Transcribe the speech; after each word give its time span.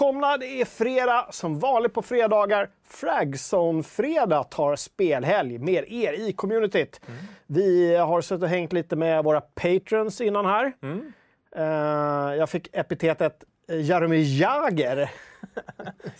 välkomna! 0.00 0.36
Det 0.36 0.60
är 0.60 0.64
fredag, 0.64 1.26
som 1.30 1.58
vanligt 1.58 1.94
på 1.94 2.02
fredagar. 2.02 2.68
Fragzone-fredag 2.88 4.44
tar 4.44 4.76
spelhelg 4.76 5.58
med 5.58 5.84
er 5.92 6.12
i 6.12 6.32
communityt. 6.32 7.00
Mm. 7.06 7.18
Vi 7.46 7.96
har 7.96 8.20
suttit 8.20 8.42
och 8.42 8.48
hängt 8.48 8.72
lite 8.72 8.96
med 8.96 9.24
våra 9.24 9.40
patrons 9.40 10.20
innan 10.20 10.46
här. 10.46 10.72
Mm. 10.82 11.12
Uh, 11.58 12.36
jag 12.36 12.50
fick 12.50 12.68
epitetet 12.72 13.44
Jaromir 13.68 14.40
Jagr. 14.40 15.10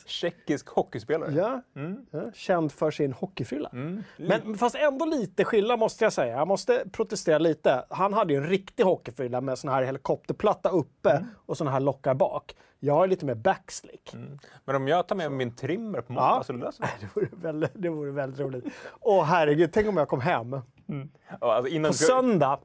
Tjeckisk 0.07 0.69
hockeyspelare. 0.69 1.33
Ja, 1.33 1.63
mm. 1.77 2.07
ja, 2.11 2.33
känd 2.35 2.73
för 2.73 2.91
sin 2.91 3.13
hockeyfrilla. 3.13 3.69
Mm. 3.73 4.03
Men 4.17 4.59
fast 4.59 4.75
ändå 4.75 5.05
lite 5.05 5.45
skillnad 5.45 5.79
måste 5.79 6.05
jag 6.05 6.13
säga. 6.13 6.37
Jag 6.37 6.49
måste 6.49 6.85
protestera 6.93 7.39
lite. 7.39 7.85
Han 7.91 8.13
hade 8.13 8.33
ju 8.33 8.37
en 8.37 8.47
riktig 8.47 8.85
hockeyfrilla 8.85 9.41
med 9.41 9.59
sån 9.59 9.71
här 9.71 9.83
helikopterplatta 9.83 10.69
uppe 10.69 11.11
mm. 11.11 11.27
och 11.47 11.57
såna 11.57 11.71
här 11.71 11.81
lockar 11.81 12.15
bak. 12.15 12.55
Jag 12.79 12.95
har 12.95 13.07
lite 13.07 13.27
mer 13.27 13.35
backslick. 13.35 14.15
Mm. 14.15 14.39
Men 14.65 14.77
om 14.77 14.89
jag 14.89 15.09
tar 15.09 15.17
med 15.17 15.33
min 15.33 15.57
trimmer 15.57 16.01
på 16.01 16.13
måndag 16.13 16.37
ja. 16.37 16.43
så 16.43 16.53
löser 16.53 16.83
det 16.83 16.91
det 17.01 17.21
vore, 17.21 17.29
väldigt, 17.33 17.73
det 17.75 17.89
vore 17.89 18.11
väldigt 18.11 18.41
roligt. 18.41 18.65
Åh 19.01 19.25
herregud, 19.25 19.73
tänk 19.73 19.89
om 19.89 19.97
jag 19.97 20.09
kom 20.09 20.21
hem. 20.21 20.61
Mm. 20.89 21.11
Alltså 21.41 21.83
på 21.83 21.93
söndag, 21.93 22.61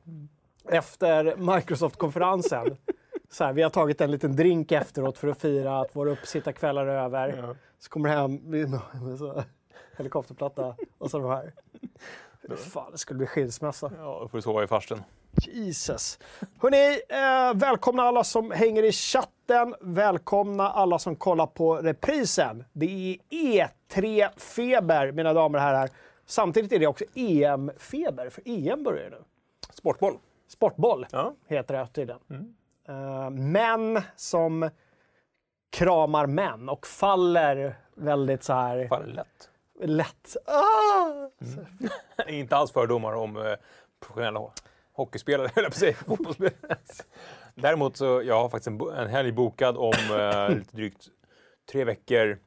efter 0.70 1.36
Microsoft-konferensen, 1.56 2.78
så 3.30 3.44
här, 3.44 3.54
vi 3.54 3.62
har 3.62 3.70
tagit 3.70 4.02
en 4.02 4.12
liten 4.12 4.36
drink 4.36 4.72
efteråt 4.72 5.18
för 5.18 5.28
att 5.28 5.42
fira 5.42 5.80
att 5.80 5.96
våra 5.96 6.12
uppsittarkvällar 6.12 6.88
är 6.88 7.04
över. 7.04 7.38
Ja. 7.38 7.56
Så 7.80 7.90
kommer 7.90 8.10
det 8.10 8.16
hem 8.16 8.36
med 8.36 8.80
så, 9.18 9.44
helikopterplatta 9.98 10.76
och 10.98 11.12
så 11.12 11.20
de 11.20 11.30
här. 11.30 11.54
Fan, 12.56 12.92
det 12.92 12.98
skulle 12.98 13.18
bli 13.18 13.28
skilsmässa. 13.28 13.92
Ja, 13.98 14.20
då 14.22 14.28
får 14.28 14.38
du 14.38 14.42
sova 14.42 14.64
i 14.64 14.68
farsten. 14.68 15.04
Jesus. 15.42 16.20
Hörrni, 16.60 17.02
eh, 17.10 17.60
välkomna 17.60 18.04
alla 18.04 18.24
som 18.24 18.52
hänger 18.52 18.84
i 18.84 18.92
chatten. 18.92 19.76
Välkomna 19.82 20.70
alla 20.70 21.00
som 21.00 21.16
kollar 21.16 21.48
på 21.48 21.76
reprisen. 21.76 22.64
Det 22.74 22.86
är 22.86 23.18
E3-feber, 23.30 25.12
mina 25.12 25.34
damer 25.34 25.58
och 25.58 25.64
herrar. 25.64 25.90
Samtidigt 26.26 26.72
är 26.72 26.80
det 26.80 26.88
också 26.88 27.06
EM-feber, 27.16 28.30
för 28.30 28.44
EM 28.46 28.84
börjar 28.84 29.10
nu. 29.10 29.24
Sportboll. 29.74 30.18
Sportboll 30.48 31.06
ja. 31.12 31.34
heter 31.48 31.74
det 31.74 31.88
tydligen. 31.88 32.22
Mm. 32.30 32.56
Uh, 32.90 33.30
män 33.30 34.02
som 34.16 34.70
kramar 35.70 36.26
män 36.26 36.70
och 36.70 36.88
faller 36.88 37.78
väldigt 37.96 38.44
så 38.44 38.54
här... 38.54 38.88
Faller 38.88 39.14
lätt. 39.14 39.50
Lätt. 39.80 40.36
Ah! 40.46 41.30
Mm. 41.42 41.90
Inte 42.28 42.56
alls 42.56 42.72
fördomar 42.72 43.14
om 43.14 43.38
uh, 43.38 43.56
professionella 44.00 44.52
hockeyspelare, 44.94 45.52
höll 45.56 45.64
jag 45.64 45.72
på 45.72 45.76
att 45.76 45.80
säga. 45.80 45.94
Fotbollsspelare. 45.94 46.78
Däremot 47.56 47.98
så 47.98 48.22
jag 48.26 48.42
har 48.42 48.50
faktiskt 48.50 48.68
en, 48.68 48.82
en 48.82 49.10
helg 49.10 49.32
bokad 49.32 49.78
om 49.78 49.94
uh, 50.12 50.50
lite 50.58 50.76
drygt 50.76 51.08
tre 51.72 51.84
veckor. 51.84 52.40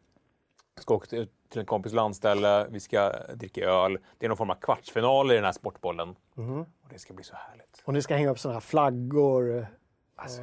Ska 0.80 0.94
åka 0.94 1.06
till, 1.06 1.28
till 1.48 1.60
en 1.60 1.66
kompis 1.66 1.92
landställe, 1.92 2.66
vi 2.70 2.80
ska 2.80 3.12
dricka 3.34 3.64
öl. 3.64 3.98
Det 4.18 4.26
är 4.26 4.28
någon 4.28 4.36
form 4.36 4.50
av 4.50 4.54
kvartsfinal 4.54 5.32
i 5.32 5.34
den 5.34 5.44
här 5.44 5.52
sportbollen. 5.52 6.16
Mm. 6.36 6.60
Och 6.60 6.88
det 6.90 6.98
ska 6.98 7.14
bli 7.14 7.24
så 7.24 7.34
härligt. 7.36 7.82
Och 7.84 7.94
ni 7.94 8.02
ska 8.02 8.14
hänga 8.14 8.30
upp 8.30 8.38
sådana 8.38 8.54
här 8.54 8.60
flaggor? 8.60 9.66
Alltså, 10.18 10.42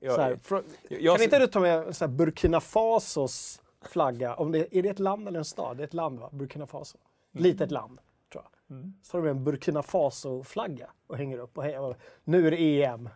jag, 0.00 0.18
här, 0.18 0.38
för, 0.42 0.62
jag, 0.88 1.16
kan 1.16 1.24
inte 1.24 1.38
du 1.38 1.46
ta 1.46 1.60
med 1.60 1.96
så 1.96 2.04
här, 2.04 2.12
Burkina 2.12 2.60
Fasos 2.60 3.60
flagga? 3.82 4.34
Om 4.34 4.52
det, 4.52 4.78
är 4.78 4.82
det 4.82 4.88
ett 4.88 4.98
land 4.98 5.28
eller 5.28 5.38
en 5.38 5.44
stad? 5.44 5.76
Det 5.76 5.82
är 5.82 5.86
ett 5.86 5.94
land 5.94 6.18
va? 6.18 6.30
Burkina 6.32 6.66
Faso. 6.66 6.98
Mm. 7.34 7.42
Litet 7.44 7.70
land, 7.70 8.00
tror 8.32 8.44
jag. 8.44 8.76
Mm. 8.76 8.94
Så 9.02 9.10
tar 9.10 9.18
du 9.18 9.22
med 9.24 9.30
en 9.30 9.44
Burkina 9.44 9.82
Faso-flagga 9.82 10.90
och 11.06 11.16
hänger 11.16 11.38
upp. 11.38 11.58
Och, 11.58 11.64
och 11.64 11.96
nu 12.24 12.46
är 12.46 12.50
det 12.50 12.82
EM. 12.84 13.08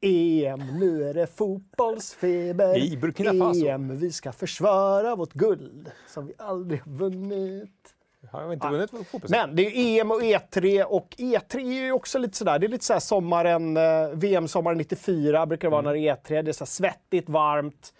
EM, 0.00 0.78
nu 0.78 1.08
är 1.08 1.14
det 1.14 1.26
fotbollsfeber. 1.26 2.78
I 2.78 2.96
Burkina 2.96 3.32
Faso. 3.32 3.66
EM, 3.66 3.96
vi 3.96 4.12
ska 4.12 4.32
försvara 4.32 5.16
vårt 5.16 5.32
guld 5.32 5.90
som 6.08 6.26
vi 6.26 6.34
aldrig 6.38 6.82
vunnit. 6.86 7.95
Har 8.30 8.52
inte 8.52 8.68
vunnit 8.68 8.90
fotbolls 8.90 9.28
Men 9.28 9.56
det 9.56 9.62
är 9.62 10.00
EM 10.00 10.10
och 10.10 10.20
E3 10.20 10.82
och 10.82 11.14
E3 11.18 11.56
är 11.56 11.84
ju 11.84 11.92
också 11.92 12.18
lite 12.18 12.36
sådär, 12.36 12.58
det 12.58 12.66
är 12.66 12.68
lite 12.68 12.84
såhär 12.84 13.00
sommaren, 13.00 13.76
eh, 13.76 14.08
VM-sommaren 14.12 14.78
94 14.78 15.46
brukar 15.46 15.68
det 15.68 15.72
vara 15.72 15.80
mm. 15.80 15.92
när 15.92 16.00
det 16.00 16.08
är 16.08 16.16
E3. 16.16 16.42
Det 16.42 16.50
är 16.50 16.52
så 16.52 16.66
svettigt, 16.66 17.28
varmt 17.28 17.94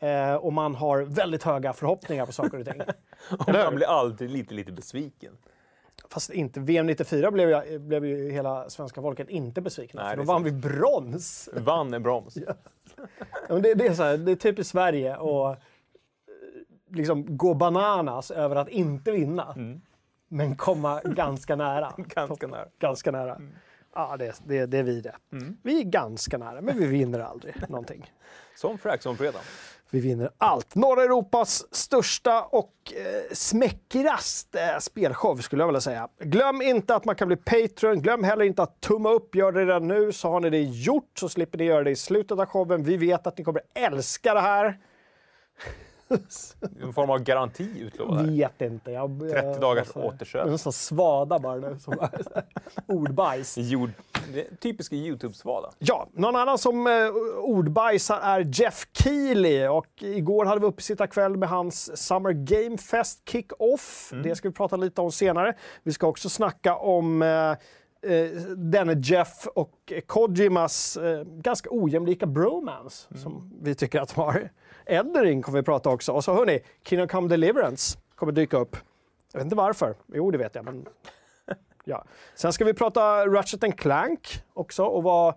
eh, 0.00 0.34
och 0.34 0.52
man 0.52 0.74
har 0.74 1.02
väldigt 1.02 1.42
höga 1.42 1.72
förhoppningar 1.72 2.26
på 2.26 2.32
saker 2.32 2.58
och 2.58 2.66
ting. 2.66 2.80
och 3.38 3.48
man 3.48 3.74
blir 3.74 3.86
alltid 3.86 4.30
lite, 4.30 4.54
lite 4.54 4.72
besviken. 4.72 5.32
Fast 6.08 6.30
inte. 6.30 6.60
VM 6.60 6.86
94 6.86 7.30
blev, 7.30 7.50
jag, 7.50 7.80
blev 7.80 8.06
ju 8.06 8.30
hela 8.30 8.70
svenska 8.70 9.02
folket 9.02 9.28
inte 9.28 9.60
besvikna, 9.60 10.02
Nej, 10.02 10.10
för 10.10 10.16
då 10.16 10.22
vann 10.22 10.42
vi 10.42 10.52
brons. 10.52 11.48
Vann 11.52 11.94
en 11.94 12.02
brons. 12.02 12.36
ja. 13.48 13.58
det, 13.58 13.74
det, 13.74 13.86
är 13.86 13.94
så 13.94 14.02
här, 14.02 14.16
det 14.16 14.32
är 14.32 14.36
typiskt 14.36 14.70
Sverige. 14.70 15.16
Och, 15.16 15.56
liksom 16.94 17.36
gå 17.36 17.54
bananas 17.54 18.30
över 18.30 18.56
att 18.56 18.68
inte 18.68 19.12
vinna. 19.12 19.52
Mm. 19.56 19.80
Men 20.28 20.56
komma 20.56 21.00
ganska 21.04 21.56
nära. 21.56 21.92
ganska 21.96 22.46
nära. 22.46 22.66
Ganska 22.78 23.10
nära. 23.10 23.34
Mm. 23.34 23.52
Ja, 23.94 24.16
det, 24.16 24.40
det, 24.46 24.66
det 24.66 24.78
är 24.78 24.82
vi 24.82 25.00
det. 25.00 25.16
Mm. 25.32 25.56
Vi 25.62 25.80
är 25.80 25.84
ganska 25.84 26.38
nära, 26.38 26.60
men 26.60 26.78
vi 26.78 26.86
vinner 26.86 27.20
aldrig 27.20 27.54
någonting. 27.68 28.12
Som 28.56 28.78
Frack 28.78 29.02
som 29.02 29.16
fredag. 29.16 29.40
Vi 29.90 30.00
vinner 30.00 30.30
allt. 30.38 30.74
Norra 30.74 31.02
Europas 31.02 31.74
största 31.74 32.42
och 32.42 32.92
eh, 32.96 33.32
smäckraste 33.32 34.76
spelshow 34.80 35.36
skulle 35.36 35.62
jag 35.62 35.66
vilja 35.68 35.80
säga. 35.80 36.08
Glöm 36.18 36.62
inte 36.62 36.94
att 36.94 37.04
man 37.04 37.14
kan 37.14 37.28
bli 37.28 37.36
Patreon. 37.36 38.02
Glöm 38.02 38.24
heller 38.24 38.44
inte 38.44 38.62
att 38.62 38.80
tumma 38.80 39.10
upp. 39.10 39.34
Gör 39.34 39.52
det 39.52 39.60
redan 39.60 39.88
nu 39.88 40.12
så 40.12 40.30
har 40.30 40.40
ni 40.40 40.50
det 40.50 40.62
gjort 40.62 41.18
så 41.18 41.28
slipper 41.28 41.58
ni 41.58 41.64
göra 41.64 41.84
det 41.84 41.90
i 41.90 41.96
slutet 41.96 42.38
av 42.38 42.46
showen. 42.46 42.82
Vi 42.82 42.96
vet 42.96 43.26
att 43.26 43.38
ni 43.38 43.44
kommer 43.44 43.62
älska 43.74 44.34
det 44.34 44.40
här. 44.40 44.78
En 46.82 46.92
form 46.92 47.10
av 47.10 47.18
garanti 47.18 47.80
utlovad? 47.80 48.30
Vet 48.30 48.60
inte. 48.60 48.90
Jag, 48.90 49.20
30 49.30 49.60
dagars 49.60 49.88
jag, 49.94 50.04
återköp. 50.04 50.46
En 50.46 50.58
sån 50.58 50.72
svada 50.72 51.38
bara 51.38 51.56
nu. 51.56 51.78
Som, 51.78 52.08
ordbajs. 52.86 53.58
Jord, 53.58 53.90
typisk 54.60 54.92
YouTube-svada. 54.92 55.70
Ja, 55.78 56.08
någon 56.12 56.36
annan 56.36 56.58
som 56.58 56.86
eh, 56.86 56.92
ordbajsar 57.38 58.20
är 58.20 58.60
Jeff 58.60 58.86
Keely. 58.92 59.66
Och 59.66 59.86
igår 60.00 60.44
hade 60.44 60.60
vi 60.60 60.66
uppesittarkväll 60.66 61.36
med 61.36 61.48
hans 61.48 62.06
Summer 62.06 62.32
Game 62.32 62.78
Fest 62.78 63.22
Kick-Off. 63.28 64.12
Mm. 64.12 64.22
Det 64.22 64.36
ska 64.36 64.48
vi 64.48 64.54
prata 64.54 64.76
lite 64.76 65.00
om 65.00 65.12
senare. 65.12 65.54
Vi 65.82 65.92
ska 65.92 66.06
också 66.06 66.28
snacka 66.28 66.76
om 66.76 67.22
eh, 67.22 67.50
eh, 68.12 68.30
denne 68.56 68.92
Jeff 68.92 69.46
och 69.54 69.92
Kojimas 70.06 70.96
eh, 70.96 71.24
ganska 71.24 71.68
ojämlika 71.72 72.26
bromance 72.26 73.08
mm. 73.10 73.22
som 73.22 73.50
vi 73.62 73.74
tycker 73.74 74.00
att 74.00 74.14
de 74.14 74.20
har. 74.20 74.50
Eldering 74.86 75.42
kommer 75.42 75.58
vi 75.58 75.64
prata 75.64 75.90
också. 75.90 76.12
Och 76.12 76.24
så 76.24 76.34
hörni, 76.34 76.60
Kingdom 76.82 77.08
Come 77.08 77.28
Deliverance 77.28 77.98
kommer 78.14 78.32
dyka 78.32 78.56
upp. 78.56 78.76
Jag 79.32 79.38
vet 79.38 79.44
inte 79.44 79.56
varför. 79.56 79.94
Jo, 80.06 80.30
det 80.30 80.38
vet 80.38 80.54
jag, 80.54 80.64
men... 80.64 80.88
ja. 81.84 82.04
Sen 82.34 82.52
ska 82.52 82.64
vi 82.64 82.74
prata 82.74 83.26
Ratchet 83.26 83.76
Clank 83.76 84.42
också 84.52 84.84
och 84.84 85.02
vad 85.02 85.34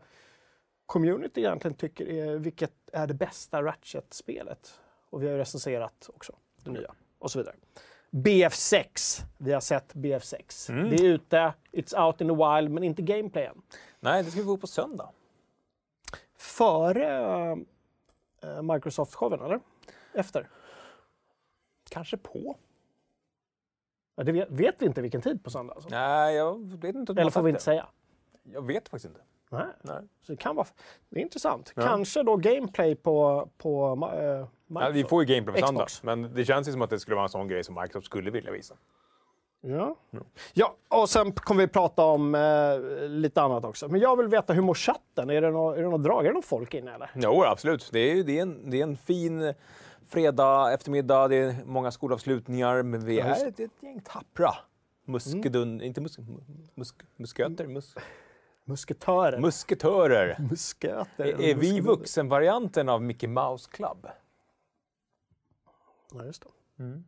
community 0.86 1.42
egentligen 1.42 1.76
tycker 1.76 2.10
är, 2.10 2.38
vilket 2.38 2.74
är 2.92 3.08
det 3.08 3.14
bästa 3.14 3.64
Ratchet-spelet. 3.64 4.80
Och 5.10 5.24
vi 5.24 5.26
har 5.26 5.34
ju 5.34 5.40
recenserat 5.40 6.10
också 6.14 6.34
det 6.64 6.72
nya 6.72 6.94
och 7.20 7.32
så 7.32 7.40
vidare. 7.40 7.56
BF6. 8.12 9.22
Vi 9.38 9.54
har 9.54 9.62
sett 9.62 9.94
BF6. 9.94 10.72
Mm. 10.72 10.90
Det 10.90 10.96
är 10.96 11.04
ute, 11.04 11.54
it's 11.72 12.06
out 12.06 12.22
in 12.22 12.28
the 12.28 12.34
wild, 12.34 12.72
men 12.72 12.84
inte 12.84 13.02
gameplay 13.02 13.46
än. 13.46 13.62
Nej, 14.00 14.24
det 14.24 14.32
ska 14.32 14.40
vi 14.40 14.46
få 14.46 14.58
på 14.58 14.68
söndag. 14.68 15.10
Före 16.38 17.58
Microsoft-showen, 18.62 19.42
eller? 19.42 19.60
Efter? 20.14 20.50
Kanske 21.90 22.18
på. 22.18 22.58
Ja, 24.16 24.24
det 24.24 24.32
vet, 24.32 24.52
vet, 24.52 24.76
vi 24.80 24.86
inte 24.86 25.02
vilken 25.02 25.22
tid 25.22 25.44
på 25.44 25.50
söndag? 25.50 25.74
Alltså. 25.74 25.90
Nej, 25.90 26.36
jag 26.36 26.78
vet 26.78 26.96
inte. 26.96 27.12
Eller 27.12 27.32
får 27.32 27.42
vi 27.42 27.50
inte 27.50 27.64
säga? 27.64 27.88
Jag 28.44 28.68
vet 28.68 28.90
faktiskt 28.90 29.06
inte. 29.06 29.22
Nej. 29.50 29.66
Nej. 29.82 30.02
Så 30.22 30.32
det 30.32 30.38
kan 30.38 30.56
vara... 30.56 30.68
Det 31.10 31.20
är 31.20 31.24
intressant. 31.24 31.74
Ja. 31.76 31.82
Kanske 31.82 32.24
då 32.24 32.36
gameplay 32.38 32.96
på, 32.96 33.50
på 33.58 33.96
uh, 33.96 34.48
Ja, 34.82 34.90
vi 34.90 35.04
får 35.04 35.24
ju 35.24 35.36
gameplay 35.36 35.62
på 35.62 35.68
söndag, 35.68 35.88
men 36.02 36.34
det 36.34 36.46
känns 36.46 36.68
ju 36.68 36.72
som 36.72 36.82
att 36.82 36.90
det 36.90 37.00
skulle 37.00 37.16
vara 37.16 37.26
en 37.26 37.30
sån 37.30 37.48
grej 37.48 37.64
som 37.64 37.76
Microsoft 37.76 38.06
skulle 38.06 38.32
vilja 38.32 38.52
visa. 38.52 38.76
Ja. 39.62 39.96
ja, 40.54 40.76
och 40.88 41.10
sen 41.10 41.32
kommer 41.32 41.62
vi 41.62 41.68
prata 41.68 42.04
om 42.04 42.36
eh, 42.36 43.10
lite 43.10 43.42
annat 43.42 43.66
också. 43.66 43.88
Men 43.88 44.02
jag 44.02 44.18
vill 44.18 44.28
veta, 44.28 44.54
hur 44.54 44.62
mår 44.62 44.74
chatten? 44.74 45.30
Är 45.30 45.42
det 45.42 45.52
något, 45.52 45.78
är 45.78 45.82
det 45.82 45.90
något 45.90 46.04
drag? 46.04 46.26
Är 46.26 46.30
det 46.30 46.34
något 46.36 46.46
folk 46.46 46.74
inne 46.74 46.94
eller? 46.96 47.12
Jo, 47.16 47.44
absolut. 47.44 47.90
Det 47.92 48.00
är, 48.00 48.24
det 48.24 48.38
är, 48.38 48.42
en, 48.42 48.70
det 48.70 48.80
är 48.80 48.84
en 48.84 48.98
fin 48.98 49.54
fredag 50.08 50.74
eftermiddag. 50.74 51.28
Det 51.28 51.36
är 51.36 51.56
många 51.66 51.92
skolavslutningar, 51.92 52.84
men 52.84 53.06
vi 53.06 53.20
är 53.20 53.48
ett, 53.48 53.60
ett 53.60 53.72
gäng 53.80 54.02
tappra 54.02 54.54
muskedun... 55.08 55.74
Mm. 55.74 55.86
Inte 55.86 56.02
musk, 56.02 56.20
musk, 56.76 56.96
musköter? 57.16 57.68
Mus, 57.68 57.96
musketörer. 58.66 59.40
Musketörer. 59.40 60.38
Musköter. 60.50 61.26
Är, 61.26 61.42
är 61.42 61.56
vi 61.56 61.80
vuxenvarianten 61.80 62.90
av 62.90 63.02
Mickey 63.02 63.28
Mouse 63.28 63.70
Club? 63.72 64.08
Ja, 66.14 66.26
just 66.26 66.44
det. 66.44 66.84
Mm. 66.84 67.04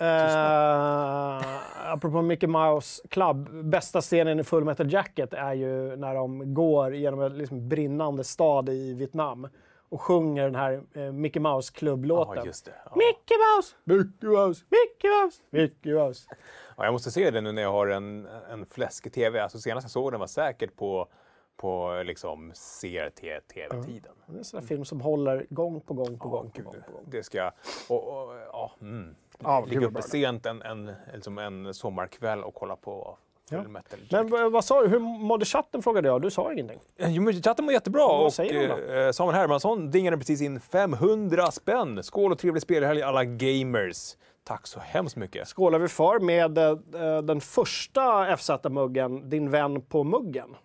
Uh, 0.00 1.92
apropå 1.92 2.22
Mickey 2.22 2.46
Mouse 2.46 3.08
Club, 3.08 3.64
bästa 3.64 4.00
scenen 4.00 4.40
i 4.40 4.44
Full 4.44 4.64
Metal 4.64 4.92
Jacket 4.92 5.34
är 5.34 5.52
ju 5.52 5.96
när 5.96 6.14
de 6.14 6.54
går 6.54 6.94
genom 6.94 7.20
en 7.20 7.38
liksom 7.38 7.68
brinnande 7.68 8.24
stad 8.24 8.68
i 8.68 8.94
Vietnam 8.94 9.48
och 9.88 10.00
sjunger 10.00 10.44
den 10.44 10.54
här 10.54 10.82
uh, 10.96 11.12
Mickey 11.12 11.40
Mouse 11.40 11.72
klubblåten. 11.72 12.34
Ja, 12.36 12.46
just 12.46 12.64
det. 12.64 12.72
Ja. 12.84 12.92
Mickey 12.96 13.34
Mouse, 13.38 13.76
Mickey 13.84 14.26
Mouse, 14.26 14.64
Mickey 14.70 15.08
Mouse, 15.08 15.42
Mickey 15.50 15.94
Mouse. 15.94 16.28
Ja, 16.76 16.84
jag 16.84 16.92
måste 16.92 17.10
se 17.10 17.30
det 17.30 17.40
nu 17.40 17.52
när 17.52 17.62
jag 17.62 17.72
har 17.72 17.86
en, 17.86 18.26
en 18.50 18.66
fläskig 18.66 19.12
TV. 19.12 19.40
Alltså, 19.40 19.58
senast 19.58 19.84
jag 19.84 19.90
såg 19.90 20.12
den 20.12 20.20
var 20.20 20.26
säkert 20.26 20.76
på, 20.76 21.08
på 21.56 22.02
liksom 22.06 22.52
CRT-TV-tiden. 22.52 24.12
Det 24.26 24.34
är 24.34 24.38
en 24.38 24.44
sån 24.44 24.62
film 24.62 24.84
som 24.84 25.00
håller 25.00 25.46
gång 25.50 25.80
på 25.80 25.94
gång 25.94 26.18
på 26.18 26.28
Ja, 26.28 26.30
gång 26.30 26.50
på 26.50 26.62
gång. 26.62 26.74
På 26.86 26.92
gång. 26.92 27.04
Det 27.06 27.22
ska 27.22 27.38
jag... 27.38 27.52
Och, 27.88 28.08
och, 28.08 28.36
ja, 28.52 28.72
mm. 28.80 29.16
Ja, 29.42 29.64
Ligga 29.68 29.86
uppe 29.86 30.02
sent 30.02 30.46
en, 30.46 30.62
en, 30.62 30.90
liksom 31.14 31.38
en 31.38 31.74
sommarkväll 31.74 32.44
och 32.44 32.54
kolla 32.54 32.76
på 32.76 33.18
Ja. 33.50 33.64
Men 34.10 34.52
vad 34.52 34.64
sa 34.64 34.82
du? 34.82 34.88
Hur 34.88 34.98
mådde 34.98 35.44
chatten 35.44 35.82
frågade 35.82 36.08
jag. 36.08 36.22
Du 36.22 36.30
sa 36.30 36.52
ingenting. 36.52 36.78
Jo, 36.96 37.22
men 37.22 37.42
chatten 37.42 37.66
var 37.66 37.72
jättebra 37.72 38.06
Vad 38.06 38.26
och 38.26 38.32
då? 38.38 38.92
eh, 38.94 39.10
Samuel 39.10 39.36
Hermansson 39.36 39.90
dingade 39.90 40.18
precis 40.18 40.40
in 40.42 40.60
500 40.60 41.50
spänn. 41.50 42.02
Skål 42.02 42.32
och 42.32 42.38
trevlig 42.38 42.62
spelhelg 42.62 43.02
alla 43.02 43.24
gamers. 43.24 44.16
Tack 44.44 44.66
så 44.66 44.80
hemskt 44.80 45.16
mycket. 45.16 45.48
Skålar 45.48 45.78
vi 45.78 45.88
för 45.88 46.18
med 46.20 46.58
eh, 46.58 47.22
den 47.22 47.40
första 47.40 48.36
FZ-muggen, 48.36 49.30
din 49.30 49.50
vän 49.50 49.80
på 49.82 50.04
muggen. 50.04 50.56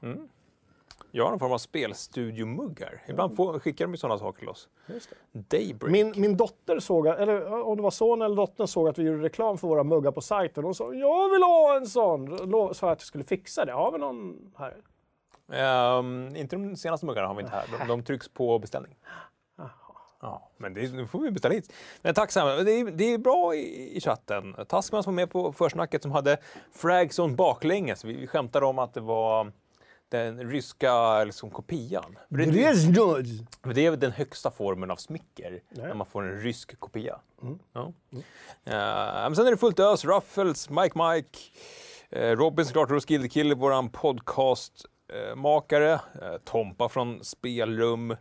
Jag 1.16 1.24
har 1.24 1.30
någon 1.30 1.40
form 1.40 1.52
av 1.52 1.58
spelstudiomuggar. 1.58 3.02
Ibland 3.08 3.36
får, 3.36 3.60
skickar 3.60 3.86
de 3.86 3.92
ju 3.92 3.98
sådana 3.98 4.20
saker 4.20 4.40
till 4.40 4.50
oss. 4.50 4.70
Daybreak. 5.32 5.92
Min, 5.92 6.14
min 6.18 6.38
dotter 6.38 6.80
såg, 6.80 7.08
eller 7.08 7.64
om 7.64 7.78
det 7.78 7.84
var 7.84 7.92
son 7.92 8.22
eller 8.22 8.36
dottern 8.36 8.68
såg 8.68 8.88
att 8.88 8.98
vi 8.98 9.04
gjorde 9.04 9.24
reklam 9.24 9.58
för 9.58 9.68
våra 9.68 9.84
muggar 9.84 10.12
på 10.12 10.22
sajten. 10.22 10.64
Hon 10.64 10.76
sa 10.76 10.94
jag 10.94 11.30
vill 11.30 11.44
ha 11.44 11.78
en 11.78 11.88
sån. 11.88 12.50
Då 12.52 12.74
sa 12.74 12.88
jag 12.88 12.94
att 12.94 13.00
jag 13.00 13.08
skulle 13.08 13.24
fixa 13.24 13.66
det. 13.66 13.72
Har 13.72 13.92
vi 13.92 13.98
någon 13.98 14.52
här? 14.58 14.76
Ehm, 15.52 16.36
inte 16.36 16.56
de 16.56 16.76
senaste 16.76 17.06
muggarna 17.06 17.28
har 17.28 17.36
vi 17.36 17.42
inte 17.42 17.56
här. 17.56 17.66
De, 17.80 17.88
de 17.88 18.04
trycks 18.04 18.30
på 18.30 18.60
beställning. 18.60 18.96
Ja, 20.22 20.50
men 20.58 20.74
det, 20.74 20.94
nu 20.94 21.08
får 21.08 21.20
vi 21.20 21.32
beställa 21.32 21.56
hit. 21.56 21.74
Men 22.02 22.14
tack 22.14 22.32
Sam. 22.32 22.66
Det 22.66 22.72
är, 22.72 22.92
det 22.92 23.14
är 23.14 23.18
bra 23.18 23.56
i, 23.56 23.98
i 23.98 24.02
chatten. 24.02 24.56
Taskman 24.68 25.04
som 25.04 25.16
var 25.16 25.22
med 25.22 25.30
på 25.30 25.54
försnacket 25.54 26.02
som 26.02 26.12
hade 26.12 26.38
Fragzone 26.72 27.36
baklänges. 27.36 28.06
Vi, 28.06 28.14
vi 28.14 28.28
skämtade 28.28 28.66
om 28.66 28.80
att 28.80 28.94
det 28.94 29.02
var 29.02 29.52
den 30.18 30.50
ryska 30.52 31.24
liksom, 31.24 31.50
kopian. 31.50 32.18
För 33.64 33.74
Det, 33.74 33.86
är 33.86 33.98
den 33.98 34.12
högsta 34.12 34.52
formen 34.52 34.92
av 34.92 34.96
smicker, 34.96 35.62
när 35.70 35.94
man 35.94 36.08
får 36.08 36.24
en 36.24 36.40
rysk 36.40 36.80
kopia. 36.80 37.20
Ja. 37.74 37.94
Eh, 38.66 39.24
men 39.24 39.36
sen 39.36 39.48
är 39.48 39.52
det 39.52 39.58
fullt 39.58 39.80
ös. 39.80 40.06
Ruffles, 40.06 40.70
Mike 40.70 41.00
Mike, 41.00 41.40
eh, 42.10 42.36
Robin 42.36 42.66
såklart, 42.66 42.90
Roskilde 42.90 43.30
Kille, 43.30 43.56
våran 43.56 43.90
podcastmakare, 43.90 45.94
eh, 45.94 46.00
Tompa 46.44 46.90
från 46.90 47.24
Spelrum. 47.24 48.16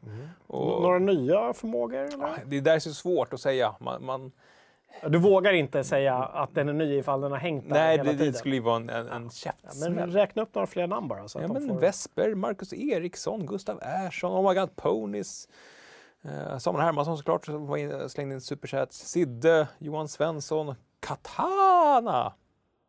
Och, 0.46 0.82
Några 0.82 0.98
nya 0.98 1.52
förmågor? 1.52 1.98
Eller? 1.98 2.44
det 2.46 2.60
där 2.60 2.74
är 2.74 2.78
så 2.78 2.94
svårt 2.94 3.32
att 3.32 3.40
säga. 3.40 3.74
Man, 3.80 4.04
man, 4.04 4.32
Du 5.08 5.18
vågar 5.18 5.52
inte 5.52 5.84
säga 5.84 6.14
att 6.16 6.54
den 6.54 6.68
är 6.68 6.72
ny 6.72 6.98
ifall 6.98 7.20
den 7.20 7.30
har 7.32 7.38
hängt 7.38 7.68
där 7.68 7.74
nej, 7.74 7.90
hela 7.96 8.04
det, 8.04 8.10
tiden? 8.18 8.32
det 8.32 8.38
skulle 8.38 8.54
ju 8.54 8.60
vara 8.60 8.76
en, 8.76 8.88
en, 8.90 9.08
en 9.08 9.30
käftsmäll. 9.30 9.92
Men 9.94 10.10
räkna 10.10 10.42
upp 10.42 10.54
några 10.54 10.66
fler 10.66 10.86
namn 10.86 11.08
bara. 11.08 11.28
Så 11.28 11.38
att 11.38 11.42
Ja, 11.42 11.48
de 11.48 11.54
men 11.54 11.68
får... 11.68 11.80
Vesper, 11.80 12.34
Marcus 12.34 12.72
Eriksson, 12.72 13.46
Gustav 13.46 13.80
Ersson, 13.82 14.32
Oh 14.32 14.48
My 14.50 14.60
God 14.60 14.76
Ponies. 14.76 15.48
Eh, 16.24 16.58
Samuel 16.58 16.84
Hermansson 16.84 17.18
såklart, 17.18 17.44
som 17.44 18.08
slängde 18.08 18.34
in 18.34 18.40
superchats. 18.40 19.08
Sidde, 19.08 19.68
Johan 19.78 20.08
Svensson, 20.08 20.74
Katana. 21.00 22.32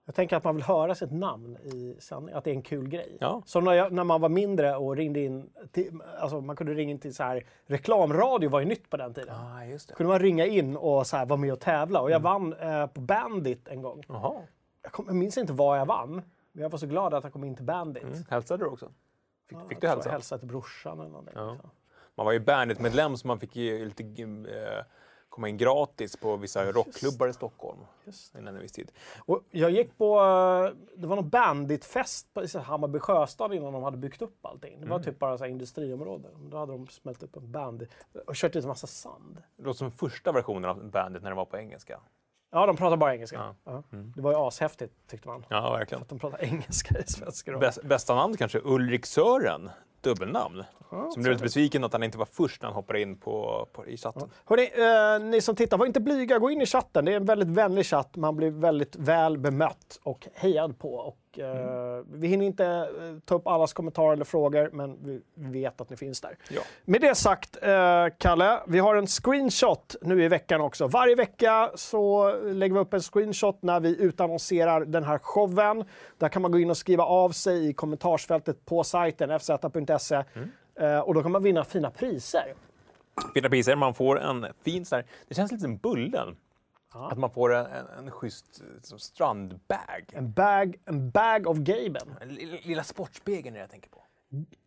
Jag 0.06 0.16
tänker 0.16 0.38
att 0.38 0.44
man 0.44 0.56
vill 0.56 0.64
höra 0.64 0.96
sitt 0.96 1.12
namn 1.12 1.58
i 1.58 1.96
sanning, 2.00 2.36
att 2.36 2.44
det 2.44 2.52
är 2.52 2.56
en 2.56 2.62
kul 2.62 2.88
grej. 2.88 3.18
Ja. 3.20 3.42
Som 3.46 3.64
när, 3.64 3.74
jag, 3.74 3.92
när 3.92 4.04
man 4.04 4.22
var 4.22 4.30
mindre 4.30 4.76
och 4.76 4.96
ringde 4.96 5.20
in, 5.20 5.50
till, 5.72 6.02
alltså 6.20 6.42
man 6.42 6.56
kunde 6.56 6.74
ringa 6.74 6.92
in 6.92 7.00
till 7.00 7.16
så 7.16 7.24
här, 7.24 7.46
reklamradio 7.66 8.50
var 8.50 8.60
ju 8.60 8.66
nytt 8.66 8.90
på 8.90 8.98
den 8.98 9.14
tiden. 9.14 9.36
ah, 9.36 9.64
just 9.66 9.88
det. 9.90 9.94
kunde 9.96 10.10
man 10.10 10.20
ringa 10.20 10.46
in 10.46 10.78
och 10.78 11.08
så 11.08 11.18
här, 11.18 11.26
vara 11.26 11.40
med 11.40 11.54
och 11.54 11.60
tävla. 11.60 12.02
Och 12.02 12.12
jag 12.12 12.20
vann 12.20 12.54
eh, 12.54 12.88
på 12.88 13.02
Bandit 13.02 13.68
en 13.68 13.82
gång. 13.82 14.04
Jaha. 14.08 14.42
Jag, 14.82 14.92
kom, 14.92 15.06
jag 15.08 15.16
minns 15.16 15.38
inte 15.38 15.54
vad 15.54 15.80
jag 15.80 15.86
vann, 15.86 16.22
men 16.52 16.64
jag 16.64 16.70
var 16.70 16.78
så 16.78 16.88
glad 16.88 17.14
att 17.14 17.24
jag 17.24 17.34
kom 17.34 17.44
in 17.44 17.56
till 17.56 17.66
Bandit. 17.66 18.04
Mm. 18.04 18.24
Hälsade 18.30 18.64
du 18.64 18.70
också? 18.70 18.92
Fick, 19.50 19.58
Ja, 19.58 19.68
fick 19.70 19.82
du 19.82 19.88
hälsa? 19.88 20.10
Jag 20.10 20.14
hälsade 20.14 20.40
till 20.40 20.48
brorsan 20.50 21.00
eller 21.00 21.10
någonting. 21.10 21.34
Ja. 21.38 21.58
Så. 21.62 21.70
Man 22.16 22.26
var 22.26 22.34
ju 22.34 22.40
Bandit-medlem 22.40 23.18
så 23.18 23.28
man 23.28 23.40
fick 23.40 23.56
ju 23.56 23.86
lite 23.86 24.04
eh, 24.04 24.86
komma 25.34 25.50
in 25.50 25.58
gratis 25.58 26.16
på 26.16 26.36
vissa 26.38 26.72
rockklubbar 26.72 27.28
i 27.28 27.34
Stockholm 27.34 27.80
Just 28.06 28.36
innan 28.36 28.56
en 28.56 28.62
viss 28.62 28.72
tid. 28.72 28.92
Och 29.26 29.42
jag 29.52 29.72
gick 29.72 29.98
på, 29.98 30.20
eh, 30.20 30.78
det 31.00 31.08
var 31.08 31.16
någon 31.16 31.30
banditfest 31.30 32.34
på 32.34 32.44
i 32.44 32.48
Hammarby 32.58 33.00
sjöstad 33.00 33.54
innan 33.54 33.74
de 33.74 33.84
hade 33.84 33.98
byggt 33.98 34.22
upp 34.22 34.46
allting. 34.46 34.82
Det 34.82 34.88
var 34.88 34.96
Mm. 34.96 35.06
typ 35.06 35.20
bara 35.20 35.38
så 35.38 35.46
industriområde. 35.46 36.30
Då 36.52 36.58
hade 36.58 36.72
de 36.72 36.88
smält 36.88 37.24
upp 37.24 37.36
en 37.36 37.52
bandit 37.52 37.90
och 38.28 38.36
kört 38.36 38.56
ut 38.56 38.64
en 38.64 38.68
massa 38.68 38.88
sand. 38.88 39.42
Det 39.58 39.64
låter 39.64 39.78
som 39.78 39.92
första 39.92 40.32
versionen 40.32 40.70
av 40.70 40.90
Bandit 40.92 41.24
när 41.24 41.30
det 41.30 41.36
var 41.36 41.46
på 41.46 41.58
engelska. 41.58 42.00
Ja, 42.52 42.66
de 42.66 42.78
pratar 42.78 42.98
bara 42.98 43.14
engelska. 43.16 43.56
Ja. 43.66 43.72
Mm. 43.72 43.84
Ja. 43.92 43.98
Det 44.16 44.22
var 44.22 44.32
ju 44.32 44.38
ashäftigt 44.38 44.94
tyckte 45.08 45.28
man. 45.28 45.46
Ja, 45.50 45.72
verkligen. 45.72 46.02
Att 46.02 46.10
de 46.10 46.20
pratar 46.20 46.38
engelska 46.44 47.00
i 47.00 47.04
svenska. 47.04 47.72
bästa 47.84 48.16
namn 48.16 48.38
kanske 48.38 48.60
Ulrik 48.64 49.06
Sören, 49.06 49.70
dubbelnamn. 50.04 50.64
Ja, 50.92 51.10
Som 51.12 51.24
blev 51.24 51.34
lite 51.34 51.44
besviken 51.44 51.84
att 51.84 51.94
han 51.94 52.04
inte 52.04 52.18
var 52.18 52.28
först 52.32 52.62
när 52.62 52.70
han 52.70 52.76
hoppade 52.76 53.02
in 53.02 53.18
på, 53.18 53.68
på, 53.74 53.88
i 53.88 53.98
chatten. 53.98 54.30
Hörrni, 54.46 54.72
eh, 54.76 55.30
ni 55.30 55.42
som 55.42 55.56
tittar, 55.56 55.78
var 55.78 55.86
inte 55.86 56.00
blyga. 56.00 56.40
Gå 56.40 56.52
in 56.52 56.62
i 56.62 56.66
chatten. 56.66 57.06
Det 57.06 57.12
är 57.12 57.16
en 57.16 57.26
väldigt 57.26 57.48
vänlig 57.50 57.86
chatt. 57.86 58.16
Man 58.16 58.36
blir 58.36 58.52
väldigt 58.52 58.96
väl 58.96 59.38
bemött 59.38 60.00
och 60.04 60.28
hejad 60.34 60.80
på. 60.80 60.94
Och, 60.96 61.18
eh, 61.40 61.48
Vi 62.06 62.28
hinner 62.28 62.46
inte 62.46 62.66
eh, 62.66 63.20
ta 63.26 63.36
upp 63.36 63.48
allas 63.48 63.74
kommentarer 63.74 64.14
eller 64.14 64.26
frågor, 64.26 64.70
men 64.74 64.98
vi 65.04 65.22
vet 65.36 65.82
att 65.82 65.90
ni 65.90 65.96
finns 65.98 66.22
där. 66.22 66.38
Ja. 66.50 66.62
Med 66.86 67.02
det 67.02 67.16
sagt, 67.16 67.58
eh, 67.62 68.06
Kalle, 68.18 68.60
vi 68.68 68.80
har 68.80 68.96
en 68.96 69.08
screenshot 69.08 69.96
nu 70.02 70.24
i 70.24 70.28
veckan 70.28 70.62
också. 70.62 70.88
Varje 70.88 71.16
vecka 71.16 71.72
så 71.76 72.36
lägger 72.44 72.74
vi 72.74 72.80
upp 72.80 72.94
en 72.94 73.02
screenshot 73.02 73.58
när 73.62 73.80
vi 73.80 74.02
utannonserar 74.02 74.86
den 74.86 75.04
här 75.04 75.18
showen. 75.18 75.84
Där 76.18 76.30
kan 76.30 76.42
man 76.42 76.52
gå 76.52 76.60
in 76.60 76.70
och 76.70 76.78
skriva 76.78 77.04
av 77.04 77.30
sig 77.30 77.70
i 77.70 77.74
kommentarsfältet 77.74 78.66
på 78.66 78.84
sajten 78.84 79.40
fz.se. 79.40 80.24
Eh, 80.80 81.00
och 81.00 81.14
då 81.14 81.22
kan 81.24 81.32
man 81.32 81.44
vinna 81.44 81.64
fina 81.64 81.92
priser. 81.92 82.54
Fina 83.34 83.50
priser, 83.50 83.76
man 83.76 83.94
får 83.94 84.20
en 84.20 84.46
fin 84.64 84.86
så 84.86 84.96
här, 84.96 85.06
det 85.28 85.36
känns 85.36 85.52
lite 85.52 85.62
som 85.62 85.78
Bullen. 85.78 86.36
Att 86.94 87.18
man 87.18 87.30
får 87.32 87.54
en, 87.54 87.66
en, 87.66 87.86
en 87.98 88.12
schysst 88.12 88.62
som 88.82 89.00
strandbag. 89.00 90.06
En 90.14 90.32
bag, 90.32 90.80
en 90.86 91.10
bag 91.12 91.48
of 91.48 91.58
Gaben. 91.58 92.16
Lilla, 92.64 92.84
sportspegeln 92.84 93.56
är 93.56 93.60
det 93.60 93.64
jag 93.64 93.70
tänker 93.70 93.90
på. 93.90 94.04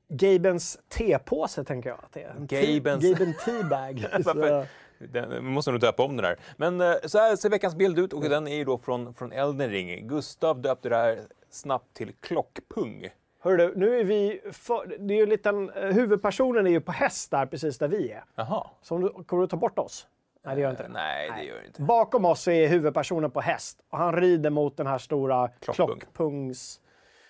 Gabens 0.08 0.78
tepåse 0.88 1.64
tänker 1.64 1.90
jag 1.90 1.98
att 1.98 2.12
det 2.12 2.22
är. 2.22 2.30
En 2.30 2.46
Gabens- 2.46 3.00
Gaben 3.00 3.34
teabag. 3.44 4.06
Den, 4.98 5.30
vi 5.30 5.40
måste 5.40 5.70
nog 5.70 5.80
döpa 5.80 6.02
om 6.02 6.16
den 6.16 6.24
där. 6.24 6.36
Men 6.56 6.80
eh, 6.80 6.94
så 7.04 7.18
här 7.18 7.36
ser 7.36 7.50
veckans 7.50 7.74
bild 7.74 7.98
ut 7.98 8.12
och 8.12 8.22
den 8.22 8.48
är 8.48 8.56
ju 8.56 8.64
då 8.64 8.78
från, 8.78 9.14
från 9.14 9.32
Elden 9.32 9.70
Ring. 9.70 10.08
Gustav 10.08 10.60
döpte 10.62 10.88
det 10.88 10.96
här 10.96 11.18
snabbt 11.50 11.94
till 11.94 12.12
Klockpung. 12.20 13.08
hör 13.40 13.56
du, 13.56 13.72
nu 13.76 14.00
är 14.00 14.04
vi... 14.04 14.40
För, 14.52 14.96
det 14.98 15.14
är 15.14 15.16
ju 15.16 15.22
en 15.22 15.28
liten, 15.28 15.70
eh, 15.70 15.84
huvudpersonen 15.92 16.66
är 16.66 16.70
ju 16.70 16.80
på 16.80 16.92
häst 16.92 17.30
där 17.30 17.46
precis 17.46 17.78
där 17.78 17.88
vi 17.88 18.10
är. 18.10 18.24
Jaha. 18.34 18.66
Så 18.82 18.94
om 18.94 19.00
du, 19.00 19.08
kommer 19.24 19.42
du 19.42 19.46
ta 19.48 19.56
bort 19.56 19.78
oss? 19.78 20.06
Nej, 20.46 20.54
det 20.54 20.60
gör 20.60 20.70
inte 20.70 20.82
det. 20.82 20.88
Nej, 20.88 21.32
det 21.36 21.44
gör 21.44 21.66
inte. 21.66 21.82
Bakom 21.82 22.24
oss 22.24 22.48
är 22.48 22.68
huvudpersonen 22.68 23.30
på 23.30 23.40
häst 23.40 23.80
och 23.90 23.98
han 23.98 24.12
rider 24.16 24.50
mot 24.50 24.76
den 24.76 24.86
här 24.86 24.98
stora 24.98 25.48
Klockpung. 25.48 25.86
klockpungs... 25.86 26.80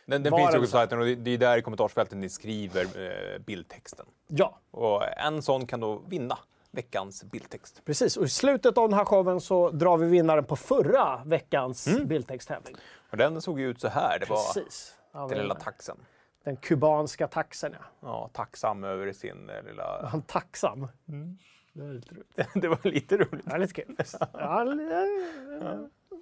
Den, 0.06 0.23
den 0.23 0.37
finns 0.37 0.54
ju 0.54 0.61
på 0.61 0.66
sajten 0.66 0.99
och 0.99 1.06
det, 1.06 1.30
är 1.30 1.38
där 1.38 1.56
i 1.56 1.62
kommentarsfältet 1.62 2.18
ni 2.18 2.28
skriver 2.28 2.82
eh, 2.85 3.38
bildtexten. 3.38 4.06
Ja, 4.28 4.58
Och 4.70 5.02
en 5.18 5.42
sån 5.42 5.66
kan 5.66 5.80
då 5.80 6.02
vinna 6.08 6.38
veckans 6.70 7.25
bildtext. 7.25 7.82
precis. 7.85 8.16
Och 8.16 8.25
i 8.25 8.28
slutet 8.28 8.78
av 8.78 8.88
den 8.88 8.99
här 8.99 9.04
showen 9.04 9.40
så 9.40 9.70
drar 9.70 9.96
vi 9.96 10.06
vinnaren 10.08 10.44
på 10.44 10.56
förra 10.56 11.23
veckans 11.25 11.87
Mm. 11.87 12.06
bildtexttävling. 12.08 12.76
Och 13.11 13.16
den 13.16 13.40
såg 13.40 13.61
ju 13.61 13.68
ut 13.70 13.80
så 13.80 13.88
här. 13.88 14.18
Det 14.18 14.30
var 14.30 14.37
Precis. 14.54 14.94
Ja, 15.12 15.26
den 15.30 15.38
lilla 15.38 15.54
taxen. 15.54 15.96
Den 16.44 16.56
kubanska 16.56 17.28
taxen, 17.28 17.73
ja. 17.80 17.85
Ja, 18.00 18.30
tacksam 18.32 18.85
över 18.85 19.12
sin 19.12 19.50
eh, 19.50 19.62
lilla... 19.62 20.06
Han 20.08 20.23
tacksam. 20.23 20.88
Mm. 21.08 21.38
Det 21.76 21.85
är 21.85 21.92
lite 21.95 22.14
roligt. 22.14 22.49
det 22.54 22.68
var 22.68 22.90
lite 22.90 23.16
roligt. 23.16 23.45
Ja, 23.50 23.56
lite 23.56 23.73
kul. 23.83 23.97
Ja, 24.33 24.64
li- 24.64 25.18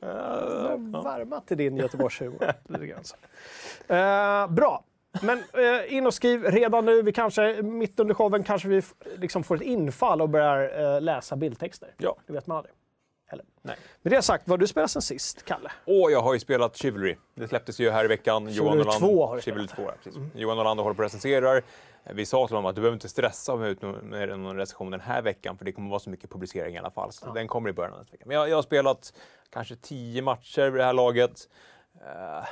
ja, 0.01 0.77
Varma 0.79 1.41
till 1.41 1.57
din 1.57 1.77
Göteborgshumor. 1.77 2.53
lite. 2.69 2.95
Eh, 3.95 4.49
bra. 4.49 4.85
Men 5.23 5.39
eh, 5.39 5.95
in 5.95 6.07
och 6.07 6.15
skriv 6.15 6.45
redan 6.45 6.85
nu. 6.85 7.03
Vi 7.03 7.13
kanske, 7.13 7.63
mitt 7.63 8.01
under 8.01 8.15
showen 8.15 8.45
kanske 8.45 8.69
vi 8.69 8.83
liksom 9.17 9.45
får 9.45 9.57
ett 9.57 9.63
infall 9.63 10.23
och 10.23 10.29
börjar 10.29 10.95
eh, 10.95 11.01
läsa 11.01 11.37
bildtexter. 11.37 11.95
Ja. 11.97 12.17
Det 12.27 12.33
vet 12.33 12.47
man 12.47 12.57
aldrig. 12.57 12.75
Heller. 13.27 13.45
Nej. 13.63 13.77
Med 14.03 14.13
det 14.13 14.23
sagt, 14.23 14.49
vad 14.49 14.53
har 14.53 14.59
du 14.59 14.67
spelat 14.67 14.91
sen 14.91 15.03
sist, 15.03 15.45
Kalle? 15.45 15.73
Och 15.85 16.11
jag 16.13 16.21
har 16.23 16.35
ju 16.35 16.41
spelat 16.41 16.77
Chivalry. 16.77 17.17
Det 17.35 17.49
släpptes 17.49 17.81
ju 17.81 17.91
här 17.91 18.05
i 18.05 18.09
veckan. 18.09 18.53
Chivalry 18.53 18.85
2 18.99 19.27
har 19.27 19.37
du 19.37 19.43
Chivalry 19.43 19.69
spelat. 19.69 19.87
2, 19.87 19.93
ja, 19.93 19.95
precis. 20.05 20.23
Johan 20.35 20.59
Olander 20.59 20.83
håller 20.83 20.95
på 20.95 20.99
och 20.99 21.05
recenserar. 21.05 21.63
Vi 22.13 22.27
sa 22.27 22.47
till 22.47 22.57
honom 22.57 22.69
att 22.69 22.75
du 22.75 22.81
behöver 22.81 22.97
inte 22.97 23.09
stressa 23.09 23.57
med 23.57 23.69
ut 23.69 23.83
med 23.83 24.39
någon 24.39 24.57
recension 24.57 24.91
den 24.91 25.01
här 25.01 25.23
veckan 25.23 25.59
för 25.59 25.65
det 25.65 25.73
kommer 25.73 25.91
vara 25.91 26.01
så 26.01 26.11
mycket 26.11 26.31
publicering 26.31 26.75
i 26.75 26.79
alla 26.79 26.91
fall. 26.91 27.13
Så 27.13 27.33
den 27.33 27.49
kommer 27.49 27.71
i 27.71 27.73
början 27.73 27.93
av 27.93 27.99
nästa 27.99 28.13
vecka. 28.13 28.25
Men 28.27 28.37
jag, 28.37 28.49
jag 28.49 28.57
har 28.57 28.63
spelat 28.63 29.13
kanske 29.51 29.77
tio 29.77 30.23
matcher 30.23 30.71
vid 30.71 30.81
det 30.81 30.85
här 30.85 30.93
laget. 30.93 31.49
Eh, 31.95 32.45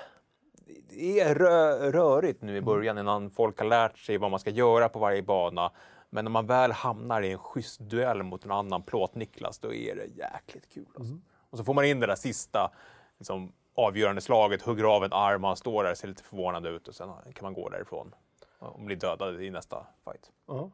det 0.89 1.21
är 1.21 1.35
rö 1.35 1.91
rörigt 1.91 2.43
nu 2.43 2.57
i 2.57 2.61
början 2.61 2.99
innan 2.99 3.31
folk 3.31 3.59
har 3.59 3.67
lärt 3.67 3.99
sig 3.99 4.19
vad 4.19 4.31
man 4.31 4.41
ska 4.41 4.51
göra 4.51 4.89
på 4.89 4.99
varje 4.99 5.23
bana. 5.23 5.73
Men 6.11 6.25
när 6.25 6.31
man 6.31 6.47
väl 6.47 6.73
hamnar 6.73 7.23
i 7.23 7.33
en 7.33 7.39
schysst 7.39 7.81
duell 7.81 8.23
mot 8.23 8.45
en 8.45 8.51
annan 8.51 8.83
plåt-Niklas, 8.83 9.59
då 9.59 9.75
är 9.75 9.97
det 9.97 10.05
jäkligt 10.05 10.69
kul. 10.69 10.87
Alltså. 10.97 11.15
Och 11.51 11.59
så 11.59 11.65
får 11.65 11.75
man 11.75 11.85
in 11.85 12.01
det 12.01 12.07
där 12.07 12.15
sista 12.15 12.71
liksom, 13.19 13.53
avgörande 13.75 14.21
slaget, 14.21 14.63
hugger 14.63 14.85
av 14.85 15.05
en 15.05 15.13
arm, 15.13 15.45
han 15.45 15.57
står 15.57 15.85
där, 15.85 15.95
ser 15.95 16.09
lite 16.09 16.23
förvånad 16.23 16.67
ut 16.67 16.89
och 16.89 16.95
sen 16.95 17.09
kan 17.09 17.45
man 17.45 17.55
gå 17.55 17.69
därifrån 17.69 18.15
och 18.62 18.81
bli 18.81 18.95
dödad 18.95 19.42
i 19.42 19.50
nästa 19.50 19.87
fight. 20.04 20.31
Ja. 20.47 20.71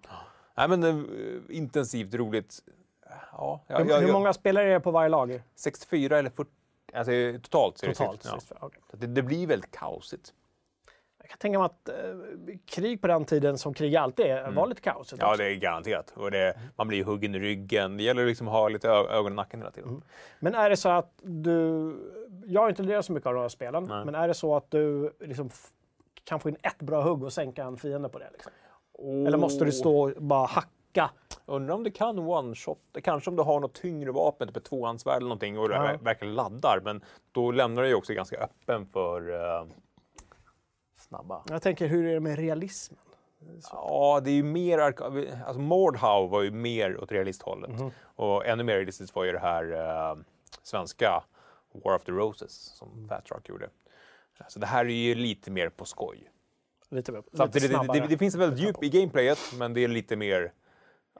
Nej 0.55 0.69
men 0.69 0.83
eh, 0.85 1.57
intensivt, 1.57 2.15
roligt. 2.15 2.59
Ja, 3.33 3.61
jag, 3.67 3.79
Hur, 3.79 3.91
jag, 3.91 4.01
hur 4.01 4.13
många 4.13 4.33
spelare 4.33 4.65
är 4.65 4.73
det 4.73 4.81
på 4.81 4.91
varje 4.91 5.09
lag? 5.09 5.43
64 5.55 6.19
eller 6.19 6.31
40, 6.31 6.51
alltså 6.95 7.13
totalt. 7.43 7.81
det 7.81 7.95
Totalt? 7.95 8.23
60, 8.23 8.55
ja. 8.61 8.71
Så 8.91 8.97
det, 8.97 9.07
det 9.07 9.23
blir 9.23 9.47
väldigt 9.47 9.71
kaosigt. 9.71 10.35
Jag 11.21 11.29
kan 11.31 11.39
tänka 11.39 11.59
mig 11.59 11.67
att 11.67 11.89
eh, 11.89 11.95
krig 12.67 13.01
på 13.01 13.07
den 13.07 13.25
tiden, 13.25 13.59
som 13.59 13.75
krig 13.75 13.97
alltid 13.97 14.27
är, 14.27 14.51
var 14.51 14.67
lite 14.67 14.81
kaosigt 14.81 15.13
Mm. 15.23 15.27
Ja, 15.27 15.33
också. 15.33 15.43
det 15.43 15.51
är 15.51 15.55
garanterat. 15.57 16.11
Och 16.17 16.31
det, 16.31 16.59
man 16.77 16.89
blir 16.89 17.05
huggen 17.05 17.35
i 17.35 17.39
ryggen. 17.39 17.97
Det 17.97 18.03
gäller 18.03 18.27
liksom 18.27 18.49
att 18.49 18.55
ha 18.55 18.69
lite 18.69 18.89
ö- 18.89 19.09
ögon 19.11 19.33
i 19.33 19.37
nacken 19.37 19.61
hela 19.61 19.71
tiden. 19.71 20.03
Men 20.41 20.55
är 20.55 20.71
det 20.71 20.77
så 20.77 20.89
att 20.89 21.13
du... 21.23 21.97
Jag 22.47 22.61
har 22.61 22.69
inte 22.69 22.83
lirat 22.83 23.05
så 23.05 23.13
mycket 23.13 23.27
av 23.27 23.35
de 23.35 23.41
här 23.41 23.49
spelen, 23.49 23.85
Nej. 23.85 24.05
men 24.05 24.15
är 24.15 24.29
det 24.29 24.35
så 24.35 24.57
att 24.57 24.71
du 24.71 25.13
liksom 25.21 25.47
f- 25.47 25.71
kan 26.29 26.41
få 26.41 26.49
in 26.49 26.57
ett 26.63 26.79
bra 26.79 27.03
hugg 27.03 27.23
och 27.25 27.33
sänka 27.33 27.65
en 27.65 27.77
fiende 27.77 28.09
på 28.09 28.19
det? 28.19 28.29
Liksom? 28.33 28.53
Eller 29.27 29.39
måste 29.39 29.65
du 29.65 29.73
stå 29.73 30.01
och 30.03 30.23
bara 30.23 30.47
hacka? 30.47 31.11
Undrar 31.47 31.75
om 31.75 31.85
det 31.85 31.91
kan 31.91 32.19
one-shot. 32.19 32.79
Kanske 33.03 33.31
om 33.31 33.37
du 33.37 33.43
har 33.43 33.61
något 33.61 33.75
tyngre 33.75 34.13
vapen, 34.13 34.49
typ 34.49 34.57
ett 34.57 34.65
tvåhandsvärd 34.65 35.17
eller 35.17 35.27
någonting 35.29 35.59
och 35.59 35.69
du 35.69 35.75
Ja. 35.75 35.81
ver- 35.83 35.99
verkligen 36.05 36.35
laddar. 36.35 36.81
Men 36.85 37.05
då 37.33 37.51
lämnar 37.53 37.83
du 37.83 37.89
ju 37.89 37.95
också 37.95 38.13
ganska 38.15 38.37
öppen 38.37 38.87
för 38.87 39.33
eh, 39.61 39.67
snabba. 40.99 41.43
Jag 41.49 41.63
tänker, 41.63 41.87
hur 41.87 42.07
är 42.07 42.15
det 42.15 42.21
med 42.21 42.39
realismen? 42.39 42.99
Ja, 43.73 44.21
det 44.25 44.31
är 44.31 44.35
ju 44.35 44.43
mer... 44.43 44.79
Alltså 44.79 45.59
Mordhau 45.61 46.29
var 46.29 46.43
ju 46.43 46.51
mer 46.51 47.01
åt 47.03 47.13
realisthållet. 47.13 47.71
Mhm. 47.71 47.91
Och 48.17 48.47
ännu 48.47 48.63
mer 48.65 48.77
realistiskt 48.77 49.15
var 49.17 49.25
ju 49.25 49.33
det 49.33 49.39
här 49.39 49.73
eh, 49.73 50.17
svenska 50.63 51.23
War 51.85 51.95
of 51.95 52.05
the 52.05 52.13
Roses 52.13 52.53
som 52.53 52.89
Mm. 52.93 53.09
Fatrock 53.09 53.49
gjorde. 53.49 53.69
Så 54.49 54.59
det 54.59 54.67
här 54.67 54.85
är 54.85 54.89
ju 54.89 55.15
lite 55.15 55.51
mer 55.51 55.69
på 55.69 55.85
skoj. 55.85 56.31
Lite, 56.91 57.13
lite 57.13 57.37
Samtidigt, 57.37 57.71
det, 57.71 57.75
snabbare. 57.75 58.01
det, 58.01 58.07
det 58.07 58.19
finns 58.19 58.35
väldigt 58.35 58.61
djup 58.61 58.83
i 58.83 58.89
gameplayet, 58.89 59.39
men 59.59 59.75
det 59.75 59.85
är 59.85 59.89
lite 59.89 60.17
mer 60.17 60.53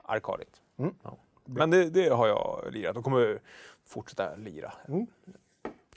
arkadigt. 0.03 0.61
Mm. 0.77 0.95
Ja. 1.03 1.17
Men 1.45 1.71
det, 1.71 1.89
det 1.89 2.09
har 2.09 2.27
jag 2.27 2.67
lirat 2.71 2.97
och 2.97 3.03
kommer 3.03 3.41
fortsätta 3.85 4.35
lira. 4.35 4.73
Mm. 4.87 5.07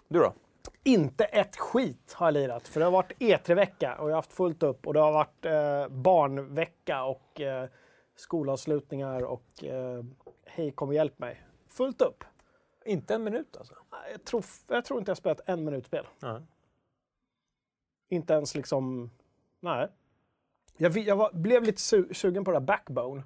Du 0.09 0.19
då? 0.19 0.33
Inte 0.85 1.25
ett 1.25 1.57
skit 1.57 2.13
har 2.13 2.27
jag 2.27 2.35
lirat, 2.35 2.69
för 2.69 2.81
det 2.81 2.87
har 2.87 2.91
varit 2.93 3.13
E3-vecka 3.19 3.97
och 3.97 4.05
jag 4.05 4.15
har 4.15 4.17
haft 4.17 4.33
fullt 4.33 4.63
upp 4.63 4.87
och 4.87 4.95
det 4.95 5.01
har 5.01 5.13
varit 5.13 5.45
eh, 5.45 5.89
barnvecka 5.89 7.05
och 7.05 7.41
eh, 7.41 7.69
skolavslutningar 8.17 9.23
och 9.23 9.65
eh, 9.65 10.05
hej 10.47 10.71
kom 10.71 10.89
och 10.89 10.95
hjälp 10.95 11.19
mig. 11.19 11.43
Fullt 11.69 12.03
upp. 12.03 12.25
Inte 12.85 13.15
en 13.15 13.25
minut 13.25 13.57
alltså? 13.57 13.75
Jag 14.13 14.25
tror, 14.25 14.45
jag 14.69 14.85
tror 14.85 14.99
inte 14.99 15.11
jag 15.11 15.17
spelat 15.17 15.41
en 15.47 15.65
minut 15.65 15.87
spel. 15.87 16.07
Nej. 16.21 16.41
Inte 18.13 18.33
ens 18.33 18.55
liksom... 18.55 19.11
Nej. 19.61 19.89
Jag, 20.77 20.99
jag 20.99 21.17
var, 21.17 21.33
blev 21.33 21.63
lite 21.63 21.81
su 21.81 22.15
sugen 22.15 22.45
på 22.45 22.51
det 22.51 22.57
där 22.59 22.67
Backbone. 22.67 23.23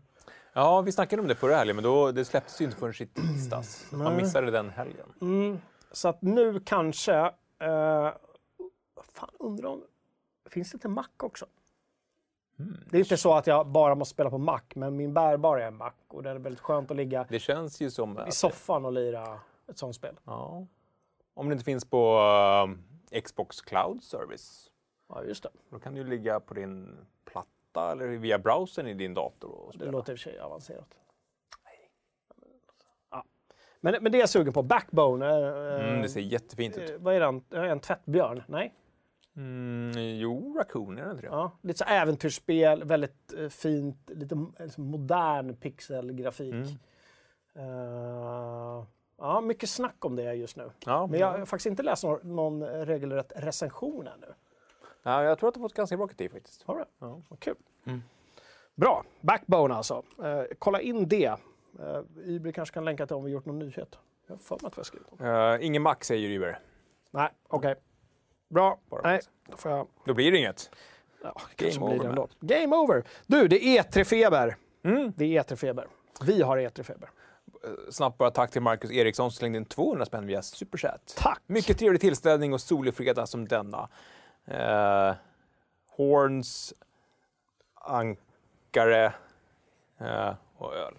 Ja, 0.53 0.81
vi 0.81 0.93
snackade 0.93 1.23
om 1.23 1.29
det 1.29 1.35
förra 1.35 1.57
helgen, 1.57 1.77
men 1.77 1.83
då, 1.83 2.13
det 2.13 2.25
släpptes 2.25 2.61
ju 2.61 2.65
inte 2.65 2.77
förrän 2.77 2.95
i 3.03 3.07
tisdags. 3.07 3.93
Man 3.93 4.01
Nej. 4.15 4.23
missade 4.23 4.51
den 4.51 4.71
helgen. 4.71 5.13
Mm, 5.21 5.59
så 5.93 6.09
att 6.09 6.23
nu 6.23 6.61
kanske... 6.61 7.15
Eh, 7.59 8.11
fan, 9.13 9.31
undrar 9.39 9.69
om... 9.69 9.83
Finns 10.51 10.73
det 10.73 10.79
till 10.79 10.91
Mac 10.91 11.09
också? 11.17 11.47
Det 12.91 12.97
är 12.97 13.01
inte 13.01 13.17
så 13.17 13.35
att 13.35 13.47
jag 13.47 13.67
bara 13.67 13.95
måste 13.95 14.15
spela 14.15 14.31
på 14.31 14.39
Mac, 14.39 14.61
men 14.75 14.97
min 14.97 15.15
bärbara 15.15 15.63
är 15.63 15.69
en 15.69 15.77
Mac 15.77 15.93
och 16.09 16.23
det 16.23 16.31
är 16.31 16.35
väldigt 16.35 16.61
skönt 16.63 16.91
att 16.91 16.97
ligga 16.97 17.27
Det 17.29 17.39
känns 17.39 17.81
ju 17.81 17.91
som... 17.91 18.21
i 18.29 18.33
soffan 18.33 18.85
och 18.85 18.93
lira 18.93 19.41
ett 19.69 19.79
sånt 19.79 19.97
spel. 19.97 20.15
ja. 20.25 20.67
Om 21.35 21.49
det 21.49 21.53
inte 21.53 21.65
finns 21.65 21.85
på 21.85 22.19
eh, 23.13 23.21
Xbox 23.21 23.61
Cloud 23.61 24.03
Service, 24.03 24.71
Ja, 25.09 25.25
just 25.25 25.43
det. 25.43 25.49
då 25.71 25.79
kan 25.79 25.95
du 25.95 26.05
ligga 26.05 26.41
på 26.41 26.55
din 26.55 26.97
platta 27.25 27.93
eller 27.93 28.07
via 28.07 28.39
browsern 28.39 28.87
i 28.87 28.95
din 28.95 29.15
dator 29.15 29.51
och 29.51 29.73
Det 29.73 29.79
spela. 29.79 29.91
låter 29.91 30.13
i 30.13 30.17
och 30.17 30.19
för 30.21 30.31
sig 30.31 30.39
avancerat. 30.41 30.95
Ja. 33.11 33.25
Men, 33.81 33.95
men 34.03 34.13
det 34.13 34.19
är 34.19 34.21
jag 34.21 34.29
sugen 34.29 34.53
på. 34.53 34.63
Backbone. 34.63 35.27
eh, 35.27 35.85
Mm, 35.89 36.03
det 36.03 36.09
ser 36.09 36.21
jättefint 36.21 36.77
ut. 36.77 36.91
eh, 36.91 36.97
vad 36.99 37.15
är 37.15 37.21
den? 37.21 37.45
Det 37.49 37.57
En 37.69 37.81
tvättbjörn? 37.81 38.43
Nej? 38.49 38.75
Mm, 39.37 39.93
jo, 40.19 40.55
Raccoon 40.59 40.99
är 40.99 41.05
det 41.05 41.11
inte 41.11 41.23
det? 41.23 41.29
Ja, 41.29 41.51
lite 41.63 41.79
så 41.79 41.85
äventyrsspel, 41.85 42.85
väldigt 42.85 43.33
eh, 43.39 43.49
fint, 43.49 44.11
lite 44.11 44.47
liksom 44.59 44.85
modern 44.85 45.57
pixelgrafik. 45.57 46.55
Mm. 46.55 46.67
Eh, 47.55 48.85
ja, 49.19 49.41
mycket 49.41 49.69
snack 49.71 50.05
om 50.05 50.17
det 50.17 50.35
just 50.35 50.57
nu. 50.57 50.71
Ja, 50.87 51.07
Men 51.07 51.21
jag 51.21 51.39
har 51.39 51.47
faktiskt 51.47 51.67
inte 51.67 51.83
läst 51.83 52.05
någon, 52.05 52.35
någon 52.37 52.63
regelrätt 52.67 53.33
recension 53.37 54.07
ännu. 54.07 54.27
Ja, 55.07 55.25
jag 55.25 55.39
tror 55.39 55.49
att 55.49 55.55
det 55.55 55.61
fått 55.61 55.75
ganska 55.75 55.97
bra 55.97 56.07
kritik 56.07 56.33
faktiskt. 56.33 56.63
Har 56.63 56.77
du? 56.77 56.85
Ja. 56.99 57.23
Vad 57.29 57.41
kul. 57.41 57.57
Mm. 57.85 58.03
Bra, 58.75 59.05
Backbone 59.21 59.75
alltså. 59.75 60.03
Eh, 60.25 60.43
kolla 60.59 60.81
in 60.81 61.09
det. 61.09 61.37
Uh, 61.81 62.35
Ibri 62.35 62.53
kanske 62.53 62.75
kan 62.75 62.85
länka 62.85 63.07
till 63.07 63.17
om 63.17 63.25
vi 63.25 63.31
gjort 63.31 63.45
någon 63.45 63.59
nyhet. 63.59 63.99
Jag 64.27 64.35
har 64.35 64.39
för 64.39 64.59
mig 64.63 64.67
att 64.67 64.77
vi 64.77 64.79
har 64.79 64.85
skrivit 64.85 65.07
om. 65.11 65.27
Uh, 65.27 65.67
ingen 65.67 65.83
Max 65.83 66.07
säger 66.07 66.31
Uber. 66.31 66.59
Nej, 67.11 67.29
okej. 67.49 67.75
Bra. 68.49 68.79
Bara 68.91 69.03
Nej, 69.03 69.21
då 69.51 69.57
får 69.57 69.73
jag... 69.73 69.87
Då 70.05 70.15
blir 70.15 70.33
det 70.33 70.39
inget. 70.39 70.71
Ja, 71.23 71.41
kanske 71.57 71.81
Game 71.81 71.91
blir 71.91 71.99
det 71.99 72.01
over, 72.01 72.09
ändå. 72.09 72.29
Game 72.41 72.77
over! 72.77 73.05
Du, 73.27 73.49
det 73.49 73.65
är 73.65 73.83
E3-feber. 73.83 74.57
Mm. 74.83 75.13
Det 75.17 75.37
är 75.37 75.43
E3-feber. 75.43 75.87
Vi 76.25 76.43
har 76.43 76.59
E3-feber. 76.59 77.09
Snabbt 77.91 78.19
bara 78.19 78.31
tack 78.31 78.51
till 78.51 78.63
Marcus 78.63 78.91
Eriksson 78.91 79.31
som 79.31 79.37
slängde 79.37 79.59
in 79.59 79.65
200 79.65 80.07
spänn 80.07 80.27
via 80.27 80.43
Superchat. 80.43 81.15
Tack! 81.19 81.43
Mycket 81.47 81.79
trevlig 81.79 82.01
tillställning 82.01 82.53
och 82.53 82.61
solig 82.61 82.95
fredag 82.95 83.27
som 83.27 83.49
denna. 83.49 83.89
Eh, 84.47 85.15
horns, 85.97 86.75
ankare 87.75 89.05
eh, 90.01 90.35
och 90.57 90.75
öl. 90.75 90.95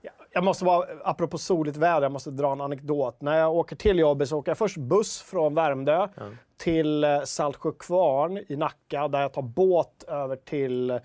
Ja, 0.00 0.10
Jag 0.32 0.44
måste 0.44 0.64
bara, 0.64 0.86
apropå 1.04 1.38
soligt 1.38 1.76
väder, 1.76 2.02
jag 2.02 2.12
måste 2.12 2.30
dra 2.30 2.52
en 2.52 2.60
anekdot. 2.60 3.20
När 3.20 3.38
jag 3.38 3.54
åker 3.54 3.76
till 3.76 3.98
jobbet 3.98 4.28
så 4.28 4.38
åker 4.38 4.50
jag 4.50 4.58
först 4.58 4.76
buss 4.76 5.22
från 5.22 5.54
Värmdö 5.54 6.08
till 6.56 7.04
eh, 7.04 7.22
Saltsjökvarn 7.22 8.38
i 8.48 8.56
Nacka 8.56 9.08
där 9.08 9.20
jag 9.20 9.32
tar 9.32 9.42
båt 9.42 10.04
över 10.08 10.36
till 10.36 10.90
eh, 10.90 11.00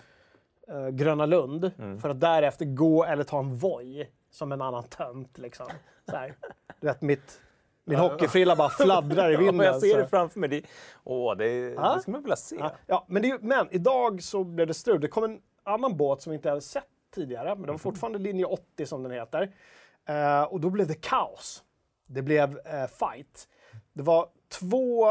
Gröna 0.92 1.26
Lund 1.26 1.72
för 2.02 2.10
att 2.10 2.20
därefter 2.20 2.66
gå 2.66 3.06
eller 3.06 3.24
ta 3.24 3.40
en 3.40 3.58
Voi 3.58 4.10
som 4.32 4.52
en 4.52 4.62
annan 4.62 4.84
tönt. 4.84 5.38
Liksom. 5.38 5.68
Så 6.10 6.16
här. 6.16 6.36
Du 6.80 6.88
vet, 6.88 7.02
mitt, 7.02 7.42
min 7.90 8.00
hockeyfrilla 8.00 8.56
bara 8.56 8.70
fladdrar 8.70 9.30
i 9.30 9.34
Ja, 9.34 9.40
vinden. 9.40 9.56
men 9.56 9.66
jag 9.66 9.82
ser 9.82 9.98
det 9.98 10.08
framför 10.08 10.40
mig. 10.40 10.50
Det, 10.50 10.62
åh, 11.04 11.36
det, 11.38 11.48
Ja. 11.48 11.94
det 11.96 12.02
ska 12.02 12.12
man 12.12 12.22
vilja 12.22 12.36
se. 12.36 12.56
Ja, 12.60 12.72
ja, 12.88 13.06
men, 13.08 13.22
det, 13.22 13.42
men 13.42 13.68
idag 13.72 14.24
så 14.24 14.44
blev 14.44 14.68
det 14.68 14.74
strul. 14.74 15.02
Det 15.02 15.08
kom 15.08 15.24
en 15.24 15.42
annan 15.64 15.98
båt 15.98 16.22
som 16.22 16.32
vi 16.32 16.36
inte 16.36 16.50
hade 16.50 16.62
sett 16.62 16.84
tidigare, 17.16 17.56
men 17.56 17.62
det 17.66 17.72
var 17.72 17.78
fortfarande 17.78 18.20
linje 18.20 18.46
80 18.46 18.86
som 18.86 19.04
den 19.04 19.12
heter. 19.12 19.52
Eh, 20.06 20.44
och 20.44 20.60
då 20.60 20.70
blev 20.70 20.88
det 20.88 21.02
kaos. 21.02 21.64
Det 22.08 22.22
blev 22.22 22.60
eh, 22.66 22.88
fight. 22.88 23.48
Det 23.94 24.04
var 24.04 24.28
två 24.50 25.10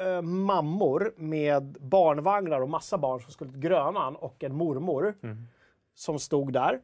eh, 0.00 0.22
mammor 0.22 1.14
med 1.16 1.76
barnvagnar 1.80 2.60
och 2.60 2.68
massa 2.68 2.98
barn 2.98 3.20
som 3.20 3.32
skulle 3.32 3.50
till 3.50 3.60
Grönan 3.60 4.16
och 4.16 4.44
en 4.44 4.54
mormor 4.54 5.14
som 5.94 6.18
stod 6.18 6.52
där. 6.52 6.80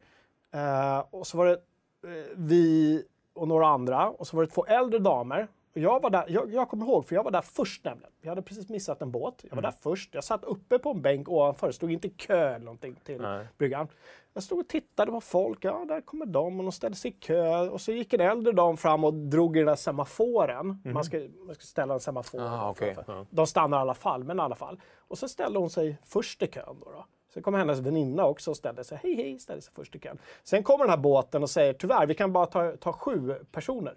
Eh, 0.53 0.99
och 1.09 1.27
så 1.27 1.37
var 1.37 1.45
det 1.45 1.53
eh, 1.53 2.25
vi 2.35 3.03
och 3.39 3.47
några 3.47 3.67
andra 3.67 4.09
och 4.09 4.27
så 4.27 4.37
var 4.37 4.43
det 4.43 4.49
två 4.49 4.65
äldre 4.65 4.99
damer. 4.99 5.47
Och 5.73 5.77
jag, 5.77 6.01
var 6.01 6.09
där, 6.09 6.25
jag, 6.27 6.53
jag 6.53 6.69
kommer 6.69 6.85
ihåg, 6.85 7.05
för 7.05 7.15
jag 7.15 7.23
var 7.23 7.31
där 7.31 7.41
först 7.41 7.85
nämligen. 7.85 8.11
Jag 8.21 8.29
hade 8.29 8.41
precis 8.41 8.69
missat 8.69 9.01
en 9.01 9.11
båt. 9.11 9.45
Jag 9.49 9.55
var 9.55 9.61
där 9.61 9.73
först. 9.81 10.13
Jag 10.13 10.23
satt 10.23 10.43
uppe 10.43 10.79
på 10.79 10.89
en 10.89 11.01
bänk 11.01 11.29
ovanför, 11.29 11.71
stod 11.71 11.91
inte 11.91 12.07
i 12.07 12.09
kö 12.09 12.55
eller 12.55 12.65
någonting 12.65 12.95
till 13.03 13.21
Nej. 13.21 13.47
bryggan. 13.57 13.87
Jag 14.33 14.43
stod 14.43 14.59
och 14.59 14.67
tittade 14.67 15.11
på 15.11 15.21
folk. 15.21 15.65
Ja, 15.65 15.85
där 15.87 16.01
kommer 16.01 16.25
de 16.25 16.59
och 16.59 16.63
de 16.63 16.71
ställde 16.71 16.97
sig 16.97 17.11
i 17.11 17.13
kö. 17.13 17.69
Och 17.69 17.81
så 17.81 17.91
gick 17.91 18.13
en 18.13 18.21
äldre 18.21 18.53
dam 18.53 18.77
fram 18.77 19.03
och 19.03 19.13
drog 19.13 19.57
i 19.57 19.59
den 19.59 19.67
där 19.67 19.75
semaforen. 19.75 20.81
Man, 20.85 21.03
ska, 21.03 21.27
man 21.45 21.55
ska 21.55 21.63
ställa 21.63 21.93
en 21.93 21.99
semafor. 21.99 22.41
Ah. 22.41 22.75
Ja. 23.07 23.25
De 23.29 23.47
stannar 23.47 23.77
i 23.77 23.81
alla 23.81 23.93
fall, 23.93 24.23
men 24.23 24.37
i 24.37 24.41
alla 24.41 24.55
fall. 24.55 24.81
Och 24.97 25.17
så 25.17 25.27
ställde 25.27 25.59
hon 25.59 25.69
sig 25.69 25.97
först 26.05 26.43
i 26.43 26.47
kön. 26.47 26.77
Då, 26.79 26.91
då. 26.91 27.05
Sen 27.33 27.43
kommer 27.43 27.57
hennes 27.57 27.79
väninna 27.79 28.25
också 28.25 28.51
och 28.51 28.57
ställer 28.57 28.83
sig, 28.83 28.99
hej 29.03 29.15
hej, 29.15 29.39
ställer 29.39 29.61
sig 29.61 29.73
först 29.75 29.95
i 29.95 29.99
kön. 29.99 30.17
Sen 30.43 30.63
kommer 30.63 30.83
den 30.85 30.89
här 30.89 30.97
båten 30.97 31.43
och 31.43 31.49
säger, 31.49 31.73
tyvärr, 31.73 32.05
vi 32.07 32.15
kan 32.15 32.33
bara 32.33 32.45
ta, 32.45 32.71
ta 32.79 32.93
sju 32.93 33.35
personer. 33.51 33.93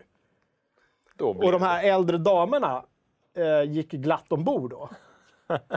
Och 1.47 1.53
de 1.53 1.63
här 1.63 1.85
äldre 1.85 2.19
damerna 2.19 2.85
eh, 3.37 3.63
gick 3.71 3.91
glatt 3.93 4.33
ombord 4.33 4.71
då. 4.71 4.89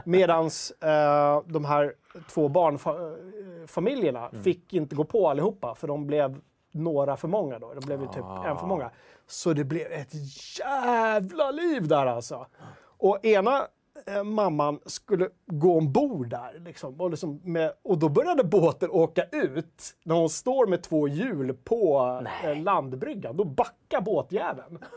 Medan 0.06 0.46
eh, 0.82 1.42
de 1.46 1.66
här 1.66 1.94
två 2.30 2.48
barnfamiljerna 2.50 4.28
Mm. 4.30 4.44
fick 4.44 4.74
inte 4.74 4.96
gå 4.96 5.04
på 5.04 5.30
allihopa 5.30 5.76
för 5.76 5.88
de 5.88 6.08
blev 6.08 6.42
några 6.72 7.18
för 7.18 7.28
många 7.28 7.60
då. 7.60 7.74
Det 7.74 7.86
blev 7.86 8.02
ju 8.02 8.08
typ 8.08 8.24
Ah. 8.24 8.46
en 8.48 8.58
för 8.58 8.68
många. 8.68 8.92
Så 9.28 9.54
det 9.54 9.64
blev 9.64 9.92
ett 9.92 10.12
jävla 10.60 11.52
liv 11.52 11.88
där 11.88 12.06
alltså. 12.06 12.46
Och 12.98 13.26
ena 13.26 13.68
eh, 14.08 14.24
mamman 14.24 14.80
skulle 14.86 15.30
gå 15.46 15.78
ombord 15.78 16.30
där. 16.30 16.60
Liksom, 16.66 17.02
och, 17.02 17.10
liksom 17.10 17.42
med, 17.44 17.74
och 17.84 17.98
då 17.98 18.10
började 18.10 18.44
båten 18.44 18.90
åka 18.92 19.24
ut. 19.32 19.96
När 20.04 20.16
hon 20.16 20.30
står 20.30 20.68
med 20.68 20.84
två 20.84 21.08
hjul 21.08 21.54
på 21.64 22.00
eh, 22.44 22.62
landbryggan. 22.64 23.38
Då 23.38 23.44
backar 23.44 24.02
båtjäveln. 24.02 24.80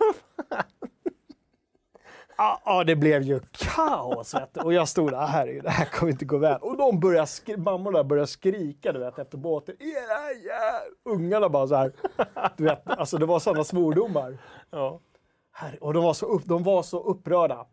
Ja, 2.41 2.61
ja, 2.65 2.85
det 2.85 2.97
blev 2.97 3.23
ju 3.23 3.41
kaos. 3.53 4.35
Vet 4.35 4.55
du. 4.55 4.61
Och 4.61 4.73
jag 4.73 4.89
stod 4.89 5.11
där, 5.13 5.27
herregud, 5.27 5.65
det 5.65 5.71
här 5.71 5.85
kommer 5.85 6.13
inte 6.13 6.25
gå 6.25 6.39
väl. 6.39 6.61
Och 6.61 6.77
de 6.77 7.01
började 7.01 7.27
skri- 7.27 7.57
mammorna 7.57 8.05
började 8.05 8.27
skrika 8.27 8.93
du 8.93 8.99
vet, 8.99 9.19
efter 9.19 9.39
båten. 9.39 9.75
Era 9.81 10.33
jävlar! 10.33 10.83
Ungarna 11.05 11.49
bara 11.49 11.67
så 11.67 11.75
här. 11.75 11.93
Du 12.57 12.65
vet, 12.65 12.91
alltså 12.91 13.19
det 13.19 13.27
var 13.27 13.39
sådana 13.39 13.65
svordomar. 13.65 14.39
Ja. 14.71 15.01
Herre- 15.53 15.79
Och 15.81 15.95
de 15.95 16.05
var, 16.05 16.15
så 16.15 16.27
upp, 16.27 16.45
de 16.45 16.63
var 16.63 16.83
så 16.83 17.01
upprörda. 17.03 17.67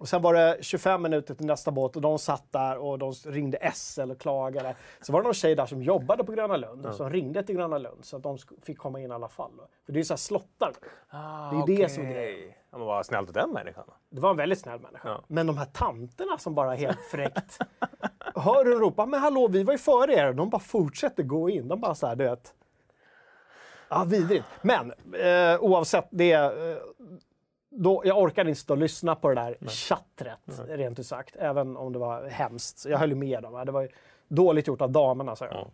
Och 0.00 0.08
sen 0.08 0.22
var 0.22 0.34
det 0.34 0.56
25 0.60 1.02
minuter 1.02 1.34
till 1.34 1.46
nästa 1.46 1.70
båt 1.70 1.96
och 1.96 2.02
de 2.02 2.18
satt 2.18 2.52
där 2.52 2.78
och 2.78 2.98
de 2.98 3.12
ringde 3.12 3.70
SL 3.74 4.10
och 4.10 4.20
klagade. 4.20 4.74
Så 5.00 5.12
var 5.12 5.20
det 5.20 5.24
någon 5.24 5.34
tjej 5.34 5.54
där 5.54 5.66
som 5.66 5.82
jobbade 5.82 6.24
på 6.24 6.32
Gröna 6.32 6.56
Lund 6.56 6.94
som 6.94 7.10
ringde 7.10 7.42
till 7.42 7.54
Gröna 7.56 7.78
Lund 7.78 8.04
så 8.04 8.16
att 8.16 8.22
de 8.22 8.38
fick 8.62 8.78
komma 8.78 9.00
in 9.00 9.10
i 9.10 9.14
alla 9.14 9.28
fall. 9.28 9.50
För 9.86 9.92
det 9.92 9.96
är 9.96 10.00
ju 10.00 10.04
så 10.04 10.12
här 10.14 10.18
slottar. 10.18 10.72
Ah, 11.08 11.50
Det 11.50 11.72
är 11.72 11.76
det 11.78 11.88
som 11.88 12.06
är 12.06 12.10
grejen. 12.12 12.52
Ja, 12.70 12.78
men 12.78 12.86
vad 12.86 13.06
snällt 13.06 13.28
av 13.28 13.32
den 13.34 13.50
människan. 13.50 13.84
Det 14.10 14.20
var 14.20 14.30
en 14.30 14.36
väldigt 14.36 14.58
snäll 14.58 14.80
människa. 14.80 15.08
Ja. 15.08 15.24
Men 15.26 15.46
de 15.46 15.58
här 15.58 15.66
tanterna 15.66 16.38
som 16.38 16.54
bara 16.54 16.74
helt 16.74 17.00
fräckt 17.10 17.58
hör 18.34 18.64
hur 18.64 18.72
de 18.72 18.80
ropar 18.80 19.06
“Men 19.06 19.20
hallå, 19.20 19.48
vi 19.48 19.62
var 19.62 19.72
ju 19.72 19.78
före 19.78 20.14
er” 20.14 20.32
de 20.32 20.50
bara 20.50 20.60
fortsätter 20.60 21.22
gå 21.22 21.50
in. 21.50 21.68
De 21.68 21.80
bara 21.80 21.94
så 21.94 22.06
här, 22.06 22.16
du 22.16 22.24
vet. 22.24 22.54
Ja, 23.88 24.04
vidrigt. 24.04 24.44
Men 24.62 24.92
eh, 25.14 25.60
oavsett 25.60 26.08
det. 26.10 26.32
Eh, 26.32 26.76
då, 27.70 28.02
jag 28.04 28.18
orkade 28.18 28.50
inte 28.50 28.60
stå 28.60 28.74
och 28.74 28.78
lyssna 28.78 29.14
på 29.14 29.28
det 29.28 29.34
där 29.34 29.56
chattret, 29.68 30.38
rent 30.68 30.98
ut 30.98 31.06
sagt. 31.06 31.36
Även 31.38 31.76
om 31.76 31.92
det 31.92 31.98
var 31.98 32.28
hemskt. 32.28 32.78
Så 32.78 32.90
Jag 32.90 32.98
höll 32.98 33.14
med 33.14 33.42
dem. 33.42 33.62
Det 33.66 33.72
var 33.72 33.88
dåligt 34.28 34.66
gjort 34.66 34.80
av 34.80 34.90
damerna, 34.90 35.36
sa 35.36 35.44
jag. 35.44 35.54
Ja. 35.54 35.66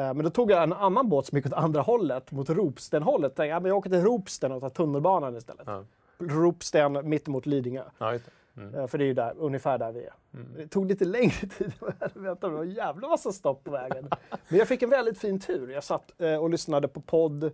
Eh, 0.00 0.14
Men 0.14 0.24
då 0.24 0.30
tog 0.30 0.50
jag 0.50 0.62
en 0.62 0.72
annan 0.72 1.08
båt 1.08 1.26
som 1.26 1.36
gick 1.38 1.46
åt 1.46 1.52
andra 1.52 1.80
hållet, 1.80 2.30
mot 2.30 2.50
Ropstenhållet. 2.50 3.36
Tänkte, 3.36 3.46
ja, 3.50 3.60
men 3.60 3.68
jag 3.68 3.78
åker 3.78 3.90
till 3.90 4.02
Ropsten 4.02 4.52
och 4.52 4.60
tar 4.60 4.68
tunnelbanan 4.70 5.36
istället. 5.36 5.66
Ja. 5.66 5.84
Ropsten 6.18 7.08
mittemot 7.08 7.46
Lidingö. 7.46 7.82
Ja, 7.98 8.10
det. 8.10 8.78
Eh, 8.78 8.86
För 8.86 8.98
det 8.98 9.04
är 9.04 9.06
ju 9.06 9.14
där, 9.14 9.34
ungefär 9.38 9.78
där 9.78 9.92
vi 9.92 10.04
är. 10.04 10.12
Det 10.56 10.66
tog 10.68 10.86
lite 10.86 11.04
längre 11.04 11.30
tid 11.30 11.72
än 11.80 11.92
jag 12.00 12.22
väntat. 12.22 12.40
Det 12.50 12.56
var 12.56 12.62
en 12.62 12.70
jävla 12.70 13.08
massa 13.08 13.32
stopp 13.32 13.64
på 13.64 13.70
vägen. 13.70 14.08
Men 14.48 14.58
jag 14.58 14.68
fick 14.68 14.82
en 14.82 14.90
väldigt 14.90 15.18
fin 15.18 15.40
tur. 15.40 15.70
Jag 15.70 15.84
satt 15.84 16.20
eh, 16.20 16.36
och 16.36 16.50
lyssnade 16.50 16.88
på 16.88 17.00
podd 17.00 17.52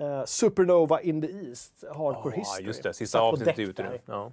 eh, 0.00 0.24
Supernova 0.24 1.00
in 1.00 1.20
the 1.22 1.28
East, 1.48 1.84
Hardcore 1.94 2.34
Ja, 2.34 2.38
History. 2.40 2.66
just 2.66 2.82
det. 2.82 2.94
Sista 2.94 3.20
avsnittet 3.20 3.58
är 3.58 3.62
ute 3.62 3.82
nu. 3.82 3.98
Ja. 4.06 4.32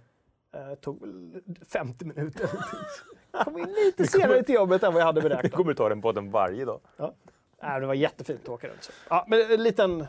Eh, 0.54 0.75
tog 0.75 1.01
väl 1.01 1.42
50 1.70 2.06
minuter. 2.06 2.50
Kom 3.44 3.58
in 3.58 3.74
lite 3.74 4.08
senare 4.08 4.44
till 4.44 4.56
jobbet 4.56 4.84
än 4.84 4.94
vad 4.94 5.01
jag 5.01 5.06
hade 5.06 5.22
beräknat. 5.30 5.51
kommer 5.51 5.74
ta 5.74 5.89
den 5.89 6.01
podden 6.01 6.32
varje 6.32 6.66
dag. 6.66 6.80
Ja. 6.98 7.13
Nej, 7.62 7.80
det 7.80 7.88
var 7.88 7.94
jättefint 7.94 8.42
att 8.44 8.50
åka 8.50 8.68
runt. 8.68 8.84
Så. 8.84 8.92
Ja, 9.10 9.25
men 9.28 9.51
en 9.51 9.63
liten... 9.63 10.08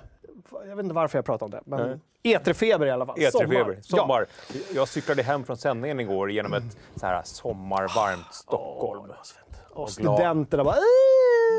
Jag 0.66 0.76
vet 0.76 0.84
inte 0.84 0.94
varför 0.94 1.18
jag 1.18 1.24
pratar 1.24 1.46
om 1.46 1.50
det, 1.50 1.60
men 1.64 2.00
E3-feber 2.22 2.86
i 2.86 2.90
alla 2.90 3.06
fall. 3.06 3.16
E3-feber. 3.18 3.78
Sommar. 3.82 3.82
Sommar. 3.82 4.26
Jag 4.74 4.88
cyklade 4.88 5.22
hem 5.22 5.44
från 5.44 5.56
sändningen 5.56 6.00
igår 6.00 6.30
genom 6.30 6.52
ett 6.54 6.76
så 6.96 7.06
här 7.06 7.22
sommarvarmt 7.24 8.20
Ja. 8.26 8.32
Stockholm. 8.32 9.08
Det 9.08 9.14
fint. 9.14 9.62
Och 9.70 9.90
studenterna 9.90 10.64
bara... 10.64 10.76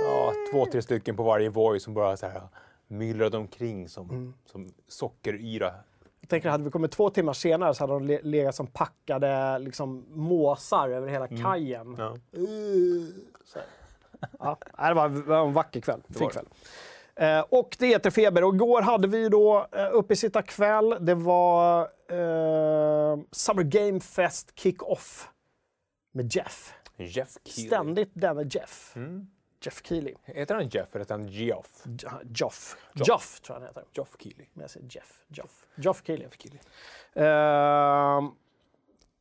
Ja, 0.05 0.33
två, 0.51 0.65
tre 0.65 0.81
stycken 0.81 1.15
på 1.17 1.23
varje 1.23 1.49
Voi 1.49 1.79
som 1.79 1.93
bara 1.93 2.17
så 2.17 2.27
här 2.27 2.41
myllrade 2.91 3.37
omkring 3.37 3.89
som, 3.89 4.09
Mm. 4.09 4.33
som 4.45 4.69
sockeryra. 4.87 5.73
Jag 6.21 6.29
tänker, 6.29 6.49
hade 6.49 6.63
vi 6.63 6.71
kommit 6.71 6.91
två 6.91 7.09
timmar 7.09 7.33
senare 7.33 7.73
så 7.73 7.83
hade 7.83 7.93
de 7.93 8.03
le- 8.05 8.21
legat 8.23 8.55
som 8.55 8.67
packade 8.67 9.59
liksom, 9.59 10.05
måsar 10.09 10.89
över 10.89 11.07
hela 11.07 11.27
kajen. 11.27 11.95
Ja. 11.97 12.17
Uh. 12.37 13.07
Ja, 14.39 14.57
det 14.87 14.93
var, 14.93 15.45
en 15.47 15.53
vacker 15.53 15.81
kväll. 15.81 16.01
Fin 16.09 16.29
kväll. 16.29 16.45
Eh, 17.15 17.39
och 17.49 17.75
det 17.79 17.87
heter 17.87 18.09
Feber. 18.09 18.43
Och 18.43 18.55
igår 18.55 18.81
hade 18.81 19.07
vi 19.07 19.29
då 19.29 19.67
eh, 19.71 19.89
uppe 19.91 20.15
sitta 20.15 20.41
kväll. 20.41 20.97
Det 21.01 21.15
var 21.15 21.81
eh, 22.09 23.19
Summer 23.31 23.63
Game 23.63 23.99
Fest 23.99 24.51
Kick-Off 24.59 25.29
med 26.13 26.35
Jeff. 26.35 26.73
Jeff 26.97 27.29
Keely. 27.45 27.67
Ständigt 27.67 28.11
denne 28.13 28.43
Jeff. 28.51 28.93
Mm. 28.95 29.27
Jeff 29.61 29.81
Keely. 29.83 30.13
Heter 30.23 30.55
han 30.55 30.67
Jeff 30.67 30.95
eller 30.95 31.05
heter 31.05 31.15
han 31.15 31.27
Geoff? 31.27 31.85
Joff. 31.85 32.77
Joff. 32.93 33.07
Joff 33.07 33.39
tror 33.39 33.55
jag 33.55 33.61
han 33.61 33.67
heter. 33.67 33.83
Geoff 33.93 34.15
Keely. 34.19 34.45
Men 34.53 34.61
jag 34.61 34.69
säger 34.69 34.87
Jeff. 34.89 35.23
Joff. 35.27 35.65
Joff 35.75 36.01
Keely. 36.05 36.25
Keely. 36.37 36.59
Ehm, 37.13 38.31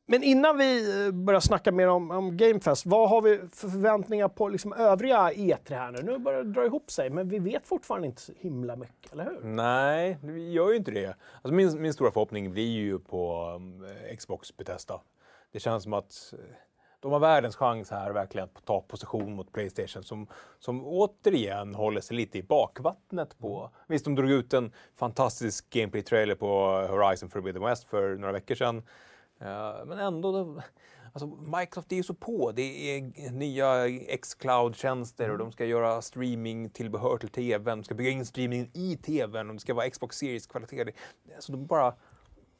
men 0.06 0.22
innan 0.22 0.58
vi 0.58 1.04
eh, 1.06 1.12
börjar 1.12 1.40
snacka 1.40 1.72
mer 1.72 1.88
om, 1.88 2.10
om 2.10 2.36
Gamefest, 2.36 2.86
vad 2.86 3.08
har 3.08 3.22
vi 3.22 3.38
för 3.38 3.68
förväntningar 3.68 4.28
på 4.28 4.48
liksom 4.48 4.72
övriga 4.72 5.16
E3 5.16 5.74
här 5.74 5.92
nu? 5.92 6.02
Nu 6.02 6.18
börjar 6.18 6.44
det 6.44 6.52
dra 6.52 6.66
ihop 6.66 6.90
sig, 6.90 7.10
men 7.10 7.28
vi 7.28 7.38
vet 7.38 7.66
fortfarande 7.66 8.06
inte 8.06 8.20
så 8.20 8.32
himla 8.36 8.76
mycket, 8.76 9.12
eller 9.12 9.24
hur? 9.24 9.40
Nej, 9.42 10.18
vi 10.22 10.52
gör 10.52 10.70
ju 10.70 10.76
inte 10.76 10.90
det. 10.90 11.16
Alltså 11.42 11.54
min, 11.54 11.82
min 11.82 11.92
stora 11.92 12.10
förhoppning 12.10 12.52
blir 12.52 12.68
ju 12.70 12.98
på 12.98 13.52
um, 13.56 13.86
Xbox 14.18 14.56
Bethesda. 14.56 15.00
Det 15.52 15.60
känns 15.60 15.82
som 15.82 15.92
att 15.92 16.32
eh, 16.32 16.38
de 17.00 17.12
har 17.12 17.18
världens 17.20 17.56
chans 17.56 17.90
här 17.90 18.10
verkligen 18.10 18.48
att 18.54 18.64
ta 18.64 18.80
position 18.80 19.34
mot 19.34 19.52
Playstation 19.52 20.02
som, 20.02 20.26
som 20.58 20.86
återigen 20.86 21.74
håller 21.74 22.00
sig 22.00 22.16
lite 22.16 22.38
i 22.38 22.42
bakvattnet 22.42 23.38
på... 23.38 23.70
Visst, 23.88 24.04
de 24.04 24.14
drog 24.14 24.30
ut 24.30 24.54
en 24.54 24.72
fantastisk 24.96 25.70
gameplay-trailer 25.70 26.34
på 26.34 26.46
Horizon 26.90 27.30
Forbidden 27.30 27.62
West 27.62 27.84
för 27.84 28.16
några 28.16 28.32
veckor 28.32 28.54
sedan. 28.54 28.82
Eh, 29.40 29.84
men 29.86 29.98
ändå, 29.98 30.60
alltså 31.12 31.26
Microsoft 31.26 31.92
är 31.92 31.96
ju 31.96 32.02
så 32.02 32.14
på. 32.14 32.52
Det 32.52 32.62
är 32.96 33.30
nya 33.30 33.88
X-Cloud-tjänster 33.88 35.30
och 35.30 35.38
de 35.38 35.52
ska 35.52 35.64
göra 35.64 36.02
streaming-tillbehör 36.02 37.18
till 37.18 37.28
TVn. 37.28 37.78
De 37.78 37.84
ska 37.84 37.94
bygga 37.94 38.10
in 38.10 38.26
streaming 38.26 38.70
i 38.74 38.96
TVn 38.96 39.48
och 39.48 39.54
det 39.54 39.60
ska 39.60 39.74
vara 39.74 39.90
Xbox 39.90 40.16
Series-kvalitet. 40.16 40.92
Alltså 41.34 41.52
de 41.52 41.66
bara... 41.66 41.94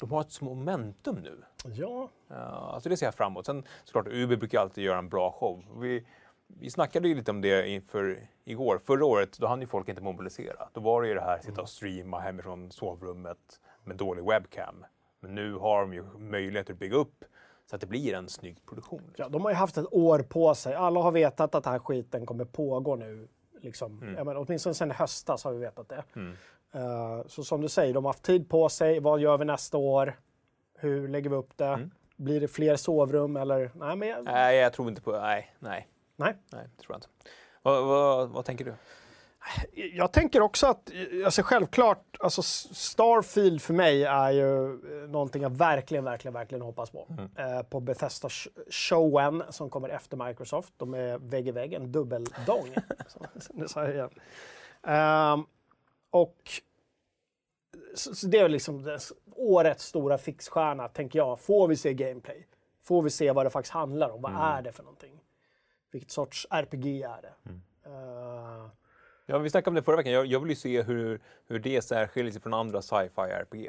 De 0.01 0.11
har 0.11 0.21
ett 0.21 0.33
sånt 0.33 0.49
momentum 0.51 1.17
nu. 1.17 1.43
Ja, 1.65 2.09
Ja, 2.29 2.71
alltså 2.75 2.89
det 2.89 2.97
ser 2.97 3.07
jag 3.07 3.15
fram 3.15 3.33
emot. 3.33 3.47
Sen 3.47 3.65
såklart, 3.85 4.07
Uber 4.09 4.37
brukar 4.37 4.61
alltid 4.61 4.85
göra 4.85 4.99
en 4.99 5.09
bra 5.09 5.33
show. 5.33 5.65
Vi, 5.81 6.07
vi 6.47 6.71
snackade 6.71 7.09
ju 7.09 7.15
lite 7.15 7.31
om 7.31 7.41
det 7.41 7.69
inför 7.69 8.27
igår. 8.45 8.79
Förra 8.79 9.05
året, 9.05 9.39
då 9.39 9.47
hann 9.47 9.61
ju 9.61 9.67
folk 9.67 9.89
inte 9.89 10.03
mobilisera. 10.03 10.69
Då 10.73 10.81
var 10.81 11.03
det 11.03 11.09
ju 11.09 11.15
det 11.15 11.21
här, 11.21 11.39
sitta 11.39 11.63
och 11.63 11.69
streama 11.69 12.21
hemifrån 12.21 12.71
sovrummet 12.71 13.61
med 13.85 13.97
dålig 13.97 14.25
webcam. 14.25 14.85
Men 15.21 15.35
nu 15.35 15.55
har 15.55 15.81
de 15.81 15.95
ju 15.95 16.03
möjlighet 16.19 16.71
att 16.71 16.79
bygga 16.79 16.97
upp 16.97 17.25
så 17.67 17.77
att 17.77 17.81
det 17.81 17.87
blir 17.87 18.15
en 18.15 18.29
snygg 18.29 18.67
produktion. 18.67 19.15
ja, 19.17 19.29
de 19.29 19.43
har 19.43 19.51
ju 19.51 19.57
haft 19.57 19.77
ett 19.77 19.93
år 19.93 20.19
på 20.19 20.55
sig. 20.55 20.75
Alla 20.75 21.01
har 21.01 21.13
vetat 21.13 21.55
att 21.55 21.65
den 21.65 21.73
här 21.73 21.79
skiten 21.79 22.27
kommer 22.27 22.45
pågå 22.45 22.97
nu. 22.97 23.29
Liksom. 23.61 24.15
Jag 24.17 24.27
menar, 24.27 24.45
åtminstone 24.47 24.93
i 24.93 24.97
höstas 24.97 25.45
har 25.45 25.53
vi 25.53 25.59
vetat 25.59 25.89
det. 25.89 26.05
Eh, 26.15 26.33
så 27.27 27.45
som 27.45 27.61
du 27.61 27.69
säger, 27.69 27.95
de 27.95 28.05
har 28.05 28.13
haft 28.13 28.23
tid 28.23 28.49
på 28.49 28.69
sig. 28.69 29.01
Vad 29.01 29.21
gör 29.21 29.39
vi 29.39 29.45
nästa 29.45 29.79
år? 29.79 30.19
Hur 30.79 31.09
lägger 31.09 31.31
vi 31.31 31.37
upp 31.37 31.57
det? 31.57 31.89
Blir 32.17 32.41
det 32.41 32.49
fler 32.49 32.77
sovrum 32.77 33.37
eller? 33.37 33.71
Nej, 33.75 33.97
men 33.97 34.09
jag... 34.09 34.25
Nej, 34.25 34.57
jag 34.57 34.73
tror 34.73 34.89
inte 34.89 35.03
på... 35.03 35.13
Nej, 35.13 35.55
nej, 35.59 35.89
Nej. 36.17 36.35
nej, 36.53 36.65
tror 36.79 36.87
jag 36.95 36.97
inte. 36.97 37.09
Vad, 37.63 37.85
vad, 37.87 38.29
vad 38.29 38.45
tänker 38.45 38.65
du? 38.65 38.75
Jag 39.73 40.13
tänker 40.13 40.41
också 40.41 40.67
att, 40.67 40.91
alltså 41.25 41.43
självklart, 41.43 42.17
alltså 42.21 42.43
Starfield 42.43 43.63
för 43.63 43.75
mig 43.75 44.05
är 44.05 44.31
ju 44.31 44.65
eh, 44.65 45.09
någonting 45.11 45.43
jag 45.43 45.51
verkligen, 45.51 46.05
verkligen, 46.05 46.33
verkligen 46.35 46.63
hoppas 46.63 46.91
på. 46.91 47.07
Eh, 47.37 47.63
på 47.63 47.81
Bethesda 47.81 48.29
sh- 48.29 48.49
showen 48.71 49.43
som 49.51 49.71
kommer 49.71 49.89
efter 49.89 50.17
Microsoft. 50.27 50.73
De 50.77 50.95
är 50.95 51.19
vägg 51.19 51.49
i 51.49 51.51
vägg, 51.51 51.73
en 51.73 51.93
dubbeldong. 51.93 52.75
Så, 53.09 53.21
nu 53.51 53.69
sa 53.69 53.85
jag 53.85 53.95
igen. 53.95 54.11
Ehm, 54.83 55.45
och 56.11 56.37
så, 57.95 58.15
så 58.15 58.27
det 58.27 58.39
är 58.39 58.49
liksom 58.49 58.83
det, 58.83 58.99
årets 59.37 59.85
stora 59.85 60.19
fixstjärna, 60.19 60.89
tänker 60.89 61.19
jag. 61.19 61.41
Får 61.41 61.69
vi 61.69 61.77
se 61.77 61.95
gameplay? 61.95 62.47
Får 62.83 63.03
vi 63.03 63.11
se 63.11 63.33
vad 63.33 63.47
det 63.47 63.51
faktiskt 63.51 63.73
handlar 63.73 64.11
om? 64.11 64.23
Vad 64.23 64.33
är 64.33 64.63
det 64.63 64.73
för 64.73 64.83
någonting? 64.83 65.21
Vilket 65.91 66.11
sorts 66.11 66.47
RPG 66.51 67.03
är 67.03 67.23
det? 67.23 67.35
Eh, 67.87 68.67
Ja, 69.27 69.39
vi 69.39 69.51
snackade 69.51 69.71
om 69.71 69.75
det 69.75 69.83
förra 69.83 69.97
veckan. 69.97 70.13
Jag, 70.13 70.27
jag 70.27 70.41
vill 70.41 70.51
ju 70.51 70.57
se 70.57 70.83
hur, 70.83 71.21
hur 71.47 71.59
det 71.59 71.83
särskiljer 71.83 72.33
sig 72.33 72.43
från 72.43 72.55
andra 72.55 72.83
sci-fi 72.83 73.21
RPG. 73.21 73.69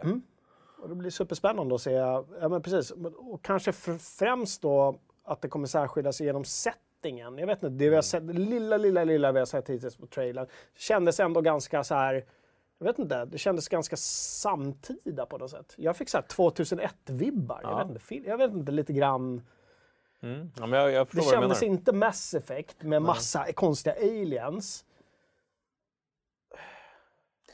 Och 0.81 0.89
det 0.89 0.95
blir 0.95 1.09
superspännande 1.09 1.75
att 1.75 1.81
se, 1.81 1.91
ja 1.91 2.25
men 2.49 2.61
precis, 2.61 2.91
och 3.17 3.41
kanske 3.41 3.71
främst 3.99 4.61
då 4.61 4.99
att 5.23 5.41
det 5.41 5.47
kommer 5.47 5.67
särskilja 5.67 6.11
sig 6.11 6.25
genom 6.25 6.43
setting 6.45 6.81
settingen. 7.01 7.37
Jag 7.37 7.47
vet 7.47 7.63
inte, 7.63 7.69
det 7.83 7.89
vi 7.89 7.95
har 7.95 8.01
sett, 8.01 8.27
det 8.27 8.33
lilla, 8.33 8.77
lilla, 8.77 9.03
lilla 9.03 9.31
vi 9.31 9.39
har 9.39 9.45
sett 9.45 9.69
hittills 9.69 9.97
på 9.97 10.07
trailern 10.07 10.47
kändes 10.75 11.19
ändå 11.19 11.41
ganska 11.41 11.83
så 11.83 11.95
här. 11.95 12.25
Jag 12.77 12.85
vet 12.85 12.99
inte, 12.99 13.25
det 13.25 13.37
kändes 13.37 13.69
ganska 13.69 13.95
samtida 13.97 15.25
på 15.25 15.37
något 15.37 15.51
sätt. 15.51 15.73
Jag 15.77 15.97
fick 15.97 16.09
så 16.09 16.17
här 16.17 16.25
2001-vibbar. 16.25 17.59
Jag, 17.63 17.71
Ja. 17.71 17.77
vet 17.77 18.11
inte, 18.11 18.29
jag 18.29 18.37
vet 18.37 18.51
inte, 18.51 18.71
lite 18.71 18.93
grann. 18.93 19.41
Mm. 20.21 20.51
Ja, 20.59 20.67
jag, 20.77 20.91
jag 20.91 21.07
Det 21.11 21.21
kändes 21.21 21.63
inte 21.63 21.93
Mass 21.93 22.33
Effect 22.33 22.83
med 22.83 23.01
massa 23.01 23.51
konstiga 23.53 23.95
aliens. 23.95 24.85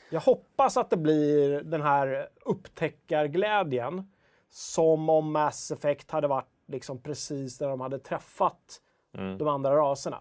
Jag 0.09 0.21
hoppas 0.21 0.77
att 0.77 0.89
det 0.89 0.97
blir 0.97 1.61
den 1.63 1.81
här 1.81 2.29
upptäckarglädjen 2.45 4.11
som 4.49 5.09
om 5.09 5.31
Mass 5.31 5.71
Effect 5.71 6.11
hade 6.11 6.27
varit 6.27 6.49
liksom 6.67 7.01
precis 7.01 7.61
när 7.61 7.67
de 7.67 7.81
hade 7.81 7.99
träffat 7.99 8.81
Mm. 9.17 9.37
de 9.37 9.47
andra 9.47 9.75
raserna. 9.75 10.19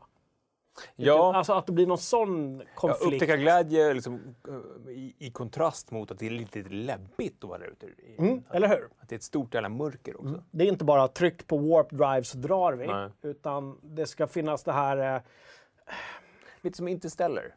Ja, 0.97 1.35
Alltså 1.37 1.53
att 1.53 1.67
det 1.67 1.73
blir 1.73 1.87
någon 1.87 1.99
sån 1.99 2.59
ja, 2.59 2.65
konflikt. 2.75 3.13
upptäcka 3.15 3.37
glädje 3.37 3.95
liksom, 3.95 4.35
eh, 4.49 4.91
i, 4.93 5.15
i 5.19 5.31
kontrast 5.31 5.91
mot 5.91 6.11
att 6.11 6.19
det 6.19 6.27
är 6.27 6.31
lite 6.31 6.63
läbbigt 6.63 7.45
att 7.45 7.49
vara 7.51 7.59
där 7.59 7.67
ute. 7.67 7.87
Mm, 8.19 8.43
eller 8.51 8.69
hur? 8.69 8.89
Att 8.99 9.09
det 9.09 9.15
är 9.15 9.17
ett 9.17 9.23
stort 9.23 9.55
jävla 9.55 9.69
mörker 9.69 10.21
också. 10.21 10.43
Det 10.51 10.65
är 10.65 10.69
inte 10.69 10.85
bara 10.85 11.09
tryck 11.09 11.47
på 11.47 11.59
warp 11.59 11.91
drive 11.91 12.25
så 12.25 12.39
drar 12.39 12.73
vi. 12.73 12.87
Nej. 12.87 13.11
Utan 13.23 13.79
det 13.83 14.07
ska 14.07 14.27
finnas 14.27 14.65
det 14.65 14.73
här... 14.73 15.15
Eh, 15.17 15.23
Lite 16.61 16.77
som 16.77 16.89
Interstellar. 16.89 17.55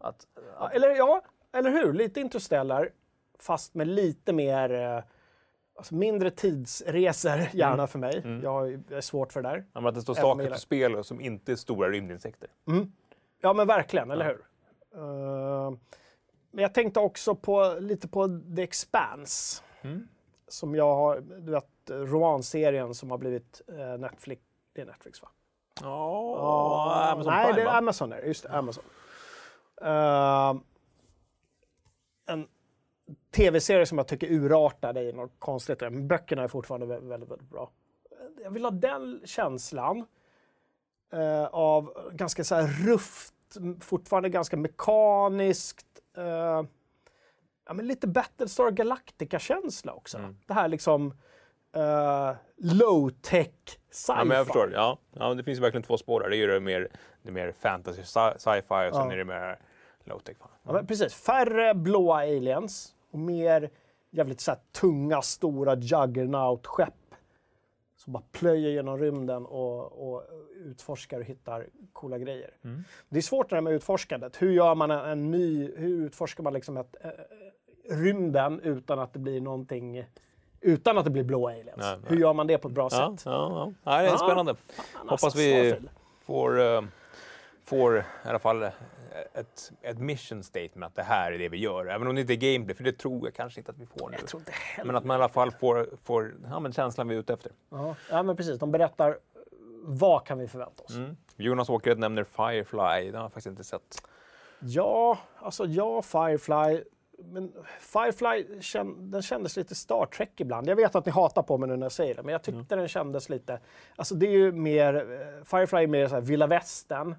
Att, 0.00 0.26
Ja, 0.58 0.70
Eller 0.70 0.90
ja, 0.96 1.22
eller 1.52 1.70
hur? 1.70 1.92
Lite 1.92 2.20
Interstellar, 2.20 2.90
fast 3.38 3.74
med 3.74 3.88
lite 3.88 4.32
mer... 4.32 4.72
Eh, 4.72 5.02
alltså 5.82 5.94
mindre 5.94 6.30
tidsresor, 6.30 7.38
gärna 7.52 7.86
för 7.86 7.98
mig. 7.98 8.40
Jag 8.42 8.52
har- 8.52 8.66
jag 8.66 8.92
är 8.92 9.00
svårt 9.00 9.32
för 9.32 9.42
det 9.42 9.48
där. 9.48 9.64
ja, 9.72 9.80
men 9.80 9.86
att 9.86 9.94
det 9.94 10.02
står 10.02 10.14
saker 10.14 10.42
jag 10.42 10.52
på 10.52 10.58
spel 10.58 11.04
som 11.04 11.20
inte 11.20 11.52
är 11.52 11.56
stora 11.56 11.88
rymdinsekter. 11.90 12.48
Ja, 13.40 13.52
men 13.52 13.66
verkligen, 13.66 14.10
eller 14.10 14.24
hur? 14.24 14.40
Eh, 14.94 15.70
men 16.50 16.62
jag 16.62 16.74
tänkte 16.74 17.00
också 17.00 17.34
på, 17.34 17.76
lite 17.80 18.08
på 18.08 18.40
The 18.56 18.62
Expanse. 18.62 19.62
Som 20.48 20.74
jag 20.74 20.94
har, 20.96 21.20
du 21.20 21.52
vet, 21.52 21.66
romanserien 21.90 22.94
som 22.94 23.10
har 23.10 23.18
blivit 23.18 23.62
eh, 23.68 23.98
Netflix. 23.98 24.42
Det 24.74 24.80
är 24.80 24.86
Netflix 24.86 25.22
va? 25.22 25.28
Ja, 25.80 27.10
Amazon 27.12 27.32
Nej, 27.32 27.44
Prime, 27.44 27.56
det 27.56 27.62
är 27.62 27.66
va? 27.66 27.72
Amazon. 27.78 28.10
Där, 28.10 28.22
just 28.22 28.42
det, 28.42 28.48
Amazon. 28.50 28.84
Eh, 29.82 30.54
en 32.26 32.46
tv-serie 33.36 33.86
som 33.86 33.98
jag 33.98 34.06
tycker 34.08 34.26
urartade 34.32 35.02
i 35.02 35.12
något 35.12 35.32
konstigt. 35.38 35.80
Men 35.80 36.08
böckerna 36.08 36.42
är 36.42 36.48
fortfarande 36.48 36.86
vä- 36.86 37.08
väldigt, 37.08 37.30
väldigt 37.30 37.50
bra. 37.50 37.70
Jag 38.42 38.50
vill 38.50 38.64
ha 38.64 38.70
den 38.70 39.20
känslan 39.24 40.04
eh, 41.12 41.44
av 41.44 41.92
ganska 42.12 42.44
så 42.44 42.54
här 42.54 42.86
rufft, 42.86 43.34
fortfarande 43.80 44.28
ganska 44.28 44.56
mekaniskt. 44.56 45.86
eh, 46.16 46.62
ja, 47.66 47.72
men 47.74 47.86
lite 47.86 48.06
Battlestar 48.06 48.70
Galactica-känsla 48.70 49.92
också. 49.92 50.18
Mm. 50.18 50.36
Det 50.46 50.54
här 50.54 50.68
liksom 50.68 51.06
uh, 51.76 52.32
low-tech 52.56 53.50
sci-fi. 53.90 54.18
Ja, 54.18 54.24
men 54.24 54.36
jag 54.36 54.46
förstår. 54.46 54.72
Ja. 54.74 54.98
Ja, 55.12 55.34
det 55.34 55.44
finns 55.44 55.58
verkligen 55.58 55.82
två 55.82 55.96
spår 55.98 56.20
där. 56.20 56.28
Det 56.30 56.36
är 56.36 56.38
ju 56.38 56.46
det 56.46 56.60
mer, 56.60 56.88
det 57.22 57.30
mer 57.30 57.52
fantasy, 57.52 58.02
sci- 58.02 58.34
sci-fi 58.38 58.90
och 58.90 58.94
sen 58.94 59.06
Ja. 59.06 59.12
är 59.12 59.16
det 59.16 59.24
mer 59.24 59.58
low-tech. 60.04 60.36
Ja, 60.62 60.72
men 60.72 60.86
precis. 60.86 61.14
Färre 61.14 61.74
blåa 61.74 62.16
aliens 62.16 62.94
och 63.12 63.18
mer 63.18 63.70
jävligt 64.10 64.40
så 64.40 64.50
här, 64.50 64.60
tunga, 64.72 65.22
stora 65.22 65.74
juggernaut-skepp 65.76 66.94
som 67.96 68.12
bara 68.12 68.22
plöjer 68.32 68.70
genom 68.70 68.98
rymden 68.98 69.46
och, 69.46 70.12
och 70.14 70.22
utforskar 70.64 71.18
och 71.18 71.24
hittar 71.24 71.66
coola 71.92 72.18
grejer. 72.18 72.50
Det 73.08 73.18
är 73.18 73.22
svårt 73.22 73.50
det 73.50 73.56
här 73.56 73.60
med 73.60 73.72
utforskandet. 73.72 74.42
Hur 74.42 74.52
gör 74.52 74.74
man 74.74 74.90
en, 74.90 74.98
en 75.10 75.30
ny... 75.30 75.70
Hur 75.76 76.06
utforskar 76.06 76.44
man 76.44 76.52
liksom 76.52 76.76
ett, 76.76 76.96
eh, 77.00 77.10
rymden 77.94 78.60
utan 78.60 78.98
att 78.98 79.12
det 79.12 79.18
blir 79.18 79.40
någonting... 79.40 80.04
Utan 80.60 80.98
att 80.98 81.04
det 81.04 81.10
blir 81.10 81.24
blåa 81.24 81.50
aliens? 81.50 81.76
Nej, 81.76 81.96
nej. 81.96 82.04
Hur 82.10 82.16
gör 82.16 82.32
man 82.32 82.46
det 82.46 82.58
på 82.58 82.68
ett 82.68 82.74
bra 82.74 82.88
Ja, 82.92 83.16
sätt? 83.16 83.22
ja, 83.26 83.72
ja. 83.84 83.98
det 84.02 84.08
är 84.08 84.16
spännande. 84.16 84.54
Hoppas 84.94 85.24
Alltså, 85.24 85.38
vi 85.38 85.50
Starfield. 85.52 85.88
får, 86.24 86.60
eh, 86.60 86.82
får 87.64 87.98
i 87.98 88.02
alla 88.24 88.38
fall 88.38 88.66
ett, 89.34 89.72
ett 89.82 89.98
mission 89.98 90.42
statement 90.42 90.84
att 90.84 90.94
det 90.94 91.02
här 91.02 91.32
är 91.32 91.38
det 91.38 91.48
vi 91.48 91.58
gör. 91.58 91.86
Även 91.86 92.08
om 92.08 92.14
det 92.14 92.20
inte 92.20 92.32
är 92.32 92.52
gameplay, 92.52 92.76
för 92.76 92.84
det 92.84 92.98
tror 92.98 93.26
jag 93.26 93.34
kanske 93.34 93.60
inte 93.60 93.70
att 93.70 93.78
vi 93.78 93.86
får 93.86 94.10
nu. 94.10 94.16
Jag 94.20 94.26
tror 94.26 94.40
inte 94.40 94.52
heller 94.52 94.86
Men 94.86 94.96
att 94.96 95.04
man 95.04 95.14
i 95.14 95.18
alla 95.18 95.28
fall 95.28 95.50
får, 95.50 95.88
får 96.02 96.34
ja, 96.50 96.60
men 96.60 96.72
känslan 96.72 97.08
vi 97.08 97.14
är 97.14 97.18
ute 97.18 97.32
efter. 97.32 97.52
Ja, 97.70 97.96
ja, 98.10 98.22
men 98.22 98.36
precis. 98.36 98.58
De 98.58 98.72
berättar 98.72 99.18
vad 99.84 100.26
kan 100.26 100.38
vi 100.38 100.48
förvänta 100.48 100.82
oss. 100.82 100.94
Mm. 100.94 101.16
Jonas 101.36 101.68
Åkered 101.68 101.98
nämner 101.98 102.24
Firefly, 102.24 103.10
det 103.10 103.18
har 103.18 103.24
jag 103.24 103.32
faktiskt 103.32 103.46
inte 103.46 103.64
sett. 103.64 104.08
Ja, 104.60 105.18
alltså 105.38 105.64
ja, 105.66 106.02
Firefly. 106.02 106.84
Men 107.24 107.52
Firefly 107.80 108.44
den 108.96 109.22
kändes 109.22 109.56
lite 109.56 109.74
Star 109.74 110.06
Trek 110.06 110.40
ibland. 110.40 110.68
Jag 110.68 110.76
vet 110.76 110.94
att 110.94 111.06
ni 111.06 111.12
hatar 111.12 111.42
på 111.42 111.58
mig 111.58 111.68
nu 111.68 111.76
när 111.76 111.84
jag 111.84 111.92
säger 111.92 112.14
det, 112.14 112.22
men 112.22 112.32
jag 112.32 112.42
tyckte 112.42 112.76
den 112.76 112.88
kändes 112.88 113.28
lite... 113.28 113.60
Alltså 113.96 114.14
det 114.14 114.26
är 114.26 114.30
ju 114.30 114.52
mer... 114.52 114.94
eh, 114.94 115.44
Firefly 115.44 115.82
är 115.82 115.86
mer 115.86 116.08
så 116.08 116.14
här 116.14 116.22
vilda 116.22 116.46
västern 116.46 117.14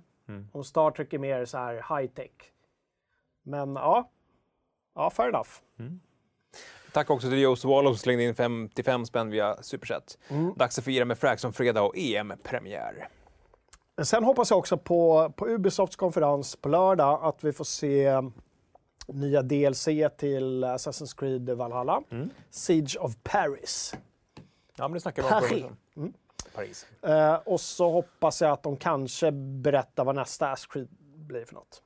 och 0.51 0.65
Star 0.65 0.91
Trek 0.91 1.13
är 1.13 1.17
mer 1.19 1.45
så 1.45 1.57
här 1.57 1.73
high 1.73 2.13
tech. 2.13 2.31
Men 3.43 3.75
ja, 3.75 4.09
ja, 4.95 5.09
fair 5.09 5.29
enough. 5.29 5.49
Tack 6.91 7.09
också 7.09 7.29
till 7.29 7.39
Joe 7.41 7.55
Swallow 7.55 7.91
som 7.91 7.97
slängde 7.97 8.23
in 8.23 8.35
55 8.35 9.05
spänn 9.05 9.29
via 9.29 9.63
Superchat. 9.63 10.17
Dags 10.55 10.77
att 10.77 10.85
fira 10.85 11.05
med 11.05 11.17
Fraxon 11.17 11.53
fredag 11.53 11.81
och 11.81 11.97
EM-premiär. 11.97 13.07
Sen 14.03 14.23
hoppas 14.23 14.49
jag 14.49 14.59
också 14.59 14.77
på, 14.77 15.33
på 15.35 15.47
Ubisofts 15.47 15.95
konferens 15.95 16.55
på 16.55 16.69
lördag 16.69 17.19
att 17.23 17.43
vi 17.43 17.53
får 17.53 17.63
se 17.63 18.21
nya 19.07 19.41
DLC 19.41 19.85
till 20.17 20.63
Assassin's 20.63 21.19
Creed 21.19 21.49
Valhalla. 21.49 22.03
Siege 22.49 22.97
of 22.99 23.15
Paris. 23.23 23.95
Ja, 24.75 24.87
men 24.87 24.93
det 24.93 24.99
snackar 24.99 25.41
vi 25.49 25.63
om 25.63 25.77
Paris. 26.55 26.87
Eh, 27.01 27.35
och 27.35 27.61
så 27.61 27.91
hoppas 27.91 28.41
jag 28.41 28.51
att 28.51 28.63
de 28.63 28.77
kanske 28.77 29.31
berättar 29.31 30.05
vad 30.05 30.15
nästa 30.15 30.51
Ask 30.51 30.71
Creed 30.73 30.87
blir 31.15 31.45
för 31.45 31.53
något. 31.53 31.81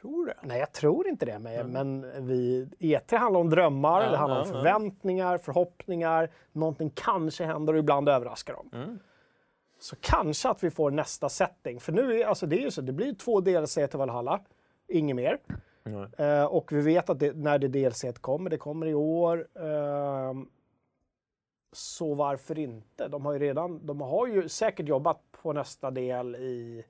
Tror 0.00 0.26
det. 0.26 0.36
Nej, 0.42 0.58
jag 0.58 0.72
tror 0.72 1.08
inte 1.08 1.26
det. 1.26 1.38
Men, 1.38 1.72
men 1.72 2.26
vi, 2.26 2.68
E3 2.78 3.16
handlar 3.16 3.40
om 3.40 3.50
drömmar, 3.50 4.02
Ja, 4.02 4.10
det 4.10 4.16
handlar 4.16 4.36
ja, 4.36 4.42
om 4.42 4.48
ja. 4.48 4.54
förväntningar, 4.54 5.38
förhoppningar. 5.38 6.30
Någonting 6.52 6.90
kanske 6.94 7.44
händer 7.44 7.72
och 7.72 7.78
ibland 7.78 8.08
överraskar 8.08 8.54
de. 8.54 8.78
Mm. 8.78 8.98
Så 9.78 9.96
kanske 10.00 10.48
att 10.48 10.64
vi 10.64 10.70
får 10.70 10.90
nästa 10.90 11.28
setting. 11.28 11.80
För 11.80 11.92
nu 11.92 12.20
är 12.20 12.26
alltså 12.26 12.46
det 12.46 12.56
är 12.56 12.62
ju 12.62 12.70
så, 12.70 12.80
det 12.80 12.92
blir 12.92 13.14
två 13.14 13.40
DLC 13.40 13.74
till 13.74 13.98
Valhalla, 13.98 14.40
inget 14.88 15.16
mer. 15.16 15.38
Eh, 16.18 16.44
och 16.44 16.72
vi 16.72 16.80
vet 16.80 17.10
att 17.10 17.18
det, 17.18 17.36
när 17.36 17.58
det 17.58 17.68
DLC 17.68 18.04
kommer, 18.20 18.50
det 18.50 18.58
kommer 18.58 18.86
i 18.86 18.94
år. 18.94 19.46
Ehm, 19.60 20.48
så 21.76 22.14
varför 22.14 22.58
inte? 22.58 23.08
De 23.08 23.26
har 23.26 23.32
ju 23.32 23.38
redan, 23.38 23.86
de 23.86 24.00
har 24.00 24.26
ju 24.26 24.48
säkert 24.48 24.88
jobbat 24.88 25.20
på 25.32 25.52
nästa 25.52 25.90
del 25.90 26.36
i 26.36 26.84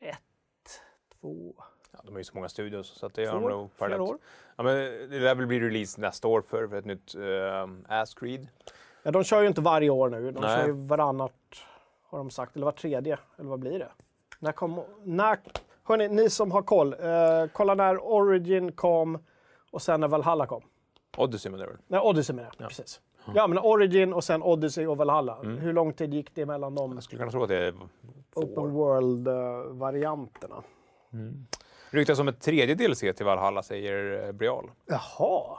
ett, 0.00 0.80
två, 1.20 1.54
Ja, 1.92 1.98
de 2.04 2.14
är 2.14 2.18
ju 2.20 2.24
så 2.24 2.34
många 2.34 2.48
studios 2.48 2.88
så 2.88 3.06
att 3.06 3.14
det 3.14 3.22
gör 3.22 3.32
de 3.32 3.42
nog 3.42 3.76
parallellt. 3.76 4.10
år. 4.10 4.18
Ja, 4.56 4.62
men 4.62 4.74
det 5.10 5.18
lär 5.18 5.34
väl 5.34 5.46
bli 5.46 5.60
release 5.60 6.00
nästa 6.00 6.28
år 6.28 6.42
för, 6.42 6.68
för 6.68 6.76
ett 6.76 6.84
nytt 6.84 7.14
uh, 7.14 7.68
Ask 7.88 8.18
Creed. 8.18 8.48
Ja, 9.02 9.10
de 9.10 9.24
kör 9.24 9.40
ju 9.42 9.48
inte 9.48 9.60
varje 9.60 9.90
år 9.90 10.08
nu. 10.10 10.30
De 10.30 10.40
Nej. 10.40 10.56
kör 10.56 10.66
ju 10.66 10.72
varannat, 10.72 11.32
har 12.02 12.18
de 12.18 12.30
sagt. 12.30 12.56
Eller 12.56 12.64
var 12.64 12.72
tredje, 12.72 13.18
eller 13.36 13.48
vad 13.48 13.58
blir 13.60 13.78
det? 13.78 13.90
När 14.38 14.52
kom... 14.52 14.82
När, 15.02 15.38
hörni, 15.84 16.08
ni 16.08 16.30
som 16.30 16.52
har 16.52 16.62
koll. 16.62 16.92
Eh, 16.92 17.46
kolla 17.52 17.74
när 17.74 18.04
Origin 18.04 18.72
kom 18.72 19.18
och 19.70 19.82
sen 19.82 20.00
när 20.00 20.08
Valhalla 20.08 20.46
kom. 20.46 20.62
Odyssey 21.16 21.52
menar 21.52 21.66
du? 21.66 21.76
Nej, 21.86 22.00
Odyssey 22.00 22.36
menar 22.36 22.50
jag. 22.58 22.68
Precis. 22.68 23.00
Ja, 23.34 23.46
men 23.46 23.58
Origin 23.58 24.12
och 24.12 24.24
sen 24.24 24.42
Odyssey 24.42 24.86
och 24.86 24.96
Valhalla. 24.96 25.38
Hur 25.42 25.72
lång 25.72 25.92
tid 25.92 26.14
gick 26.14 26.34
det 26.34 26.46
mellan 26.46 26.74
de 26.74 26.92
Jag 26.92 27.02
skulle 27.02 27.18
kunna 27.18 27.30
tro 27.30 27.42
att 27.42 27.48
det 27.48 27.66
är 27.66 27.74
open 28.34 28.72
world-varianterna? 28.72 30.62
Ryktas 31.90 32.18
om 32.18 32.28
ett 32.28 32.40
tredje 32.40 32.74
DLC 32.74 33.00
till 33.00 33.24
Valhalla 33.24 33.62
säger 33.62 34.26
eh, 34.26 34.32
Brial. 34.32 34.70
Jaha. 34.86 35.58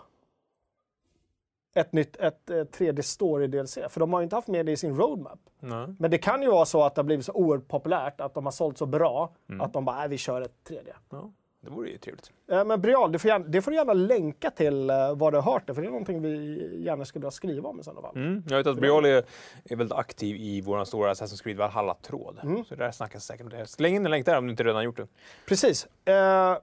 Ett 1.75 1.93
nytt, 1.93 2.15
ett 2.15 2.49
eh, 2.49 2.63
tredje 2.63 3.03
story-DLC. 3.03 3.77
För 3.89 3.99
de 3.99 4.13
har 4.13 4.19
ju 4.19 4.23
inte 4.23 4.35
haft 4.35 4.47
med 4.47 4.65
det 4.65 4.71
i 4.71 4.77
sin 4.77 4.97
roadmap. 4.97 5.39
Nej. 5.59 5.87
Men 5.99 6.11
det 6.11 6.17
kan 6.17 6.41
ju 6.41 6.49
vara 6.49 6.65
så 6.65 6.83
att 6.83 6.95
det 6.95 6.99
har 6.99 7.05
blivit 7.05 7.25
så 7.25 7.33
oerhört 7.33 7.67
populärt, 7.67 8.21
att 8.21 8.33
de 8.33 8.45
har 8.45 8.51
sålt 8.51 8.77
så 8.77 8.85
bra, 8.85 9.33
att 9.59 9.73
de 9.73 9.85
bara, 9.85 10.03
äh, 10.03 10.09
vi 10.09 10.17
kör 10.17 10.41
ett 10.41 10.63
tredje. 10.63 10.95
Ja, 11.09 11.31
det 11.61 11.69
vore 11.69 11.89
ju 11.89 11.97
trevligt. 11.97 12.31
Eh, 12.51 12.65
Men 12.65 12.81
Brial, 12.81 13.11
du 13.11 13.19
får 13.19 13.29
gärna, 13.29 13.47
det 13.47 13.61
får 13.61 13.71
du 13.71 13.77
gärna 13.77 13.93
länka 13.93 14.51
till 14.51 14.89
eh, 14.89 15.15
vad 15.15 15.33
du 15.33 15.37
har 15.37 15.51
hört 15.53 15.67
det, 15.67 15.73
för 15.73 15.81
det 15.81 15.87
är 15.87 15.91
någonting 15.91 16.21
vi 16.21 16.83
gärna 16.83 17.05
skulle 17.05 17.21
vilja 17.21 17.31
skriva 17.31 17.69
om 17.69 17.79
i 17.79 17.83
sådana 17.83 18.01
fall. 18.01 18.15
Mm. 18.15 18.43
Jag 18.49 18.57
vet 18.57 18.67
att 18.67 18.77
Brial 18.79 19.05
är, 19.05 19.23
är 19.65 19.75
väldigt 19.75 19.97
aktiv 19.97 20.35
i 20.35 20.61
vår 20.61 20.85
stora 20.85 21.13
Assassin's 21.13 21.43
Creed 21.43 21.57
Valhalla-tråd. 21.57 22.39
Mm. 22.43 22.65
Så 22.65 22.75
där 22.75 22.91
snackas 22.91 23.25
säkert 23.25 23.43
om 23.43 23.49
det. 23.49 23.67
Släng 23.67 23.95
in 23.95 24.05
en 24.05 24.11
länk 24.11 24.25
där 24.25 24.37
om 24.37 24.45
du 24.45 24.51
inte 24.51 24.63
redan 24.63 24.83
gjort 24.83 24.97
det. 24.97 25.07
Precis. 25.47 25.87
Eh, 26.05 26.57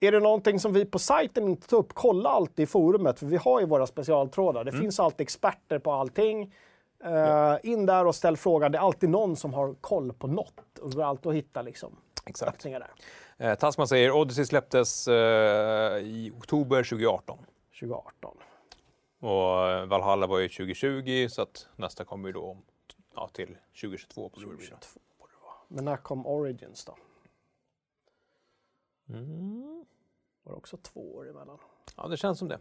är 0.00 0.12
det 0.12 0.20
någonting 0.20 0.60
som 0.60 0.72
vi 0.72 0.84
på 0.84 0.98
sajten 0.98 1.48
inte 1.48 1.68
tar 1.68 1.76
upp, 1.76 1.94
kolla 1.94 2.28
alltid 2.30 2.62
i 2.62 2.66
forumet, 2.66 3.18
för 3.18 3.26
vi 3.26 3.36
har 3.36 3.60
ju 3.60 3.66
våra 3.66 3.86
specialtrådar. 3.86 4.64
Det 4.64 4.72
finns 4.72 5.00
alltid 5.00 5.20
experter 5.20 5.78
på 5.78 5.92
allting. 5.92 6.54
Eh, 7.04 7.56
in 7.62 7.86
där 7.86 8.06
och 8.06 8.14
ställ 8.14 8.36
frågan. 8.36 8.72
Det 8.72 8.78
är 8.78 8.82
alltid 8.82 9.08
någon 9.08 9.36
som 9.36 9.54
har 9.54 9.74
koll 9.80 10.12
på 10.12 10.26
något. 10.26 10.78
Och 10.80 10.90
det 10.90 10.96
går 10.96 11.04
alltid 11.04 11.26
att 11.30 11.34
hitta 11.36 11.62
liksom, 11.62 11.96
Exakt. 12.26 12.56
öppningar 12.56 12.80
där. 12.80 12.90
Eh, 13.38 13.54
Tasman 13.54 13.88
säger 13.88 14.10
Odyssey 14.12 14.44
släpptes 14.44 15.08
eh, 15.08 15.98
i 15.98 16.32
oktober 16.38 16.84
2018. 16.84 17.38
2018. 17.80 18.36
Och 19.20 19.68
eh, 19.70 19.86
Valhalla 19.86 20.26
var 20.26 20.38
ju 20.38 20.48
2020 20.48 21.26
så 21.30 21.42
att 21.42 21.68
nästa 21.76 22.04
kommer 22.04 22.28
ju 22.28 22.32
då 22.32 22.42
om- 22.50 22.62
ja, 23.14 23.28
till 23.32 23.56
2022 23.80 24.28
på 24.28 24.40
Blu-ray. 24.40 24.44
2022 24.50 25.00
borde 25.18 25.32
det 25.32 25.44
vara. 25.46 25.54
Men 25.68 25.84
när 25.84 25.96
kom 25.96 26.26
Origins 26.26 26.84
då? 26.84 26.96
Mm. 29.08 29.84
Var 30.42 30.52
det 30.52 30.56
också 30.58 30.76
två 30.76 31.14
år 31.16 31.30
emellan? 31.30 31.58
Ja, 31.96 32.08
det 32.08 32.16
känns 32.16 32.38
som 32.38 32.48
det. 32.48 32.58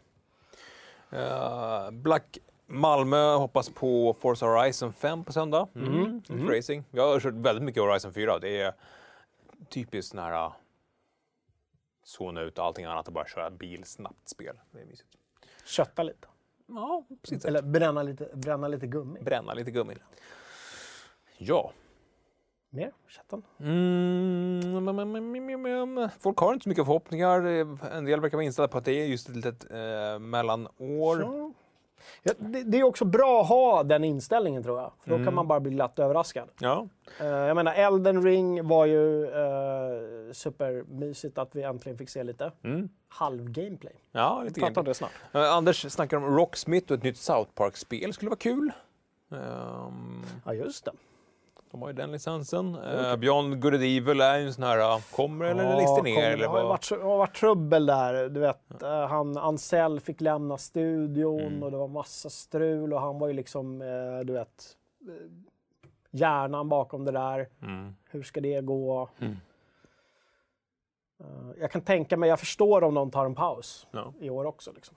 Eh, 1.12 1.92
Black 1.92 2.38
Malmö 2.66 3.36
hoppas 3.36 3.70
på 3.70 4.14
Forza 4.20 4.46
Horizon 4.46 4.94
5 4.94 5.24
på 5.24 5.34
söndag. 5.34 5.68
Mm. 5.76 6.22
Mm. 6.30 6.50
Racing. 6.50 6.84
Jag 6.92 7.08
har 7.08 7.20
kört 7.20 7.34
väldigt 7.34 7.64
mycket 7.64 7.84
Horizon 7.84 8.14
4. 8.14 8.40
Det 8.40 8.62
är 8.62 8.74
typiskt 9.70 10.12
sån 10.12 10.20
här 10.20 10.46
uh, 10.46 10.54
zona 12.04 12.42
ut 12.42 12.60
allting 12.60 12.86
annat 12.86 13.08
och 13.08 13.13
bara 13.13 13.28
köra 13.28 13.50
bil 13.50 13.84
snabbt 13.84 14.30
spel. 14.30 14.60
Det 14.72 14.82
är 14.82 14.86
mysigt. 14.86 15.10
Kötta 15.66 16.04
lite. 16.04 16.28
Ja, 16.68 17.04
precis. 17.22 17.46
Eller 17.46 17.62
bränna 17.62 18.04
lite, 18.04 18.30
bränna 18.34 18.68
lite 18.68 18.88
gummi. 18.88 19.20
Bränna 19.22 19.54
lite 19.54 19.72
gummi. 19.72 19.96
Ja. 21.38 21.72
Mer? 22.70 22.92
Köttan? 23.08 23.44
Mm. 23.60 24.62
Folk 26.20 26.38
har 26.38 26.54
inte 26.54 26.63
så 26.63 26.70
mycket 26.70 26.86
förhoppningar. 26.86 27.42
En 27.96 28.06
del 28.06 28.22
verkar 28.22 28.38
vara 28.38 28.46
inställda 28.46 28.68
på 28.68 28.78
att 28.78 28.86
det 28.86 28.92
är 28.92 29.06
just 29.06 29.30
ett 29.30 29.36
litet 29.36 29.72
eh, 29.72 30.20
mellanår. 30.20 31.22
Så. 31.22 31.43
Ja, 32.24 32.34
det, 32.38 32.63
det 32.63 32.80
är 32.80 32.84
också 32.84 33.06
bra 33.06 33.42
att 33.42 33.48
ha 33.50 33.84
den 33.84 34.04
inställningen 34.04 34.63
tror 34.63 34.80
jag. 34.80 34.92
För 35.02 35.10
då 35.10 35.16
Mm. 35.16 35.26
kan 35.26 35.34
man 35.36 35.48
bara 35.48 35.60
bli 35.60 35.72
glatt 35.72 36.00
överraskad. 36.00 36.50
Ja. 36.60 36.88
Eh, 37.20 37.28
jag 37.28 37.56
menar, 37.56 37.74
Elden 37.74 38.24
Ring 38.24 38.68
var 38.68 38.86
ju 38.86 39.26
uh, 39.26 40.32
supermysigt 40.34 41.38
att 41.38 41.56
vi 41.56 41.63
äntligen 41.63 41.98
fick 41.98 42.10
se 42.10 42.24
lite 42.24 42.52
Mm. 42.63 42.89
halv-gameplay. 43.08 43.94
Ja, 44.12 44.42
lite 44.44 44.60
Prata 44.60 44.80
om 44.80 44.86
det 44.86 44.94
snart. 44.94 45.12
Eh, 45.34 45.54
Anders 45.54 45.92
snackar 45.92 46.18
om 46.18 46.36
Rocksmith 46.38 46.92
och 46.92 46.98
ett 46.98 47.04
nytt 47.04 47.18
South 47.18 47.52
Park-spel 47.56 48.13
skulle 48.13 48.30
vara 48.30 48.39
kul. 48.39 48.72
Ehm, 49.32 50.24
Ja, 50.46 50.54
just 50.54 50.86
det. 50.86 50.92
De 51.74 51.82
har 51.82 51.90
ju 51.90 51.94
den 51.94 52.12
licensen. 52.12 52.76
Uh, 52.76 53.16
Beyond 53.16 53.62
Good 53.62 53.74
and 53.74 53.84
Evil 53.84 54.22
är 54.22 54.38
ju 54.38 54.46
en 54.46 54.54
sån 54.54 54.64
här, 54.64 55.16
kommer 55.16 55.46
eller 55.46 55.64
Ja, 55.82 55.96
det 55.96 56.02
ner? 56.02 56.24
eller 56.30 56.38
det 56.38 56.48
har 56.48 56.64
varit, 56.64 56.90
har 56.90 57.18
varit 57.18 57.36
trubbel 57.36 57.86
där. 57.86 58.30
Du 58.30 58.40
vet, 58.40 58.82
eh, 58.84 59.08
han, 59.08 59.38
Ansel 59.38 60.00
fick 60.00 60.22
lämna 60.22 60.58
studion 60.58 61.42
Mm. 61.42 61.64
och 61.64 61.72
det 61.72 61.78
var 61.78 61.88
massa 61.88 62.30
strul 62.30 62.94
och 62.94 63.02
han 63.02 63.20
var 63.20 63.28
ju 63.28 63.34
liksom, 63.34 63.82
eh, 63.82 64.26
du 64.26 64.34
vet, 64.34 64.78
eh, 65.08 65.14
hjärnan 66.12 66.70
bakom 66.70 67.06
det 67.06 67.12
där. 67.12 67.48
Mm. 67.62 67.96
Hur 68.10 68.24
ska 68.24 68.42
det 68.42 68.62
gå? 68.62 69.10
Mm. 69.20 69.38
Eh, 71.20 71.26
jag 71.62 71.72
kan 71.72 71.82
tänka 71.82 72.18
mig, 72.18 72.30
jag 72.30 72.40
förstår 72.40 72.84
om 72.84 72.94
de 72.94 73.12
tar 73.12 73.26
en 73.26 73.36
paus 73.36 73.88
Ja. 73.92 74.14
i 74.20 74.30
år 74.30 74.46
också. 74.46 74.72
Liksom. 74.72 74.96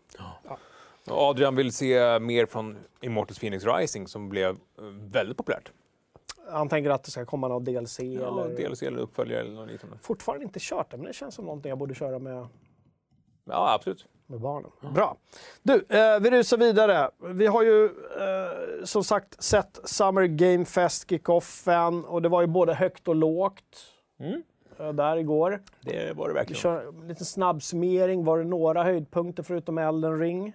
Och 1.11 1.19
Adrian 1.23 1.57
vill 1.57 1.73
se 1.73 2.19
mer 2.19 2.47
från 2.47 2.77
Immortals 3.01 3.39
Phoenix 3.39 3.65
Rising 3.65 4.07
som 4.09 4.29
blev 4.29 4.51
eh, 4.51 4.85
väldigt 5.01 5.37
populärt. 5.37 5.73
Han 6.51 6.69
tänker 6.69 6.91
att 6.91 7.05
det 7.05 7.11
ska 7.11 7.25
komma 7.25 7.49
någon 7.49 7.65
DLC 7.65 7.99
Ja, 8.01 8.05
eller... 8.43 8.69
DLC 8.69 8.83
eller 8.83 8.99
uppföljare 8.99 9.41
eller 9.41 9.55
något 9.55 9.69
liknande. 9.71 9.99
Fortfarande 10.03 10.45
inte 10.45 10.59
kört 10.63 10.91
det, 10.91 10.97
men 10.97 11.07
det 11.07 11.13
känns 11.13 11.35
som 11.35 11.45
någonting 11.45 11.69
jag 11.69 11.79
borde 11.79 11.95
köra 11.95 12.19
med, 12.19 12.47
Ja, 13.45 13.75
absolut. 13.75 14.07
med 14.27 14.41
barnen. 14.41 14.71
Bra. 14.95 15.17
Du, 15.63 15.75
eh, 15.75 16.21
vi 16.21 16.31
rusar 16.31 16.57
vidare. 16.57 17.11
Vi 17.25 17.47
har 17.47 17.63
ju 17.63 17.85
eh, 17.85 18.85
som 18.85 19.05
sagt 19.05 19.43
sett 19.43 19.81
Summer 19.85 20.27
Game 20.27 20.65
Fest 20.65 21.11
kickoffen 21.11 22.05
och 22.05 22.23
det 22.23 22.29
var 22.29 22.41
ju 22.41 22.47
både 22.47 22.75
högt 22.75 23.09
och 23.09 23.15
lågt 23.17 23.93
Mm. 24.21 24.43
eh, 24.79 24.93
där 24.93 25.17
igår. 25.17 25.63
Det 25.81 26.17
var 26.17 26.29
det 26.29 26.33
Vi 26.35 26.39
verkligen. 26.39 26.61
kör 26.61 26.89
en 26.89 27.09
liten 27.09 27.27
snabb 27.27 27.63
summering. 27.63 28.25
Var 28.25 28.39
det 28.39 28.45
några 28.45 28.83
höjdpunkter 28.83 29.43
förutom 29.43 29.79
Elden 29.79 30.19
Ring? 30.21 30.53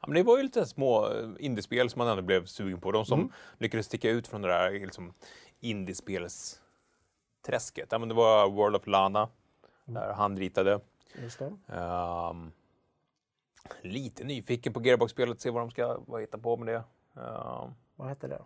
Ja, 0.00 0.08
men 0.08 0.14
det 0.14 0.22
var 0.22 0.36
ju 0.36 0.42
lite 0.42 0.66
små 0.66 1.06
eh, 1.12 1.28
indiespel 1.38 1.90
som 1.90 1.98
man 1.98 2.08
ändå 2.08 2.22
blev 2.22 2.46
sugen 2.46 2.80
på. 2.80 2.92
De 2.92 3.04
som 3.04 3.20
Mm. 3.20 3.32
lyckades 3.58 3.86
sticka 3.86 4.10
ut 4.10 4.28
från 4.28 4.42
det 4.42 4.48
där 4.48 4.70
liksom, 4.70 5.14
indiespelsträsket. 5.60 7.88
Ja, 7.92 7.98
men 7.98 8.08
det 8.08 8.14
var 8.14 8.50
World 8.50 8.76
of 8.76 8.86
Lana, 8.86 9.28
Mm. 9.88 10.02
där 10.02 10.12
han 10.12 10.36
ritade. 10.36 10.80
Ehm, 11.68 12.52
lite 13.82 14.24
nyfiken 14.24 14.72
på 14.72 14.82
Gearbox-spelet, 14.82 15.40
se 15.40 15.50
vad 15.50 15.62
de 15.62 15.70
ska 15.70 15.98
vad 16.06 16.20
hitta 16.20 16.38
på 16.38 16.56
med 16.56 16.74
det. 16.74 16.82
Ehm, 17.20 17.70
Vad 17.96 18.08
hette 18.08 18.28
det? 18.28 18.42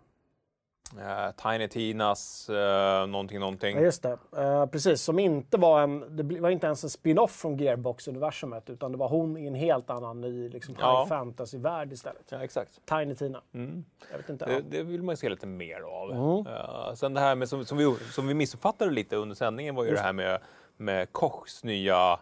Eh, 0.99 1.31
Tiny 1.31 1.67
Tinas, 1.67 2.49
uh, 2.49 3.07
någonting, 3.07 3.39
någonting. 3.39 3.75
Ja, 3.75 3.81
just 3.81 4.03
det. 4.03 4.17
Eh, 4.37 4.65
precis, 4.65 5.01
som 5.01 5.19
inte 5.19 5.57
var 5.57 5.81
en... 5.81 6.17
Det 6.17 6.39
var 6.39 6.49
inte 6.49 6.67
ens 6.67 6.83
en 6.83 6.89
spin-off 6.89 7.31
från 7.31 7.57
Gearbox-universumet 7.57 8.69
utan 8.69 8.91
det 8.91 8.97
var 8.97 9.09
hon 9.09 9.37
i 9.37 9.47
en 9.47 9.55
helt 9.55 9.89
annan 9.89 10.21
ny 10.21 10.49
liksom, 10.49 10.75
Ja. 10.79 10.99
high 10.99 11.09
fantasy-värld 11.09 11.93
istället. 11.93 12.25
Ja, 12.29 12.43
exakt. 12.43 12.81
Tiny 12.85 13.15
Tina. 13.15 13.41
Mm. 13.53 13.85
Jag 14.11 14.17
vet 14.17 14.29
inte. 14.29 14.45
Det, 14.45 14.53
ja. 14.53 14.59
det 14.69 14.83
vill 14.83 15.03
man 15.03 15.13
ju 15.13 15.17
se 15.17 15.29
lite 15.29 15.47
mer 15.47 15.81
av. 15.81 16.11
Mm. 16.11 16.55
Eh, 16.55 16.93
sen 16.93 17.13
det 17.13 17.19
här 17.19 17.35
med, 17.35 17.49
som, 17.49 17.65
som, 17.65 17.77
vi, 17.77 17.95
som 18.11 18.27
vi 18.27 18.33
missuppfattade 18.33 18.91
lite 18.91 19.15
under 19.15 19.35
sändningen 19.35 19.75
var 19.75 19.83
ju 19.83 19.89
Just 19.89 20.01
det 20.01 20.05
här 20.05 20.13
med, 20.13 20.41
med 20.77 21.11
Kochs 21.11 21.63
nya 21.63 22.19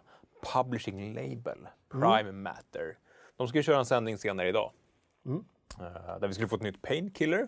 publishing 0.53 1.13
label, 1.13 1.67
Prime 1.91 2.31
Matter. 2.31 2.97
De 3.37 3.47
ska 3.47 3.57
ju 3.57 3.63
köra 3.63 3.79
en 3.79 3.85
sändning 3.85 4.17
senare 4.17 4.49
idag. 4.49 4.71
Mm. 5.25 5.43
Där 6.19 6.27
vi 6.27 6.33
skulle 6.33 6.47
få 6.47 6.55
ett 6.55 6.61
nytt 6.61 6.81
Painkiller. 6.81 7.47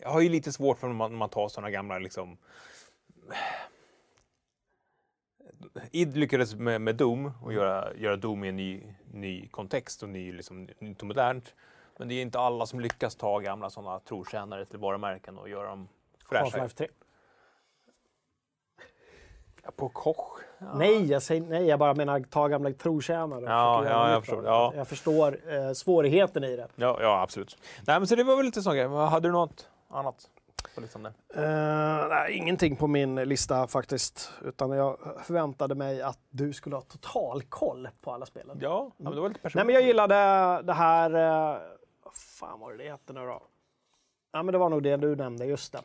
Jag 0.00 0.10
har 0.10 0.20
ju 0.20 0.28
lite 0.28 0.52
svårt 0.52 0.78
för 0.78 0.86
när 0.86 0.94
man, 0.94 1.14
man 1.14 1.28
tar 1.28 1.48
sådana 1.48 1.70
gamla 1.70 1.98
liksom... 1.98 2.36
id 5.90 6.16
lyckades 6.16 6.54
med, 6.54 6.80
med 6.80 6.96
Doom 6.96 7.32
och 7.42 7.52
göra, 7.52 7.94
göra 7.94 8.16
Doom 8.16 8.44
i 8.44 8.48
en 8.48 8.56
ny, 8.56 8.94
ny 9.12 9.48
kontext 9.48 10.02
och 10.02 10.08
ny, 10.08 10.32
liksom, 10.32 10.68
nytt 10.78 11.00
och 11.00 11.06
modernt. 11.06 11.54
Men 11.98 12.08
det 12.08 12.14
är 12.14 12.22
inte 12.22 12.38
alla 12.38 12.66
som 12.66 12.80
lyckas 12.80 13.14
ta 13.14 13.38
gamla 13.38 13.70
sådana 13.70 14.00
trotjänare 14.00 14.64
till 14.64 14.78
varumärken 14.78 15.38
och 15.38 15.48
göra 15.48 15.68
dem 15.68 15.88
fräscha. 16.28 16.58
Half-Life 16.58 16.76
3. 16.76 16.88
Ja, 19.64 19.70
På 19.76 19.88
Koch? 19.88 20.40
Ja. 20.58 20.74
Nej, 20.74 21.10
jag 21.10 21.22
säger 21.22 21.40
nej. 21.40 21.66
Jag 21.66 21.78
bara 21.78 21.94
menar 21.94 22.20
ta 22.20 22.48
gamla 22.48 22.72
trotjänare. 22.72 23.44
Ja, 23.44 23.84
ja, 23.84 24.10
jag 24.10 24.24
förstår, 24.24 24.44
ja. 24.44 24.72
Jag 24.76 24.88
förstår 24.88 25.52
eh, 25.52 25.72
svårigheten 25.72 26.44
i 26.44 26.56
det. 26.56 26.68
Ja, 26.76 26.98
ja, 27.00 27.22
absolut. 27.22 27.58
Nej, 27.86 28.00
men 28.00 28.06
så 28.06 28.14
det 28.14 28.24
var 28.24 28.36
väl 28.36 28.46
lite 28.46 28.62
sån 28.62 28.76
grej. 28.76 28.88
Hade 28.88 29.28
du 29.28 29.32
något 29.32 29.68
annat 29.88 30.30
på 30.74 30.80
listan 30.80 31.02
där? 31.02 31.12
Eh, 31.34 32.08
nej, 32.08 32.32
ingenting 32.36 32.76
på 32.76 32.86
min 32.86 33.14
lista 33.14 33.66
faktiskt. 33.66 34.32
Utan 34.44 34.70
jag 34.70 34.98
förväntade 35.22 35.74
mig 35.74 36.02
att 36.02 36.18
du 36.30 36.52
skulle 36.52 36.76
ha 36.76 36.82
total 36.82 37.42
koll 37.42 37.88
på 38.00 38.12
alla 38.12 38.26
spelen. 38.26 38.58
Ja, 38.60 38.90
ja 38.96 39.04
men 39.04 39.14
det 39.14 39.20
var 39.20 39.28
lite 39.28 39.40
personligt. 39.40 39.54
Nej, 39.54 39.64
men 39.66 39.74
jag 39.74 39.84
gillade 39.84 40.14
det 40.62 40.72
här... 40.72 41.10
Eh, 41.54 41.60
vad 42.04 42.14
fan 42.14 42.60
var 42.60 42.72
det 42.72 42.84
det 42.84 42.90
hette 42.90 43.12
nu 43.12 43.20
då? 43.20 43.42
Ja, 44.32 44.42
men 44.42 44.52
det 44.52 44.58
var 44.58 44.68
nog 44.68 44.82
det 44.82 44.96
du 44.96 45.16
nämnde, 45.16 45.46
just 45.46 45.72
det. 45.72 45.80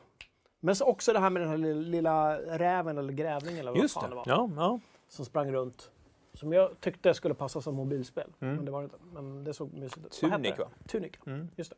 Men 0.60 0.76
så 0.76 0.86
också 0.86 1.14
det 1.14 1.20
här 1.20 1.30
med 1.30 1.42
den 1.42 1.50
här 1.50 1.58
lilla, 1.58 2.38
räven 2.38 2.98
eller 2.98 3.14
grävlingen 3.14 3.60
eller 3.60 3.72
vad 3.72 3.80
Just 3.82 3.94
fan 3.94 4.04
det. 4.04 4.10
det 4.10 4.16
var. 4.16 4.24
Ja, 4.28 4.50
ja. 4.56 4.80
Som 5.10 5.26
sprang 5.26 5.52
runt. 5.54 5.92
Som 6.34 6.54
jag 6.54 6.80
tyckte 6.80 7.14
skulle 7.14 7.34
passa 7.34 7.62
som 7.62 7.76
mobilspel. 7.76 8.34
Mm. 8.40 8.56
Men 8.56 8.66
det 8.66 8.72
var 8.72 8.80
det 8.82 8.84
inte. 8.84 8.98
Men 9.14 9.44
det 9.44 9.54
såg 9.54 9.74
mysigt 9.74 10.06
ut. 10.06 10.12
Tunic, 10.12 10.58
va? 10.60 10.66
Tunic, 10.88 11.12
Mm. 11.26 11.48
just 11.56 11.70
det. 11.72 11.78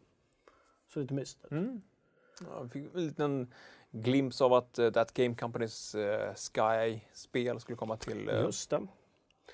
Så 0.94 1.00
lite 1.00 1.14
mysigt 1.14 1.46
ut. 1.46 1.52
Mm. 1.52 1.82
Ja, 2.40 2.46
jag 2.60 2.72
fick 2.72 2.96
en 2.96 3.06
liten 3.06 3.54
glimt 3.92 4.42
av 4.42 4.54
att 4.54 4.80
uh, 4.80 4.92
That 4.92 5.14
Game 5.14 5.36
Companys 5.36 5.96
uh, 5.96 6.34
Sky-spel 6.36 7.60
skulle 7.60 7.76
komma 7.76 7.98
till 7.98 8.30
uh, 8.30 8.42
Just 8.42 8.70
det. 8.70 8.88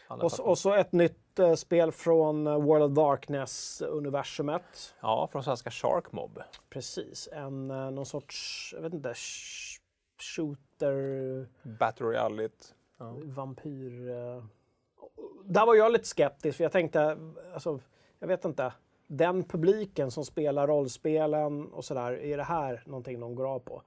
Och 0.07 0.31
så, 0.31 0.43
och 0.43 0.57
så 0.57 0.73
ett 0.73 0.91
nytt 0.91 1.39
eh, 1.39 1.53
spel 1.53 1.91
från 1.91 2.43
World 2.43 2.83
of 2.83 2.91
Darkness-universumet. 2.91 4.95
Ja, 5.01 5.27
från 5.31 5.43
svenska 5.43 5.71
Shark 5.71 6.11
Mob. 6.11 6.39
Precis. 6.69 7.29
En, 7.31 7.71
eh, 7.71 7.91
någon 7.91 8.05
sorts, 8.05 8.69
jag 8.75 8.81
vet 8.81 8.93
inte, 8.93 9.13
sh- 9.13 9.79
shooter, 10.35 11.47
Battle 11.63 12.05
Royale. 12.05 12.49
Ja. 12.97 13.15
vampyr... 13.23 13.91
Där 15.43 15.65
var 15.65 15.75
jag 15.75 15.91
lite 15.91 16.07
skeptisk, 16.07 16.57
för 16.57 16.63
jag 16.63 16.71
tänkte, 16.71 17.17
alltså, 17.53 17.79
jag 18.19 18.27
vet 18.27 18.45
inte. 18.45 18.73
Den 19.11 19.43
publiken 19.43 20.11
som 20.11 20.25
spelar 20.25 20.67
rollspelen 20.67 21.71
och 21.73 21.85
sådär, 21.85 22.11
är 22.11 22.37
det 22.37 22.43
här 22.43 22.83
någonting 22.85 23.19
de 23.19 23.35
går 23.35 23.45
av 23.55 23.59
på? 23.59 23.81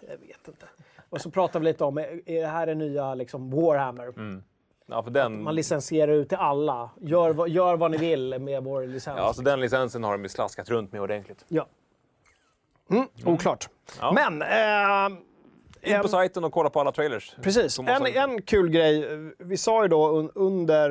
Jag 0.00 0.18
vet 0.18 0.48
inte. 0.48 0.66
Och 1.10 1.20
så 1.20 1.30
pratar 1.30 1.60
vi 1.60 1.64
lite 1.64 1.84
om, 1.84 1.98
är 1.98 2.40
det 2.40 2.46
här 2.46 2.66
det 2.66 2.74
nya 2.74 3.14
liksom, 3.14 3.50
Warhammer? 3.50 4.06
Mm. 4.08 4.42
Ja, 4.86 5.02
för 5.02 5.10
den, 5.10 5.42
Man 5.42 5.54
licensierar 5.54 6.12
ut 6.12 6.28
till 6.28 6.38
alla. 6.38 6.90
Gör, 7.00 7.30
vad- 7.32 7.48
gör 7.48 7.76
vad 7.76 7.90
ni 7.90 7.96
vill 7.96 8.38
med 8.38 8.64
vår 8.64 8.86
licens. 8.86 9.18
ja, 9.18 9.32
så 9.32 9.42
den 9.42 9.60
licensen 9.60 10.04
har 10.04 10.18
de 10.18 10.28
slaskat 10.28 10.70
runt 10.70 10.92
med 10.92 11.00
ordentligt. 11.00 11.44
Ja. 11.48 11.66
Mm, 12.90 13.08
oklart. 13.24 13.68
Ja. 14.00 14.12
Men 14.12 14.42
eh, 14.42 15.18
In 15.82 15.92
på 16.00 16.02
En- 16.04 16.08
sajten 16.08 16.44
och 16.44 16.52
kolla 16.52 16.70
på 16.70 16.80
alla 16.80 16.92
trailers. 16.92 17.36
Precis. 17.42 17.78
En, 17.78 17.88
en 18.06 18.42
kul 18.42 18.68
grej. 18.70 19.08
Vi 19.38 19.56
sa 19.56 19.82
ju 19.82 19.88
då 19.88 20.08
un, 20.08 20.30
under 20.34 20.90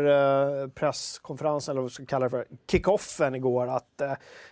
eh, 0.63 0.67
presskonferensen, 0.69 1.71
eller 1.71 1.82
vad 1.82 1.89
vi 1.91 1.93
ska 1.93 2.06
kalla 2.06 2.26
det 2.26 2.30
för, 2.30 2.45
kickoffen 2.71 3.36
igår, 3.36 3.67
att 3.67 4.02
eh, 4.02 4.12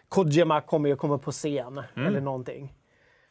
Kojima 0.09 0.61
kommer 0.61 0.89
ju 0.89 0.95
komma 0.95 1.17
på 1.17 1.31
scen, 1.31 1.81
Mm. 1.95 2.07
eller 2.07 2.21
någonting. 2.21 2.73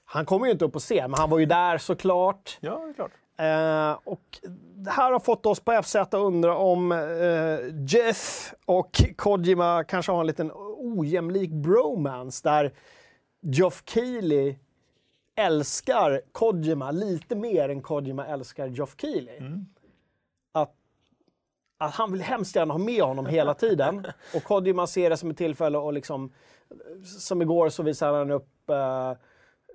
Han 0.05 0.27
kommer 0.27 0.47
ju 0.47 0.53
inte 0.53 0.65
upp 0.65 0.73
på 0.73 0.79
scen, 0.79 1.11
men 1.11 1.21
han 1.21 1.31
var 1.31 1.39
ju 1.39 1.47
där 1.47 1.79
såklart. 1.79 2.59
Ja, 2.61 2.81
det 2.85 2.91
är 2.91 2.95
klart. 2.95 3.11
Eh, 3.39 3.99
och 4.13 4.39
det 4.75 4.91
här 4.91 5.13
har 5.13 5.21
fått 5.21 5.47
oss 5.47 5.61
på 5.61 5.83
FZ 5.83 5.97
att 5.97 6.15
undra 6.15 6.57
om 6.57 6.93
eh, 6.93 7.59
Jeff 7.89 8.55
och 8.67 9.03
Kojima 9.17 9.85
kanske 9.85 10.13
har 10.13 10.21
en 10.21 10.27
liten 10.27 10.51
ojämlik 10.79 11.51
bromance 11.51 12.41
där 12.49 12.73
Geoff 13.43 13.83
Keighley 13.87 14.57
älskar 15.37 16.21
Kojima 16.33 16.91
lite 16.91 17.37
mer 17.37 17.69
än 17.69 17.83
Kojima 17.83 18.27
älskar 18.27 18.67
Geoff 18.67 18.95
Keighley. 19.01 19.41
Att, 20.53 20.75
att 21.79 21.95
han 21.95 22.13
vill 22.13 22.23
hemskt 22.23 22.57
gärna 22.57 22.75
ha 22.75 22.79
med 22.79 23.03
honom 23.03 23.27
hela 23.27 23.55
tiden 23.55 24.07
och 24.35 24.45
Kojima 24.45 24.87
ser 24.87 25.11
det 25.11 25.17
som 25.17 25.31
ett 25.31 25.39
tillfälle 25.39 25.79
och 25.79 25.93
liksom 25.93 26.33
som 27.05 27.43
igår 27.43 27.69
så 27.69 27.83
visade 27.83 28.19
han 28.19 28.31
upp 28.31 28.71
eh, 28.71 29.13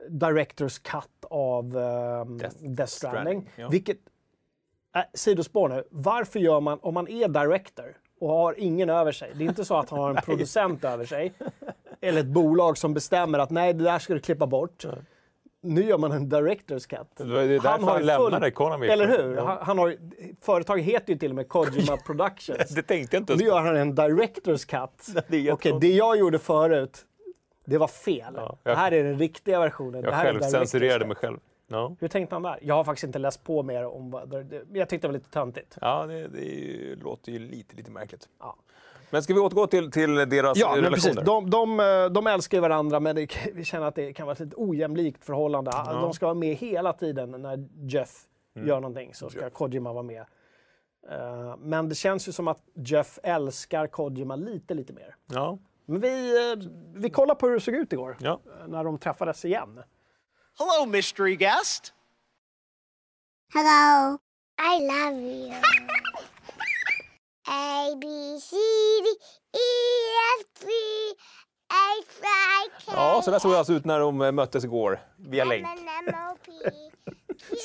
Directors 0.09 0.79
Cut 0.79 1.25
av 1.29 1.77
eh, 1.77 2.25
Death, 2.25 2.55
Stranding. 2.55 2.87
Stranding, 2.87 3.49
ja. 3.55 3.69
Vilket, 3.69 3.97
äh, 4.95 5.01
sidospår 5.13 5.69
nu, 5.69 5.83
varför 5.91 6.39
gör 6.39 6.59
man, 6.59 6.79
om 6.81 6.93
man 6.93 7.07
är 7.07 7.27
director 7.27 7.97
och 8.19 8.29
har 8.29 8.59
ingen 8.59 8.89
över 8.89 9.11
sig, 9.11 9.31
det 9.35 9.43
är 9.43 9.49
inte 9.49 9.65
så 9.65 9.77
att 9.77 9.89
han 9.89 9.99
har 9.99 10.09
en 10.09 10.21
producent 10.25 10.83
över 10.83 11.05
sig, 11.05 11.33
eller 12.01 12.19
ett 12.19 12.27
bolag 12.27 12.77
som 12.77 12.93
bestämmer 12.93 13.39
att 13.39 13.49
nej, 13.49 13.73
det 13.73 13.83
där 13.83 13.99
ska 13.99 14.13
du 14.13 14.19
klippa 14.19 14.47
bort. 14.47 14.85
Nu 15.61 15.83
gör 15.83 15.97
man 15.97 16.11
en 16.11 16.29
Directors 16.29 16.85
Cut. 16.85 16.99
Det 17.17 17.23
det 17.23 17.39
är 17.41 17.47
därför 17.47 17.69
han 17.85 17.99
ju 17.99 18.05
lämnade 18.05 18.51
Konami. 18.51 18.87
Eller 18.87 19.07
hur? 19.07 19.35
Han, 19.37 19.57
han 19.61 19.77
har, 19.77 19.95
företaget 20.41 20.85
heter 20.85 21.13
ju 21.13 21.19
till 21.19 21.29
och 21.31 21.35
med 21.35 21.47
Kojima 21.49 21.97
Productions. 22.05 22.69
Det 22.69 22.81
tänkte 22.81 23.15
jag 23.15 23.21
inte 23.21 23.35
Nu 23.35 23.43
gör 23.43 23.61
han 23.61 23.75
en 23.77 23.95
Directors 23.95 24.65
Cut. 24.65 24.79
Det 25.07 25.21
Okej, 25.21 25.39
jättekonstigt. 25.43 25.81
det 25.81 25.87
jag 25.93 26.17
gjorde 26.17 26.39
förut, 26.39 27.05
det 27.65 27.77
var 27.77 27.87
fel. 27.87 28.33
Ja, 28.35 28.57
det 28.63 28.69
jag- 28.69 28.77
här 28.77 28.91
är 28.91 29.03
den 29.03 29.19
riktiga 29.19 29.59
versionen. 29.59 30.03
Jag 30.03 30.13
det 30.13 30.17
själv 30.17 30.41
censurerade 30.41 31.05
mig 31.05 31.15
själv. 31.15 31.37
Ja, 31.71 31.95
Hur 31.99 32.07
tänkte 32.07 32.35
han 32.35 32.41
där? 32.43 32.59
Jag 32.61 32.75
har 32.75 32.83
faktiskt 32.83 33.03
inte 33.03 33.19
läst 33.19 33.43
på 33.43 33.63
mer 33.63 33.85
om 33.85 34.11
vad... 34.11 34.29
det- 34.29 34.43
det- 34.43 34.63
Jag 34.73 34.89
tyckte 34.89 35.07
det 35.07 35.11
var 35.11 35.17
lite 35.17 35.29
töntigt. 35.31 35.77
ja 35.81 36.05
det, 36.05 36.27
det 36.27 36.95
låter 37.03 37.31
ju 37.31 37.39
lite, 37.39 37.75
lite 37.75 37.91
märkligt. 37.91 38.29
Ja. 38.39 38.55
Men 39.11 39.23
ska 39.23 39.33
vi 39.33 39.39
återgå 39.39 39.67
till, 39.67 39.91
till 39.91 40.15
deras 40.15 40.57
Ja, 40.57 40.67
relationer? 40.67 40.89
precis. 40.91 41.15
De, 41.15 41.49
de, 41.49 41.79
eh, 41.79 42.05
de 42.05 42.27
älskar 42.27 42.57
ju 42.57 42.61
varandra, 42.61 42.99
men 42.99 43.15
det, 43.15 43.27
vi 43.53 43.63
känner 43.63 43.85
att 43.87 43.95
det 43.95 44.13
kan 44.13 44.25
vara 44.27 44.33
ett 44.33 44.39
lite 44.39 44.55
ojämlikt 44.57 45.25
förhållande. 45.25 45.71
De 45.85 46.13
ska 46.13 46.25
vara 46.25 46.33
med 46.35 46.55
hela 46.55 46.93
tiden 46.93 47.31
när 47.31 47.67
Jeff 47.89 48.25
Mm. 48.55 48.67
gör 48.67 48.79
någonting, 48.79 49.13
så 49.13 49.29
ska 49.29 49.49
Kojima 49.49 49.93
vara 49.93 50.03
med. 50.03 50.21
Eh, 51.11 51.55
Men 51.59 51.89
det 51.89 51.95
känns 51.95 52.27
ju 52.27 52.31
som 52.31 52.47
att 52.47 52.61
Jeff 52.73 53.19
älskar 53.23 53.87
Kojima 53.87 54.35
lite, 54.35 54.73
lite 54.73 54.93
mer. 54.93 55.15
Ja, 55.27 55.57
Men 55.85 55.99
vi, 56.01 56.51
eh, 56.51 56.59
vi 56.95 57.09
kollar 57.09 57.35
på 57.35 57.47
hur 57.47 57.53
det 57.53 57.59
såg 57.59 57.75
ut 57.75 57.93
igår, 57.93 58.17
ja. 58.19 58.39
när 58.67 58.83
de 58.83 58.97
träffades 58.97 59.45
igen. 59.45 59.79
Hello, 60.59 60.91
mystery 60.91 61.35
guest. 61.35 61.93
Hello. 63.53 64.17
I 64.75 64.79
love 64.87 65.21
you. 65.21 65.51
A 67.51 67.95
B 68.01 68.07
C 68.41 68.55
D 69.03 69.07
E 69.57 69.69
F 70.41 70.61
G 70.61 70.67
H 71.71 72.25
I 72.65 72.69
K. 72.85 72.91
ja, 72.95 73.21
så 73.25 73.31
där 73.31 73.39
såg 73.39 73.51
det 73.51 73.57
alltså 73.57 73.73
ut 73.73 73.85
när 73.85 73.99
de 73.99 74.21
eh, 74.21 74.31
möttes 74.31 74.63
igår, 74.63 74.99
via 75.17 75.43
länk. 75.45 75.67
Q 76.45 76.51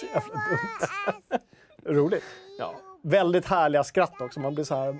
jävla 0.02 0.30
S 1.08 1.40
Roligt. 1.86 2.24
Ja. 2.58 2.74
Väldigt 3.02 3.46
härliga 3.46 3.84
skratt 3.84 4.20
också. 4.20 4.40
Man 4.40 4.54
blir 4.54 4.64
så 4.64 4.74
här, 4.74 4.98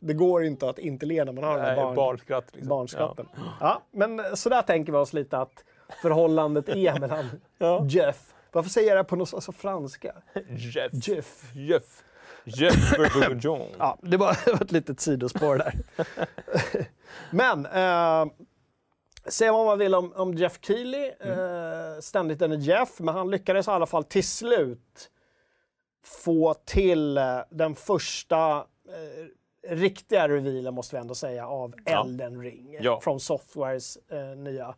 det 0.00 0.14
går 0.14 0.44
inte 0.44 0.68
att 0.68 0.78
inte 0.78 1.06
le 1.06 1.24
när 1.24 1.32
man 1.32 1.44
här 1.44 1.58
Nej, 1.62 1.76
barn, 1.76 1.94
barnskratt. 1.94 2.44
Liksom. 2.52 2.68
barnskratten. 2.68 3.28
Ja. 3.60 3.82
men 3.90 4.36
så 4.36 4.48
där 4.48 4.62
tänker 4.62 4.92
vi 4.92 4.98
oss 4.98 5.12
lite 5.12 5.38
att 5.38 5.64
förhållandet 6.02 6.68
är 6.68 6.98
mellan 7.00 7.30
Ja. 7.58 7.84
Jeff. 7.88 8.34
Varför 8.52 8.70
säger 8.70 8.88
jag 8.88 8.98
det 8.98 9.04
på 9.04 9.16
något 9.16 9.34
alltså, 9.34 9.52
franska? 9.52 10.14
Ja. 10.32 10.40
Jeff. 10.48 10.92
Jeff. 11.08 11.42
Jeff. 11.54 12.02
Burger 12.96 13.40
John. 13.40 13.68
Ja, 13.78 13.98
det 14.02 14.16
var 14.16 14.62
ett 14.62 14.72
litet 14.72 15.00
sidospår 15.00 15.56
där. 15.56 15.74
Men, 17.30 17.66
eh, 17.66 18.32
säga 19.26 19.52
vad 19.52 19.66
man 19.66 19.78
vill 19.78 19.94
om, 19.94 20.12
om 20.12 20.34
Jeff 20.34 20.58
Keely, 20.62 21.06
eh, 21.20 22.00
ständigt 22.00 22.42
en 22.42 22.60
Jeff, 22.60 23.00
men 23.00 23.14
han 23.14 23.30
lyckades 23.30 23.68
i 23.68 23.70
alla 23.70 23.86
fall 23.86 24.04
till 24.04 24.28
slut 24.28 25.10
få 26.04 26.54
till 26.54 27.18
eh, 27.18 27.38
den 27.50 27.74
första 27.74 28.56
eh, 28.88 29.26
riktiga 29.68 30.28
revealen, 30.28 30.74
måste 30.74 30.96
vi 30.96 31.00
ändå 31.00 31.14
säga, 31.14 31.48
av 31.48 31.74
Ja. 31.84 32.04
Elden 32.04 32.42
Ring. 32.42 32.76
Ja. 32.80 33.00
Från 33.00 33.20
Softwares 33.20 33.96
eh, 33.96 34.36
nya. 34.36 34.74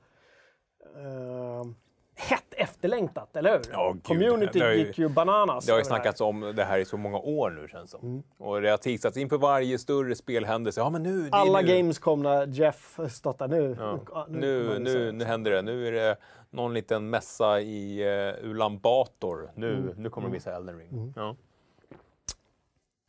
Eh, 2.93 2.99
hett 2.99 3.09
efterlängtat, 3.09 3.37
eller 3.37 3.51
hur? 3.53 3.63
Ja, 3.73 3.93
gud, 3.93 4.05
Community 4.05 4.59
det 4.59 4.75
ju- 4.75 4.87
gick 4.87 4.99
ju 4.99 5.09
bananas. 5.09 5.67
Det 5.67 5.73
har 5.73 5.79
ju 5.79 5.85
snackats 5.85 6.21
om 6.21 6.41
det 6.57 6.65
här 6.65 6.79
i 6.79 6.85
så 6.85 6.97
många 6.97 7.19
år 7.19 7.51
nu 7.51 7.69
känns 7.69 7.91
det. 7.93 7.99
Mm. 7.99 8.23
Och 8.39 8.61
det 8.63 8.71
har 8.71 8.77
teasats 8.79 9.17
inför 9.17 9.39
varje 9.39 9.79
större 9.79 10.15
spelhändelse. 10.15 10.81
Ja 10.81 10.91
men 10.91 11.03
nu, 11.03 11.23
det 11.23 11.29
Alla 11.33 11.61
nu. 11.61 11.67
games 11.77 11.99
kom 11.99 12.23
när 12.23 12.47
Jeff 12.47 12.97
där 12.97 13.49
nu. 13.49 13.77
Ja. 13.81 14.27
Nu, 14.29 14.69
det 14.69 14.79
nu, 14.79 14.91
säga. 14.93 15.13
nu 15.13 15.25
händer 15.25 15.51
det. 15.51 15.63
Nu 15.63 15.89
är 15.89 15.93
det 15.93 16.17
någon 16.51 16.75
liten 16.75 17.11
mässa 17.11 17.61
i 17.61 18.05
uh, 18.43 18.51
Ulan 18.51 18.79
Bator. 18.79 19.51
Nu, 19.55 19.73
Mm. 19.75 19.95
nu 19.97 20.11
kommer 20.11 20.29
de 20.29 20.33
visa 20.35 20.57
Elden 20.57 20.79
Ring. 20.79 21.13
Ja. 21.17 21.37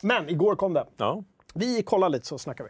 Men 0.03 0.29
igår 0.29 0.55
kom 0.55 0.73
det. 0.73 0.85
Ja. 0.97 1.23
Vi 1.53 1.83
kollar 1.83 2.09
lite 2.09 2.25
så 2.25 2.37
snackar 2.37 2.63
vi. 2.63 2.69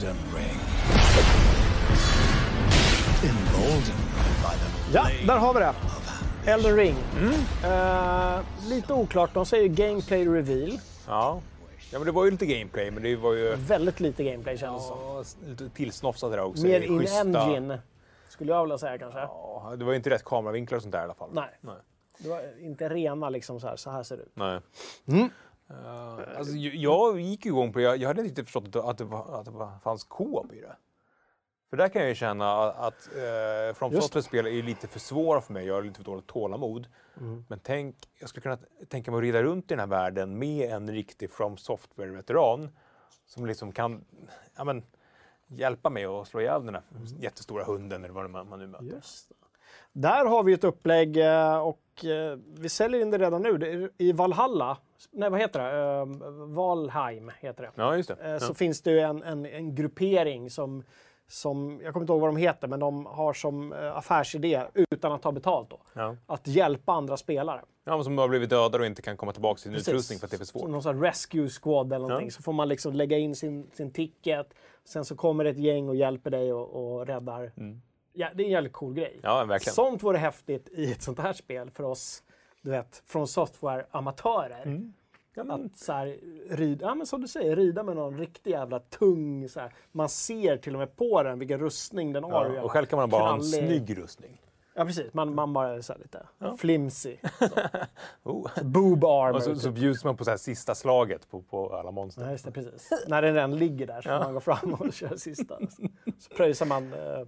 The 0.00 0.06
Elden 0.06 0.16
Ring. 0.36 0.58
Emboldened 3.22 3.84
by 4.42 4.54
the 4.56 4.94
Ja, 4.94 5.06
där 5.26 5.38
har 5.38 5.54
vi 5.54 5.60
det. 5.60 5.74
Elden 6.52 6.76
Ring. 6.76 6.96
Eh, 7.64 8.40
lite 8.68 8.92
oklart, 8.92 9.34
de 9.34 9.46
säger 9.46 9.68
gameplay 9.68 10.26
reveal. 10.28 10.78
Ja. 11.06 11.40
ja, 11.92 11.98
men 11.98 12.04
det 12.06 12.12
var 12.12 12.24
ju 12.24 12.30
lite 12.30 12.46
gameplay, 12.46 12.90
men 12.90 13.02
det 13.02 13.16
var 13.16 13.32
ju 13.34 13.54
Väldigt 13.54 14.00
lite 14.00 14.24
gameplay 14.24 14.58
känns 14.58 14.82
det 14.82 14.88
som. 14.88 14.98
ja, 15.00 15.24
lite 15.50 15.68
tillsnofsat 15.68 16.30
det 16.30 16.36
där 16.36 16.44
också. 16.44 16.62
Mer 16.66 16.80
in 16.80 17.00
schyssta- 17.00 17.38
engine, 17.46 17.78
skulle 18.28 18.52
jag 18.52 18.62
vilja 18.62 18.78
säga 18.78 18.98
kanske. 18.98 19.20
Ja, 19.20 19.74
det 19.78 19.84
var 19.84 19.92
ju 19.92 19.96
inte 19.96 20.10
rätt 20.10 20.24
kameravinklar 20.24 20.76
och 20.76 20.82
sånt 20.82 20.92
där 20.92 21.00
i 21.00 21.04
alla 21.04 21.14
fall. 21.14 21.30
Nej. 21.32 21.50
Nej. 21.60 21.74
Det 22.18 22.28
var 22.28 22.40
inte 22.60 22.88
rena 22.88 23.28
liksom 23.30 23.60
så 23.60 23.66
här, 23.68 23.76
så 23.76 23.90
här 23.90 24.02
ser 24.02 24.16
det 24.16 24.22
ut. 24.22 24.32
Nej. 24.34 24.60
Mm. 25.08 25.28
Eh, 25.70 26.38
alltså, 26.38 26.54
jag, 26.56 27.20
gick 27.20 27.46
igång 27.46 27.72
på 27.72 27.78
det. 27.78 27.84
Jag, 27.96 28.08
hade 28.08 28.22
inte 28.22 28.44
förstått 28.44 28.66
att 28.66 28.72
det, 28.72 28.82
att 28.82 28.98
det, 28.98 29.04
var, 29.04 29.40
att 29.40 29.44
det 29.44 29.50
var, 29.50 29.78
fanns 29.78 30.04
co-op 30.04 30.52
i 30.52 30.60
det. 30.60 30.76
För 31.70 31.76
där 31.76 31.88
kan 31.88 32.02
jag 32.02 32.08
ju 32.08 32.14
känna 32.14 32.62
att 32.62 33.08
eh, 33.16 33.74
From 33.74 33.92
Just 33.92 34.02
Software 34.02 34.22
spel 34.22 34.46
är 34.46 34.62
lite 34.62 34.88
för 34.88 35.00
svåra 35.00 35.40
för 35.40 35.52
mig. 35.52 35.66
Jag 35.66 35.74
har 35.74 35.82
lite 35.82 35.96
för 35.96 36.04
dåligt 36.04 36.26
tålamod. 36.26 36.86
Mm. 37.20 37.44
Men 37.48 37.58
tänk, 37.62 37.96
jag 38.18 38.28
skulle 38.28 38.42
kunna 38.42 38.58
tänka 38.88 39.10
mig 39.10 39.18
att 39.18 39.22
rida 39.22 39.42
runt 39.42 39.64
i 39.64 39.68
den 39.68 39.78
här 39.78 39.86
världen 39.86 40.38
med 40.38 40.70
en 40.70 40.90
riktig 40.90 41.30
From 41.30 41.56
Software-veteran 41.56 42.68
som 43.26 43.46
liksom 43.46 43.72
kan 43.72 44.04
ja, 44.56 44.64
men, 44.64 44.82
hjälpa 45.46 45.90
mig 45.90 46.04
att 46.04 46.28
slå 46.28 46.40
ihjäl 46.40 46.66
den 46.66 46.74
här 46.74 46.82
jättestora 47.20 47.64
hunden 47.64 48.04
eller 48.04 48.14
vad 48.14 48.30
man, 48.30 48.48
man 48.48 48.58
nu 48.58 48.66
möter. 48.66 49.00
Där 49.92 50.24
har 50.24 50.42
vi 50.42 50.52
ett 50.52 50.64
upplägg 50.64 51.16
eh, 51.16 51.58
och 51.58 52.04
eh, 52.04 52.38
vi 52.46 52.68
säljer 52.68 53.00
in 53.00 53.10
det 53.10 53.18
redan 53.18 53.42
nu. 53.42 53.58
Det 53.58 53.90
I 53.98 54.12
Valhalla, 54.12 54.76
nej 55.10 55.30
vad 55.30 55.40
heter 55.40 55.60
det? 55.60 55.86
Eh, 56.00 56.30
Valheim 56.46 57.30
heter 57.40 57.62
det. 57.62 57.70
Ja, 57.74 57.96
just 57.96 58.08
det. 58.08 58.14
Eh, 58.24 58.30
Ja. 58.30 58.40
så 58.40 58.54
finns 58.54 58.82
det 58.82 58.90
ju 58.90 59.00
en, 59.00 59.22
en, 59.22 59.46
en 59.46 59.74
gruppering 59.74 60.50
som, 60.50 60.82
som, 61.28 61.80
jag 61.84 61.92
kommer 61.92 62.04
inte 62.04 62.12
ihåg 62.12 62.20
vad 62.20 62.28
de 62.28 62.36
heter, 62.36 62.68
men 62.68 62.80
de 62.80 63.06
har 63.06 63.32
som 63.32 63.72
eh, 63.72 63.96
affärsidé, 63.96 64.62
utan 64.90 65.12
att 65.12 65.22
ta 65.22 65.32
betalt 65.32 65.70
då, 65.70 65.80
Ja. 65.94 66.16
att 66.26 66.46
hjälpa 66.46 66.92
andra 66.92 67.16
spelare. 67.16 67.60
Ja, 67.84 68.02
som 68.02 68.18
har 68.18 68.28
blivit 68.28 68.50
dödade 68.50 68.78
och 68.78 68.86
inte 68.86 69.02
kan 69.02 69.16
komma 69.16 69.32
tillbaka 69.32 69.54
till 69.56 69.62
sin 69.62 69.72
Precis. 69.72 69.88
utrustning 69.88 70.18
för 70.18 70.26
att 70.26 70.30
det 70.30 70.34
är 70.36 70.38
för 70.38 70.44
Som 70.44 70.60
svårt. 70.60 70.70
någon 70.70 70.82
sån 70.82 71.00
rescue 71.02 71.48
squad 71.48 71.92
eller 71.92 71.98
någonting. 72.08 72.26
Ja. 72.28 72.30
Så 72.32 72.42
får 72.42 72.52
man 72.52 72.68
liksom 72.68 72.92
lägga 72.94 73.18
in 73.18 73.36
sin, 73.36 73.70
sin 73.72 73.90
ticket, 73.90 74.54
sen 74.84 75.04
så 75.04 75.16
kommer 75.16 75.44
ett 75.44 75.58
gäng 75.58 75.88
och 75.88 75.96
hjälper 75.96 76.30
dig 76.30 76.52
och, 76.52 76.68
och 76.94 77.06
räddar. 77.06 77.52
Ja, 78.12 78.28
det 78.34 78.42
är 78.42 78.44
en 78.44 78.50
jävligt 78.52 78.72
cool 78.72 78.94
grej. 78.94 79.08
Mm. 79.10 79.20
Ja, 79.22 79.44
verkligen. 79.44 79.74
Sånt 79.74 80.02
vore 80.02 80.18
häftigt 80.18 80.68
i 80.72 80.92
ett 80.92 81.02
sånt 81.02 81.18
här 81.18 81.32
spel 81.32 81.70
för 81.70 81.84
oss, 81.84 82.22
du 82.62 82.70
vet, 82.70 83.02
från 83.06 83.26
software-amatörer. 83.26 84.62
Mm. 84.62 84.92
Att 85.50 85.76
så 85.76 85.92
här, 85.92 86.18
rida, 86.50 86.86
ja, 86.86 86.94
men 86.94 87.06
som 87.06 87.20
du 87.20 87.28
säger, 87.28 87.56
rida 87.56 87.82
med 87.82 87.96
någon 87.96 88.18
riktig 88.18 88.50
jävla 88.50 88.78
tung... 88.78 89.48
Så 89.48 89.60
här, 89.60 89.72
man 89.92 90.08
ser 90.08 90.56
till 90.56 90.74
och 90.74 90.78
med 90.78 90.96
på 90.96 91.22
den 91.22 91.38
vilken 91.38 91.60
rustning 91.60 92.12
den 92.12 92.24
har. 92.24 92.52
Ja, 92.56 92.62
och 92.62 92.70
själv 92.72 92.86
kan 92.86 92.98
man 92.98 93.10
bara 93.10 93.22
ha 93.22 93.34
en 93.34 93.40
krallig- 93.40 93.66
snygg 93.68 93.98
rustning. 93.98 94.40
Ja, 94.74 94.84
precis. 94.84 95.14
Man, 95.14 95.34
man 95.34 95.52
bara 95.52 95.68
är 95.68 95.80
så 95.80 95.94
lite 95.94 96.26
flimsy. 96.58 97.16
Oh. 98.22 98.62
Boob 98.62 99.04
armor. 99.04 99.36
Och 99.36 99.42
så, 99.42 99.54
typ. 99.54 99.62
så 99.62 99.70
bjuds 99.70 100.04
man 100.04 100.16
på 100.16 100.24
så 100.24 100.30
här 100.30 100.36
sista 100.38 100.74
slaget 100.74 101.30
på, 101.30 101.42
på 101.42 101.76
alla 101.76 101.90
monster. 101.90 102.22
Ja, 102.24 102.30
just 102.30 102.44
det, 102.44 102.50
precis. 102.52 102.90
När 103.06 103.22
den 103.22 103.34
redan 103.34 103.56
ligger 103.58 103.86
där 103.86 104.02
så 104.02 104.08
får 104.08 104.18
man 104.18 104.34
gå 104.34 104.40
fram 104.40 104.74
och 104.74 104.92
köra 104.94 105.18
sista. 105.18 105.58
Så 106.18 106.34
pröjsar 106.36 106.66
man 106.66 106.92
eh, 106.92 107.26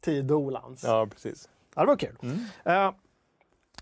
10 0.00 0.22
dolans. 0.22 0.84
Ja. 0.84 0.98
Ja, 0.98 1.06
precis. 1.06 1.48
det 1.74 1.84
var 1.84 1.96
kul. 1.96 2.16
Eh, 2.64 2.92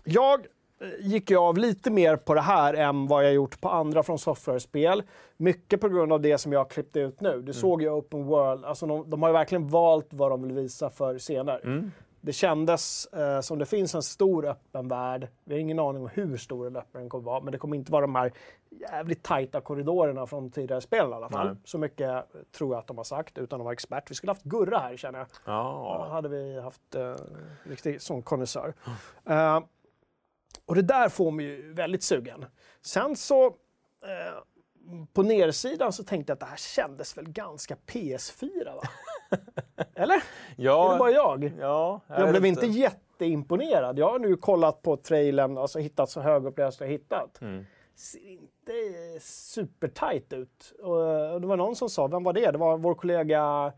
jag 0.03 0.39
eh, 0.81 0.87
gick 1.07 1.31
ju 1.31 1.37
av 1.37 1.57
lite 1.57 1.91
mer 1.91 2.15
på 2.15 2.33
det 2.33 2.41
här 2.41 2.73
än 2.73 3.07
vad 3.07 3.25
jag 3.25 3.33
gjort 3.33 3.61
på 3.61 3.69
andra 3.69 4.03
från 4.03 4.19
software-spel. 4.19 5.03
Mycket 5.37 5.81
på 5.81 5.89
grund 5.89 6.13
av 6.13 6.21
det 6.21 6.37
som 6.37 6.53
jag 6.53 6.59
har 6.59 6.65
klippt 6.69 6.95
ut 6.95 7.21
nu. 7.21 7.41
Du 7.41 7.53
såg 7.53 7.81
ju 7.81 7.89
Open 7.89 8.23
World, 8.25 8.65
alltså 8.65 8.85
de, 8.85 9.09
de 9.09 9.21
har 9.21 9.29
ju 9.29 9.33
verkligen 9.33 9.67
valt 9.67 10.07
vad 10.13 10.31
de 10.31 10.41
vill 10.43 10.51
visa 10.53 10.89
för 10.89 11.19
scener. 11.19 11.89
Det 12.21 12.33
kändes 12.33 13.05
eh, 13.05 13.41
som 13.41 13.59
det 13.59 13.65
finns 13.65 13.95
en 13.95 14.03
stor 14.03 14.45
öppen 14.45 14.87
värld. 14.87 15.27
Vi 15.43 15.53
har 15.53 15.59
ingen 15.59 15.79
aning 15.79 16.01
om 16.01 16.09
hur 16.13 16.37
stor 16.37 16.67
eller 16.67 16.79
öppen 16.79 17.01
den 17.01 17.09
kommer 17.09 17.23
vara, 17.23 17.39
men 17.43 17.51
det 17.51 17.57
kommer 17.57 17.75
inte 17.75 17.91
vara 17.91 18.01
de 18.01 18.15
här 18.15 18.31
jävligt 18.69 19.23
tajta 19.23 19.61
korridorerna 19.61 20.25
från 20.27 20.51
tidigare 20.51 20.81
spel 20.81 21.09
i 21.09 21.13
alla 21.13 21.29
fall. 21.29 21.47
Nej. 21.47 21.55
Så 21.65 21.77
mycket 21.77 22.25
tror 22.57 22.73
jag 22.73 22.79
att 22.79 22.87
de 22.87 22.97
har 22.97 23.03
sagt 23.03 23.37
utan 23.37 23.59
att 23.61 23.63
vara 23.63 23.73
expert. 23.73 24.11
Vi 24.11 24.15
skulle 24.15 24.29
haft 24.31 24.43
Gurra 24.43 24.77
här 24.77 24.97
känner 24.97 25.19
jag. 25.19 25.27
Då 25.27 25.33
Ja. 25.45 26.07
hade 26.11 26.29
vi 26.29 26.59
haft 26.61 26.95
eh, 26.95 27.13
riktig 27.63 28.01
sån 28.01 28.21
konnässör. 28.21 28.73
Eh, 29.25 29.59
och 30.69 30.75
det 30.75 30.81
där 30.81 31.09
får 31.09 31.31
mig 31.31 31.45
ju 31.45 31.73
väldigt 31.73 32.03
sugen. 32.03 32.45
Sen 32.81 33.15
så 33.15 33.45
eh, 33.45 33.53
på 35.13 35.23
nersidan 35.23 35.93
så 35.93 36.03
tänkte 36.03 36.31
jag 36.31 36.35
att 36.35 36.39
det 36.39 36.45
här 36.45 36.57
kändes 36.57 37.17
väl 37.17 37.29
ganska 37.29 37.75
PS4 37.87 38.65
va? 38.75 38.81
Eller? 39.95 40.15
Är 40.15 40.21
Ja, 40.55 40.93
det 40.93 40.99
bara 40.99 41.11
jag? 41.11 41.51
ja, 41.59 42.01
Jag 42.07 42.29
blev 42.29 42.41
vet 42.41 42.49
inte 42.49 42.65
jätteimponerad. 42.65 43.99
Jag 43.99 44.09
har 44.11 44.19
nu 44.19 44.35
kollat 44.35 44.81
på 44.81 44.97
trailern, 44.97 45.57
alltså 45.57 45.79
hittat 45.79 46.09
så 46.09 46.21
högupplöst 46.21 46.79
jag 46.81 46.87
hittat. 46.87 47.41
Mm. 47.41 47.65
Ser 47.95 48.29
inte 48.31 48.73
supertight 49.21 50.33
ut. 50.33 50.73
Och 50.81 51.31
och 51.33 51.41
det 51.41 51.47
var 51.47 51.57
någon 51.57 51.75
som 51.75 51.89
sa, 51.89 52.07
vem 52.07 52.23
var 52.23 52.33
det? 52.33 52.51
Det 52.51 52.57
var 52.57 52.77
vår 52.77 52.95
kollega 52.95 53.73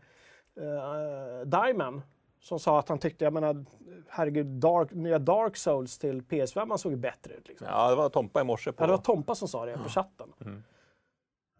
uh, 0.60 1.46
Diamond 1.46 2.02
som 2.42 2.58
sa 2.58 2.78
att 2.78 2.88
han 2.88 2.98
tyckte, 2.98 3.24
jag 3.24 3.32
menar, 3.32 3.64
herregud, 4.08 4.46
Dark, 4.46 4.92
nya 4.92 5.18
Dark 5.18 5.56
Souls 5.56 5.98
till 5.98 6.22
PS5 6.22 6.76
såg 6.76 6.92
ju 6.92 6.98
bättre 6.98 7.34
ut. 7.34 7.48
Liksom. 7.48 7.66
Ja, 7.70 7.90
det 7.90 7.96
var 7.96 8.08
Tompa 8.08 8.40
i 8.40 8.44
morse. 8.44 8.72
På... 8.72 8.82
Ja, 8.82 8.86
det 8.86 8.92
var 8.92 9.02
Tompa 9.02 9.34
som 9.34 9.48
sa 9.48 9.66
det 9.66 9.78
på 9.78 9.88
chatten. 9.88 10.32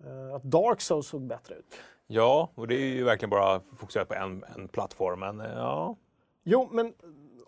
Eh, 0.05 0.35
att 0.35 0.43
Dark 0.43 0.81
Souls 0.81 1.07
såg 1.07 1.23
bättre 1.23 1.55
ut. 1.55 1.75
Ja, 2.07 2.51
och 2.55 2.69
det 2.69 2.75
är 2.75 2.95
ju 2.95 3.05
verkligen 3.05 3.31
bara 3.31 3.61
fokuserat 3.77 4.09
på 4.09 4.15
en, 4.15 4.45
en 4.57 4.69
plattform. 4.69 5.21
Men 5.21 5.41
eh, 5.41 5.53
ja, 5.53 5.97
Jo, 6.45 6.69
men 6.73 6.95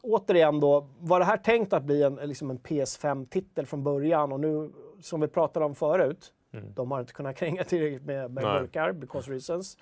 återigen 0.03 0.61
då, 0.61 0.89
var 0.99 1.18
det 1.18 1.24
här 1.24 1.37
tänkt 1.37 1.72
att 1.72 1.82
bli 1.85 2.03
en, 2.03 2.14
liksom 2.14 2.51
en 2.51 2.59
PS5-titel 2.59 3.66
från 3.66 3.85
början 3.85 4.32
och 4.32 4.41
nu, 4.41 4.72
som 5.01 5.20
vi 5.20 5.28
pratade 5.28 5.66
om 5.66 5.74
förut, 5.74 6.32
de 6.74 6.91
har 6.91 7.01
inte 7.01 7.12
kunnat 7.12 7.37
kränga 7.37 7.64
tillräckligt 7.64 8.05
med, 8.05 8.30
med 8.30 8.45
burkar, 8.45 8.93
because 8.93 9.32
reasons. 9.32 9.78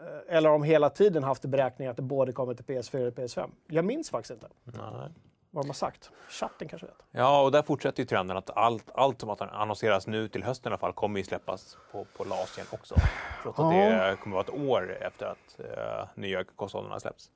Eh, 0.00 0.36
Eller 0.36 0.50
om 0.50 0.62
hela 0.62 0.90
tiden 0.90 1.24
haft 1.24 1.44
i 1.44 1.48
beräkning 1.48 1.88
att 1.88 1.96
det 1.96 2.02
både 2.02 2.32
kommer 2.32 2.54
till 2.54 2.64
PS4 2.64 3.06
och 3.08 3.14
PS5. 3.14 3.50
Jag 3.66 3.84
minns 3.84 4.10
faktiskt 4.10 4.30
inte 4.30 4.48
nej. 4.64 5.10
vad 5.50 5.64
de 5.64 5.68
har 5.68 5.74
sagt. 5.74 6.10
Chatten 6.28 6.68
kanske 6.68 6.86
vet. 6.86 7.02
Ja, 7.10 7.42
och 7.44 7.52
där 7.52 7.62
fortsätter 7.62 8.02
ju 8.02 8.06
trenden 8.06 8.36
att 8.36 8.50
allt, 8.50 8.90
allt 8.94 9.20
som 9.20 9.30
att 9.30 9.40
annonseras 9.40 10.06
nu 10.06 10.28
till 10.28 10.42
hösten 10.44 10.70
i 10.70 10.72
alla 10.72 10.78
fall 10.78 10.92
kommer 10.92 11.20
ju 11.20 11.24
släppas 11.24 11.76
på, 11.92 12.06
på 12.16 12.24
LAS 12.24 12.56
igen 12.58 12.66
också. 12.70 12.94
Trots 13.42 13.58
att 13.58 13.70
det 13.70 14.16
kommer 14.22 14.36
vara 14.36 14.44
ett 14.44 14.68
år 14.70 14.96
efter 15.02 15.26
att 15.26 15.60
eh, 15.60 16.08
nya 16.14 16.44
konsolerna 16.44 17.00
släpps. 17.00 17.30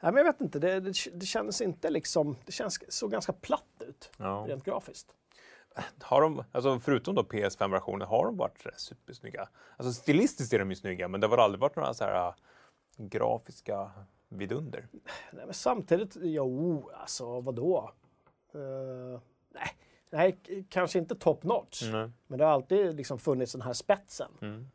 Nej, 0.00 0.12
men 0.12 0.16
jag 0.16 0.24
vet 0.24 0.40
inte, 0.40 0.58
det, 0.58 0.80
det, 0.80 0.92
det 1.12 1.26
kändes 1.26 1.60
inte 1.60 1.90
liksom, 1.90 2.36
det 2.46 2.52
känns, 2.52 2.80
såg 2.88 3.10
ganska 3.10 3.32
platt 3.32 3.82
ut 3.88 4.10
Ja. 4.16 4.44
rent 4.48 4.64
grafiskt. 4.64 5.14
Har 6.00 6.22
de, 6.22 6.44
alltså 6.52 6.80
förutom 6.80 7.14
då 7.14 7.22
PS5-versionen, 7.22 8.08
har 8.08 8.24
de 8.24 8.36
varit 8.36 8.66
supersnygga? 8.76 9.48
Alltså 9.76 9.92
stilistiskt 9.92 10.52
är 10.52 10.58
de 10.58 10.70
ju 10.70 10.76
snygga, 10.76 11.08
men 11.08 11.20
det 11.20 11.26
har 11.26 11.38
aldrig 11.38 11.60
varit 11.60 11.76
några 11.76 11.94
så 11.94 12.04
här 12.04 12.28
äh, 12.28 12.34
grafiska 12.96 13.90
vidunder? 14.28 14.88
Nej, 15.32 15.44
men 15.44 15.54
samtidigt, 15.54 16.16
jo, 16.20 16.90
alltså 16.94 17.40
vadå? 17.40 17.90
Uh, 18.54 19.20
nej, 19.54 19.68
nej, 20.10 20.64
kanske 20.68 20.98
inte 20.98 21.14
top 21.14 21.42
notch. 21.42 21.82
Mm. 21.82 22.12
Men 22.26 22.38
det 22.38 22.44
har 22.44 22.52
alltid 22.52 22.94
liksom 22.94 23.18
funnits 23.18 23.52
den 23.52 23.62
här 23.62 23.72
spetsen. 23.72 24.30
Mm. 24.40 24.70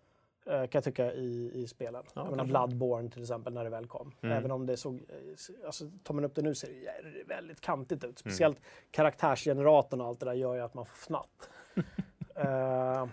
Eh, 0.45 0.53
kan 0.53 0.69
jag 0.71 0.83
tycka 0.83 1.13
i, 1.13 1.51
i 1.53 1.67
spelen. 1.67 2.03
jag 2.13 2.23
menar 2.23 2.37
kanske. 2.37 2.51
Bloodborne 2.51 3.09
till 3.09 3.21
exempel 3.21 3.53
när 3.53 3.63
det 3.63 3.69
väl 3.69 3.87
kom. 3.87 4.11
Mm. 4.21 4.37
Även 4.37 4.51
om 4.51 4.65
det 4.65 4.77
såg, 4.77 4.95
eh, 4.95 5.65
alltså 5.65 5.85
tar 6.03 6.13
man 6.13 6.25
upp 6.25 6.35
det 6.35 6.41
nu 6.41 6.55
ser 6.55 6.67
det 6.67 7.23
väldigt 7.27 7.61
kantigt 7.61 8.03
ut. 8.03 8.19
Speciellt 8.19 8.59
karaktärsgeneratorn 8.91 10.01
och 10.01 10.07
allt 10.07 10.19
det 10.19 10.25
där 10.25 10.33
gör 10.33 10.55
ju 10.55 10.61
att 10.61 10.73
man 10.73 10.85
får 10.85 10.97
fnatt. 10.97 11.49
Eh, 12.35 13.05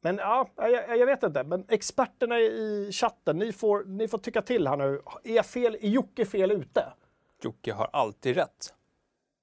men 0.00 0.16
ja, 0.16 0.48
jag, 0.56 0.98
jag 0.98 1.06
vet 1.06 1.22
inte. 1.22 1.44
Men 1.44 1.64
experterna 1.68 2.38
i 2.38 2.90
chatten, 2.92 3.38
ni 3.38 3.52
får, 3.52 3.84
ni 3.84 4.08
får 4.08 4.18
tycka 4.18 4.42
till 4.42 4.66
här 4.68 4.76
nu. 4.76 5.02
Är, 5.24 5.34
jag 5.34 5.46
fel, 5.46 5.74
är 5.74 5.88
Jocke 5.88 6.24
fel 6.24 6.50
ute? 6.50 6.92
Jocke 7.42 7.72
har 7.72 7.90
alltid 7.92 8.36
rätt. 8.36 8.74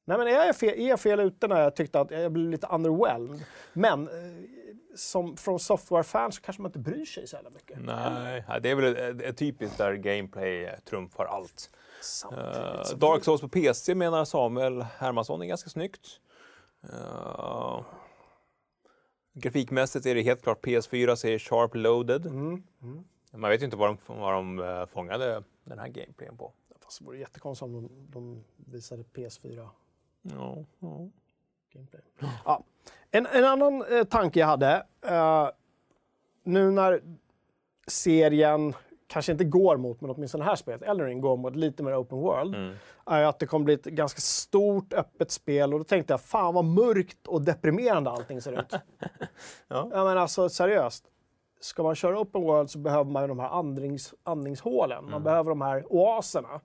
Nej, 0.05 0.17
men 0.17 0.27
är 0.27 0.31
jag 0.31 0.55
fel, 0.55 0.79
är 0.79 0.89
jag 0.89 0.99
fel 0.99 1.19
ute 1.19 1.47
när 1.47 1.61
jag 1.61 1.75
tyckte 1.75 1.99
att 1.99 2.11
jag 2.11 2.31
blev 2.31 2.49
lite 2.49 2.67
underwhelmed? 2.67 3.45
Men 3.73 4.07
eh, 4.07 4.13
som 4.95 5.37
från 5.37 5.59
software-fan 5.59 6.31
så 6.31 6.41
kanske 6.41 6.61
man 6.61 6.69
inte 6.69 6.79
bryr 6.79 7.05
sig 7.05 7.27
så 7.27 7.35
jävla 7.35 7.49
mycket. 7.49 7.79
Nej, 7.81 8.43
det 8.61 8.69
är 8.69 8.75
väl 8.75 9.21
ett, 9.21 9.37
typiskt 9.37 9.77
där 9.77 9.93
gameplay 9.93 10.75
trumfar 10.85 11.25
allt. 11.25 11.69
Uh, 12.31 12.97
Dark 12.97 13.23
Souls 13.23 13.41
på 13.41 13.49
PC 13.49 13.95
menar 13.95 14.25
Samuel 14.25 14.81
Hermansson 14.81 15.41
är 15.41 15.45
ganska 15.45 15.69
snyggt. 15.69 16.19
Uh, 16.83 17.81
grafikmässigt 19.33 20.05
är 20.05 20.15
det 20.15 20.21
helt 20.21 20.41
klart 20.41 20.65
PS4 20.65 21.15
säger 21.15 21.39
Sharp 21.39 21.75
Loaded. 21.75 22.25
Mm. 22.25 22.63
Man 23.31 23.49
vet 23.49 23.61
ju 23.61 23.65
inte 23.65 23.77
vad 23.77 23.89
de, 23.89 23.97
vad 24.05 24.33
de 24.33 24.87
fångade 24.91 25.43
den 25.63 25.79
här 25.79 25.87
gameplayen 25.87 26.37
på. 26.37 26.53
Fast 26.79 26.99
det 26.99 27.05
vore 27.05 27.17
jättekonstigt 27.17 27.63
om 27.63 27.73
de, 27.73 28.11
de 28.11 28.43
visade 28.55 29.03
PS4 29.03 29.69
Ja, 30.23 30.57
ja. 30.79 31.07
Ja. 32.45 32.63
En, 33.11 33.25
en 33.25 33.45
annan 33.45 33.83
eh, 33.91 34.03
tanke 34.03 34.39
jag 34.39 34.47
hade, 34.47 34.85
eh, 35.07 35.49
nu 36.43 36.71
när 36.71 37.01
serien 37.87 38.73
kanske 39.07 39.31
inte 39.31 39.43
går 39.43 39.77
mot, 39.77 40.01
men 40.01 40.09
åtminstone 40.09 40.43
det 40.43 40.49
här 40.49 40.55
spelet, 40.55 40.81
Elden 40.81 41.21
går 41.21 41.37
mot 41.37 41.55
lite 41.55 41.83
mer 41.83 41.95
open 42.01 42.17
world, 42.17 42.55
Mm. 42.55 42.75
är 43.05 43.23
att 43.23 43.39
det 43.39 43.45
kommer 43.45 43.65
bli 43.65 43.73
ett 43.73 43.83
ganska 43.85 44.21
stort 44.21 44.93
öppet 44.93 45.31
spel 45.31 45.73
och 45.73 45.79
då 45.79 45.83
tänkte 45.83 46.13
jag, 46.13 46.21
fan 46.21 46.53
vad 46.53 46.65
mörkt 46.65 47.27
och 47.27 47.41
deprimerande 47.41 48.09
allting 48.09 48.41
ser 48.41 48.59
ut. 48.59 48.71
Ja. 49.67 49.89
ja 49.91 50.03
men 50.03 50.17
alltså 50.17 50.49
seriöst. 50.49 51.05
Ska 51.59 51.83
man 51.83 51.95
köra 51.95 52.19
open 52.19 52.41
world 52.41 52.69
så 52.69 52.79
behöver 52.79 53.11
man 53.11 53.23
ju 53.23 53.27
de 53.27 53.39
här 53.39 53.49
andnings, 53.49 54.13
andningshålen. 54.23 55.09
Man 55.11 55.23
behöver 55.23 55.49
de 55.49 55.61
här 55.61 55.85
oaserna. 55.93 56.61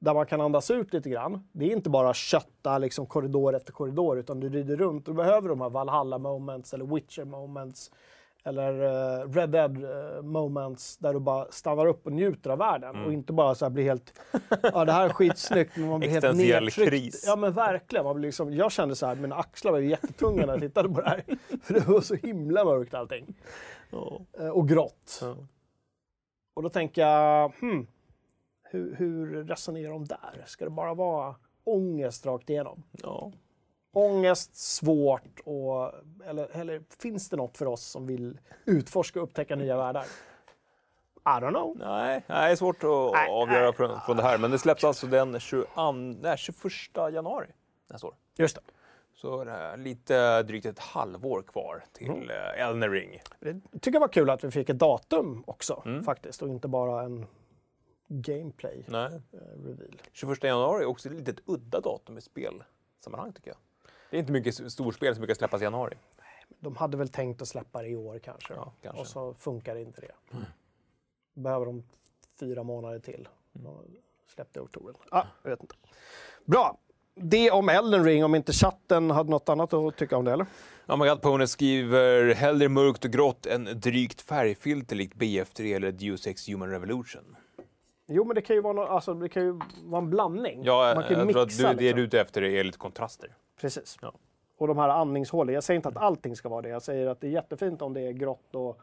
Där 0.00 0.14
man 0.14 0.26
kan 0.26 0.40
andas 0.40 0.70
ut 0.70 0.92
lite 0.92 1.10
grann. 1.10 1.48
Det 1.52 1.64
är 1.64 1.70
inte 1.72 1.90
bara 1.90 2.14
kötta 2.14 2.78
liksom 2.78 3.06
korridor 3.06 3.56
efter 3.56 3.72
korridor 3.72 4.18
utan 4.18 4.40
du 4.40 4.48
rider 4.48 4.76
runt. 4.76 5.06
Du 5.06 5.12
behöver 5.12 5.48
de 5.48 5.60
här 5.60 5.70
Valhalla 5.70 6.18
moments 6.18 6.74
eller 6.74 6.84
Witcher 6.94 7.24
moments. 7.24 7.90
Eller 8.44 8.72
eh, 8.82 9.28
Red 9.32 9.50
Dead 9.50 9.84
eh, 9.84 10.22
moments 10.22 10.96
där 10.96 11.12
du 11.14 11.20
bara 11.20 11.46
stannar 11.50 11.86
upp 11.86 12.06
och 12.06 12.12
njuter 12.12 12.50
av 12.50 12.58
världen. 12.58 13.04
Och 13.04 13.12
inte 13.12 13.32
bara 13.32 13.54
så 13.54 13.64
här 13.64 13.70
blir 13.70 13.84
helt... 13.84 14.20
Ja 14.62 14.84
det 14.84 14.92
här 14.92 15.04
är 15.04 15.12
skitsnyggt 15.12 15.76
men 15.76 15.88
man 15.88 16.00
blir 16.00 16.10
helt 16.10 16.36
nedtryckt. 16.36 16.90
kris. 16.90 17.24
Ja 17.26 17.36
men 17.36 17.52
verkligen. 17.52 18.04
Man 18.04 18.16
blir 18.16 18.28
liksom, 18.28 18.54
jag 18.54 18.72
kände 18.72 18.96
så 18.96 19.06
här, 19.06 19.14
mina 19.14 19.36
axlar 19.36 19.72
var 19.72 19.78
jättetunga 19.78 20.46
när 20.46 20.52
jag 20.52 20.60
tittade 20.60 20.88
på 20.88 21.00
det 21.00 21.08
här. 21.08 21.24
För 21.62 21.74
det 21.74 21.88
var 21.88 22.00
så 22.00 22.14
himla 22.14 22.64
mörkt 22.64 22.94
allting. 22.94 23.34
Eh, 24.38 24.48
Och 24.48 24.68
grått. 24.68 25.18
Ja. 25.22 25.36
Och 26.56 26.62
då 26.62 26.68
tänker 26.68 27.02
jag, 27.02 27.52
hmm, 27.60 27.86
hur, 28.70 28.94
hur 28.94 29.44
resonerar 29.44 29.92
de 29.92 30.04
där? 30.04 30.44
Ska 30.46 30.64
det 30.64 30.70
bara 30.70 30.94
vara 30.94 31.34
ångest 31.64 32.26
rakt 32.26 32.50
igenom? 32.50 32.82
Ja. 33.02 33.32
Ångest, 33.92 34.56
svårt 34.56 35.40
och... 35.44 35.92
Eller, 36.24 36.56
eller 36.56 36.82
finns 36.98 37.28
det 37.28 37.36
något 37.36 37.58
för 37.58 37.66
oss 37.66 37.82
som 37.82 38.06
vill 38.06 38.38
utforska 38.64 39.20
och 39.20 39.24
upptäcka 39.28 39.56
nya 39.56 39.76
världar? 39.76 40.04
I 41.24 41.40
don't 41.40 41.50
know. 41.50 41.76
Nej, 41.78 42.24
nej, 42.26 42.46
det 42.46 42.52
är 42.52 42.56
svårt 42.56 42.84
att 42.84 43.12
Nej, 43.12 43.28
avgöra 43.30 43.64
nej. 43.64 43.72
från, 43.72 44.00
från 44.00 44.16
det 44.16 44.22
här. 44.22 44.38
Men 44.38 44.50
det 44.50 44.58
släpps 44.58 44.84
alltså 44.84 45.06
den 45.06 45.40
22, 45.40 45.92
nej, 45.92 46.36
21 46.38 46.54
januari 47.12 47.46
nästa 47.90 48.06
år. 48.06 48.14
Just 48.36 48.56
det. 48.56 48.62
Så 49.14 49.44
det 49.44 49.76
lite 49.76 50.42
drygt 50.42 50.66
ett 50.66 50.78
halvår 50.78 51.42
kvar 51.42 51.84
till 51.92 52.10
mm. 52.10 52.28
Elden 52.56 52.90
Ring. 52.90 53.20
Det 53.40 53.60
tycker 53.80 53.92
jag 53.92 54.00
var 54.00 54.08
kul 54.08 54.30
att 54.30 54.44
vi 54.44 54.50
fick 54.50 54.68
ett 54.68 54.78
datum 54.78 55.44
också 55.46 55.82
Mm. 55.86 56.02
faktiskt 56.04 56.42
och 56.42 56.48
inte 56.48 56.68
bara 56.68 57.02
en 57.02 57.26
gameplay 58.08 58.84
Nej. 58.88 59.12
eh, 59.32 59.38
reveal. 59.64 60.02
21 60.12 60.44
januari 60.44 60.82
är 60.82 60.86
också 60.86 61.08
ett 61.08 61.14
litet 61.14 61.40
udda 61.46 61.80
datum 61.80 62.18
i 62.18 62.20
spelsammanhang 62.20 63.32
tycker 63.32 63.50
jag. 63.50 63.58
Det 64.10 64.16
är 64.16 64.20
inte 64.20 64.32
mycket 64.32 64.72
storspel 64.72 65.14
som 65.14 65.20
brukar 65.20 65.34
släppas 65.34 65.60
i 65.60 65.64
januari. 65.64 65.96
De 66.60 66.76
hade 66.76 66.96
väl 66.96 67.08
tänkt 67.08 67.42
att 67.42 67.48
släppa 67.48 67.82
det 67.82 67.88
i 67.88 67.96
år 67.96 68.18
kanske. 68.18 68.54
Ja, 68.54 68.72
kanske. 68.82 69.00
Och 69.00 69.06
så 69.06 69.34
funkar 69.34 69.76
inte 69.76 70.00
det. 70.00 70.36
Behöver 71.34 71.66
de 71.66 71.84
fyra 72.40 72.62
månader 72.62 72.98
till. 72.98 73.28
De 73.52 73.84
släppte 74.26 74.58
i 74.58 74.62
oktober. 74.62 74.94
Ah, 75.10 75.24
jag 75.42 75.50
vet 75.50 75.60
inte. 75.60 75.74
Bra. 76.44 76.78
Det 77.14 77.50
om 77.50 77.68
Elden 77.68 78.04
Ring, 78.04 78.24
om 78.24 78.34
inte 78.34 78.52
chatten 78.52 79.10
hade 79.10 79.30
något 79.30 79.48
annat 79.48 79.72
att 79.72 79.96
tycka 79.96 80.16
om 80.16 80.24
det 80.24 80.32
eller? 80.32 80.46
Oh 80.88 80.96
my 80.96 81.08
God 81.08 81.22
Pony 81.22 81.46
skriver 81.46 82.34
hellre 82.34 82.68
mörkt 82.68 83.04
och 83.04 83.10
grått 83.10 83.46
än 83.46 83.64
drygt 83.80 84.20
färgfilter 84.20 84.96
likt 84.96 85.14
BF3 85.14 85.76
eller 85.76 85.92
Deus 85.92 86.26
Ex 86.26 86.48
Human 86.48 86.70
Revolution. 86.70 87.36
Jo, 88.10 88.24
men 88.24 88.34
det 88.34 88.42
kan 88.42 88.56
ju 88.56 88.62
vara, 88.62 88.72
nå- 88.72 88.82
alltså, 88.86 89.14
det 89.14 89.28
kan 89.28 89.42
ju 89.42 89.60
vara 89.84 90.02
en 90.02 90.10
blandning. 90.10 90.60
Ja, 90.64 90.92
Man 90.94 91.04
kan 91.04 91.18
jag 91.18 91.28
tror 91.30 91.42
att 91.42 91.48
mixa. 91.48 91.68
du, 91.68 91.74
det 91.74 91.78
du 91.78 91.84
är 91.88 91.94
liksom. 91.94 92.00
ute 92.04 92.20
efter 92.20 92.42
är 92.42 92.64
lite 92.64 92.78
kontraster. 92.78 93.34
Precis. 93.60 93.98
Ja. 94.02 94.12
Och 94.58 94.68
de 94.68 94.78
här 94.78 94.88
andningshålen. 94.88 95.54
Jag 95.54 95.64
säger 95.64 95.76
inte 95.76 95.88
att 95.88 95.96
allting 95.96 96.36
ska 96.36 96.48
vara 96.48 96.62
det. 96.62 96.68
Jag 96.68 96.82
säger 96.82 97.06
att 97.06 97.20
det 97.20 97.26
är 97.26 97.30
jättefint 97.30 97.82
om 97.82 97.94
det 97.94 98.00
är 98.00 98.12
grått 98.12 98.54
och 98.54 98.80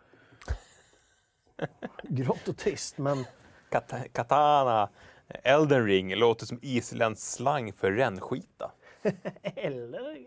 grått 2.04 2.48
och 2.48 2.58
trist. 2.58 2.98
Men 2.98 3.26
Kata- 3.70 4.08
Katana, 4.12 4.90
Elden 5.44 5.86
Ring 5.86 6.16
låter 6.16 6.46
som 6.46 6.60
isländsk 6.62 7.34
slang 7.36 7.74
för 7.74 7.92
rännskita. 7.92 8.72
eller... 9.44 10.18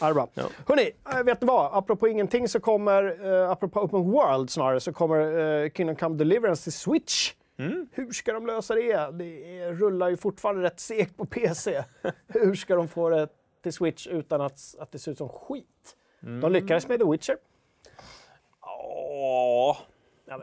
Ja, 0.00 0.14
bra. 0.14 0.28
Ja. 0.34 0.44
Hörrni, 0.66 0.90
äh, 1.14 1.22
vet 1.22 1.40
ni 1.40 1.46
vad? 1.46 1.78
Apropå 1.78 2.08
ingenting 2.08 2.48
så 2.48 2.60
kommer, 2.60 3.26
uh, 3.26 3.50
apropå 3.50 3.80
Open 3.80 4.10
World 4.10 4.50
snarare, 4.50 4.80
så 4.80 4.92
kommer 4.92 5.20
uh, 5.64 5.70
Kingdom 5.70 5.96
Come 5.96 6.16
Deliverance 6.16 6.62
till 6.62 6.72
Switch. 6.72 7.32
Mm. 7.58 7.88
Hur 7.92 8.12
ska 8.12 8.32
de 8.32 8.46
lösa 8.46 8.74
det? 8.74 9.10
Det 9.12 9.58
är, 9.60 9.72
rullar 9.74 10.08
ju 10.08 10.16
fortfarande 10.16 10.62
rätt 10.62 10.80
segt 10.80 11.16
på 11.16 11.24
PC. 11.26 11.84
Hur 12.26 12.54
ska 12.54 12.74
de 12.76 12.88
få 12.88 13.08
det 13.08 13.28
till 13.62 13.72
Switch 13.72 14.06
utan 14.06 14.40
att, 14.40 14.60
att 14.78 14.92
det 14.92 14.98
ser 14.98 15.12
ut 15.12 15.18
som 15.18 15.28
skit? 15.28 15.96
Mm. 16.22 16.40
De 16.40 16.52
lyckades 16.52 16.88
med 16.88 16.98
The 17.00 17.10
Witcher. 17.10 17.36
Åh. 18.60 19.76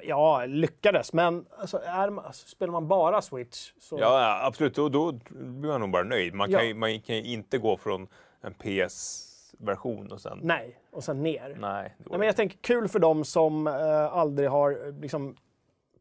Ja, 0.03 0.45
lyckades, 0.45 1.13
men 1.13 1.45
alltså, 1.57 1.77
är 1.85 2.25
alltså, 2.25 2.47
spelar 2.47 2.71
man 2.71 2.87
bara 2.87 3.21
Switch 3.21 3.71
så... 3.79 3.97
Ja, 3.99 4.39
absolut. 4.45 4.75
Då, 4.75 4.89
då 4.89 5.11
blir 5.29 5.69
man 5.71 5.81
nog 5.81 5.91
bara 5.91 6.03
nöjd. 6.03 6.33
Man 6.33 6.47
kan, 6.51 6.59
Ja. 6.59 6.63
ju, 6.65 6.73
man 6.73 7.01
kan 7.01 7.15
ju 7.15 7.23
inte 7.23 7.57
gå 7.57 7.77
från 7.77 8.07
en 8.41 8.53
PS-version 8.53 10.11
och 10.11 10.21
sen... 10.21 10.39
Nej, 10.43 10.79
och 10.91 11.03
sen 11.03 11.23
ner. 11.23 11.55
Nej, 11.59 11.95
Nej, 11.97 12.19
men 12.19 12.27
jag 12.27 12.35
tänker 12.35 12.57
kul 12.57 12.87
för 12.87 12.99
dem 12.99 13.23
som 13.25 13.67
eh, 13.67 14.13
aldrig 14.13 14.49
har 14.49 14.71
eh, 14.87 14.99
liksom, 15.01 15.35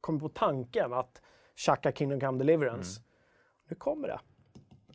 kommit 0.04 0.22
på 0.22 0.28
tanken 0.28 0.92
att 0.92 1.22
tjacka 1.54 1.92
Kingdom 1.92 2.20
Come 2.20 2.38
Deliverance. 2.38 3.00
Mm. 3.00 3.08
Nu 3.68 3.76
kommer 3.76 4.08
det. 4.08 4.20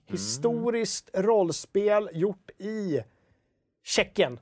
Historiskt 0.06 1.10
rollspel 1.14 2.10
gjort 2.14 2.50
i 2.58 3.04
Tjeckien. 3.84 4.40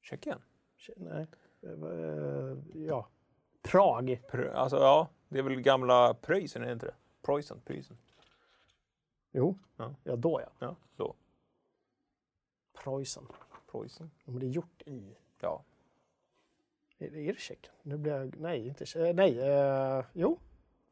Tjeckien? 0.00 0.42
Tje- 0.78 0.92
Nej. 0.96 1.26
Eh, 1.62 2.82
ja. 2.86 3.08
Prag. 3.62 4.20
Pr- 4.30 4.52
Alltså, 4.52 4.76
ja, 4.76 5.08
det 5.28 5.38
är 5.38 5.42
väl 5.42 5.60
gamla 5.60 6.14
Preussen, 6.14 6.62
är 6.62 6.66
det 6.66 6.72
inte 6.72 6.86
det? 6.86 6.94
Preussen, 7.22 7.60
Preussen. 7.64 7.98
Jo, 9.32 9.58
Ja. 9.76 9.94
ja 10.04 10.16
då 10.16 10.40
ja. 10.40 10.50
Ja, 10.58 10.76
då. 10.96 11.14
Preussen. 12.84 13.26
Preussen. 13.72 14.10
Ja, 14.24 14.30
Men 14.30 14.40
det 14.40 14.46
är 14.46 14.50
gjort 14.50 14.82
i... 14.86 15.16
Ja. 15.40 15.64
Är 16.98 17.10
det, 17.10 17.38
Tjeckien? 17.40 17.74
Nu 17.82 17.96
blir 17.96 18.12
jag... 18.12 18.34
Nej, 18.40 18.66
inte 18.66 18.84
Tje- 18.84 19.06
eh, 19.08 19.14
Nej, 19.14 19.40
eh, 19.40 20.04
jo. 20.12 20.38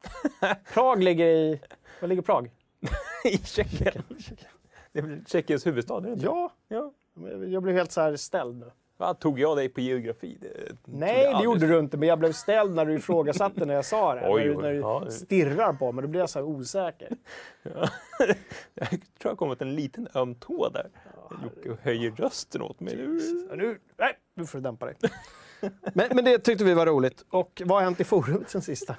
Prag 0.73 1.03
ligger 1.03 1.25
i... 1.25 1.61
Var 2.01 2.07
ligger 2.07 2.21
Prag? 2.21 2.51
I 3.25 3.37
Tjeckien. 3.37 4.03
Det 4.91 4.99
är 4.99 5.03
väl 5.03 5.25
Tjeckiens 5.25 5.65
huvudstad, 5.67 5.97
är 5.97 6.01
det 6.01 6.11
inte? 6.13 6.25
Ja, 6.25 6.51
ja. 6.67 6.91
jag 7.47 7.63
blev 7.63 7.75
helt 7.75 7.91
så 7.91 8.01
här 8.01 8.15
ställd 8.15 8.55
nu. 8.59 8.71
Va, 8.97 9.13
tog 9.13 9.39
jag 9.39 9.57
dig 9.57 9.69
på 9.69 9.81
geografi? 9.81 10.37
Det, 10.41 10.75
Nej, 10.85 11.33
det 11.33 11.43
gjorde 11.43 11.67
du 11.67 11.79
inte, 11.79 11.97
men 11.97 12.09
jag 12.09 12.19
blev 12.19 12.31
ställd 12.31 12.75
när 12.75 12.85
du 12.85 12.93
ifrågasatte 12.93 13.65
när 13.65 13.73
jag 13.73 13.85
sa 13.85 14.15
det. 14.15 14.29
Oj, 14.29 14.41
när 14.45 14.49
du, 14.55 14.61
när 14.61 14.71
du 14.71 14.79
ja, 14.79 15.09
stirrar 15.09 15.73
på 15.73 15.91
mig, 15.91 16.01
då 16.01 16.07
blir 16.07 16.19
jag 16.19 16.29
så 16.29 16.39
här 16.39 16.45
osäker. 16.45 17.17
jag 17.63 18.89
tror 18.89 18.99
jag 19.23 19.29
har 19.31 19.35
kommit 19.35 19.61
en 19.61 19.75
liten 19.75 20.07
öm 20.13 20.35
tå 20.35 20.69
där. 20.69 20.89
Jocke 21.43 21.81
höjer 21.81 22.11
rösten 22.11 22.61
åt 22.61 22.79
mig. 22.79 22.93
Ja, 23.49 23.55
Nu, 23.55 23.79
nej, 23.97 24.17
nu 24.33 24.45
får 24.45 24.57
du 24.57 24.61
dämpa 24.63 24.85
dig. 24.85 24.95
Men, 25.93 26.09
men 26.15 26.25
det 26.25 26.39
tyckte 26.39 26.63
vi 26.63 26.73
var 26.73 26.85
roligt. 26.85 27.25
Och 27.29 27.61
vad 27.65 27.77
har 27.77 27.83
hänt 27.83 27.99
i 27.99 28.03
forumet 28.03 28.49
sen 28.49 28.61
sista? 28.61 28.95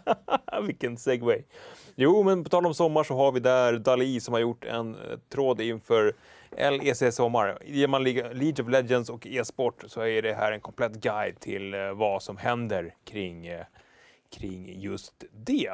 Vilken 0.66 0.96
segway. 0.96 1.42
Jo, 1.94 2.22
men 2.22 2.44
på 2.44 2.50
tal 2.50 2.66
om 2.66 2.74
sommar 2.74 3.04
så 3.04 3.14
har 3.14 3.32
vi 3.32 3.40
där 3.40 3.78
Dali 3.78 4.20
som 4.20 4.34
har 4.34 4.40
gjort 4.40 4.64
en 4.64 4.94
eh, 4.94 5.18
tråd 5.28 5.60
inför 5.60 6.14
LEC 6.50 7.14
Sommar. 7.14 7.58
Ger 7.64 7.88
man 7.88 8.04
League 8.04 8.64
of 8.64 8.68
Legends 8.68 9.10
och 9.10 9.26
e-sport 9.26 9.84
så 9.86 10.00
är 10.00 10.22
det 10.22 10.34
här 10.34 10.52
en 10.52 10.60
komplett 10.60 10.92
guide 10.92 11.40
till 11.40 11.74
eh, 11.74 11.92
vad 11.92 12.22
som 12.22 12.36
händer 12.36 12.94
kring, 13.04 13.46
eh, 13.46 13.64
kring 14.30 14.80
just 14.80 15.24
det. 15.32 15.70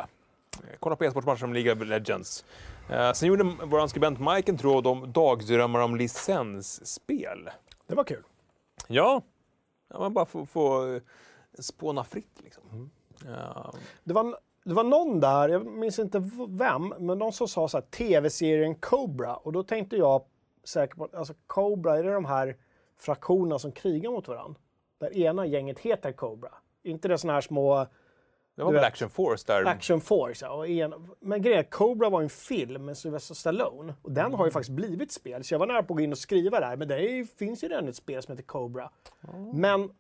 Kolla 0.81 0.97
på 0.97 1.05
e-sportmatcher 1.05 1.39
som 1.39 1.53
League 1.53 1.73
of 1.73 1.89
Legends. 1.89 2.45
Sen 3.15 3.29
gjorde 3.29 3.45
vår 3.65 3.87
skribent 3.87 4.21
Mike 4.21 4.51
en 4.51 4.59
tråd 4.59 4.87
om 4.87 5.13
dagdrömmar 5.13 5.81
om 5.81 5.97
licensspel. 5.97 7.51
Det 7.87 7.95
var 7.95 8.05
kul. 8.05 8.23
Ja, 8.89 9.23
ja 9.91 9.99
man 9.99 10.15
bara 10.15 10.27
får, 10.27 10.47
får 10.47 10.95
eh, 10.95 11.01
spåna 11.59 12.05
fritt 12.05 12.41
liksom. 12.45 12.91
Ja, 13.27 13.75
Det 14.05 14.13
var, 14.13 14.37
det 14.65 14.75
var 14.75 14.85
någon 14.85 15.21
där, 15.21 15.49
jag 15.49 15.67
minns 15.67 15.99
inte 15.99 16.31
vem, 16.49 16.95
men 16.99 17.19
någon 17.19 17.33
som 17.33 17.49
sa 17.49 17.69
så 17.69 17.77
här 17.77 17.85
tv-serien 17.85 18.75
Cobra. 18.75 19.37
Och 19.37 19.53
då 19.53 19.63
tänkte 19.63 19.97
jag 19.97 20.23
säkert 20.65 20.97
på, 20.97 21.09
alltså 21.13 21.35
Cobra, 21.47 21.99
är 21.99 22.03
det 22.03 22.13
de 22.13 22.25
här 22.25 22.57
fraktionerna 22.97 23.59
som 23.59 23.73
krigar 23.73 24.11
mot 24.11 24.29
varandra? 24.29 24.61
Där 24.99 25.17
ena 25.17 25.47
gänget 25.47 25.79
heter 25.79 26.13
Cobra. 26.13 26.51
inte 26.83 27.09
det 27.09 27.19
såna 27.19 27.33
här 27.33 27.41
små 27.41 27.87
det 28.61 28.65
var 28.65 28.73
väl 28.73 28.85
Action 28.85 29.11
Force 29.11 29.45
där. 29.47 29.65
Action 29.65 30.01
Force. 30.01 30.45
Ja, 30.45 30.53
och 30.53 30.69
en, 30.69 31.11
men 31.21 31.43
grejen 31.43 31.65
Cobra 31.65 32.11
var 32.11 32.23
en 32.23 32.31
film 32.31 32.85
med 32.85 32.99
Sylvester 32.99 33.35
Stallone. 33.35 33.95
Och 34.03 34.13
den 34.13 34.35
har 34.35 34.45
ju 34.45 34.51
faktiskt 34.51 34.77
blivit 34.77 35.13
spel. 35.13 35.45
Så 35.45 35.55
jag 35.55 35.59
var 35.59 35.67
nära 35.67 35.83
på 35.83 35.93
att 35.95 35.97
gå 35.97 36.01
in 36.01 36.13
och 36.13 36.19
skriva 36.19 36.61
där. 36.61 36.77
Men 36.77 36.89
det 36.89 36.95
är, 36.95 37.25
finns 37.25 37.65
ju 37.65 37.69
redan 37.69 37.89
ett 37.89 37.97
spel 37.97 38.23
som 38.23 38.33
heter 38.33 38.47
Cobra. 38.47 38.91
Men 39.55 39.91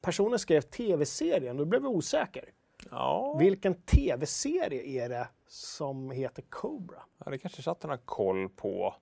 personen 0.00 0.38
skrev 0.38 0.60
tv-serien, 0.60 1.56
då 1.56 1.64
blev 1.64 1.82
jag 1.82 1.90
osäker. 1.90 2.44
Ja. 2.90 3.36
Vilken 3.38 3.74
tv-serie 3.74 5.04
är 5.04 5.08
det 5.08 5.28
som 5.48 6.10
heter 6.10 6.42
Cobra? 6.48 7.02
Ja, 7.24 7.30
det 7.30 7.38
kanske 7.38 7.62
chatten 7.62 7.90
har 7.90 7.96
koll 7.96 8.48
på. 8.48 8.94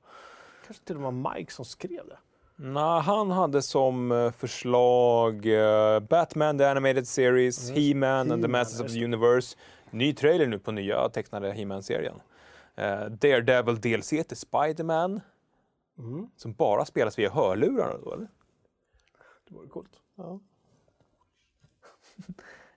Kanske 0.66 0.84
till 0.84 0.97
och 0.97 1.03
med 1.03 1.12
var 1.12 1.34
Mike 1.34 1.53
som 1.53 1.64
skrev 1.64 2.07
det. 2.07 2.18
Nej, 2.61 3.01
han 3.01 3.31
hade 3.31 3.63
som 3.63 4.13
eh, 4.13 4.31
förslag 4.33 5.47
eh, 5.47 6.01
Batman 6.01 6.59
The 6.59 6.65
Animated 6.65 7.09
Series, 7.09 7.71
He-Man 7.71 8.33
and 8.33 8.43
the 8.43 8.49
Masters 8.49 8.81
of 8.81 8.93
the 8.93 9.05
Universe. 9.05 9.57
Ny 9.91 10.15
trailer 10.15 10.47
nu 10.47 10.59
på 10.59 10.73
nya 10.73 11.09
tecknade 11.09 11.53
He-Man-serien. 11.53 12.21
Eh, 12.75 13.05
Daredevil 13.05 13.81
DLC 13.81 14.09
till 14.09 14.37
Spider-Man. 14.37 15.21
Mm. 15.99 16.27
Som 16.37 16.53
bara 16.53 16.85
spelas 16.85 17.19
via 17.19 17.31
hörlurar 17.31 17.99
då, 18.05 18.13
eller? 18.13 18.29
Det 19.49 19.55
vore 19.55 19.69
coolt. 19.69 19.91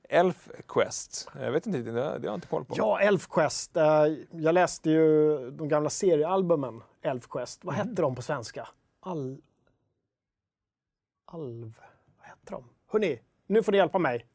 Elf 0.10 0.50
Quest. 0.68 1.30
Jag 1.40 1.52
vet 1.52 1.66
inte, 1.66 1.80
det, 1.80 1.92
det 1.92 2.02
har 2.02 2.20
jag 2.24 2.34
inte 2.34 2.48
koll 2.48 2.66
på. 2.66 2.74
Ja, 2.78 3.00
Elfquest. 3.00 3.78
Eh, 3.78 4.06
Jag 4.32 4.54
läste 4.54 4.90
ju 4.90 5.38
de 5.52 5.68
gamla 5.70 5.90
seriealbumen 5.90 6.84
Elfquest. 7.02 7.64
Vad 7.64 7.76
hette 7.76 8.02
de 8.02 8.16
på 8.16 8.22
svenska? 8.22 8.68
Al... 9.00 9.38
Alv... 11.34 11.74
Vad 12.18 12.26
hette 12.28 12.52
de? 12.54 12.64
Hörrni, 12.88 13.20
nu 13.48 13.64
får 13.64 13.72
ni 13.72 13.78
hjälpa 13.78 14.00
mig. 14.00 14.28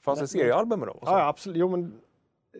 Fanns 0.00 0.20
det 0.20 0.28
seriealbum 0.28 0.78
med 0.78 0.88
dem? 0.88 0.98
Ja, 1.02 1.18
ja, 1.18 1.26
absolut. 1.28 1.56
Jo, 1.58 1.68
men 1.68 2.00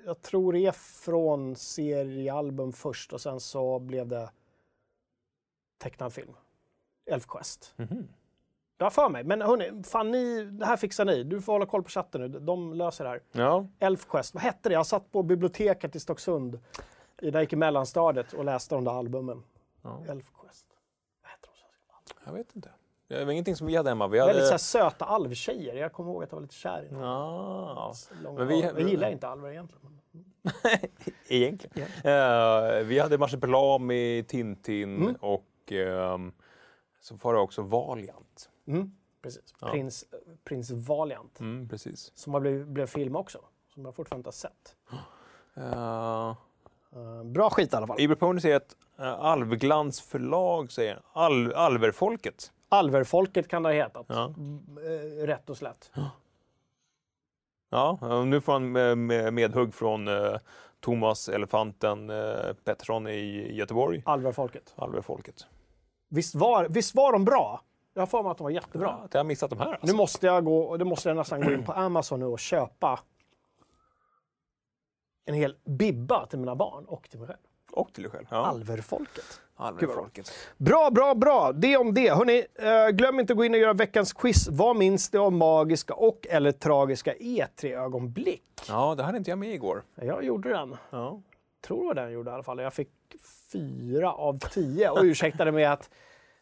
jag 0.04 0.22
tror 0.22 0.52
det 0.52 0.66
är 0.66 0.72
från 0.72 1.56
seriealbum 1.56 2.72
först 2.72 3.12
och 3.12 3.20
sen 3.20 3.40
så 3.40 3.78
blev 3.78 4.06
det 4.08 4.30
tecknad 5.78 6.12
film. 6.12 6.32
Elfquest. 7.06 7.74
Mhm. 7.76 8.08
Jag 8.78 8.84
har 8.86 8.90
för 8.90 9.08
mig. 9.08 9.24
Men 9.24 9.42
hörni, 9.42 9.82
fan 9.82 10.10
ni, 10.10 10.44
det 10.44 10.66
här 10.66 10.76
fixar 10.76 11.04
ni. 11.04 11.22
Du 11.24 11.40
får 11.40 11.52
hålla 11.52 11.66
koll 11.66 11.82
på 11.82 11.88
chatten 11.88 12.20
nu. 12.20 12.28
De 12.40 12.74
löser 12.74 13.04
det 13.04 13.10
här. 13.10 13.22
Ja. 13.32 13.66
Elfquest, 13.78 14.34
vad 14.34 14.42
hette 14.42 14.68
det? 14.68 14.72
Jag 14.72 14.86
satt 14.86 15.12
på 15.12 15.22
biblioteket 15.22 15.96
i 15.96 16.00
Stocksund 16.00 16.54
i- 16.54 17.26
när 17.26 17.32
jag 17.32 17.42
gick 17.42 17.52
i 17.52 17.56
mellanstadiet 17.56 18.32
och 18.32 18.44
läste 18.44 18.74
de 18.74 18.84
där 18.84 18.92
albumen. 18.92 19.42
Ja. 19.82 20.04
Elfquest. 20.08 20.66
Vad 21.22 21.30
hette 21.30 21.46
de? 21.46 22.14
Jag 22.26 22.32
vet 22.32 22.56
inte. 22.56 22.70
Det 23.08 23.24
var 23.24 23.32
ingenting 23.32 23.56
som 23.56 23.66
vi 23.66 23.76
hade 23.76 23.88
hemma. 23.88 24.08
Vi 24.08 24.18
Väldigt 24.18 24.36
hade... 24.36 24.46
så 24.46 24.50
här 24.52 24.58
söta 24.58 25.04
alvtjejer. 25.04 25.74
Jag 25.74 25.92
kommer 25.92 26.10
ihåg 26.10 26.22
att 26.24 26.30
jag 26.32 26.36
var 26.36 26.42
lite 26.42 26.54
kär 26.54 26.82
i 26.84 26.88
dem. 26.88 27.00
Ja, 27.00 27.94
Långa 28.22 28.38
men 28.38 28.48
vi-. 28.48 28.60
Jag 28.60 28.80
gillar 28.88 29.10
inte 29.10 29.28
alver 29.28 29.50
egentligen. 29.50 30.00
egentligen. 31.28 31.88
Eh, 32.04 32.84
vi 32.84 32.98
hade 32.98 33.18
Marsupilami, 33.18 34.24
Tintin 34.28 34.96
Mm. 35.02 35.14
och 35.20 35.72
ehm, 35.72 36.32
så 37.00 37.14
var 37.14 37.34
det 37.34 37.40
också 37.40 37.62
Valiant. 37.62 38.50
Mm, 38.66 38.92
precis. 39.22 39.54
Ja. 39.60 39.68
Prins, 39.70 40.04
Prins 40.44 40.70
Valiant. 40.70 41.40
Mm, 41.40 41.68
precis. 41.68 42.12
Som 42.14 42.34
har 42.34 42.40
blivit, 42.40 42.66
blev 42.66 42.86
film 42.86 43.16
också. 43.16 43.38
Som 43.74 43.84
jag 43.84 43.94
fortfarande 43.94 44.20
inte 44.20 44.28
har 44.28 44.32
sett. 44.32 44.76
Uh, 45.58 47.24
bra 47.24 47.50
skit 47.50 47.72
i 47.72 47.76
alla 47.76 47.86
fall. 47.86 48.00
Iber 48.00 48.14
Pony 48.14 48.40
säger 48.40 48.56
att 48.56 48.76
Eh, 48.98 49.12
Alvglans 49.20 50.00
förlag 50.00 50.72
säger 50.72 51.00
Al 51.12 51.52
Alverfolket. 51.52 52.52
Alverfolket 52.74 53.48
kan 53.48 53.62
det 53.62 53.68
ha 53.68 53.74
hetat. 53.74 54.06
Ja. 54.08 54.24
Eh, 55.20 55.26
Rätt 55.26 55.50
och 55.50 55.56
slätt. 55.56 55.92
Ja, 57.70 57.98
nu 58.26 58.40
får 58.40 58.52
han 58.52 58.72
med- 59.06 59.32
medhugg 59.32 59.74
från 59.74 60.08
eh, 60.08 60.36
Thomas 60.80 61.28
Elefanten 61.28 62.10
eh, 62.10 62.52
Pettersson 62.64 63.06
i 63.08 63.52
Göteborg. 63.54 64.02
Alverfolket. 64.06 64.74
Alverfolket. 64.76 65.46
Visst 66.08 66.34
var, 66.34 66.68
visst 66.68 66.94
var 66.94 67.12
de 67.12 67.24
bra? 67.24 67.60
Jag 67.94 68.02
har 68.02 68.06
för 68.06 68.22
mig 68.22 68.30
att 68.30 68.38
de 68.38 68.42
var 68.44 68.50
jättebra. 68.50 68.88
Bra. 68.88 69.00
Att 69.04 69.14
jag 69.14 69.18
har 69.18 69.24
missat 69.24 69.50
de 69.50 69.58
här 69.58 69.66
alltså. 69.72 69.86
Nu 69.86 69.92
måste 69.92 70.26
jag 70.26 70.44
gå, 70.44 70.76
det 70.76 70.84
måste 70.84 71.08
jag 71.08 71.16
nästan 71.16 71.40
gå 71.40 71.52
in 71.52 71.64
på 71.64 71.72
Amazon 71.72 72.20
nu 72.20 72.26
och 72.26 72.38
köpa 72.38 73.00
en 75.24 75.34
hel 75.34 75.56
bibba 75.64 76.26
till 76.26 76.38
mina 76.38 76.54
barn 76.56 76.84
och 76.84 77.10
till 77.10 77.18
mig 77.18 77.28
själv. 77.28 77.38
Och 77.74 77.92
till 77.92 78.02
dig 78.02 78.12
själv. 78.12 78.26
Ja. 78.30 78.46
Alverfolket. 78.46 79.40
Alverfolket. 79.56 80.32
Bra, 80.56 80.90
bra, 80.90 81.14
bra. 81.14 81.52
Det 81.52 81.76
om 81.76 81.94
det. 81.94 82.10
Hörrni, 82.10 82.44
eh, 82.54 82.88
glöm 82.88 83.20
inte 83.20 83.32
att 83.32 83.36
gå 83.36 83.44
in 83.44 83.54
och 83.54 83.60
göra 83.60 83.72
veckans 83.72 84.12
quiz. 84.12 84.48
Vad 84.48 84.76
minns 84.76 85.10
du 85.10 85.18
om 85.18 85.36
magiska 85.36 85.94
och 85.94 86.26
eller 86.30 86.52
tragiska 86.52 87.14
E3-ögonblick? 87.14 88.42
Ja, 88.68 88.94
det 88.94 89.02
hade 89.02 89.18
inte 89.18 89.30
jag 89.30 89.38
med 89.38 89.54
igår. 89.54 89.82
Jag 89.94 90.24
gjorde 90.24 90.48
den. 90.48 90.76
Ja. 90.90 91.20
tror 91.66 91.80
det 91.80 91.86
var 91.86 91.94
den 91.94 92.04
jag 92.04 92.12
gjorde 92.12 92.30
i 92.30 92.34
alla 92.34 92.42
fall. 92.42 92.58
Jag 92.58 92.74
fick 92.74 92.90
fyra 93.52 94.12
av 94.12 94.38
tio 94.38 94.90
och 94.90 95.02
ursäktade 95.02 95.52
med 95.52 95.72
att 95.72 95.90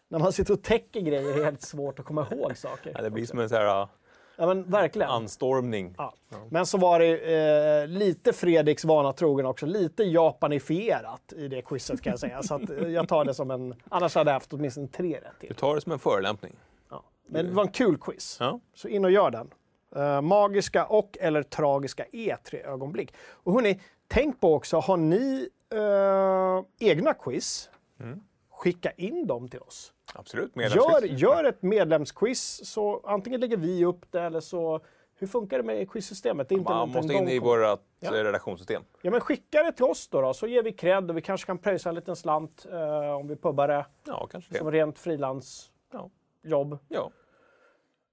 när 0.08 0.18
man 0.18 0.32
sitter 0.32 0.52
och 0.52 0.62
täcker 0.62 1.00
grejer 1.00 1.32
är 1.32 1.38
det 1.38 1.44
helt 1.44 1.62
svårt 1.62 1.98
att 1.98 2.04
komma 2.04 2.26
ihåg 2.30 2.56
saker. 2.56 2.92
Ja, 2.94 3.02
det 3.02 3.10
blir 3.10 3.26
som 3.26 3.38
en 3.38 3.48
sån 3.48 3.58
här 3.58 3.88
Ja, 4.36 4.46
men 4.46 4.70
verkligen. 4.70 5.10
anstormning. 5.10 5.94
Ja. 5.98 6.14
Men 6.50 6.66
så 6.66 6.78
var 6.78 6.98
det 6.98 7.82
eh, 7.82 7.88
lite 7.88 8.32
Fredriks 8.32 8.84
vana 8.84 9.12
trogen 9.12 9.46
också, 9.46 9.66
lite 9.66 10.02
japanifierat 10.04 11.32
i 11.36 11.48
det 11.48 11.62
quizet 11.62 12.02
kan 12.02 12.10
jag 12.10 12.20
säga. 12.20 12.42
Så 12.42 12.54
att, 12.54 12.70
eh, 12.70 12.88
jag 12.88 13.08
tar 13.08 13.24
det 13.24 13.34
som 13.34 13.50
en, 13.50 13.74
annars 13.88 14.14
hade 14.14 14.30
jag 14.30 14.34
haft 14.34 14.52
åtminstone 14.52 14.88
tre 14.88 15.16
rätt 15.16 15.22
Du 15.40 15.46
till. 15.46 15.56
tar 15.56 15.74
det 15.74 15.80
som 15.80 15.92
en 15.92 15.98
förolämpning. 15.98 16.52
Ja. 16.90 17.02
Men 17.26 17.46
det 17.46 17.52
var 17.52 17.62
en 17.62 17.70
kul 17.72 17.98
quiz. 17.98 18.36
Ja. 18.40 18.60
Så 18.74 18.88
in 18.88 19.04
och 19.04 19.10
gör 19.10 19.30
den. 19.30 19.50
Eh, 19.96 20.20
magiska 20.20 20.84
och 20.84 21.16
eller 21.20 21.42
tragiska 21.42 22.04
E3-ögonblick. 22.12 23.12
Och 23.30 23.52
hörni, 23.52 23.80
tänk 24.08 24.40
på 24.40 24.54
också, 24.54 24.78
har 24.78 24.96
ni 24.96 25.48
eh, 25.74 26.88
egna 26.88 27.14
quiz? 27.14 27.70
Mm. 28.00 28.20
Skicka 28.50 28.90
in 28.90 29.26
dem 29.26 29.48
till 29.48 29.60
oss. 29.60 29.92
Absolut. 30.12 30.52
Gör, 30.56 30.62
medlemsquiz. 30.62 31.20
gör 31.20 31.44
ett 31.44 31.62
medlemsquiz, 31.62 32.60
så 32.70 33.00
antingen 33.04 33.40
lägger 33.40 33.56
vi 33.56 33.84
upp 33.84 34.12
det 34.12 34.20
eller 34.22 34.40
så... 34.40 34.80
Hur 35.14 35.26
funkar 35.26 35.56
det 35.58 35.64
med 35.64 35.90
quizsystemet? 35.90 36.48
Det 36.48 36.54
är 36.54 36.58
inte 36.58 36.72
Man 36.72 36.90
måste 36.90 37.12
in 37.14 37.28
i 37.28 37.38
vårt 37.38 37.58
Ja. 37.60 37.78
ja. 38.00 38.12
redaktionssystem. 38.24 38.82
Ja, 39.02 39.10
men 39.10 39.20
skicka 39.20 39.62
det 39.62 39.72
till 39.72 39.84
oss 39.84 40.08
då, 40.08 40.20
då 40.20 40.34
så 40.34 40.46
ger 40.46 40.62
vi 40.62 40.72
cred 40.72 41.10
och 41.10 41.16
vi 41.16 41.20
kanske 41.22 41.46
kan 41.46 41.58
pröjsa 41.58 41.88
en 41.88 41.94
liten 41.94 42.16
slant 42.16 42.66
eh, 42.72 43.10
om 43.14 43.28
vi 43.28 43.36
pubbar 43.36 43.68
det 43.68 43.86
Ja, 44.06 44.26
kanske 44.30 44.54
som 44.58 44.66
det. 44.66 44.72
rent 44.78 44.98
frilansjobb. 44.98 46.12
Ja. 46.42 46.70
Ja. 46.88 47.10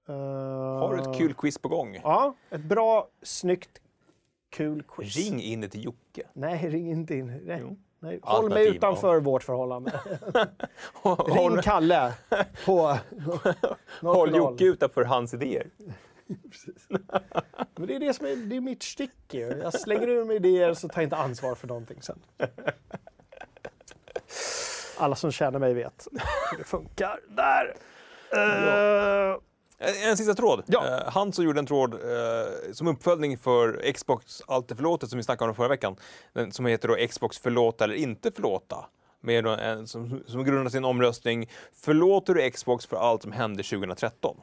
Uh, 0.08 0.16
Har 0.16 0.96
du 0.96 1.02
ett 1.02 1.18
kul 1.18 1.34
quiz 1.34 1.58
på 1.58 1.68
gång? 1.68 2.00
Ja, 2.02 2.34
ett 2.50 2.64
bra, 2.64 3.08
snyggt, 3.22 3.80
kul 4.50 4.82
quiz. 4.82 5.16
Ring 5.16 5.40
in 5.42 5.70
till 5.70 5.84
Jocke. 5.84 6.22
Nej, 6.32 6.68
ring 6.70 6.90
inte 6.90 7.14
in. 7.14 7.26
Nej. 7.44 7.58
Jo. 7.60 7.76
Nej. 8.02 8.20
Håll 8.22 8.48
mig 8.48 8.68
utanför 8.68 9.20
vårt 9.20 9.42
förhållande. 9.42 10.00
Ring 11.26 11.62
Kalle 11.62 12.12
på... 12.64 12.98
håll 14.00 14.36
Jocke 14.36 14.64
utanför 14.64 15.04
hans 15.04 15.34
idéer. 15.34 15.66
Men 17.74 17.86
det 17.86 17.94
är 17.94 18.00
det 18.00 18.14
som 18.14 18.26
är, 18.26 18.36
det 18.36 18.56
är 18.56 18.60
mitt 18.60 18.82
stick. 18.82 19.34
Jag 19.34 19.74
slänger 19.74 20.08
ur 20.08 20.24
mig 20.24 20.36
idéer 20.36 20.74
så 20.74 20.88
tar 20.88 21.00
jag 21.00 21.06
inte 21.06 21.16
ansvar 21.16 21.54
för 21.54 21.68
någonting 21.68 22.02
sen. 22.02 22.18
Alla 24.98 25.16
som 25.16 25.32
känner 25.32 25.58
mig 25.58 25.74
vet 25.74 26.08
hur 26.50 26.58
det 26.58 26.64
funkar. 26.64 27.20
Där! 27.28 27.74
Eh, 28.32 29.36
En, 29.82 30.10
en 30.10 30.16
sista 30.16 30.34
tråd. 30.34 30.62
Ja. 30.66 30.86
Eh, 30.86 31.12
han 31.12 31.32
som 31.32 31.44
gjorde 31.44 31.58
en 31.58 31.66
tråd 31.66 31.94
eh, 31.94 32.72
som 32.72 32.88
uppföljning 32.88 33.38
för 33.38 33.92
Xbox 33.92 34.42
Allt 34.46 34.70
är 34.70 34.74
förlåtet 34.74 35.10
som 35.10 35.16
vi 35.16 35.22
snackade 35.22 35.48
om 35.48 35.54
förra 35.54 35.68
veckan. 35.68 35.96
Den, 36.32 36.52
som 36.52 36.66
heter 36.66 36.88
då 36.88 37.06
Xbox 37.06 37.38
förlåta 37.38 37.84
eller 37.84 37.94
inte 37.94 38.30
förlåta. 38.30 38.86
Med 39.20 39.46
en, 39.46 39.86
som, 39.86 40.22
som 40.26 40.44
grundar 40.44 40.70
sin 40.70 40.84
omröstning. 40.84 41.50
Förlåter 41.72 42.34
du 42.34 42.50
Xbox 42.50 42.86
för 42.86 42.96
allt 42.96 43.22
som 43.22 43.32
hände 43.32 43.62
2013? 43.62 44.36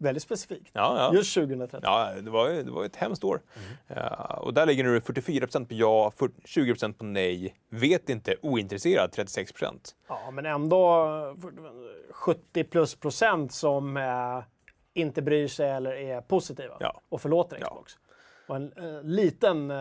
Väldigt 0.00 0.22
specifikt. 0.22 0.70
Ja, 0.72 0.96
ja. 0.96 1.14
Just 1.14 1.34
2013. 1.34 1.80
Ja, 1.82 2.12
det 2.22 2.30
var, 2.30 2.48
det 2.50 2.70
var 2.70 2.84
ett 2.84 2.96
hemskt 2.96 3.24
år. 3.24 3.40
Ja, 3.86 4.38
och 4.42 4.54
där 4.54 4.66
ligger 4.66 4.84
nu 4.84 4.98
44% 5.00 5.64
på 5.66 5.74
ja, 5.74 6.12
40 6.16 6.34
20% 6.44 6.92
på 6.92 7.04
nej, 7.04 7.54
vet 7.68 8.08
inte, 8.08 8.34
ointresserad 8.42 9.10
36% 9.10 9.74
Ja, 10.08 10.30
men 10.30 10.46
ändå 10.46 11.04
eh, 11.36 11.50
70 12.10 12.64
plus 12.64 12.94
procent 12.94 13.52
som 13.52 13.96
eh, 13.96 14.42
inte 14.94 15.22
bryr 15.22 15.48
sig 15.48 15.70
eller 15.70 15.92
är 15.92 16.20
positiva 16.20 16.76
Ja. 16.80 17.00
och 17.08 17.20
förlåter. 17.20 17.56
Xbox. 17.60 17.92
Och 18.48 18.56
en 18.56 18.72
eh, 18.76 19.02
liten 19.02 19.72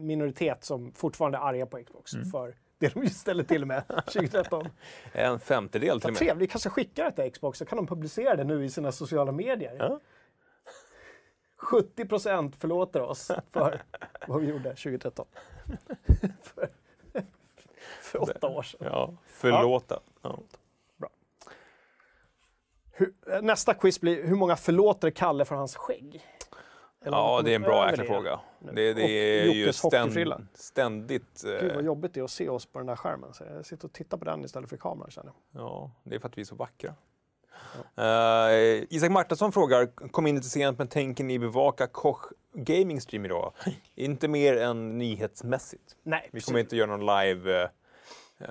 minoritet 0.00 0.64
som 0.64 0.92
fortfarande 0.92 1.38
är 1.38 1.42
arga 1.42 1.66
på 1.66 1.82
Xbox 1.84 2.14
Mm. 2.14 2.30
för 2.30 2.54
det 2.88 2.94
de 2.94 3.10
ställde 3.10 3.44
till 3.44 3.64
med 3.64 3.86
2013. 4.06 4.68
En 5.12 5.40
femtedel 5.40 6.00
till 6.00 6.08
och 6.08 6.12
med. 6.12 6.18
trevligt, 6.18 6.42
vi 6.42 6.50
kanske 6.50 6.70
skickar 6.70 7.04
det 7.04 7.12
till 7.12 7.32
Xbox 7.32 7.58
så 7.58 7.64
kan 7.64 7.76
de 7.76 7.86
publicera 7.86 8.36
det 8.36 8.44
nu 8.44 8.64
i 8.64 8.70
sina 8.70 8.92
sociala 8.92 9.32
medier. 9.32 9.76
Ja. 9.78 10.00
70 11.56 12.06
procent 12.06 12.56
förlåter 12.56 13.00
oss 13.00 13.30
för 13.50 13.82
vad 14.26 14.40
vi 14.40 14.46
gjorde 14.48 14.68
2013. 14.68 15.26
för, 16.42 16.68
för 18.02 18.22
åtta 18.22 18.48
år 18.48 18.62
sedan. 18.62 18.88
Ja, 18.92 19.14
förlåta. 19.26 20.00
Ja. 20.22 20.38
Hur, 22.92 23.12
eh, 23.32 23.42
nästa 23.42 23.74
quiz 23.74 24.00
blir 24.00 24.24
hur 24.26 24.36
många 24.36 24.56
förlåter 24.56 25.10
Kalle 25.10 25.44
för 25.44 25.54
hans 25.54 25.76
skägg? 25.76 26.26
Eller 27.04 27.16
Ja, 27.16 27.40
det 27.44 27.50
är 27.50 27.56
en 27.56 27.62
bra 27.62 27.90
jäkla 27.90 28.04
fråga. 28.04 28.40
Det, 28.72 28.94
det 28.94 29.02
Och 29.02 29.08
är 29.10 29.44
ju 29.44 29.60
Jockes 29.60 29.82
hockeyfrilla. 29.82 30.34
ständ, 30.36 30.48
ständigt... 30.54 31.42
Gud 31.42 31.62
vad 31.74 31.78
Eh, 31.80 31.86
jobbigt 31.86 32.14
det 32.14 32.20
är 32.20 32.24
att 32.24 32.30
se 32.30 32.48
oss 32.48 32.66
på 32.66 32.78
den 32.78 32.86
där 32.86 32.96
skärmen. 32.96 33.34
Så 33.34 33.44
jag 33.54 33.66
sitter 33.66 33.84
och 33.84 33.92
tittar 33.92 34.16
på 34.18 34.24
den 34.24 34.44
istället 34.44 34.70
för 34.70 34.76
kameran 34.76 35.10
känner 35.10 35.32
jag. 35.52 35.62
ja, 35.62 35.90
det 36.04 36.14
är 36.14 36.18
för 36.18 36.28
att 36.28 36.38
vi 36.38 36.40
är 36.42 36.46
så 36.46 36.54
vackra. 36.54 36.94
Eh, 37.96 38.84
Isak 38.90 39.10
Martinsson 39.10 39.52
frågar, 39.52 39.86
kom 40.10 40.26
in 40.26 40.34
lite 40.36 40.48
sent 40.48 40.78
men 40.78 40.88
tänker 40.88 41.24
ni 41.24 41.38
bevaka 41.38 41.86
Koch 41.86 42.32
Gaming 42.54 43.00
Stream 43.00 43.24
idag? 43.24 43.52
inte 43.94 44.28
mer 44.28 44.56
än 44.56 44.98
nyhetsmässigt. 44.98 45.96
Nej, 46.02 46.28
Vi 46.32 46.40
kommer 46.40 46.60
inte 46.60 46.76
göra 46.76 46.96
någon 46.96 47.06
live, 47.06 47.62
uh, 48.40 48.46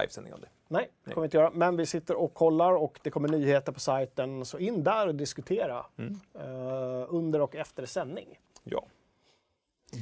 livesändning 0.00 0.32
av 0.34 0.40
det. 0.40 0.48
Nej, 0.68 0.90
det 1.04 1.10
kommer 1.10 1.22
vi 1.22 1.26
inte 1.26 1.36
göra. 1.36 1.50
Men 1.50 1.76
vi 1.76 1.86
sitter 1.86 2.16
och 2.16 2.34
kollar 2.34 2.72
och 2.72 3.00
det 3.02 3.10
kommer 3.10 3.28
nyheter 3.28 3.72
på 3.72 3.80
sajten. 3.80 4.44
Så 4.44 4.58
in 4.58 4.84
där 4.84 5.06
och 5.08 5.14
diskutera 5.14 5.86
Mm. 5.98 6.20
eh, 6.34 7.06
under 7.08 7.40
och 7.40 7.56
efter 7.56 7.86
sändning. 7.86 8.38
Ja. 8.64 8.84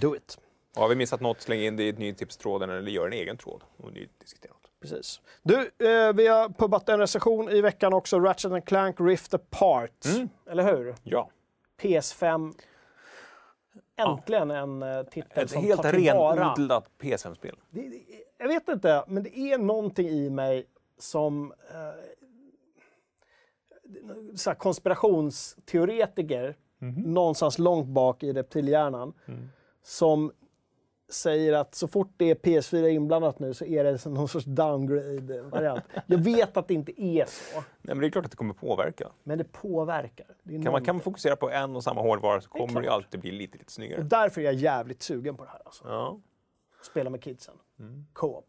Do 0.01 0.17
it. 0.17 0.39
Och 0.77 0.83
har 0.83 0.89
vi 0.89 0.95
missat 0.95 1.21
något, 1.21 1.41
släng 1.41 1.61
in 1.61 1.77
det 1.77 1.89
i 1.89 1.93
nyhetstipstråden 1.93 2.71
eller 2.71 2.91
gör 2.91 3.07
en 3.07 3.13
egen 3.13 3.37
tråd 3.37 3.65
om 3.77 3.91
ni 3.93 4.09
diskuterar 4.19 4.53
något. 4.53 4.71
Precis. 4.81 5.21
Du, 5.43 5.57
eh, 5.61 6.13
vi 6.13 6.27
har 6.27 6.49
pubbat 6.49 6.89
en 6.89 6.99
recension 6.99 7.51
i 7.51 7.61
veckan 7.61 7.93
också. 7.93 8.21
Ratchet 8.21 8.53
and 8.53 8.65
Clank 8.65 8.97
Rift 9.01 9.35
Apart. 9.35 10.05
Mm. 10.05 10.29
Eller 10.51 10.77
hur? 10.77 10.95
Ja, 11.03 11.31
PS5. 11.81 12.55
Äntligen 13.97 14.51
en 14.51 14.83
eh, 14.83 15.03
titel 15.03 15.45
ett 15.45 15.51
som 15.51 15.63
helt 15.63 15.83
tar 15.83 15.93
tillvara. 15.93 16.41
renodlat 16.41 16.91
PS5-spel. 17.01 17.57
Det, 17.71 17.89
det, 17.89 18.01
jag 18.39 18.49
vet 18.49 18.69
inte, 18.69 19.05
men 19.09 19.23
det 19.23 19.39
är 19.39 19.59
någonting 19.59 20.09
i 20.09 20.31
mig 20.31 20.67
som 20.99 21.53
eh, 21.71 21.77
så 24.35 24.55
konspirationsteoretiker 24.55 26.57
någonstans 27.07 27.59
långt 27.59 27.87
bak 27.87 28.23
i 28.23 28.33
reptilhjärnan 28.33 29.13
som 29.83 30.33
säger 31.09 31.53
att 31.53 31.75
så 31.75 31.89
fort 31.89 32.13
det 32.17 32.31
är 32.31 32.35
PS4 32.35 32.87
inblandat 32.89 33.39
nu 33.39 33.55
så 33.55 33.65
är 33.65 33.85
det 33.85 34.07
någon 34.07 34.29
sorts 34.29 34.47
downgrade-variant. 34.47 35.85
Jag 36.07 36.19
vet 36.19 36.57
att 36.57 36.69
det 36.69 36.75
inte 36.75 37.03
är 37.03 37.25
så, 37.25 37.55
Nej, 37.55 37.65
men 37.83 37.99
det 38.01 38.07
är 38.07 38.11
klart 38.11 38.25
att 38.25 38.31
det 38.31 38.37
kommer 38.37 38.55
påverka. 38.55 39.09
men 39.23 39.39
det 39.39 39.45
påverkar. 39.45 40.27
Det 40.43 40.63
Kan 40.63 40.73
man, 40.73 40.85
kan 40.85 40.95
man 40.97 41.03
fokusera 41.03 41.37
på 41.37 41.51
en 41.51 41.77
och 41.77 41.85
samma 41.85 42.01
hårdvara 42.01 42.41
så 42.41 42.49
kommer 42.49 42.67
det 42.81 42.87
klart. 42.87 42.95
alltid 42.95 43.21
bli 43.21 43.33
lite, 43.33 43.59
lite 43.59 43.73
snyggare. 43.73 44.01
Och 44.01 44.07
därför 44.07 44.41
är 44.41 44.45
jag 44.45 44.55
jävligt 44.55 45.03
sugen 45.03 45.37
på 45.37 45.45
det 45.45 45.51
här. 45.51 45.61
Alltså. 45.65 45.85
Ja. 45.89 46.19
Spela 46.83 47.11
med 47.11 47.23
kidsen. 47.23 47.55
Co-op. 48.13 48.47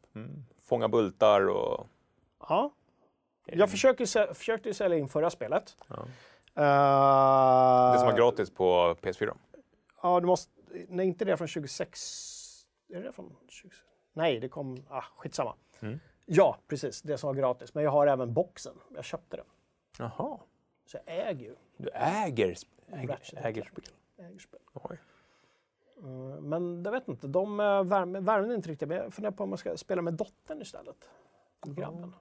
Fånga 0.61 0.87
bultar 0.89 1.47
och... 1.49 1.87
Ja. 2.49 2.71
Jag 3.45 3.69
försöker, 3.71 4.33
försökte 4.33 4.69
ju 4.69 4.73
sälja 4.73 4.97
in 4.97 5.07
förra 5.07 5.29
spelet. 5.29 5.75
Ja. 5.87 5.95
Eh, 6.55 7.91
Det 7.93 7.99
som 7.99 8.07
var 8.07 8.17
gratis 8.17 8.49
på 8.49 8.95
PS4. 9.01 9.33
Ja, 10.03 10.19
du 10.19 10.25
måste... 10.27 10.51
Nej, 10.89 11.07
inte 11.07 11.25
det 11.25 11.37
från 11.37 11.47
26... 11.47 12.67
Är 12.89 13.01
det 13.03 13.11
från 13.11 13.35
26? 13.47 13.81
Nej, 14.13 14.39
det 14.39 14.49
kom... 14.49 14.85
Ah, 14.89 15.01
skitsamma. 15.15 15.55
Mm. 15.79 15.99
Ja, 16.25 16.57
precis. 16.67 17.01
Det 17.01 17.17
som 17.17 17.27
var 17.27 17.33
gratis. 17.33 17.73
Men 17.73 17.83
jag 17.83 17.91
har 17.91 18.07
även 18.07 18.33
boxen. 18.33 18.79
Jag 18.95 19.05
köpte 19.05 19.37
den. 19.37 19.45
Jaha. 19.97 20.39
Så 20.85 20.97
jag 21.05 21.27
äger 21.29 21.45
ju 21.45 21.55
Du 21.77 21.89
äger, 21.93 22.55
äger, 22.87 23.19
äger 23.37 23.63
spel. 23.63 23.85
äger 24.17 24.39
spel. 24.39 24.59
Oj. 24.73 24.97
Eh, 25.97 26.41
Men 26.41 26.83
jag 26.83 26.91
vet 26.91 27.07
inte, 27.07 27.27
de 27.27 27.59
eh, 27.59 27.83
värme, 27.83 28.19
värmde 28.19 28.55
inte 28.55 28.69
riktigt. 28.69 28.87
Men 28.87 28.97
jag 28.97 29.13
funderar 29.13 29.31
på 29.31 29.43
om 29.43 29.49
man 29.49 29.57
ska 29.57 29.77
spela 29.77 30.01
med 30.01 30.13
dottern 30.13 30.61
istället. 30.61 31.09
Grabben. 31.65 32.15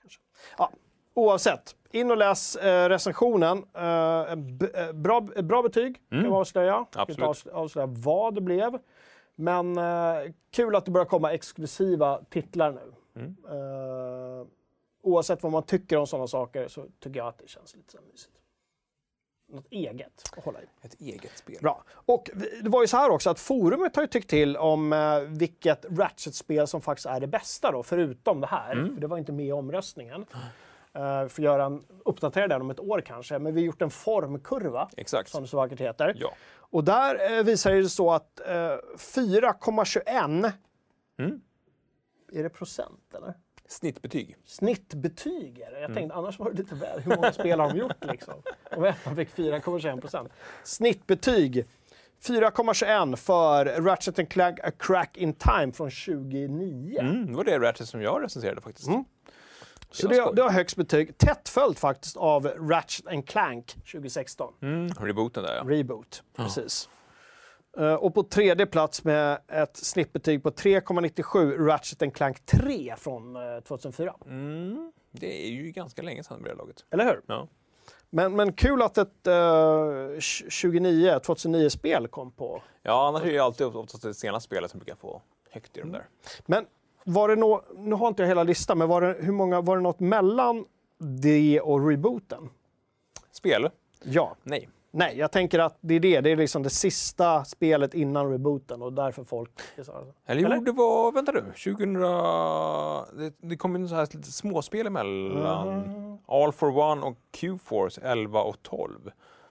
Kanske. 0.00 0.20
Ja, 0.58 0.70
oavsett, 1.14 1.76
in 1.90 2.10
och 2.10 2.16
läs 2.16 2.56
eh, 2.56 2.88
recensionen. 2.88 3.64
Eh, 3.74 4.32
eh, 4.32 4.92
bra, 4.92 5.20
bra 5.20 5.62
betyg 5.62 6.00
kan 6.10 6.24
jag 6.24 6.32
avslöja. 6.32 6.66
Jag 6.66 6.90
kan 6.90 7.06
inte 7.10 7.24
Absolut. 7.24 7.54
avslöja, 7.54 7.86
vad 7.86 8.34
det 8.34 8.40
blev. 8.40 8.78
Men 9.34 9.78
eh, 9.78 10.32
kul 10.50 10.76
att 10.76 10.84
det 10.84 10.90
börjar 10.90 11.04
komma 11.06 11.32
exklusiva 11.32 12.20
titlar 12.30 12.72
nu. 12.72 12.92
Eh, 13.48 14.46
oavsett 15.02 15.42
vad 15.42 15.52
man 15.52 15.62
tycker 15.62 15.96
om 15.96 16.06
sådana 16.06 16.26
saker 16.26 16.68
så 16.68 16.84
tycker 17.00 17.18
jag 17.20 17.28
att 17.28 17.38
det 17.38 17.48
känns 17.48 17.76
lite 17.76 17.92
så 17.92 17.98
mysigt. 18.12 18.32
Något 19.52 19.66
eget 19.70 20.22
att 20.36 20.44
hålla 20.44 20.58
i. 20.62 20.64
Ett 20.82 21.00
eget 21.00 21.38
spel. 21.38 21.56
Bra. 21.60 21.84
Och 21.90 22.30
vi- 22.34 22.60
det 22.62 22.68
var 22.70 22.80
ju 22.82 22.86
så 22.86 22.96
här 22.96 23.10
också 23.10 23.30
att 23.30 23.40
forumet 23.40 23.96
har 23.96 24.02
ju 24.02 24.06
tyckt 24.06 24.30
till 24.30 24.56
om 24.56 24.94
vilket 25.28 25.84
Ratchet-spel 25.98 26.66
som 26.66 26.80
faktiskt 26.80 27.06
är 27.06 27.20
det 27.20 27.26
bästa 27.26 27.70
då, 27.72 27.82
förutom 27.82 28.40
det 28.40 28.46
här. 28.46 28.74
För 28.94 29.00
det 29.00 29.06
var 29.06 29.18
inte 29.18 29.32
med 29.32 29.46
i 29.46 29.52
omröstningen. 29.52 30.26
Uh, 30.98 31.28
för 31.28 31.42
göra 31.42 31.64
en, 31.64 31.84
uppdatera 32.04 32.48
den 32.48 32.60
om 32.60 32.70
ett 32.70 32.80
år 32.80 33.00
kanske. 33.00 33.38
Men 33.38 33.54
vi 33.54 33.60
har 33.60 33.66
gjort 33.66 33.82
en 33.82 33.90
formkurva, 33.90 34.88
Exakt. 34.96 35.30
som 35.30 35.42
det 35.42 35.48
så 35.48 35.56
vackert 35.56 35.80
heter. 35.80 36.14
Ja. 36.16 36.32
Och 36.54 36.84
där 36.84 37.38
eh, 37.38 37.44
visar 37.44 37.72
det 37.72 37.88
så 37.88 38.12
att 38.12 38.40
eh, 38.40 38.52
4,21 38.96 40.52
är 42.32 42.42
det 42.42 42.48
procent 42.48 43.14
eller? 43.14 43.34
Snittbetyg. 43.68 44.36
Snittbetyg 44.44 45.58
är 45.58 45.70
det. 45.70 45.80
Jag 45.80 45.94
tänkte 45.94 46.14
annars 46.14 46.38
var 46.38 46.50
det 46.50 46.56
lite 46.56 46.74
väl. 46.74 47.00
Hur 47.00 47.16
många 47.16 47.32
spel 47.32 47.60
har 47.60 47.68
de 47.68 47.78
gjort 47.78 48.04
liksom? 48.04 48.34
Och 48.76 48.86
ettan 48.86 49.16
fick 49.16 49.28
4,21 49.28 50.00
procent. 50.00 50.32
Snittbetyg 50.64 51.66
4,21 52.22 53.16
för 53.16 53.64
Ratchet 53.64 54.30
Clank 54.30 54.60
A 54.60 54.70
Crack 54.78 55.16
In 55.16 55.32
Time 55.32 55.72
från 55.72 55.90
2009. 55.90 56.98
Mm, 57.00 57.26
det 57.26 57.32
var 57.32 57.44
det 57.44 57.58
Ratchet 57.58 57.88
som 57.88 58.02
jag 58.02 58.22
recenserade 58.22 58.60
faktiskt. 58.60 58.88
Så 59.92 60.08
det, 60.08 60.32
det 60.36 60.42
har 60.42 60.50
högst 60.50 60.76
betyg. 60.76 61.18
Tätt 61.18 61.48
följt 61.48 61.78
faktiskt 61.78 62.16
av 62.16 62.46
Ratchet 62.46 63.26
Clank 63.26 63.74
2016. 63.92 64.54
Mm, 64.62 64.88
rebooten 65.00 65.42
där 65.42 65.54
ja. 65.56 65.62
Reboot, 65.66 66.22
precis. 66.36 66.88
Eh, 67.78 67.94
och 67.94 68.14
på 68.14 68.22
tredje 68.22 68.66
plats 68.66 69.04
med 69.04 69.38
ett 69.48 69.76
snittbetyg 69.76 70.42
på 70.42 70.50
3,97 70.50 71.66
Ratchet 71.66 72.14
Clank 72.14 72.46
3 72.46 72.94
från 72.98 73.36
eh, 73.36 73.60
2004. 73.60 74.14
Mm, 74.26 74.92
det 75.10 75.46
är 75.46 75.50
ju 75.50 75.70
ganska 75.70 76.02
länge 76.02 76.24
sedan 76.24 76.40
med 76.40 76.50
det 76.50 76.54
laget. 76.54 76.84
Eller 76.90 77.04
hur? 77.04 77.20
Ja. 77.26 77.48
Men, 78.10 78.36
men 78.36 78.52
kul 78.52 78.82
att 78.82 78.98
ett 78.98 79.26
uh, 79.28 80.20
29, 80.20 81.18
2009-spel 81.18 82.08
kom 82.08 82.32
på. 82.32 82.62
ja, 82.82 83.08
annars 83.08 83.22
är 83.22 83.26
det 83.26 83.32
ju 83.32 83.38
alltid 83.38 83.66
oftast 83.66 84.02
det 84.02 84.14
senaste 84.14 84.46
spelet 84.46 84.70
som 84.70 84.80
brukar 84.80 84.94
få 84.94 85.22
högt 85.50 85.76
i 85.76 85.80
de 85.80 85.92
där. 85.92 86.04
Men 86.46 86.66
var 87.04 87.28
det 87.28 87.36
nå, 87.36 87.62
nu 87.76 87.94
har 87.94 88.08
inte 88.08 88.22
jag 88.22 88.28
hela 88.28 88.42
listan, 88.42 88.78
men 88.78 88.88
var 88.88 89.00
det, 89.00 89.16
hur 89.20 89.32
många, 89.32 89.60
var 89.60 89.76
det 89.76 89.82
något 89.82 90.00
mellan 90.00 90.64
det 90.98 91.60
och 91.60 91.88
rebooten? 91.88 92.50
Spel? 93.30 93.70
Ja. 94.04 94.36
Nej. 94.42 94.68
Nej, 94.94 95.18
jag 95.18 95.32
tänker 95.32 95.58
att 95.58 95.76
det 95.80 95.94
är 95.94 96.00
det. 96.00 96.20
Det 96.20 96.30
är 96.30 96.36
liksom 96.36 96.62
det 96.62 96.70
sista 96.70 97.44
spelet 97.44 97.94
innan 97.94 98.30
rebooten 98.30 98.82
och 98.82 98.92
därför 98.92 99.24
folk... 99.24 99.50
Eller, 100.26 100.44
Eller? 100.44 100.56
jo, 100.56 100.64
det 100.64 100.72
var, 100.72 101.12
vänta 101.12 101.32
nu, 101.32 101.40
2000... 101.40 101.92
Det, 101.92 103.34
det 103.40 103.56
kom 103.56 103.82
ju 103.82 103.88
så 103.88 103.94
här 103.94 104.08
lite 104.16 104.32
småspel 104.32 104.86
emellan. 104.86 106.18
All 106.26 106.52
for 106.52 106.78
One 106.78 107.02
och 107.02 107.16
Q-Force 107.30 108.00
11 108.00 108.42
och 108.42 108.62
12. 108.62 109.10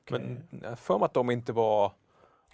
Men 0.10 0.44
jag 0.62 0.70
har 0.70 0.76
för 0.76 0.98
mig 1.00 1.06
att 1.06 1.14
de 1.14 1.32
inte 1.32 1.54
var... 1.54 1.92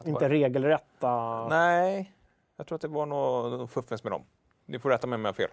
Inte 0.06 0.30
regelrätta... 0.30 1.48
Nej, 1.48 2.14
jag 2.58 2.68
tror 2.68 2.76
att 2.76 2.82
det 2.82 2.88
var 2.88 3.06
något 3.06 3.72
fuffens 3.72 4.04
med 4.04 4.12
dem. 4.12 4.24
Ni 4.68 4.80
får 4.80 4.90
rätta 4.90 5.08
mig 5.08 5.16
om 5.16 5.26
jag 5.26 5.30
har 5.30 5.34
fel. 5.34 5.50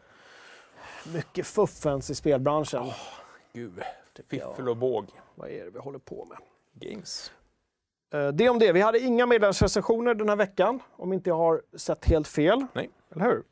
Mycket 1.14 1.46
fuffens 1.46 2.10
i 2.10 2.14
spelbranschen. 2.14 2.86
Gud, 3.52 3.82
fiffel 4.28 4.68
och 4.68 4.76
båg. 4.76 5.06
Vad 5.34 5.48
är 5.50 5.64
det 5.64 5.70
vi 5.70 5.78
håller 5.78 5.98
på 5.98 6.24
med? 6.24 6.38
Games. 6.90 7.32
Eh, 8.14 8.28
Det 8.28 8.48
om 8.48 8.58
det. 8.58 8.72
Vi 8.72 8.80
hade 8.80 8.98
inga 8.98 9.26
medlemsrecensioner 9.26 10.14
den 10.14 10.28
här 10.28 10.36
veckan, 10.36 10.80
om 10.96 11.12
inte 11.12 11.30
jag 11.30 11.36
har 11.36 11.62
sett 11.76 12.04
helt 12.04 12.28
fel. 12.28 12.66
Nej. 12.72 12.90
Eller 13.14 13.24
hur? 13.24 13.42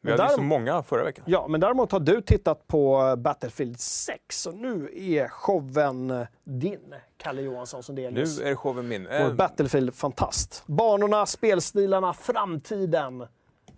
Vi 0.00 0.10
hade 0.10 0.22
ju 0.22 0.28
så 0.28 0.34
däremot- 0.36 0.48
många 0.48 0.82
förra 0.82 1.04
veckan. 1.04 1.24
Ja, 1.28 1.46
men 1.48 1.60
däremot 1.60 1.92
har 1.92 2.00
du 2.00 2.20
tittat 2.20 2.66
på 2.66 3.02
eh, 3.02 3.16
Battlefield 3.16 3.80
6 3.80 4.46
och 4.46 4.54
nu 4.54 4.90
är 4.94 5.28
showen 5.28 6.10
eh, 6.10 6.26
din, 6.44 6.94
Kalle 7.16 7.42
Johansson 7.42 7.82
som 7.82 7.94
Nu 7.94 8.02
delvis. 8.02 8.40
är 8.40 8.54
showen 8.54 8.88
min. 8.88 9.04
Vår 9.04 9.32
Battlefield-fantast. 9.34 10.62
Banorna, 10.66 11.26
spelstilarna, 11.26 12.12
framtiden. 12.12 13.26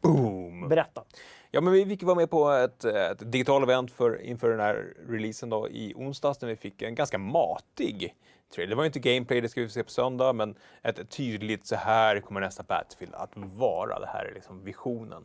Boom! 0.01 0.68
Berätta. 0.68 1.05
Ja, 1.51 1.61
men 1.61 1.72
vi 1.72 1.86
fick 1.86 2.03
vara 2.03 2.16
med 2.16 2.30
på 2.30 2.51
ett, 2.51 2.84
ett 2.84 3.32
digitalt 3.32 3.62
event 3.62 3.92
för, 3.92 4.22
inför 4.22 4.51
den 4.51 4.61
här 4.61 4.94
releasen 5.09 5.51
då, 5.51 5.68
i 5.68 5.94
onsdags 5.96 6.40
när 6.40 6.49
vi 6.49 6.57
fick 6.57 6.82
en 6.82 6.94
ganska 6.94 7.18
matig 7.18 8.14
trailer. 8.55 8.70
Det 8.70 8.76
var 8.76 8.82
ju 8.82 8.86
inte 8.86 8.99
gameplay, 8.99 9.40
det 9.40 9.49
ska 9.49 9.61
vi 9.61 9.68
se 9.68 9.84
på 9.84 9.90
söndag, 9.90 10.32
men 10.32 10.55
ett 10.82 11.11
tydligt 11.11 11.66
så 11.66 11.76
här 11.76 12.20
kommer 12.20 12.40
nästa 12.40 12.62
Battlefield 12.62 13.14
att 13.14 13.30
vara. 13.34 14.01
Det 14.01 14.07
här 14.07 14.24
är 14.24 14.34
liksom 14.34 14.64
visionen. 14.64 15.24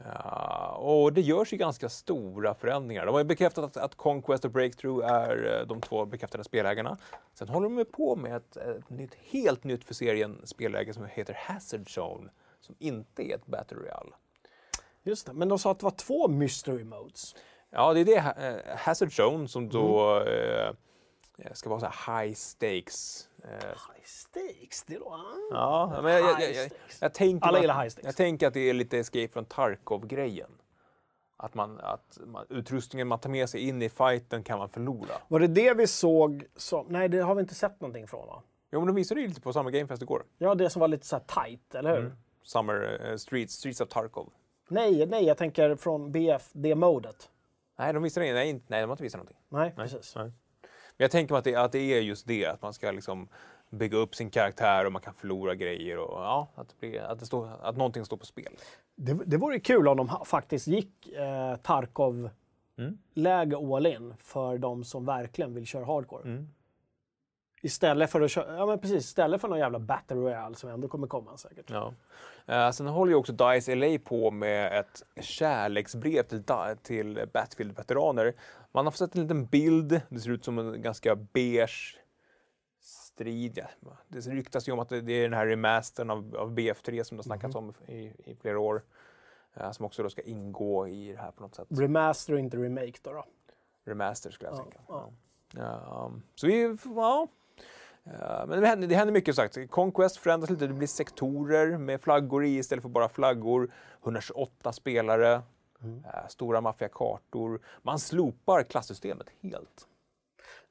Uh, 0.00 0.72
och 0.72 1.12
det 1.12 1.20
görs 1.20 1.52
ju 1.52 1.56
ganska 1.56 1.88
stora 1.88 2.54
förändringar. 2.54 3.06
De 3.06 3.12
har 3.12 3.20
ju 3.20 3.24
bekräftat 3.24 3.64
att, 3.64 3.76
att 3.76 3.94
Conquest 3.94 4.44
och 4.44 4.50
Breakthrough 4.50 5.06
är 5.06 5.60
eh, 5.60 5.66
de 5.66 5.80
två 5.80 6.06
bekräftade 6.06 6.44
spelägarna. 6.44 6.98
Sen 7.34 7.48
håller 7.48 7.68
de 7.68 7.84
på 7.84 8.16
med 8.16 8.36
ett, 8.36 8.56
ett 8.56 8.90
nytt, 8.90 9.14
helt 9.14 9.64
nytt 9.64 9.84
för 9.84 9.94
serien 9.94 10.40
spelläge 10.44 10.94
som 10.94 11.04
heter 11.04 11.34
Hazard 11.34 11.88
Zone, 11.98 12.30
som 12.64 12.74
inte 12.78 13.22
är 13.30 13.34
ett 13.34 13.46
Battle 13.46 13.76
Royale. 13.78 14.12
Just 15.02 15.26
det, 15.26 15.32
men 15.32 15.48
de 15.48 15.58
sa 15.58 15.70
att 15.70 15.78
det 15.78 15.84
var 15.84 15.90
två 15.90 16.28
mystery 16.28 16.84
modes. 16.84 17.34
Ja, 17.70 17.92
det 17.94 18.00
är 18.00 18.04
det 18.04 18.16
eh, 18.16 18.76
Hazard 18.78 19.08
Zone 19.20 19.48
som 19.48 19.68
då 19.68 20.20
eh, 20.20 20.72
ska 21.52 21.70
vara 21.70 21.80
så 21.80 22.12
high 22.12 22.34
stakes. 22.34 23.28
Eh, 23.44 23.50
High 23.68 24.04
stakes, 24.04 24.84
det 24.86 24.98
då? 24.98 25.20
ja, 25.50 26.00
men 26.02 26.12
jag, 26.12 26.40
jag, 26.40 26.54
jag, 26.54 26.70
jag, 27.00 27.14
tänker 27.14 27.46
Alla 27.46 27.58
att- 27.58 27.62
gillar 27.62 27.82
high 27.82 27.88
stakes. 27.90 28.06
Jag 28.06 28.16
tänker 28.16 28.46
att 28.46 28.54
det 28.54 28.60
är 28.70 28.74
lite 28.74 28.98
Escape 28.98 29.28
från 29.28 29.44
Tarkov-grejen. 29.44 30.50
Att, 31.36 31.54
man, 31.54 31.80
att 31.80 32.18
man, 32.26 32.46
utrustningen 32.48 33.08
man 33.08 33.18
tar 33.18 33.30
med 33.30 33.48
sig 33.48 33.60
in 33.60 33.82
i 33.82 33.88
fighten 33.88 34.42
kan 34.42 34.58
man 34.58 34.68
förlora. 34.68 35.14
Var 35.28 35.40
det 35.40 35.46
det 35.46 35.74
vi 35.74 35.86
såg 35.86 36.44
som... 36.56 36.86
Nej, 36.88 37.08
det 37.08 37.18
har 37.18 37.34
vi 37.34 37.40
inte 37.40 37.54
sett 37.54 37.80
någonting 37.80 38.06
från 38.08 38.26
va? 38.26 38.42
Jo, 38.72 38.80
men 38.80 38.86
de 38.86 38.96
visade 38.96 39.20
ju 39.20 39.28
lite 39.28 39.40
på 39.40 39.52
Summer 39.52 39.70
Game 39.70 39.86
Fest 39.86 40.02
igår. 40.02 40.24
Ja, 40.38 40.54
det 40.54 40.70
som 40.70 40.80
var 40.80 40.88
lite 40.88 41.06
så 41.06 41.16
här 41.16 41.44
tight, 41.44 41.74
eller 41.74 41.90
hur? 41.90 41.98
Mm. 41.98 42.12
Summer 42.42 43.10
eh, 43.10 43.16
Streets, 43.16 43.54
Streets 43.54 43.80
of 43.80 43.88
Tarkov. 43.88 44.32
Nej, 44.68 45.06
nej, 45.06 45.24
jag 45.24 45.36
tänker 45.36 45.76
från 45.76 46.12
BF, 46.12 46.50
det 46.52 46.74
modet. 46.74 47.30
Nej, 47.78 47.92
de 47.92 48.02
visade 48.02 48.32
nej, 48.32 48.62
nej, 48.66 48.80
de 48.80 48.86
har 48.86 48.92
inte 48.92 49.02
visat 49.02 49.18
någonting. 49.18 49.38
Nej, 49.48 49.72
precis. 49.76 50.14
Nej. 50.16 50.32
Men 50.96 51.04
jag 51.04 51.10
tänker 51.10 51.34
mig 51.34 51.38
att 51.38 51.44
det, 51.44 51.56
att 51.56 51.72
det 51.72 51.78
är 51.78 52.00
just 52.00 52.26
det, 52.26 52.46
att 52.46 52.62
man 52.62 52.72
ska 52.72 52.90
liksom 52.90 53.28
bygga 53.70 53.96
upp 53.96 54.14
sin 54.14 54.30
karaktär 54.30 54.86
och 54.86 54.92
man 54.92 55.02
kan 55.02 55.14
förlora 55.14 55.54
grejer 55.54 55.98
och 55.98 56.20
ja, 56.20 56.48
att, 56.54 56.68
det 56.68 56.74
blir, 56.80 57.00
att, 57.00 57.18
det 57.18 57.26
står, 57.26 57.48
att 57.62 57.76
någonting 57.76 58.04
står 58.04 58.16
på 58.16 58.26
spel. 58.26 58.56
Det, 58.94 59.18
det 59.26 59.36
vore 59.36 59.60
kul 59.60 59.88
om 59.88 59.96
de 59.96 60.10
faktiskt 60.26 60.66
gick 60.66 61.08
eh, 61.08 61.56
Tarkov-läge 61.56 63.56
all 63.76 63.86
in 63.86 64.14
för 64.18 64.58
de 64.58 64.84
som 64.84 65.04
verkligen 65.04 65.54
vill 65.54 65.66
köra 65.66 65.84
hardcore. 65.84 66.22
Istället 67.64 68.10
för 68.10 68.20
att 68.20 68.30
köra, 68.30 68.56
ja 68.56 68.66
men 68.66 68.78
precis, 68.78 69.04
istället 69.04 69.40
för 69.40 69.48
någon 69.48 69.58
jävla 69.58 69.78
battle 69.78 70.16
royale 70.16 70.54
som 70.54 70.70
ändå 70.70 70.88
kommer 70.88 71.06
komma 71.06 71.36
säkert. 71.36 71.70
Ja. 71.70 71.94
Eh, 72.46 72.70
sen 72.70 72.86
håller 72.86 73.12
ju 73.12 73.16
också 73.16 73.32
DICE 73.32 73.74
LA 73.74 73.98
på 74.04 74.30
med 74.30 74.78
ett 74.80 75.02
kärleksbrev 75.24 76.22
till, 76.22 76.44
till 76.82 77.28
Battlefield-veteraner. 77.32 78.34
Man 78.72 78.86
har 78.86 78.90
fått 78.90 78.98
sett 78.98 79.14
en 79.14 79.22
liten 79.22 79.46
bild, 79.46 80.00
det 80.08 80.20
ser 80.20 80.30
ut 80.30 80.44
som 80.44 80.58
en 80.58 80.82
ganska 80.82 81.14
beige 81.16 81.98
strid. 82.80 83.58
Ja. 83.80 83.90
Det 84.08 84.20
ryktas 84.20 84.68
ju 84.68 84.72
om 84.72 84.78
att 84.78 84.88
det 84.88 84.96
är 85.12 85.22
den 85.22 85.32
här 85.34 85.46
remastern 85.46 86.10
av, 86.10 86.36
av 86.38 86.50
BF3 86.58 87.02
som 87.02 87.16
det 87.16 87.18
har 87.18 87.24
snackats 87.24 87.56
om 87.56 87.74
i, 87.86 87.94
i 88.24 88.36
flera 88.40 88.58
år. 88.60 88.82
eh, 89.54 89.70
som 89.72 89.86
också 89.86 90.02
då 90.02 90.10
ska 90.10 90.22
ingå 90.22 90.88
i 90.88 91.12
det 91.12 91.18
här 91.18 91.30
på 91.30 91.42
något 91.42 91.54
sätt. 91.54 91.66
Remaster 91.70 92.32
och 92.32 92.38
inte 92.38 92.56
remake 92.56 92.98
då. 93.02 93.12
då. 93.12 93.24
Remaster 93.84 94.30
skulle 94.30 94.50
jag 94.50 94.58
Ja, 94.58 94.62
tänka. 94.62 94.80
Ja, 95.56 96.06
um, 96.06 96.22
så 96.34 96.46
vi, 96.46 96.76
ja. 96.84 97.28
Ja, 98.04 98.44
men 98.48 98.60
det 98.60 98.66
händer, 98.66 98.88
det 98.88 98.94
händer 98.94 99.12
mycket 99.12 99.36
sagt. 99.36 99.70
Conquest 99.70 100.16
förändras 100.16 100.50
lite, 100.50 100.66
det 100.66 100.74
blir 100.74 100.88
sektorer 100.88 101.78
med 101.78 102.00
flaggor 102.00 102.44
i 102.44 102.56
istället 102.56 102.82
för 102.82 102.88
bara 102.88 103.08
flaggor. 103.08 103.70
128 104.02 104.72
spelare, 104.72 105.32
eh, 105.34 106.28
stora 106.28 106.60
maffiga 106.60 106.88
kartor. 106.88 107.60
Man 107.82 107.98
slopar 107.98 108.62
klassystemet 108.62 109.26
helt. 109.42 109.86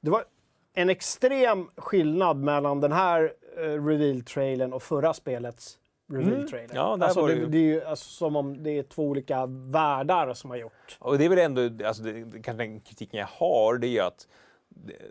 Det 0.00 0.10
var 0.10 0.24
en 0.74 0.90
extrem 0.90 1.70
skillnad 1.76 2.36
mellan 2.36 2.80
den 2.80 2.92
här 2.92 3.32
eh, 3.56 3.60
reveal-trailern 3.60 4.72
och 4.72 4.82
förra 4.82 5.14
spelets 5.14 5.78
reveal-trailer. 6.12 6.74
Ja, 6.74 6.96
där 6.96 7.06
alltså, 7.06 7.26
det, 7.26 7.46
det 7.46 7.58
är 7.58 7.62
ju 7.62 7.84
alltså, 7.84 8.10
som 8.10 8.36
om 8.36 8.62
det 8.62 8.70
är 8.70 8.82
två 8.82 9.02
olika 9.02 9.46
världar 9.46 10.34
som 10.34 10.50
har 10.50 10.56
gjort. 10.56 10.96
Och 10.98 11.18
det 11.18 11.24
är 11.24 11.28
väl 11.28 11.38
ändå, 11.38 11.86
alltså 11.86 12.02
det, 12.02 12.42
kanske 12.42 12.52
den 12.52 12.80
kritiken 12.80 13.20
jag 13.20 13.26
har, 13.26 13.78
det 13.78 13.86
är 13.86 13.90
ju 13.90 14.00
att 14.00 14.28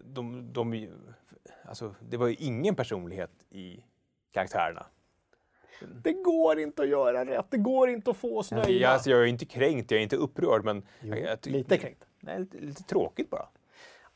de, 0.04 0.54
de, 0.54 0.54
de, 0.54 0.88
alltså 1.66 1.96
det 2.10 2.18
var 2.18 2.28
ju 2.28 2.36
ingen 2.36 2.76
personlighet 2.76 3.32
i 3.50 3.84
karaktärerna. 4.32 4.86
Det 6.04 6.14
går 6.14 6.60
inte 6.60 6.82
att 6.82 6.88
göra 6.90 7.26
rätt. 7.26 7.46
Det 7.50 7.58
går 7.58 7.90
inte 7.90 8.12
att 8.12 8.18
få 8.18 8.38
oss 8.38 8.52
nöjda. 8.52 8.70
Jag, 8.70 8.92
alltså, 8.94 9.10
jag 9.10 9.22
är 9.22 9.26
inte 9.26 9.46
kränkt, 9.46 9.92
jag 9.92 9.98
är 9.98 10.04
inte 10.04 10.16
upprörd, 10.16 10.66
men... 10.66 10.86
Jo, 11.00 11.16
jag, 11.16 11.20
jag, 11.44 11.46
lite 11.52 11.78
kränkt. 11.78 12.04
Nej, 12.20 12.40
lite, 12.40 12.58
lite 12.58 12.84
tråkigt 12.84 13.30
bara. 13.30 13.48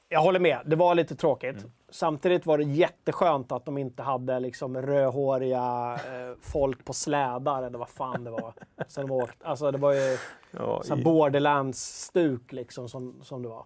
Jag 0.10 0.22
håller 0.22 0.40
med, 0.40 0.62
det 0.66 0.76
var 0.76 0.96
lite 0.96 1.16
tråkigt. 1.16 1.58
Mm. 1.58 1.72
Samtidigt 1.90 2.46
var 2.46 2.58
det 2.58 2.64
jätteskönt 2.64 3.52
att 3.52 3.66
de 3.66 3.78
inte 3.78 4.04
hade 4.04 4.40
liksom 4.40 4.82
rödhåriga 4.82 5.94
eh, 6.08 6.36
folk 6.42 6.86
på 6.86 6.94
slädar 6.94 7.64
eller 7.64 7.78
vad 7.78 7.90
fan 7.90 8.24
det 8.24 8.32
var. 8.32 8.54
Som 8.88 9.08
de 9.08 9.12
åkt. 9.14 9.44
Alltså 9.44 9.72
det 9.72 9.78
var 9.78 9.94
ju 9.94 10.18
Ja, 10.52 10.84
i- 10.98 11.04
borderlands-stuk 11.04 12.52
liksom 12.52 12.90
som, 12.90 13.24
som 13.24 13.42
det 13.44 13.50
var. 13.50 13.66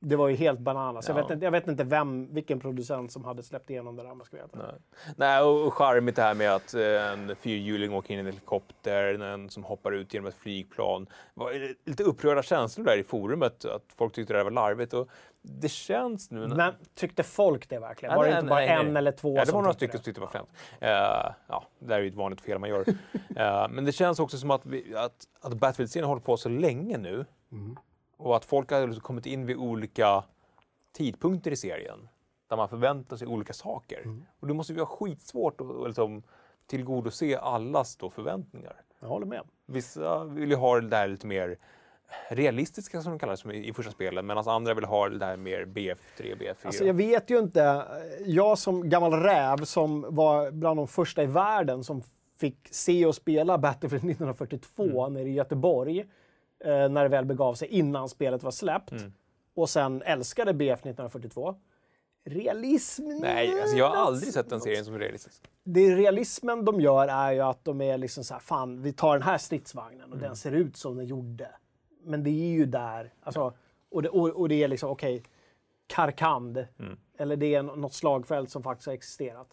Det 0.00 0.16
var 0.16 0.28
ju 0.28 0.36
helt 0.36 0.60
bananas. 0.60 1.08
Jag, 1.08 1.16
Ja. 1.18 1.22
vet 1.22 1.30
inte, 1.30 1.44
jag 1.44 1.52
vet 1.52 1.68
inte 1.68 1.84
vem, 1.84 2.34
vilken 2.34 2.60
producent 2.60 3.12
som 3.12 3.24
hade 3.24 3.42
släppt 3.42 3.70
igenom 3.70 3.96
det 3.96 4.02
där 4.02 4.10
om 4.10 4.18
jag 4.18 4.26
ska 4.26 4.36
veta. 4.36 4.58
Nej. 4.58 4.74
Nej, 5.16 5.42
och 5.42 5.74
charmigt 5.74 6.16
det 6.16 6.22
här 6.22 6.34
med 6.34 6.54
att 6.54 6.74
eh, 6.74 7.12
en 7.12 7.36
fyrhjuling 7.36 7.94
åker 7.94 8.14
in 8.14 8.18
i 8.18 8.20
en 8.20 8.26
helikopter, 8.26 9.20
en 9.20 9.50
som 9.50 9.64
hoppar 9.64 9.92
ut 9.92 10.14
genom 10.14 10.28
ett 10.28 10.34
flygplan. 10.34 11.04
Det 11.04 11.40
var 11.40 11.74
lite 11.84 12.02
upprörda 12.02 12.42
känslor 12.42 12.84
där 12.84 12.96
i 12.96 13.02
forumet, 13.02 13.64
att 13.64 13.84
folk 13.96 14.12
tyckte 14.12 14.32
det 14.32 14.38
där 14.38 14.44
var 14.44 14.50
larvigt. 14.50 14.92
Och 14.94 15.08
det 15.42 15.68
känns 15.68 16.30
nu... 16.30 16.48
Men 16.48 16.74
tyckte 16.94 17.22
folk 17.22 17.68
det 17.68 17.78
verkligen? 17.78 18.12
Ja, 18.12 18.16
var 18.18 18.24
det 18.24 18.30
nej, 18.30 18.38
inte 18.38 18.48
bara 18.50 18.60
nej, 18.60 18.68
en 18.68 18.86
nej. 18.86 18.96
eller 18.96 19.12
två 19.12 19.34
Ja, 19.34 19.40
det 19.40 19.46
som 19.46 19.54
var 19.54 19.62
några 19.62 19.74
stycken 19.74 19.98
som 19.98 20.04
tyckte 20.04 20.20
det 20.20 20.24
var 20.24 20.32
fränt. 20.32 20.48
Eh, 20.80 21.32
ja, 21.46 21.64
det 21.78 21.94
är 21.94 22.00
ju 22.00 22.08
ett 22.08 22.14
vanligt 22.14 22.40
fel 22.40 22.58
man 22.58 22.68
gör. 22.70 22.84
Eh, 23.36 23.66
men 23.70 23.84
det 23.84 23.92
känns 23.92 24.18
också 24.20 24.38
som 24.38 24.50
att, 24.50 24.66
vi, 24.66 24.94
att, 24.96 25.12
att 25.40 25.52
Battlefield-serien 25.54 26.08
håller 26.08 26.22
på 26.22 26.36
så 26.36 26.48
länge 26.48 26.98
nu. 26.98 27.24
Mm. 27.52 27.76
Och 28.18 28.36
att 28.36 28.44
folk 28.44 28.70
har 28.70 28.86
liksom 28.86 29.02
kommit 29.02 29.26
in 29.26 29.46
vid 29.46 29.56
olika 29.56 30.24
tidpunkter 30.92 31.50
i 31.50 31.56
serien. 31.56 32.08
Där 32.48 32.56
man 32.56 32.68
förväntar 32.68 33.16
sig 33.16 33.26
olika 33.26 33.52
saker. 33.52 34.00
Mm. 34.04 34.24
Och 34.40 34.46
det 34.46 34.54
måste 34.54 34.72
ju 34.72 34.76
vara 34.78 34.86
skitsvårt 34.86 35.60
att 35.60 35.86
liksom, 35.86 36.22
tillgodose 36.66 37.38
allas 37.38 37.96
då 37.96 38.10
förväntningar. 38.10 38.76
Jag 39.00 39.08
håller 39.08 39.26
med. 39.26 39.42
Vissa 39.66 40.24
vill 40.24 40.50
ju 40.50 40.56
ha 40.56 40.80
det 40.80 40.88
där 40.88 41.08
lite 41.08 41.26
mer 41.26 41.58
realistiska 42.28 43.02
som 43.02 43.12
de 43.12 43.18
kallar 43.18 43.48
det 43.48 43.54
i 43.54 43.72
första 43.72 43.92
spelet 43.92 44.24
medan 44.24 44.48
andra 44.48 44.74
vill 44.74 44.84
ha 44.84 45.08
det 45.08 45.18
där 45.18 45.36
mer 45.36 45.64
BF3, 45.64 45.96
BF4. 46.16 46.66
Alltså, 46.66 46.84
jag 46.84 46.94
vet 46.94 47.30
ju 47.30 47.38
inte. 47.38 47.84
Jag 48.26 48.58
som 48.58 48.88
gammal 48.88 49.12
räv 49.12 49.64
som 49.64 50.06
var 50.08 50.50
bland 50.50 50.76
de 50.78 50.88
första 50.88 51.22
i 51.22 51.26
världen 51.26 51.84
som 51.84 52.02
fick 52.40 52.68
se 52.70 53.06
och 53.06 53.14
spela 53.14 53.58
Battlefield 53.58 54.04
1942 54.04 55.06
Mm. 55.06 55.12
nere 55.12 55.28
i 55.28 55.32
Göteborg. 55.32 56.04
Eh, 56.64 56.88
när 56.88 57.02
det 57.02 57.08
väl 57.08 57.24
begav 57.24 57.54
sig 57.54 57.68
innan 57.68 58.08
spelet 58.08 58.42
var 58.42 58.50
släppt. 58.50 58.90
Mm. 58.92 59.12
Och 59.54 59.70
sen 59.70 60.02
älskade 60.02 60.54
BF 60.54 60.78
1942. 60.80 61.54
Realism? 62.24 63.02
Nej, 63.20 63.60
alltså 63.60 63.76
jag 63.76 63.88
har 63.90 63.96
aldrig 63.96 64.32
sett 64.32 64.50
den 64.50 64.60
serien 64.60 64.84
som 64.84 64.98
realistisk. 64.98 65.42
Det 65.64 65.96
realismen 65.96 66.64
de 66.64 66.80
gör 66.80 67.08
är 67.08 67.32
ju 67.32 67.40
att 67.40 67.64
de 67.64 67.80
är 67.80 67.98
liksom 67.98 68.24
så 68.24 68.34
här, 68.34 68.40
fan 68.40 68.82
vi 68.82 68.92
tar 68.92 69.12
den 69.12 69.22
här 69.22 69.38
stridsvagnen 69.38 70.00
och 70.12 70.16
Mm. 70.18 70.28
den 70.28 70.36
ser 70.36 70.52
ut 70.52 70.76
som 70.76 70.96
den 70.96 71.06
gjorde. 71.06 71.50
Men 72.04 72.22
det 72.24 72.30
är 72.30 72.50
ju 72.52 72.66
där, 72.66 73.12
alltså, 73.22 73.52
och, 73.90 74.02
det, 74.02 74.08
och, 74.08 74.28
och 74.28 74.48
det 74.48 74.62
är 74.62 74.68
liksom, 74.68 74.90
okej, 74.90 75.22
Karkand, 75.86 76.66
Mm. 76.78 76.98
eller 77.18 77.36
det 77.36 77.54
är 77.54 77.62
nå- 77.62 77.74
något 77.74 77.94
slagfält 77.94 78.50
som 78.50 78.62
faktiskt 78.62 78.86
har 78.86 78.94
existerat. 78.94 79.48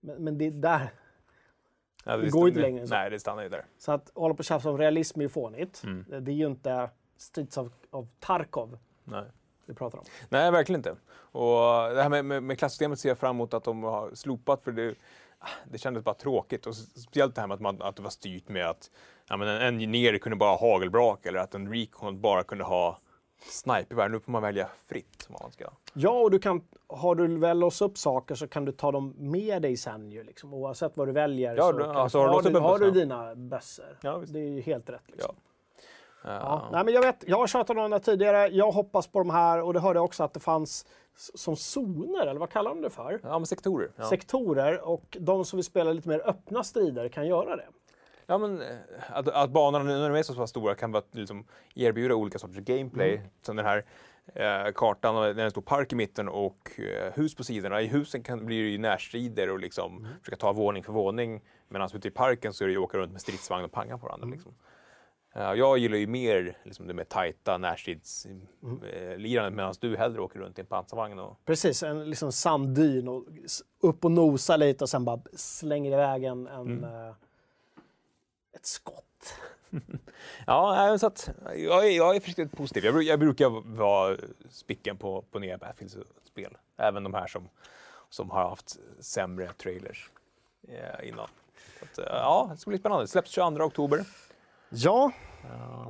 Men, 0.00 0.24
men 0.24 0.38
det 0.38 0.46
är 0.46 0.50
där, 0.50 0.90
Ja, 2.06 2.16
Det 2.16 2.30
går 2.30 2.48
inte 2.48 2.60
längre 2.60 2.80
än 2.80 2.88
så. 2.88 2.94
Nej, 2.94 3.10
det 3.10 3.20
stannar 3.20 3.42
ju 3.42 3.48
där. 3.48 3.64
så 3.78 3.92
att 3.92 4.10
hålla 4.14 4.34
på 4.34 4.38
och 4.38 4.44
tjafsa 4.44 4.70
om 4.70 4.78
realism 4.78 5.20
är 5.20 5.24
ju 5.24 5.28
fånigt. 5.28 5.82
Mm. 5.84 6.24
Det 6.24 6.30
är 6.30 6.34
ju 6.34 6.46
inte 6.46 6.90
Streets 7.16 7.56
of, 7.56 7.72
of 7.90 8.06
Tarkov 8.20 8.78
Nej. 9.04 9.24
vi 9.66 9.74
pratar 9.74 9.98
om. 9.98 10.04
Nej, 10.28 10.50
verkligen 10.50 10.78
inte. 10.78 10.96
Och 11.16 11.94
det 11.94 12.02
här 12.02 12.08
med, 12.08 12.24
med, 12.24 12.42
med 12.42 12.58
klassystemet 12.58 12.98
ser 12.98 13.08
jag 13.08 13.18
fram 13.18 13.36
emot 13.36 13.54
att 13.54 13.64
de 13.64 13.82
har 13.82 14.10
slopat 14.14 14.62
för 14.62 14.72
det, 14.72 14.94
det 15.70 15.78
kändes 15.78 16.04
bara 16.04 16.14
tråkigt. 16.14 16.66
Och 16.66 16.76
speciellt 16.76 17.34
det 17.34 17.40
här 17.40 17.48
med 17.48 17.54
att, 17.54 17.60
man, 17.60 17.82
att 17.82 17.96
det 17.96 18.02
var 18.02 18.10
styrt 18.10 18.48
med 18.48 18.66
att 18.70 18.90
ja, 19.28 19.36
men 19.36 19.48
en 19.48 19.62
engineer 19.62 20.18
kunde 20.18 20.36
bara 20.36 20.50
ha 20.56 20.72
hagelbrak 20.72 21.26
eller 21.26 21.38
att 21.38 21.54
en 21.54 21.72
recon 21.72 22.20
bara 22.20 22.42
kunde 22.42 22.64
ha 22.64 22.98
snipervärn. 23.46 24.12
Nu 24.12 24.20
får 24.20 24.32
man 24.32 24.42
välja 24.42 24.68
fritt 24.86 25.26
vad 25.28 25.42
man 25.42 25.52
ska. 25.52 25.64
Ja, 25.94 26.10
och 26.20 26.30
du 26.30 26.38
kan, 26.38 26.60
har 26.86 27.14
du 27.14 27.38
väl 27.38 27.58
låst 27.58 27.82
upp 27.82 27.98
saker 27.98 28.34
så 28.34 28.48
kan 28.48 28.64
du 28.64 28.72
ta 28.72 28.92
dem 28.92 29.14
med 29.18 29.62
dig 29.62 29.76
sen 29.76 30.10
ju, 30.10 30.24
liksom, 30.24 30.54
oavsett 30.54 30.96
vad 30.96 31.08
du 31.08 31.12
väljer. 31.12 31.56
Ja, 31.56 31.62
så 31.62 31.72
du- 31.72 31.84
kan 31.84 31.96
alltså, 31.96 32.18
har 32.18 32.42
du 32.42 32.58
har, 32.58 32.78
du, 32.78 32.90
dina 32.90 33.34
bössor. 33.34 33.98
Ja, 34.02 34.22
det 34.26 34.38
är 34.38 34.48
ju 34.48 34.60
helt 34.60 34.90
rätt. 34.90 35.02
Liksom. 35.06 35.34
Ja. 36.24 36.30
Ja. 36.32 36.68
Nej, 36.72 36.84
men 36.84 36.94
jag, 36.94 37.02
vet, 37.02 37.24
jag 37.26 37.36
har 37.36 37.46
tjatat 37.46 37.76
om 37.76 37.90
det 37.90 37.98
tidigare. 38.00 38.48
Jag 38.48 38.70
hoppas 38.70 39.06
på 39.06 39.18
de 39.18 39.30
här 39.30 39.62
och 39.62 39.74
det 39.74 39.80
hörde 39.80 39.96
jag 39.98 40.04
också 40.04 40.24
att 40.24 40.34
det 40.34 40.40
fanns 40.40 40.86
som 41.34 41.56
zoner, 41.56 42.26
eller 42.26 42.40
vad 42.40 42.50
kallar 42.50 42.70
de 42.70 42.80
det 42.82 42.90
för? 42.90 43.20
Ja, 43.22 43.38
men 43.38 43.46
sektorer. 43.46 43.90
Ja. 43.96 44.04
Sektorer 44.04 44.88
och 44.88 45.16
de 45.20 45.44
som 45.44 45.56
vill 45.56 45.64
spela 45.64 45.92
lite 45.92 46.08
mer 46.08 46.22
öppna 46.28 46.64
strider 46.64 47.08
kan 47.08 47.26
göra 47.26 47.56
det. 47.56 47.66
Ja, 48.26 48.38
men 48.38 48.60
eh, 48.60 48.66
att, 49.08 49.28
att 49.28 49.50
banorna 49.50 49.84
nu 49.84 49.98
när 49.98 50.10
de 50.10 50.18
är 50.18 50.22
så 50.22 50.34
pass 50.34 50.50
stora 50.50 50.74
kan 50.74 50.92
vara, 50.92 51.04
liksom, 51.12 51.44
erbjuda 51.74 52.14
olika 52.14 52.38
sorters 52.38 52.56
gameplay. 52.56 53.20
Som 53.42 53.56
den 53.56 53.66
här 53.66 53.84
eh, 54.34 54.72
kartan, 54.74 55.16
och 55.16 55.34
det 55.34 55.42
är 55.42 55.44
en 55.44 55.50
stor 55.50 55.62
park 55.62 55.92
i 55.92 55.96
mitten 55.96 56.28
och 56.28 56.70
eh, 56.78 57.12
hus 57.14 57.34
på 57.34 57.44
sidorna. 57.44 57.80
I 57.82 57.86
husen 57.86 58.22
kan, 58.22 58.46
blir 58.46 58.62
det 58.62 58.68
ju 58.68 58.78
närstrider 58.78 59.50
och 59.50 59.58
liksom, 59.58 60.08
försöka 60.22 60.36
ta 60.36 60.52
våning 60.52 60.82
för 60.82 60.92
våning. 60.92 61.40
Medan 61.68 61.88
ute 61.94 62.08
i 62.08 62.10
parken 62.10 62.52
så 62.52 62.64
är 62.64 62.68
det 62.68 62.72
ju 62.72 62.78
åka 62.78 62.98
runt 62.98 63.12
med 63.12 63.20
stridsvagn 63.20 63.64
och 63.64 63.72
panga 63.72 63.98
på 63.98 64.06
varandra. 64.06 64.28
Liksom. 64.28 64.54
Eh, 65.34 65.52
jag 65.52 65.78
gillar 65.78 65.96
ju 65.96 66.06
mer 66.06 66.58
liksom, 66.64 66.86
det 66.86 66.94
med 66.94 67.08
tajta 67.08 67.58
närstridslirandet 67.58 69.52
medan 69.52 69.74
du 69.80 69.96
hellre 69.96 70.20
åker 70.20 70.40
runt 70.40 70.58
i 70.58 70.60
en 70.60 70.66
pansarvagn. 70.66 71.18
Och, 71.18 71.44
Precis, 71.44 71.82
en 71.82 72.10
liksom 72.10 72.32
sanddyn 72.32 73.08
och 73.08 73.24
upp 73.82 74.04
och 74.04 74.12
nosa 74.12 74.56
lite 74.56 74.84
och 74.84 74.88
sen 74.88 75.04
bara 75.04 75.20
slänger 75.32 75.92
iväg 75.92 76.24
en, 76.24 76.46
en, 76.46 76.84
eh, 76.84 77.14
ett 78.56 78.66
skott. 78.66 79.34
Ja, 80.46 80.98
så 80.98 81.06
att, 81.06 81.30
jag, 81.56 81.86
är, 81.86 81.90
jag 81.90 82.16
är 82.16 82.20
försiktigt 82.20 82.52
positiv. 82.52 82.84
Jag, 82.84 83.02
jag 83.02 83.18
brukar 83.18 83.76
vara 83.76 84.16
spicken 84.50 84.96
på, 84.96 85.22
på 85.22 85.38
nya 85.38 85.58
Battlefield-spel. 85.58 86.56
Även 86.76 87.02
de 87.02 87.14
här 87.14 87.26
som, 87.26 87.48
som 88.10 88.30
har 88.30 88.48
haft 88.48 88.78
sämre 89.00 89.48
trailers 89.52 90.10
eh, 90.68 91.08
innan. 91.08 91.28
Så 91.78 91.84
att, 91.84 91.98
eh, 91.98 92.04
ja, 92.08 92.48
det 92.52 92.56
ska 92.56 92.70
bli 92.70 92.78
spännande. 92.78 93.04
Det 93.04 93.08
släpps 93.08 93.30
22 93.30 93.64
oktober. 93.64 94.04
Ja, 94.68 95.12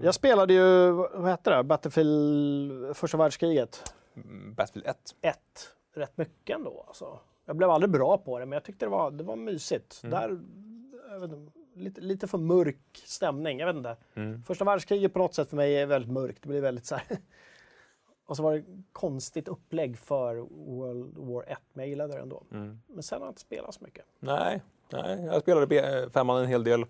jag 0.03 0.15
spelade 0.15 0.55
ju, 0.55 0.91
vad 0.91 1.31
heter 1.31 1.57
det, 1.57 1.63
Battlefield 1.63 2.97
första 2.97 3.19
världskriget 3.19 3.95
Mm, 4.17 4.55
Battlefield 4.55 4.87
1. 4.87 5.15
1 5.21 5.39
rätt 5.95 6.17
mycket 6.17 6.57
ändå. 6.57 6.85
Alltså. 6.87 7.19
Jag 7.45 7.57
blev 7.57 7.71
aldrig 7.71 7.91
bra 7.91 8.19
på 8.19 8.39
det, 8.39 8.47
men 8.47 8.57
jag 8.57 8.65
tyckte 8.65 8.87
det 8.87 8.91
var, 8.91 9.11
det 9.11 9.25
var 9.25 9.37
mysigt. 9.37 10.01
Där, 10.03 10.39
jag 11.11 11.21
vet 11.21 11.33
inte, 11.33 11.56
lite, 11.77 12.01
lite 12.01 12.27
för 12.27 12.39
mörk 12.39 12.79
stämning, 13.05 13.59
jag 13.59 13.67
vet 13.67 13.77
inte. 13.77 13.97
Första 14.47 14.65
världskriget 14.65 15.13
på 15.13 15.19
något 15.19 15.35
sätt 15.35 15.49
för 15.51 15.57
mig 15.57 15.77
är 15.77 15.87
väldigt 15.87 16.11
mörkt. 16.13 16.43
Det 16.43 16.49
blir 16.49 16.61
väldigt 16.61 16.87
så 16.87 16.95
här. 16.95 17.05
Och 18.27 18.37
så 18.37 18.43
var 18.43 18.55
det 18.55 18.65
konstigt 18.93 19.49
upplägg 19.49 19.99
för 19.99 20.35
World 20.51 21.19
War 21.19 21.45
1, 21.49 21.59
men 21.73 21.83
jag 21.85 21.89
gillade 21.89 22.13
det 22.15 22.21
ändå. 22.21 22.43
Men 22.87 23.03
sen 23.03 23.19
har 23.21 23.27
jag 23.27 23.31
inte 23.31 23.41
spelat 23.41 23.75
så 23.75 23.85
mycket. 23.85 24.05
Nej, 24.21 24.63
nej, 24.93 25.25
jag 25.25 25.43
spelade 25.43 26.03
eh, 26.03 26.09
femman 26.11 26.43
en 26.43 26.47
hel 26.49 26.65
del. 26.65 26.85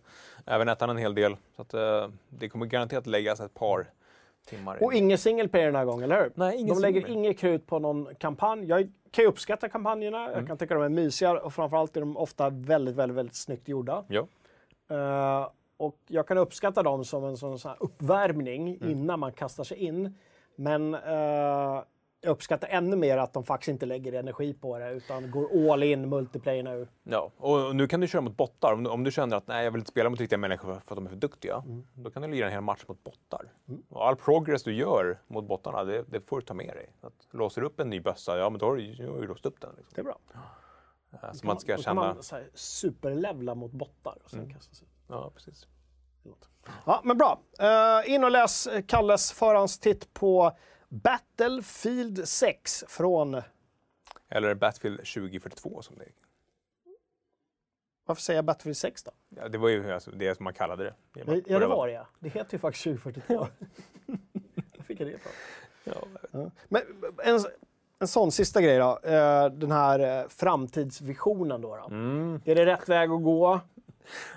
Även 0.47 0.68
ettan 0.68 0.91
en 0.91 0.97
hel 0.97 1.14
del. 1.14 1.37
Så 1.57 1.62
att, 1.62 1.74
eh, 1.74 2.09
det 2.28 2.49
kommer 2.49 2.66
garanterat 2.66 3.07
läggas 3.07 3.41
ett 3.41 3.55
par 3.55 3.87
timmar. 4.47 4.82
Och 4.82 4.93
in. 4.93 5.05
ingen 5.05 5.18
single 5.18 5.49
player 5.49 5.66
den 5.66 5.74
här 5.76 5.84
gången, 5.84 6.05
eller 6.05 6.22
hur? 6.22 6.32
Nej, 6.34 6.57
ingen 6.57 6.74
de 6.74 6.80
lägger 6.82 7.09
inget 7.11 7.39
krut 7.39 7.66
på 7.66 7.78
någon 7.78 8.14
kampanj. 8.14 8.68
Jag 8.68 8.93
kan 9.11 9.24
ju 9.24 9.28
uppskatta 9.28 9.68
kampanjerna, 9.68 10.24
Mm. 10.26 10.39
jag 10.39 10.47
kan 10.47 10.59
tycka 10.59 10.74
de 10.74 10.82
är 10.82 10.89
mysiga 10.89 11.41
och 11.41 11.55
framförallt 11.55 11.97
är 11.97 12.01
de 12.01 12.16
ofta 12.16 12.51
väldigt, 12.51 12.95
väldigt, 12.95 13.16
väldigt 13.16 13.37
snyggt 13.37 13.68
gjorda. 13.68 14.05
Ja. 14.09 14.26
Eh, 14.91 15.49
och 15.76 15.97
jag 16.07 16.28
kan 16.28 16.39
uppskatta 16.39 16.82
dem 16.82 17.05
som 17.05 17.24
en 17.24 17.37
sån, 17.37 17.59
sån 17.59 17.74
uppvärmning 17.80 18.76
Mm. 18.76 18.91
innan 18.91 19.20
man 19.20 19.32
kastar 19.32 19.64
sig 19.64 19.76
in. 19.78 20.14
Men 20.57 20.95
eh, 20.95 21.82
jag 22.20 22.32
uppskattar 22.32 22.68
ännu 22.68 22.97
mer 22.97 23.18
att 23.18 23.32
de 23.32 23.45
faktiskt 23.45 23.68
inte 23.68 23.87
lägger 23.87 24.12
energi 24.12 24.55
på 24.55 24.78
det 24.78 24.91
utan 24.93 25.30
går 25.30 25.72
all 25.72 25.82
in 25.82 26.09
multiplayer 26.09 26.62
nu. 26.62 26.89
Ja, 27.05 27.30
och 27.37 27.76
nu 27.76 27.87
kan 27.87 28.01
du 28.01 28.07
köra 28.09 28.22
mot 28.22 28.37
bottar. 28.37 28.72
Om 28.72 28.82
du, 28.84 28.91
om 28.91 29.05
du 29.05 29.11
känner 29.11 29.37
att 29.37 29.47
nej, 29.47 29.64
jag 29.64 29.70
vill 29.70 29.78
inte 29.78 29.91
spela 29.91 30.11
mot 30.11 30.20
riktiga 30.20 30.39
människor 30.39 30.68
för, 30.68 30.95
att 30.95 30.97
de 30.97 31.07
är 31.07 31.11
för 31.11 31.16
duktiga. 31.16 31.62
Då 31.95 32.11
kan 32.11 32.22
du 32.22 32.28
lira 32.28 32.47
en 32.47 32.53
hel 32.53 32.61
match 32.61 32.84
mot 32.87 33.05
bottar. 33.05 33.53
Och 33.89 34.07
all 34.07 34.16
progress 34.16 34.62
du 34.62 34.74
gör 34.74 35.18
mot 35.26 35.45
bottarna, 35.45 35.84
det, 35.84 36.05
det 36.09 36.20
får 36.28 36.37
du 36.41 36.47
ta 36.47 36.55
med 36.55 36.66
dig. 36.74 36.91
Att 37.01 37.26
låser 37.30 37.61
du 37.61 37.66
upp 37.66 37.80
en 37.80 37.91
ny 37.91 38.01
bössa, 38.01 38.39
ja 38.39 38.51
men 38.51 38.59
då 38.59 38.66
har 38.66 38.76
du 38.76 38.82
ju 38.82 39.26
låst 39.26 39.47
upp 39.47 39.61
den. 39.61 39.70
Liksom. 39.76 39.93
Det 39.95 40.01
är 40.01 40.05
bra. 40.05 40.18
Eh, 41.23 41.33
Så 41.33 41.47
man 41.47 41.61
ska 41.61 41.75
kan 41.75 41.83
känna... 41.83 42.01
man 42.14 42.23
så 42.23 42.37
här, 42.37 42.51
superlevla 42.55 43.55
mot 43.55 43.73
bottar 43.73 44.19
och 44.25 44.31
sen 44.31 44.53
kasta 44.55 44.75
sig. 44.75 44.89
Ja, 45.09 45.31
precis. 45.35 45.67
Ja, 46.87 47.01
men 47.05 47.19
bra. 47.19 47.41
Eh, 47.59 48.14
in 48.14 48.25
och 48.25 48.31
läs 48.31 48.69
Kalles 48.87 49.33
förhandstitt 49.33 50.14
på 50.14 50.57
Battlefield 50.89 52.29
6 52.29 52.85
från... 52.89 53.43
Eller 54.29 54.55
Battlefield 54.55 54.99
2042 54.99 55.83
som 55.83 55.99
det 55.99 56.05
är. 56.05 56.12
Varför 58.05 58.23
säger 58.23 58.39
jag 58.39 58.45
Battlefield 58.45 58.77
6 58.77 59.03
då? 59.03 59.11
Ja, 59.29 59.49
det 59.49 59.59
var 59.59 59.69
ju 59.69 59.93
alltså 59.93 60.11
det 60.11 60.35
som 60.35 60.45
man 60.45 60.55
kallade 60.55 60.95
det. 61.14 61.25
man- 61.27 61.43
Ja, 61.47 61.59
det 61.59 61.67
var 61.67 61.87
det 61.87 61.93
ja. 61.93 62.07
Det 62.19 62.29
heter 62.29 62.53
ju 62.55 62.59
faktiskt 62.59 62.85
2042. 62.85 63.35
Var 63.39 63.49
fick 64.85 65.01
jag 65.01 65.09
det 65.09 65.12
ifrån? 65.14 65.33
Ja, 65.85 66.05
Ja. 66.31 66.51
Men 66.69 66.83
en, 67.25 67.41
en 68.01 68.09
sån 68.09 68.32
sista 68.32 68.61
grej 68.61 68.78
då. 68.78 68.99
Eh, 69.03 69.47
den 69.51 69.72
här 69.72 70.20
eh, 70.20 70.28
framtidsvisionen 70.28 71.61
då. 71.61 71.76
då. 71.76 71.94
mm. 71.94 72.40
Är 72.44 72.55
det 72.55 72.66
rätt 72.66 72.88
väg 72.88 73.11
att 73.11 73.22
gå? 73.22 73.61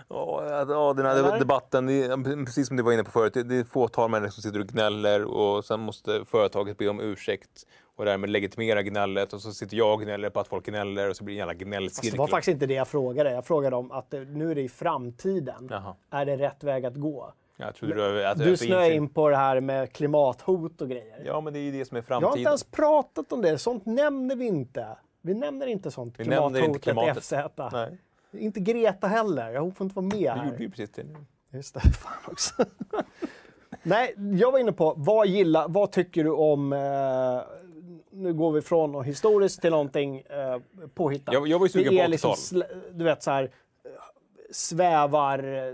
Ja, 0.08 0.66
ja, 0.70 0.94
den 0.94 1.06
här 1.06 1.16
Eller? 1.16 1.40
debatten, 1.40 1.86
det 1.86 2.46
precis 2.46 2.68
som 2.68 2.78
du 2.78 2.84
var 2.84 2.92
inne 2.92 3.04
på 3.04 3.12
förut, 3.12 3.34
det 3.34 3.56
är 3.56 3.64
fåtal 3.64 4.10
människor 4.10 4.32
som 4.32 4.44
sitter 4.44 4.60
och 4.60 4.68
gnäller 4.68 5.24
och 5.24 5.66
sen 5.66 5.80
måste 5.80 6.26
företaget 6.26 6.78
be 6.78 6.88
om 6.88 7.00
ursäkt 7.00 7.66
och 7.96 8.06
därmed 8.06 8.30
legitimera 8.30 8.84
gnället 8.84 9.34
och 9.34 9.42
så 9.42 9.52
sitter 9.52 9.78
jag 9.78 9.94
och 9.94 10.02
gnäller 10.02 10.30
på 10.30 10.40
att 10.40 10.48
folk 10.48 10.66
gnäller 10.66 11.10
och 11.10 11.16
så 11.16 11.24
blir 11.24 11.36
det 11.36 11.42
en 11.42 11.48
jävla 11.48 11.66
gnällcirkel. 11.66 12.12
det 12.12 12.18
var 12.18 12.28
faktiskt 12.28 12.54
inte 12.54 12.66
det 12.66 12.74
jag 12.74 12.88
frågade. 12.88 13.32
Jag 13.32 13.46
frågade 13.46 13.76
om 13.76 13.92
att 13.92 14.12
nu 14.12 14.52
är 14.52 14.56
det 14.56 14.62
i 14.62 14.70
framtiden. 14.70 15.68
Jaha. 15.70 15.96
Är 16.10 16.26
det 16.26 16.38
rätt 16.38 16.64
väg 16.64 16.86
att 16.86 16.96
gå? 16.96 17.34
Jag 17.62 17.76
trodde 17.76 17.94
du, 17.96 18.26
att, 18.26 18.38
Du 18.38 18.54
att 18.54 18.60
snöar 18.60 18.82
inser- 18.84 18.92
in 18.96 19.10
på 19.10 19.30
det 19.30 19.36
här 19.36 19.60
med 19.60 19.94
klimathot 19.94 20.82
och 20.82 20.90
grejer. 20.90 21.22
Ja, 21.26 21.42
men 21.42 21.54
det 21.54 21.60
är 21.60 21.62
ju 21.62 21.72
det 21.72 21.86
som 21.86 21.98
är 21.98 22.04
Jag 22.08 22.16
har 22.16 22.18
inte 22.18 22.26
framtiden. 22.28 22.48
ens 22.48 22.64
pratat 22.64 23.32
om 23.34 23.42
det. 23.42 23.58
Sånt 23.58 23.86
nämner 23.86 24.36
vi 24.36 24.46
inte. 24.46 24.88
Vi 25.22 25.34
nämner 25.34 25.68
inte 25.68 25.92
sånt. 25.92 26.16
Vi 26.20 26.24
inte 26.24 26.36
Klimathotet 26.36 26.82
klimatet. 26.82 27.24
FZ. 27.24 27.34
Nej, 27.74 27.98
Inte 28.32 28.60
Greta 28.60 29.08
heller. 29.08 29.56
Hon 29.58 29.74
får 29.76 29.86
inte 29.86 29.96
vara 29.96 30.06
med 30.06 30.32
här. 30.32 30.46
gjorde 30.52 30.64
ju 30.64 30.70
precis 30.70 30.90
det. 30.92 31.06
Just 31.58 31.74
det, 31.74 31.80
fan 32.02 32.14
också. 32.32 32.54
Nej, 33.84 34.14
jag 34.40 34.52
var 34.52 34.60
inne 34.60 34.72
på, 34.72 34.94
vad 34.98 35.28
gillar, 35.28 35.68
vad 35.70 35.92
tycker 35.92 36.24
du 36.24 36.30
om, 36.32 36.74
eh, 36.74 36.80
nu 38.12 38.34
går 38.34 38.52
vi 38.52 38.62
från 38.62 38.92
något 38.92 39.06
historiskt 39.06 39.62
till 39.62 39.72
någonting 39.72 40.20
eh, 40.20 40.60
påhittat. 40.94 41.34
Jag- 41.34 41.48
jag 41.48 41.60
var 41.60 41.66
ju 41.66 41.70
sugen 41.70 41.88
på 41.98 42.04
är 42.04 42.08
liksom 42.08 42.32
80-tal. 42.32 42.62
sl- 42.64 42.92
du 42.94 43.04
vet 43.04 43.24
så 43.24 43.32
här, 43.32 43.44
eh, 43.44 43.50
svävar 44.52 45.40
eh, 45.40 45.74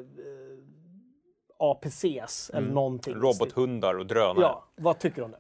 APCs 1.58 2.50
eller 2.54 2.70
någonting. 2.70 3.16
Robothundar 3.16 3.98
och 3.98 4.06
drönare. 4.06 4.42
Ja, 4.42 4.66
vad 4.76 5.00
tycker 5.00 5.16
du 5.16 5.24
om 5.24 5.32
det? 5.32 5.40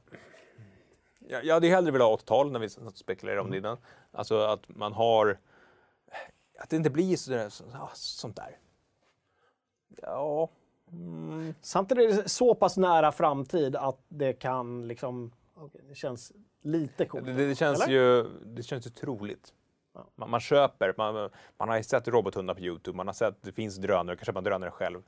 Jag, 1.27 1.45
jag 1.45 1.53
hade 1.53 1.67
hellre 1.67 1.91
velat 1.91 2.07
ha 2.07 2.15
80-tal 2.17 2.51
när 2.51 2.59
vi 2.59 2.69
spekulerade 2.93 3.41
om 3.41 3.51
det 3.51 3.57
innan. 3.57 3.77
Alltså 4.11 4.39
att 4.39 4.61
man 4.67 4.93
har... 4.93 5.39
Att 6.59 6.69
det 6.69 6.75
inte 6.75 6.89
blir 6.89 7.17
sådär, 7.17 7.49
så, 7.49 7.63
sånt 7.93 8.35
där. 8.35 8.57
Ja... 10.01 10.49
Samtidigt 11.61 12.13
är 12.13 12.23
det 12.23 12.29
så 12.29 12.55
pass 12.55 12.77
nära 12.77 13.11
framtid 13.11 13.75
att 13.75 13.99
det 14.07 14.33
kan 14.33 14.87
liksom, 14.87 15.31
okej, 15.55 15.81
det 15.89 15.95
känns 15.95 16.31
lite 16.61 17.05
coolt. 17.05 17.25
Det, 17.25 17.33
det, 17.33 17.55
känns 17.55 17.81
Eller? 17.81 17.93
ju, 17.93 18.23
det 18.45 18.63
känns 18.63 18.85
ju 18.85 18.89
troligt. 18.89 19.53
Man, 20.15 20.29
man 20.29 20.39
köper, 20.39 20.93
man, 20.97 21.29
man 21.57 21.69
har 21.69 21.81
sett 21.81 22.07
robothundar 22.07 22.53
på 22.53 22.59
Youtube, 22.61 22.97
man 22.97 23.07
har 23.07 23.13
sett 23.13 23.35
det 23.41 23.51
finns 23.51 23.75
drönare, 23.77 24.15
kan 24.15 24.25
köpa 24.25 24.41
drönare 24.41 24.71
själv. 24.71 25.01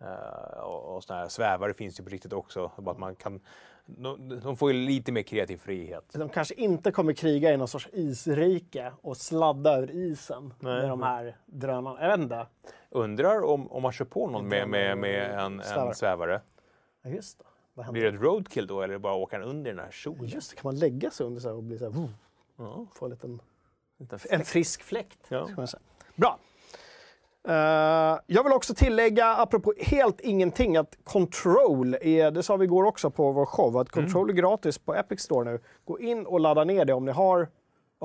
Eh, 0.00 0.60
och, 0.60 0.96
och 0.96 1.04
såna 1.04 1.18
här 1.18 1.28
svävare 1.28 1.74
finns 1.74 2.00
ju 2.00 2.04
på 2.04 2.10
riktigt 2.10 2.32
också. 2.32 2.70
Bara 2.76 2.90
att 2.90 2.98
man 2.98 3.14
kan, 3.16 3.40
de, 3.86 4.40
de 4.44 4.56
får 4.56 4.72
ju 4.72 4.78
lite 4.86 5.12
mer 5.12 5.22
kreativ 5.22 5.56
frihet. 5.56 6.04
De 6.14 6.28
kanske 6.28 6.54
inte 6.54 6.90
kommer 6.92 7.12
kriga 7.12 7.52
i 7.52 7.56
någon 7.56 7.68
sorts 7.68 7.88
isrike 7.92 8.92
och 9.02 9.16
sladda 9.16 9.76
över 9.76 9.90
isen 9.90 10.54
Nej. 10.60 10.80
med 10.80 10.88
de 10.88 11.02
här 11.02 11.36
drönarna. 11.46 12.02
Jag 12.02 12.08
vet 12.08 12.20
inte. 12.20 12.46
Undrar 12.90 13.44
om, 13.44 13.72
om 13.72 13.82
man 13.82 13.92
kör 13.92 14.04
på 14.04 14.30
någon 14.30 14.48
med, 14.48 14.68
med, 14.68 14.98
med 14.98 15.30
en, 15.40 15.62
Svävare. 15.62 15.88
en 15.88 15.94
svävare. 15.94 16.40
Ja, 17.02 17.10
just 17.10 17.38
det. 17.38 17.44
Vad 17.74 17.86
händer? 17.86 18.00
Blir 18.00 18.10
det 18.12 18.16
ett 18.16 18.22
roadkill 18.22 18.66
då 18.66 18.82
eller 18.82 18.98
bara 18.98 19.14
åker 19.14 19.38
han 19.40 19.48
under 19.48 19.70
den 19.70 19.84
här 19.84 19.90
kjolen? 19.90 20.24
Just 20.26 20.50
det, 20.50 20.56
kan 20.56 20.62
man 20.68 20.76
lägga 20.78 21.10
sig 21.10 21.26
under 21.26 21.40
så 21.40 21.56
och 21.56 21.62
bli 21.62 21.78
så 21.78 21.90
här, 21.90 22.08
Ja. 22.56 22.86
få 22.92 23.04
en 23.04 23.10
Liten 23.10 23.40
en 24.30 24.44
frisk 24.44 24.82
fläkt. 24.82 25.18
Ja. 25.28 25.48
Bra. 26.14 26.38
Eh, 27.48 28.18
jag 28.26 28.44
vill 28.44 28.52
också 28.52 28.74
tillägga, 28.74 29.26
apropå 29.26 29.74
helt 29.78 30.20
ingenting, 30.20 30.76
att 30.76 30.98
Control, 31.04 31.96
är, 32.00 32.30
det 32.30 32.42
sa 32.42 32.56
vi 32.56 32.64
igår 32.64 32.84
också 32.84 33.10
på 33.10 33.32
vår 33.32 33.46
show, 33.46 33.76
att 33.76 33.90
Control 33.90 34.30
är 34.30 34.34
gratis 34.34 34.78
på 34.78 34.94
Epic 34.94 35.20
Store 35.20 35.52
nu. 35.52 35.60
Gå 35.84 36.00
in 36.00 36.26
och 36.26 36.40
ladda 36.40 36.64
ner 36.64 36.84
det 36.84 36.92
om 36.92 37.04
ni 37.04 37.12
har. 37.12 37.48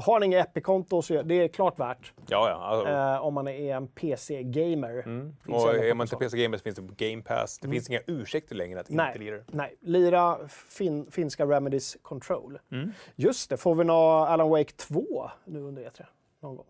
Har 0.02 0.20
ni 0.20 0.26
inget 0.26 0.48
Epic-konto 0.48 1.02
så 1.02 1.22
det 1.22 1.36
är 1.36 1.48
klart 1.48 1.80
värt. 1.80 2.14
Ja, 2.28 2.50
ja. 2.50 2.56
Alltså, 2.56 2.94
Eh, 2.94 3.26
om 3.26 3.34
man 3.34 3.48
är 3.48 3.76
en 3.76 3.88
PC-gamer. 3.88 5.04
Mm. 5.06 5.36
Och 5.48 5.76
är 5.76 5.94
man 5.94 6.06
inte 6.06 6.16
konsol. 6.16 6.20
PC 6.20 6.38
Gamer 6.44 6.58
så 6.58 6.64
finns 6.64 6.76
det 6.76 7.10
Game 7.10 7.22
Pass. 7.24 7.60
Det 7.60 7.70
finns 7.70 7.90
inga 7.90 8.02
ursäkter 8.08 8.56
längre 8.56 8.80
att 8.80 8.90
Nej, 8.90 9.08
inte 9.08 9.20
lira 9.20 9.44
nej. 9.48 9.76
Lira 9.82 10.48
fin, 10.48 11.12
finska 11.12 11.46
Remedies 11.46 11.98
Control. 12.02 12.60
Mm. 12.72 12.92
Just 13.16 13.50
det, 13.50 13.58
får 13.58 13.76
vi 13.76 13.84
nå 13.84 14.10
Alan 14.10 14.50
Wake 14.50 14.72
2 14.74 15.30
nu 15.46 15.60
under 15.60 15.84
E3? 15.84 16.06
Någon 16.42 16.56
gång? 16.56 16.66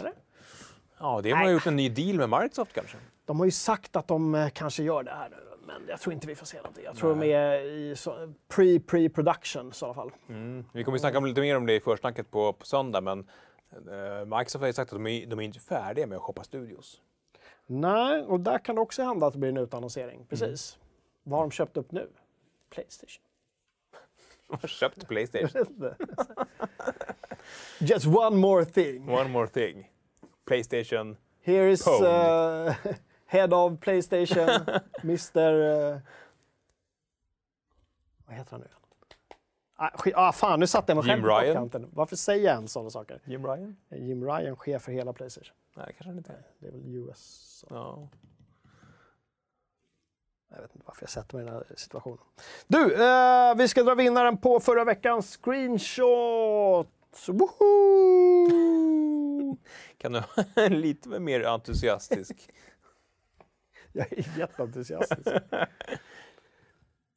Eller? 0.00 0.12
Ja, 1.00 1.20
det 1.22 1.30
har 1.30 1.38
man 1.44 1.52
gjort 1.52 1.66
en 1.66 1.76
ny 1.76 1.88
deal 1.88 2.16
med 2.28 2.40
Microsoft 2.40 2.72
kanske. 2.72 2.96
De 3.24 3.38
har 3.38 3.44
ju 3.44 3.50
sagt 3.50 3.96
att 3.96 4.08
de 4.08 4.34
eh, 4.34 4.48
kanske 4.48 4.82
gör 4.82 5.02
det 5.02 5.10
här 5.10 5.28
nu, 5.30 5.36
men 5.78 5.88
jag 5.88 6.00
tror 6.00 6.12
inte 6.12 6.26
vi 6.26 6.34
får 6.34 6.46
se 6.46 6.56
någonting. 6.56 6.84
Jag 6.84 6.96
tror 6.96 7.14
de 7.14 7.32
är 7.32 7.60
i 7.64 7.94
pre-pre-production 8.48 9.70
i 9.70 9.74
så 9.74 9.94
fall. 9.94 10.10
Mm. 10.28 10.64
Vi 10.72 10.84
kommer 10.84 10.98
ju 10.98 11.00
snacka 11.00 11.18
om 11.18 11.26
lite 11.26 11.40
mer 11.40 11.56
om 11.56 11.66
det 11.66 11.74
i 11.74 11.80
försnacket 11.80 12.30
på, 12.30 12.52
på 12.52 12.66
söndag, 12.66 13.00
men 13.00 13.18
eh, 13.70 14.24
Microsoft 14.24 14.60
har 14.60 14.66
ju 14.66 14.72
sagt 14.72 14.92
att 14.92 14.98
de 14.98 15.06
är, 15.06 15.26
de 15.26 15.38
är 15.38 15.42
inte 15.42 15.60
färdiga 15.60 16.06
med 16.06 16.16
att 16.16 16.22
shoppa 16.22 16.44
studios. 16.44 17.00
Nej, 17.66 18.22
och 18.22 18.40
där 18.40 18.58
kan 18.58 18.74
det 18.74 18.80
också 18.80 19.02
hända 19.02 19.26
att 19.26 19.32
det 19.32 19.38
blir 19.38 19.50
en 19.50 19.56
utannonsering. 19.56 20.26
Precis. 20.28 20.78
Vad 21.22 21.38
har 21.38 21.44
de 21.46 21.50
köpt 21.50 21.76
upp 21.76 21.92
nu? 21.92 22.08
Playstation. 22.70 23.22
De 24.48 24.58
har 24.60 24.68
köpt 24.68 25.08
Playstation. 25.08 25.66
Just 27.78 28.06
one 28.06 28.36
more 28.36 28.64
thing. 28.64 29.08
One 29.08 29.28
more 29.28 29.46
thing. 29.46 29.90
Playstation. 30.44 31.16
Here 31.44 31.70
is 31.70 31.86
uh, 31.86 32.74
head 33.32 33.52
of 33.52 33.80
Playstation, 33.80 34.48
Mr... 35.02 35.52
Uh, 35.52 35.98
vad 38.26 38.36
heter 38.36 38.50
han 38.50 38.60
nu? 38.60 38.66
Ah, 39.76 39.90
ah, 40.14 40.32
fan, 40.32 40.60
nu 40.60 40.66
satte 40.66 40.92
jag 40.92 40.96
mig 40.96 41.04
själv 41.04 41.22
på 41.22 41.52
kanten. 41.54 41.88
Varför 41.92 42.16
säger 42.16 42.44
jag 42.44 42.54
ens 42.54 42.72
sådana 42.72 42.90
saker? 42.90 43.20
Jim 43.24 43.46
Ryan? 43.46 43.76
Jim 43.90 44.24
Ryan, 44.24 44.56
chef 44.56 44.82
för 44.82 44.92
hela 44.92 45.12
Playstation. 45.12 45.54
Nej, 45.76 45.86
kanske 45.86 46.04
han 46.04 46.18
inte 46.18 46.32
är. 46.32 46.46
Det 46.58 46.66
är 46.66 46.72
väl 46.72 46.94
US. 46.94 47.64
Ja. 47.70 48.08
Jag 50.54 50.62
vet 50.62 50.74
inte 50.74 50.86
varför 50.86 51.02
jag 51.02 51.10
sätter 51.10 51.36
mig 51.36 51.42
i 51.42 51.46
den 51.46 51.54
här 51.54 51.64
situationen. 51.76 52.18
Du, 52.66 52.94
eh, 53.04 53.54
vi 53.54 53.68
ska 53.68 53.82
dra 53.82 53.94
vinnaren 53.94 54.36
på 54.36 54.60
förra 54.60 54.84
veckans 54.84 55.36
screenshot. 55.36 56.88
Woho! 57.28 58.82
Kan 59.98 60.12
du 60.12 60.22
vara 60.56 60.68
lite 60.68 61.08
mer 61.08 61.44
entusiastisk? 61.44 62.50
Jag 64.08 64.12
är 64.12 64.38
jätteentusiastisk. 64.38 65.28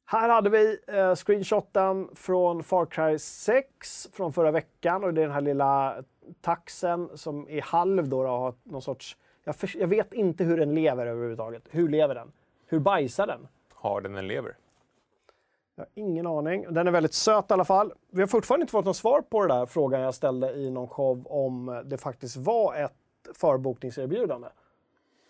Här 0.08 0.28
hade 0.28 0.50
vi 0.50 0.78
eh, 0.86 1.14
screenshoten 1.14 2.08
från 2.14 2.62
Far 2.62 2.86
Cry 2.86 3.18
6 3.18 4.08
från 4.12 4.32
förra 4.32 4.50
veckan 4.50 5.04
och 5.04 5.14
det 5.14 5.20
är 5.20 5.26
den 5.26 5.34
här 5.34 5.40
lilla 5.40 6.02
taxen 6.40 7.08
som 7.14 7.48
är 7.48 7.62
halv 7.62 8.08
då, 8.08 8.20
och 8.20 8.28
har 8.28 8.54
någon 8.62 8.82
sorts... 8.82 9.16
Jag, 9.44 9.56
för, 9.56 9.76
jag 9.76 9.88
vet 9.88 10.12
inte 10.12 10.44
hur 10.44 10.56
den 10.56 10.74
lever 10.74 11.06
överhuvudtaget. 11.06 11.64
Hur 11.70 11.88
lever 11.88 12.14
den? 12.14 12.32
Hur 12.66 12.78
bajsar 12.78 13.26
den? 13.26 13.48
Har 13.74 14.00
den 14.00 14.16
en 14.16 14.28
lever? 14.28 14.56
Jag 15.74 15.84
har 15.84 15.88
ingen 15.94 16.26
aning. 16.26 16.66
Den 16.70 16.86
är 16.86 16.90
väldigt 16.90 17.14
söt 17.14 17.50
i 17.50 17.54
alla 17.54 17.64
fall. 17.64 17.92
Vi 18.10 18.20
har 18.20 18.26
fortfarande 18.26 18.62
inte 18.62 18.70
fått 18.70 18.84
något 18.84 18.96
svar 18.96 19.20
på 19.20 19.40
den 19.46 19.58
där 19.58 19.66
frågan 19.66 20.00
jag 20.00 20.14
ställde 20.14 20.52
i 20.52 20.70
någon 20.70 20.88
show 20.88 21.26
om 21.26 21.82
det 21.84 21.98
faktiskt 21.98 22.36
var 22.36 22.74
ett 22.74 22.92
förbokningserbjudande. 23.34 24.48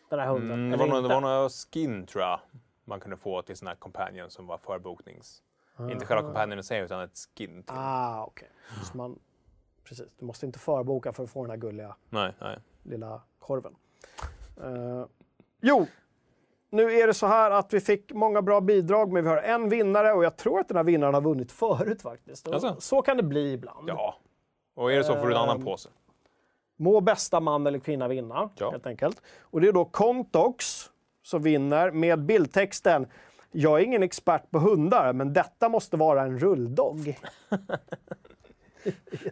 Den 0.08 0.18
här 0.18 0.26
hunden. 0.26 0.52
Mm, 0.52 0.70
det, 0.70 0.76
var 0.76 0.86
någon, 0.86 1.02
det 1.02 1.08
var 1.08 1.20
någon 1.20 1.50
skin 1.50 2.06
tror 2.06 2.24
jag 2.24 2.40
man 2.84 3.00
kunde 3.00 3.16
få 3.16 3.42
till 3.42 3.56
sån 3.56 3.68
här 3.68 3.74
companion 3.74 4.30
som 4.30 4.46
var 4.46 4.58
förboknings... 4.58 5.42
Inte 5.90 6.06
själva 6.06 6.22
companion 6.22 6.58
i 6.58 6.62
sig 6.62 6.80
utan 6.80 7.00
ett 7.00 7.18
skin 7.36 7.62
till. 7.62 7.76
Ah, 7.78 8.24
okej. 8.24 8.48
Så 8.84 8.96
man... 8.96 9.18
Precis, 9.84 10.06
du 10.18 10.24
måste 10.24 10.46
inte 10.46 10.58
förboka 10.58 11.12
för 11.12 11.24
att 11.24 11.30
få 11.30 11.42
den 11.42 11.50
här 11.50 11.56
gulliga 11.56 11.96
Nej, 12.08 12.34
nej. 12.40 12.58
lilla 12.82 13.20
korven. 13.38 13.76
Eh, 14.62 15.06
jo, 15.60 15.86
nu 16.70 16.92
är 16.92 17.06
det 17.06 17.14
så 17.14 17.26
här 17.26 17.50
att 17.50 17.74
vi 17.74 17.80
fick 17.80 18.12
många 18.12 18.42
bra 18.42 18.60
bidrag, 18.60 19.12
men 19.12 19.24
vi 19.24 19.30
har 19.30 19.36
en 19.36 19.68
vinnare 19.68 20.12
och 20.12 20.24
jag 20.24 20.36
tror 20.36 20.60
att 20.60 20.68
den 20.68 20.76
här 20.76 20.84
vinnaren 20.84 21.14
har 21.14 21.20
vunnit 21.20 21.52
förut 21.52 22.02
faktiskt. 22.02 22.48
Alltså? 22.48 22.76
Så 22.78 23.02
kan 23.02 23.16
det 23.16 23.22
bli 23.22 23.52
ibland. 23.52 23.88
Ja. 23.88 24.16
Och 24.74 24.92
är 24.92 24.96
det 24.96 25.04
så 25.04 25.16
får 25.16 25.26
du 25.26 25.32
en 25.34 25.40
annan 25.40 25.56
Ehm, 25.56 25.64
påse. 25.64 25.88
Må 26.76 27.00
bästa 27.00 27.40
man 27.40 27.66
eller 27.66 27.78
kvinna 27.78 28.08
vinna, 28.08 28.50
Ja. 28.58 28.70
helt 28.70 28.86
enkelt. 28.86 29.22
Och 29.40 29.60
det 29.60 29.68
är 29.68 29.72
då 29.72 29.84
Contox 29.84 30.90
som 31.22 31.42
vinner 31.42 31.90
med 31.90 32.24
bildtexten 32.24 33.06
Jag 33.50 33.80
är 33.80 33.84
ingen 33.84 34.02
expert 34.02 34.50
på 34.50 34.58
hundar, 34.58 35.12
men 35.12 35.32
detta 35.32 35.68
måste 35.68 35.96
vara 35.96 36.22
en 36.22 36.38
rulldog. 36.38 37.18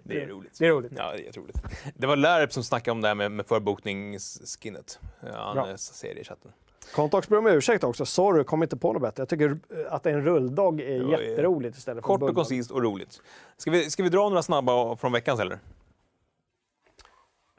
Det 0.02 0.22
är 0.22 0.26
roligt. 0.26 0.58
Det 0.58 0.66
är 0.66 0.70
roligt. 0.70 0.92
Ja, 0.96 1.12
det 1.12 1.18
är 1.18 1.24
jätteroligt. 1.24 1.58
Det 1.94 2.06
var 2.06 2.16
Lärp 2.16 2.52
som 2.52 2.64
snackade 2.64 2.92
om 2.92 3.00
det 3.00 3.08
här 3.08 3.14
med, 3.14 3.32
med 3.32 3.46
förbokningsskinnet. 3.46 5.00
Han 5.20 5.56
ja. 5.56 5.76
säger 5.76 6.14
det 6.14 6.20
i 6.20 6.24
chatten. 6.24 6.52
Contox 6.94 7.28
ber 7.28 7.38
om 7.38 7.46
ursäkt 7.46 7.84
också. 7.84 8.06
Sorry, 8.06 8.44
kom 8.44 8.62
inte 8.62 8.76
på 8.76 8.92
något 8.92 9.02
bättre. 9.02 9.20
Jag 9.20 9.28
tycker 9.28 9.58
att 9.88 10.06
en 10.06 10.24
rulldog 10.24 10.80
är 10.80 11.10
jätteroligt 11.10 11.76
istället 11.78 12.04
för 12.04 12.06
Kort 12.06 12.22
och 12.22 12.34
koncist 12.34 12.70
och 12.70 12.82
roligt. 12.82 13.22
Ska 13.56 13.70
vi, 13.70 13.90
ska 13.90 14.02
vi 14.02 14.08
dra 14.08 14.28
några 14.28 14.42
snabba 14.42 14.96
från 14.96 15.12
veckans 15.12 15.40
eller? 15.40 15.58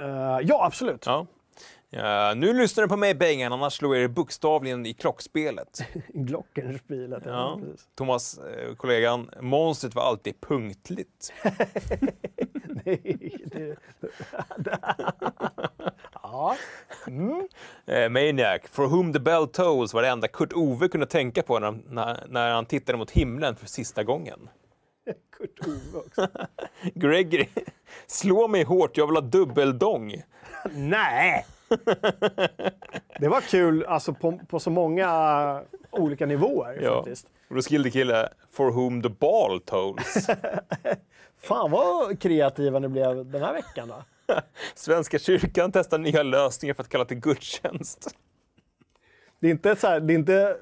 Eh, 0.01 0.39
ja, 0.41 0.65
absolut. 0.65 1.05
Ja. 1.05 1.25
Ja, 1.89 2.33
nu 2.33 2.53
lyssnar 2.53 2.81
du 2.81 2.87
på 2.87 2.97
mig 2.97 3.15
Bengan, 3.15 3.53
annars 3.53 3.73
slår 3.73 3.95
jag 3.95 4.03
er 4.03 4.07
bokstavligen 4.07 4.85
i 4.85 4.93
klockspelet. 4.93 5.85
Glockenspilet. 6.13 7.23
Ja. 7.25 7.31
Ja. 7.31 7.59
precis. 7.61 7.87
Thomas, 7.95 8.37
eh, 8.37 8.75
kollegan, 8.75 9.29
monstret 9.41 9.95
var 9.95 10.03
alltid 10.03 10.41
punktligt. 10.41 11.33
Nej, 12.85 13.37
det, 13.45 13.77
ja, 16.23 16.55
Ja. 17.05 17.47
Eh, 17.93 18.09
Maniac, 18.09 18.61
For 18.71 18.87
whom 18.87 19.13
the 19.13 19.19
bell 19.19 19.47
tolls 19.47 19.93
var 19.93 20.01
det 20.01 20.07
enda 20.07 20.27
Kurt 20.27 20.53
Ove 20.53 20.87
kunde 20.87 21.05
tänka 21.05 21.43
på 21.43 21.59
när, 21.59 21.77
när, 21.89 22.23
när 22.29 22.51
han 22.51 22.65
tittade 22.65 22.97
mot 22.97 23.11
himlen 23.11 23.55
för 23.55 23.67
sista 23.67 24.03
gången. 24.03 24.49
Kurt 25.37 25.67
Ove 25.67 25.97
också. 26.05 26.27
Gregory, 26.93 27.47
slå 28.07 28.47
mig 28.47 28.63
hårt, 28.63 28.97
jag 28.97 29.07
vill 29.07 29.15
ha 29.15 29.21
dubbeldong. 29.21 30.23
Nej! 30.71 31.45
Det 33.19 33.27
var 33.27 33.41
kul 33.41 33.85
alltså, 33.85 34.13
på, 34.13 34.39
på 34.47 34.59
så 34.59 34.69
många 34.69 35.61
olika 35.91 36.25
nivåer 36.25 36.79
Ja. 36.81 36.95
faktiskt. 36.95 37.27
Skrev 37.61 37.89
kille 37.89 38.29
For 38.51 38.71
whom 38.71 39.01
the 39.01 39.09
ball 39.09 39.61
tolls. 39.61 40.27
Fan 41.37 41.71
vad 41.71 42.21
kreativa 42.21 42.79
ni 42.79 42.87
blev 42.87 43.25
den 43.25 43.41
här 43.41 43.53
veckan 43.53 43.87
då. 43.87 44.03
Svenska 44.75 45.19
kyrkan 45.19 45.71
testar 45.71 45.97
nya 45.97 46.23
lösningar 46.23 46.73
för 46.73 46.83
att 46.83 46.89
kalla 46.89 47.05
till 47.05 47.19
gudstjänst. 47.19 48.15
Det 49.39 49.47
är 49.47 49.51
inte 49.51 49.75
så 49.75 49.87
här, 49.87 49.99
det 49.99 50.13
är 50.13 50.15
inte... 50.15 50.57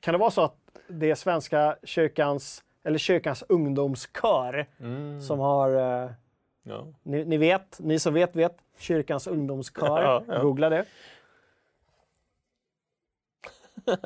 Kan 0.00 0.12
det 0.14 0.18
vara 0.18 0.30
så 0.30 0.42
att 0.42 0.56
det 0.88 1.10
är 1.10 1.14
Svenska 1.14 1.76
kyrkans, 1.84 2.62
eller 2.84 2.98
kyrkans 2.98 3.44
ungdomskör 3.48 4.66
som 5.26 5.38
har... 5.38 6.02
eh, 6.04 6.10
Ja. 6.64 6.86
Ni, 7.02 7.24
ni 7.24 7.36
vet, 7.36 7.78
ni 7.80 7.98
som 7.98 8.14
vet 8.14 8.36
vet. 8.36 8.56
Kyrkans 8.78 9.26
ungdomskör. 9.26 10.00
Ja, 10.02 10.24
ja. 10.28 10.42
Googla 10.42 10.68
det. 10.68 10.84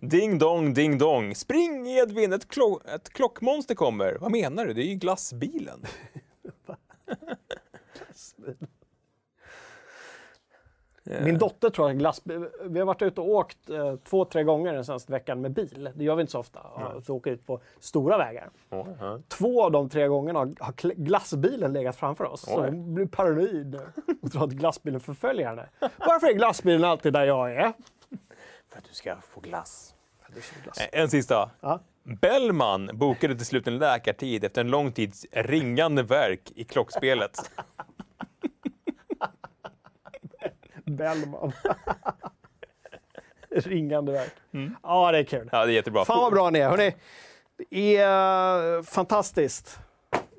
Ding 0.00 0.38
dong, 0.38 0.74
ding 0.74 0.98
dong. 0.98 1.34
Spring 1.34 1.86
Edvin, 1.88 2.32
ett, 2.32 2.48
klo- 2.48 2.94
ett 2.94 3.10
klockmonster 3.10 3.74
kommer. 3.74 4.16
Vad 4.20 4.30
menar 4.30 4.66
du? 4.66 4.72
Det 4.74 4.82
är 4.82 4.88
ju 4.88 4.94
glassbilen. 4.94 5.82
Min 11.06 11.38
dotter 11.38 11.70
tror 11.70 11.88
jag 11.88 11.98
glass... 11.98 12.22
Vi 12.64 12.78
har 12.78 12.86
varit 12.86 13.02
ute 13.02 13.20
och 13.20 13.28
åkt 13.28 13.70
eh, 13.70 13.96
två, 13.96 14.24
tre 14.24 14.44
gånger 14.44 14.72
den 14.72 14.84
senaste 14.84 15.12
veckan 15.12 15.40
med 15.40 15.50
bil. 15.52 15.90
Det 15.94 16.04
gör 16.04 16.14
vi 16.14 16.20
inte 16.20 16.30
så 16.32 16.38
ofta. 16.38 16.60
Att 16.60 17.10
åka 17.10 17.30
ut 17.30 17.46
på 17.46 17.60
stora 17.80 18.18
vägar. 18.18 18.50
Ja. 18.70 18.86
Två 19.28 19.64
av 19.64 19.70
de 19.72 19.88
tre 19.88 20.08
gångerna 20.08 20.38
har 20.38 20.94
glassbilen 20.94 21.72
legat 21.72 21.96
framför 21.96 22.24
oss. 22.24 22.40
Så 22.40 22.60
Oj. 22.62 22.70
hon 22.70 22.94
blir 22.94 23.06
paranoid 23.06 23.80
och 24.22 24.32
tror 24.32 24.44
att 24.44 24.50
glassbilen 24.50 25.00
förföljer 25.00 25.46
henne. 25.48 25.68
Varför 25.80 26.26
är 26.26 26.32
glassbilen 26.32 26.84
alltid 26.84 27.12
där 27.12 27.24
jag 27.24 27.52
är? 27.52 27.72
För 28.68 28.78
att 28.78 28.84
du 28.84 28.94
ska 28.94 29.16
få 29.16 29.40
glass. 29.40 29.94
Eh, 30.92 31.00
En 31.02 31.08
sista. 31.10 31.50
Ja. 31.60 31.80
Bellman 32.20 32.90
bokade 32.94 33.36
till 33.36 33.46
slut 33.46 33.66
en 33.68 33.78
läkartid 33.78 34.44
efter 34.44 34.60
en 34.60 34.70
lång 34.70 34.92
tids 34.92 35.26
ringande 35.32 36.02
verk 36.02 36.52
i 36.54 36.64
klockspelet. 36.64 37.50
Bellman. 40.86 41.52
Ringande 43.50 44.12
verk. 44.12 44.32
Ja, 44.82 45.12
det 45.12 45.18
är 45.18 45.24
kul. 45.24 45.48
Ja, 45.52 45.66
det 45.66 45.72
är 45.72 45.74
jättebra. 45.74 46.04
Fan 46.04 46.18
vad 46.18 46.32
bra 46.32 46.50
ni 46.50 46.58
är. 46.58 46.68
Hörrni, 46.68 46.94
det 47.70 47.96
är 47.96 48.76
eh, 48.76 48.82
fantastiskt. 48.82 49.78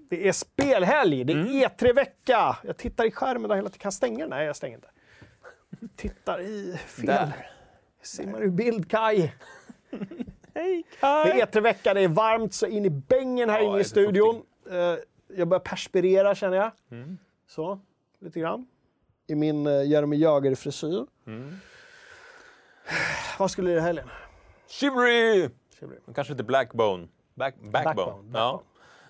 Det 0.09 0.27
är 0.27 0.31
spelhelg, 0.31 1.23
det 1.23 1.33
är 1.33 1.37
E3-vecka. 1.37 2.57
Jag 2.63 2.77
tittar 2.77 3.05
i 3.05 3.11
skärmen 3.11 3.49
där 3.49 3.55
hela 3.55 3.69
tiden. 3.69 3.79
Kan 3.79 3.87
jag 3.89 3.93
stänga 3.93 4.19
den? 4.19 4.29
Nej, 4.29 4.45
jag 4.45 4.55
stänger 4.55 4.75
inte. 4.75 4.89
Tittar 5.95 6.41
i 6.41 6.77
fel. 6.87 7.05
Där. 7.05 7.31
Simmar 8.01 8.41
ur 8.41 8.49
bild, 8.49 8.91
Kaj. 8.91 9.17
Hej 10.53 10.83
Det 11.01 11.07
är 11.07 11.31
Kaj! 11.31 11.43
E3-vecka, 11.43 11.93
det 11.93 12.01
är 12.01 12.07
varmt 12.07 12.53
så 12.53 12.67
in 12.67 12.85
i 12.85 12.89
bängen 12.89 13.49
här 13.49 13.59
Ja, 13.59 13.69
inne 13.69 13.79
i 13.79 13.83
studion. 13.83 14.41
Eh, 14.71 14.95
jag 15.37 15.47
börjar 15.47 15.59
perspirera 15.59 16.35
känner 16.35 16.57
jag. 16.57 16.71
Mm. 16.91 17.17
Så, 17.47 17.79
lite 18.19 18.39
grann. 18.39 18.67
I 19.27 19.35
min 19.35 19.67
uh, 19.67 19.85
Jeremy 19.87 20.15
Jagr-frisyr. 20.17 21.05
Mm. 21.27 21.55
Vad 23.39 23.51
skulle 23.51 23.71
du 23.71 23.77
i 23.77 23.79
helgen? 23.79 24.07
Chivalry! 24.67 25.49
Kanske 26.15 26.33
lite 26.33 26.43
Blackbone. 26.43 27.07
Back, 27.35 27.55
backbone. 27.61 27.95
Backbone, 27.95 28.39
Ja. 28.39 28.61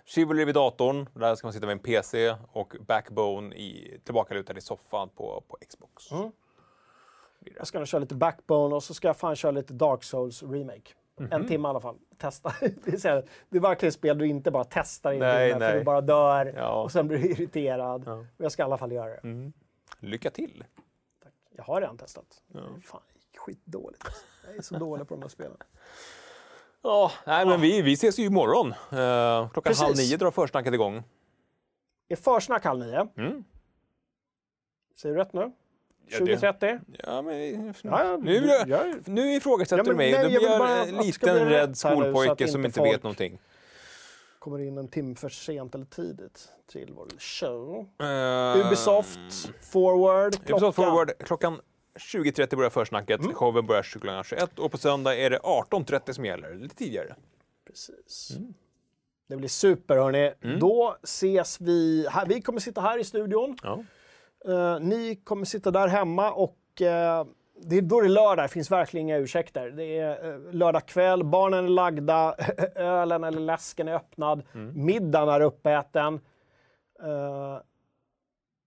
Chivalry 0.05 0.45
vid 0.45 0.55
datorn. 0.55 1.09
Där 1.13 1.35
ska 1.35 1.47
man 1.47 1.53
sitta 1.53 1.65
med 1.65 1.73
en 1.73 1.79
PC. 1.79 2.35
Och 2.51 2.75
Backbone 2.87 3.55
i, 3.55 3.99
tillbakalutad 4.03 4.57
i 4.57 4.61
soffan 4.61 5.09
på, 5.09 5.43
på 5.47 5.57
Xbox. 5.69 6.11
Mm. 6.11 6.31
Jag 7.57 7.67
ska 7.67 7.77
nog 7.77 7.87
köra 7.87 7.99
lite 7.99 8.15
Backbone 8.15 8.75
och 8.75 8.83
så 8.83 8.93
ska 8.93 9.07
jag 9.07 9.17
fan 9.17 9.35
köra 9.35 9.51
lite 9.51 9.73
Dark 9.73 10.03
Souls 10.03 10.43
Remake. 10.43 10.91
Mhm. 11.19 11.31
En 11.31 11.47
timme 11.47 11.67
i 11.67 11.69
alla 11.69 11.79
fall. 11.79 11.95
Testa. 12.17 12.53
det, 12.59 13.05
är 13.05 13.23
det 13.49 13.57
är 13.57 13.61
verkligen 13.61 13.87
ett 13.87 13.93
spel 13.95 14.17
du 14.17 14.27
inte 14.27 14.51
bara 14.51 14.63
testar 14.63 15.11
i 15.11 15.15
en 15.15 15.19
Nej, 15.19 15.53
timme, 15.53 15.69
för 15.71 15.77
du 15.77 15.83
bara 15.83 16.01
dör 16.01 16.53
Ja. 16.57 16.81
och 16.81 16.91
sen 16.91 17.07
blir 17.07 17.17
du 17.17 17.25
irriterad. 17.31 18.03
Ja. 18.05 18.11
Mm. 18.13 18.27
Men 18.37 18.43
jag 18.45 18.51
ska 18.51 18.63
i 18.63 18.65
alla 18.65 18.77
fall 18.77 18.91
göra 18.91 19.09
det. 19.09 19.51
Lycka 19.99 20.29
till! 20.31 20.63
Jag 21.55 21.63
har 21.63 21.81
redan 21.81 21.97
testat. 21.97 22.43
Fan, 22.83 23.01
skitdåligt. 23.37 24.03
Jag 24.47 24.55
är 24.55 24.61
så 24.61 24.77
dålig 24.77 25.07
på 25.07 25.15
de 25.15 25.21
här 25.21 25.29
spelen. 25.29 25.57
Ja, 26.81 27.11
nej, 27.25 27.45
men 27.45 27.61
vi, 27.61 27.81
vi 27.81 27.93
ses 27.93 28.19
ju 28.19 28.23
imorgon. 28.25 28.67
Uh, 28.67 28.75
klockan 29.49 29.63
Precis. 29.63 29.81
halv 29.83 29.95
nio 29.95 30.17
drar 30.17 30.31
försnacket 30.31 30.73
igång. 30.73 31.03
Är 32.07 32.15
försnack 32.15 32.63
halv 32.63 32.79
nio? 32.79 33.07
Mm. 33.17 33.43
Säger 34.95 35.15
du 35.15 35.21
rätt 35.21 35.33
nu? 35.33 35.51
Ja, 36.09 36.19
det- 36.19 36.35
20.30? 36.35 36.79
Ja, 37.03 37.21
men, 37.21 37.65
Ja, 37.65 37.73
ja, 38.03 38.17
nu, 38.17 38.45
jag- 38.67 39.07
nu 39.07 39.33
ifrågasätter 39.33 39.77
Ja, 39.77 39.83
men 39.83 39.91
du 39.91 39.97
mig. 39.97 40.11
nej, 40.11 40.25
du 40.27 40.33
jag 40.33 40.41
blir 40.41 40.59
bara 40.59 40.85
en 40.85 40.97
liten 40.97 41.49
rädd 41.49 41.69
nu, 41.69 41.75
skolpojke 41.75 42.47
som 42.47 42.65
inte 42.65 42.81
vet 42.81 43.03
någonting. 43.03 43.39
Kommer 44.47 44.59
in 44.59 44.77
en 44.77 44.87
timme 44.87 45.15
för 45.15 45.29
sent 45.29 45.75
eller 45.75 45.85
tidigt 45.85 46.49
till 46.67 46.93
vår 46.95 47.07
show. 47.19 47.89
Uh, 48.03 48.67
Ubisoft, 48.67 49.49
Forward, 49.61 50.33
klockan. 50.33 50.53
Ubisoft 50.55 50.75
Forward, 50.75 51.11
klockan 51.19 51.61
20.30 51.95 52.55
börjar 52.55 52.69
försnacket. 52.69 53.21
Mm. 53.21 53.33
Showen 53.33 53.65
börjar 53.65 53.83
klockan 53.83 54.23
21 54.23 54.59
och 54.59 54.71
på 54.71 54.77
söndag 54.77 55.15
är 55.15 55.29
det 55.29 55.39
18.30 55.39 56.13
som 56.13 56.25
gäller, 56.25 56.53
lite 56.53 56.75
tidigare. 56.75 57.15
Precis. 57.67 58.37
Mm. 58.37 58.53
Det 59.27 59.37
blir 59.37 59.49
super 59.49 59.97
hörni. 59.97 60.33
Då 60.59 60.97
ses 61.03 61.61
vi. 61.61 62.07
Här, 62.11 62.25
vi 62.25 62.41
kommer 62.41 62.59
sitta 62.59 62.81
här 62.81 62.99
i 62.99 63.03
studion. 63.03 63.57
Ja. 63.63 63.83
Eh, 64.45 64.79
ni 64.79 65.15
kommer 65.15 65.45
sitta 65.45 65.71
där 65.71 65.87
hemma 65.87 66.31
och 66.31 66.81
eh, 66.81 67.25
det 67.61 67.77
är, 67.77 67.81
då 67.81 67.99
är 67.99 68.03
det 68.03 68.09
lördag, 68.09 68.45
det 68.45 68.49
finns 68.49 68.71
verkligen 68.71 69.07
inga 69.07 69.17
ursäkter. 69.17 69.69
Det 69.69 69.97
är 69.97 70.25
uh, 70.25 70.53
lördag 70.53 70.85
kväll, 70.85 71.23
barnen 71.23 71.65
är 71.65 71.69
lagda, 71.69 72.35
ölen 72.75 73.23
eller 73.23 73.39
läsken 73.39 73.87
är 73.87 73.95
öppnad, 73.95 74.43
middagen 74.73 75.29
är 75.29 75.41
uppäten. 75.41 76.19
Eh, 77.03 77.59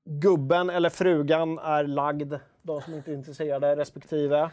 gubben 0.05 0.71
eller 0.71 0.89
frugan 0.91 1.59
är 1.59 1.85
lagd, 1.85 2.35
de 2.63 2.81
som 2.81 2.95
inte 2.95 3.11
är 3.11 3.15
intresserade 3.15 3.77
respektive. 3.77 4.51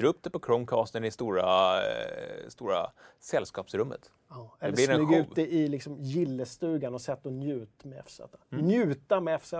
Dra 0.00 0.08
upp 0.08 0.22
det 0.22 0.30
på 0.30 0.40
Chromecasten 0.40 1.04
i 1.04 1.10
stora, 1.10 1.76
eh, 1.76 2.48
stora 2.48 2.90
sällskapsrummet. 3.18 4.10
Ja, 4.28 4.56
Det 4.60 4.66
eller 4.66 4.94
en 4.94 5.06
smyg 5.06 5.18
ut 5.18 5.34
det 5.34 5.46
i 5.46 5.68
liksom 5.68 5.96
gillestugan 5.98 6.94
och 6.94 7.00
sätt 7.00 7.26
och 7.26 7.32
njut 7.32 7.84
med 7.84 8.02
FZ. 8.06 8.20
Mm. 8.52 8.64
Njuta 8.64 9.20
med 9.20 9.42
FZ. 9.42 9.54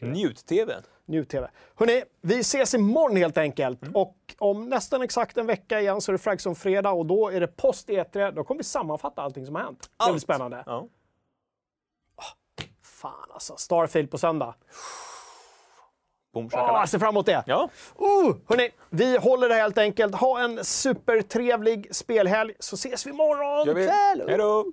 Njut-TV. 0.00 0.74
Njut-TV. 1.04 1.48
Hörrni, 1.74 2.02
vi 2.20 2.40
ses 2.40 2.74
imorgon 2.74 3.16
helt 3.16 3.38
enkelt. 3.38 3.82
Mm. 3.82 3.96
Och 3.96 4.16
om 4.38 4.68
nästan 4.68 5.02
exakt 5.02 5.36
en 5.36 5.46
vecka 5.46 5.80
igen 5.80 6.00
så 6.00 6.10
är 6.10 6.12
det 6.12 6.18
Frags 6.18 6.46
on 6.46 6.54
fredag 6.54 6.90
och 6.90 7.06
då 7.06 7.28
är 7.28 7.40
det 7.40 7.46
post 7.56 7.88
E3. 7.88 8.32
Då 8.32 8.44
kommer 8.44 8.58
vi 8.58 8.64
sammanfatta 8.64 9.22
allting 9.22 9.46
som 9.46 9.54
har 9.54 9.62
hänt. 9.62 9.80
Det 9.80 10.04
blir 10.04 10.12
Allt. 10.12 10.22
spännande. 10.22 10.62
Ja. 10.66 10.88
Fan 12.82 13.30
alltså, 13.30 13.56
Starfield 13.56 14.10
på 14.10 14.18
söndag. 14.18 14.54
Boom, 16.36 16.50
shakalaka. 16.50 16.78
jag 16.78 16.88
ser 16.88 16.98
fram 16.98 17.08
emot 17.08 17.26
det. 17.26 17.42
Ja, 17.46 17.68
Uh, 17.98 18.36
hörni, 18.48 18.70
vi 18.90 19.16
håller 19.18 19.48
det 19.48 19.54
helt 19.54 19.78
enkelt. 19.78 20.14
Ha 20.14 20.40
en 20.40 20.64
supertrevlig 20.64 21.88
spelhelg 21.94 22.54
så 22.58 22.74
ses 22.74 23.06
vi 23.06 23.10
imorgon 23.10 23.74
kväll. 23.74 24.28
Hej 24.28 24.38
då! 24.38 24.64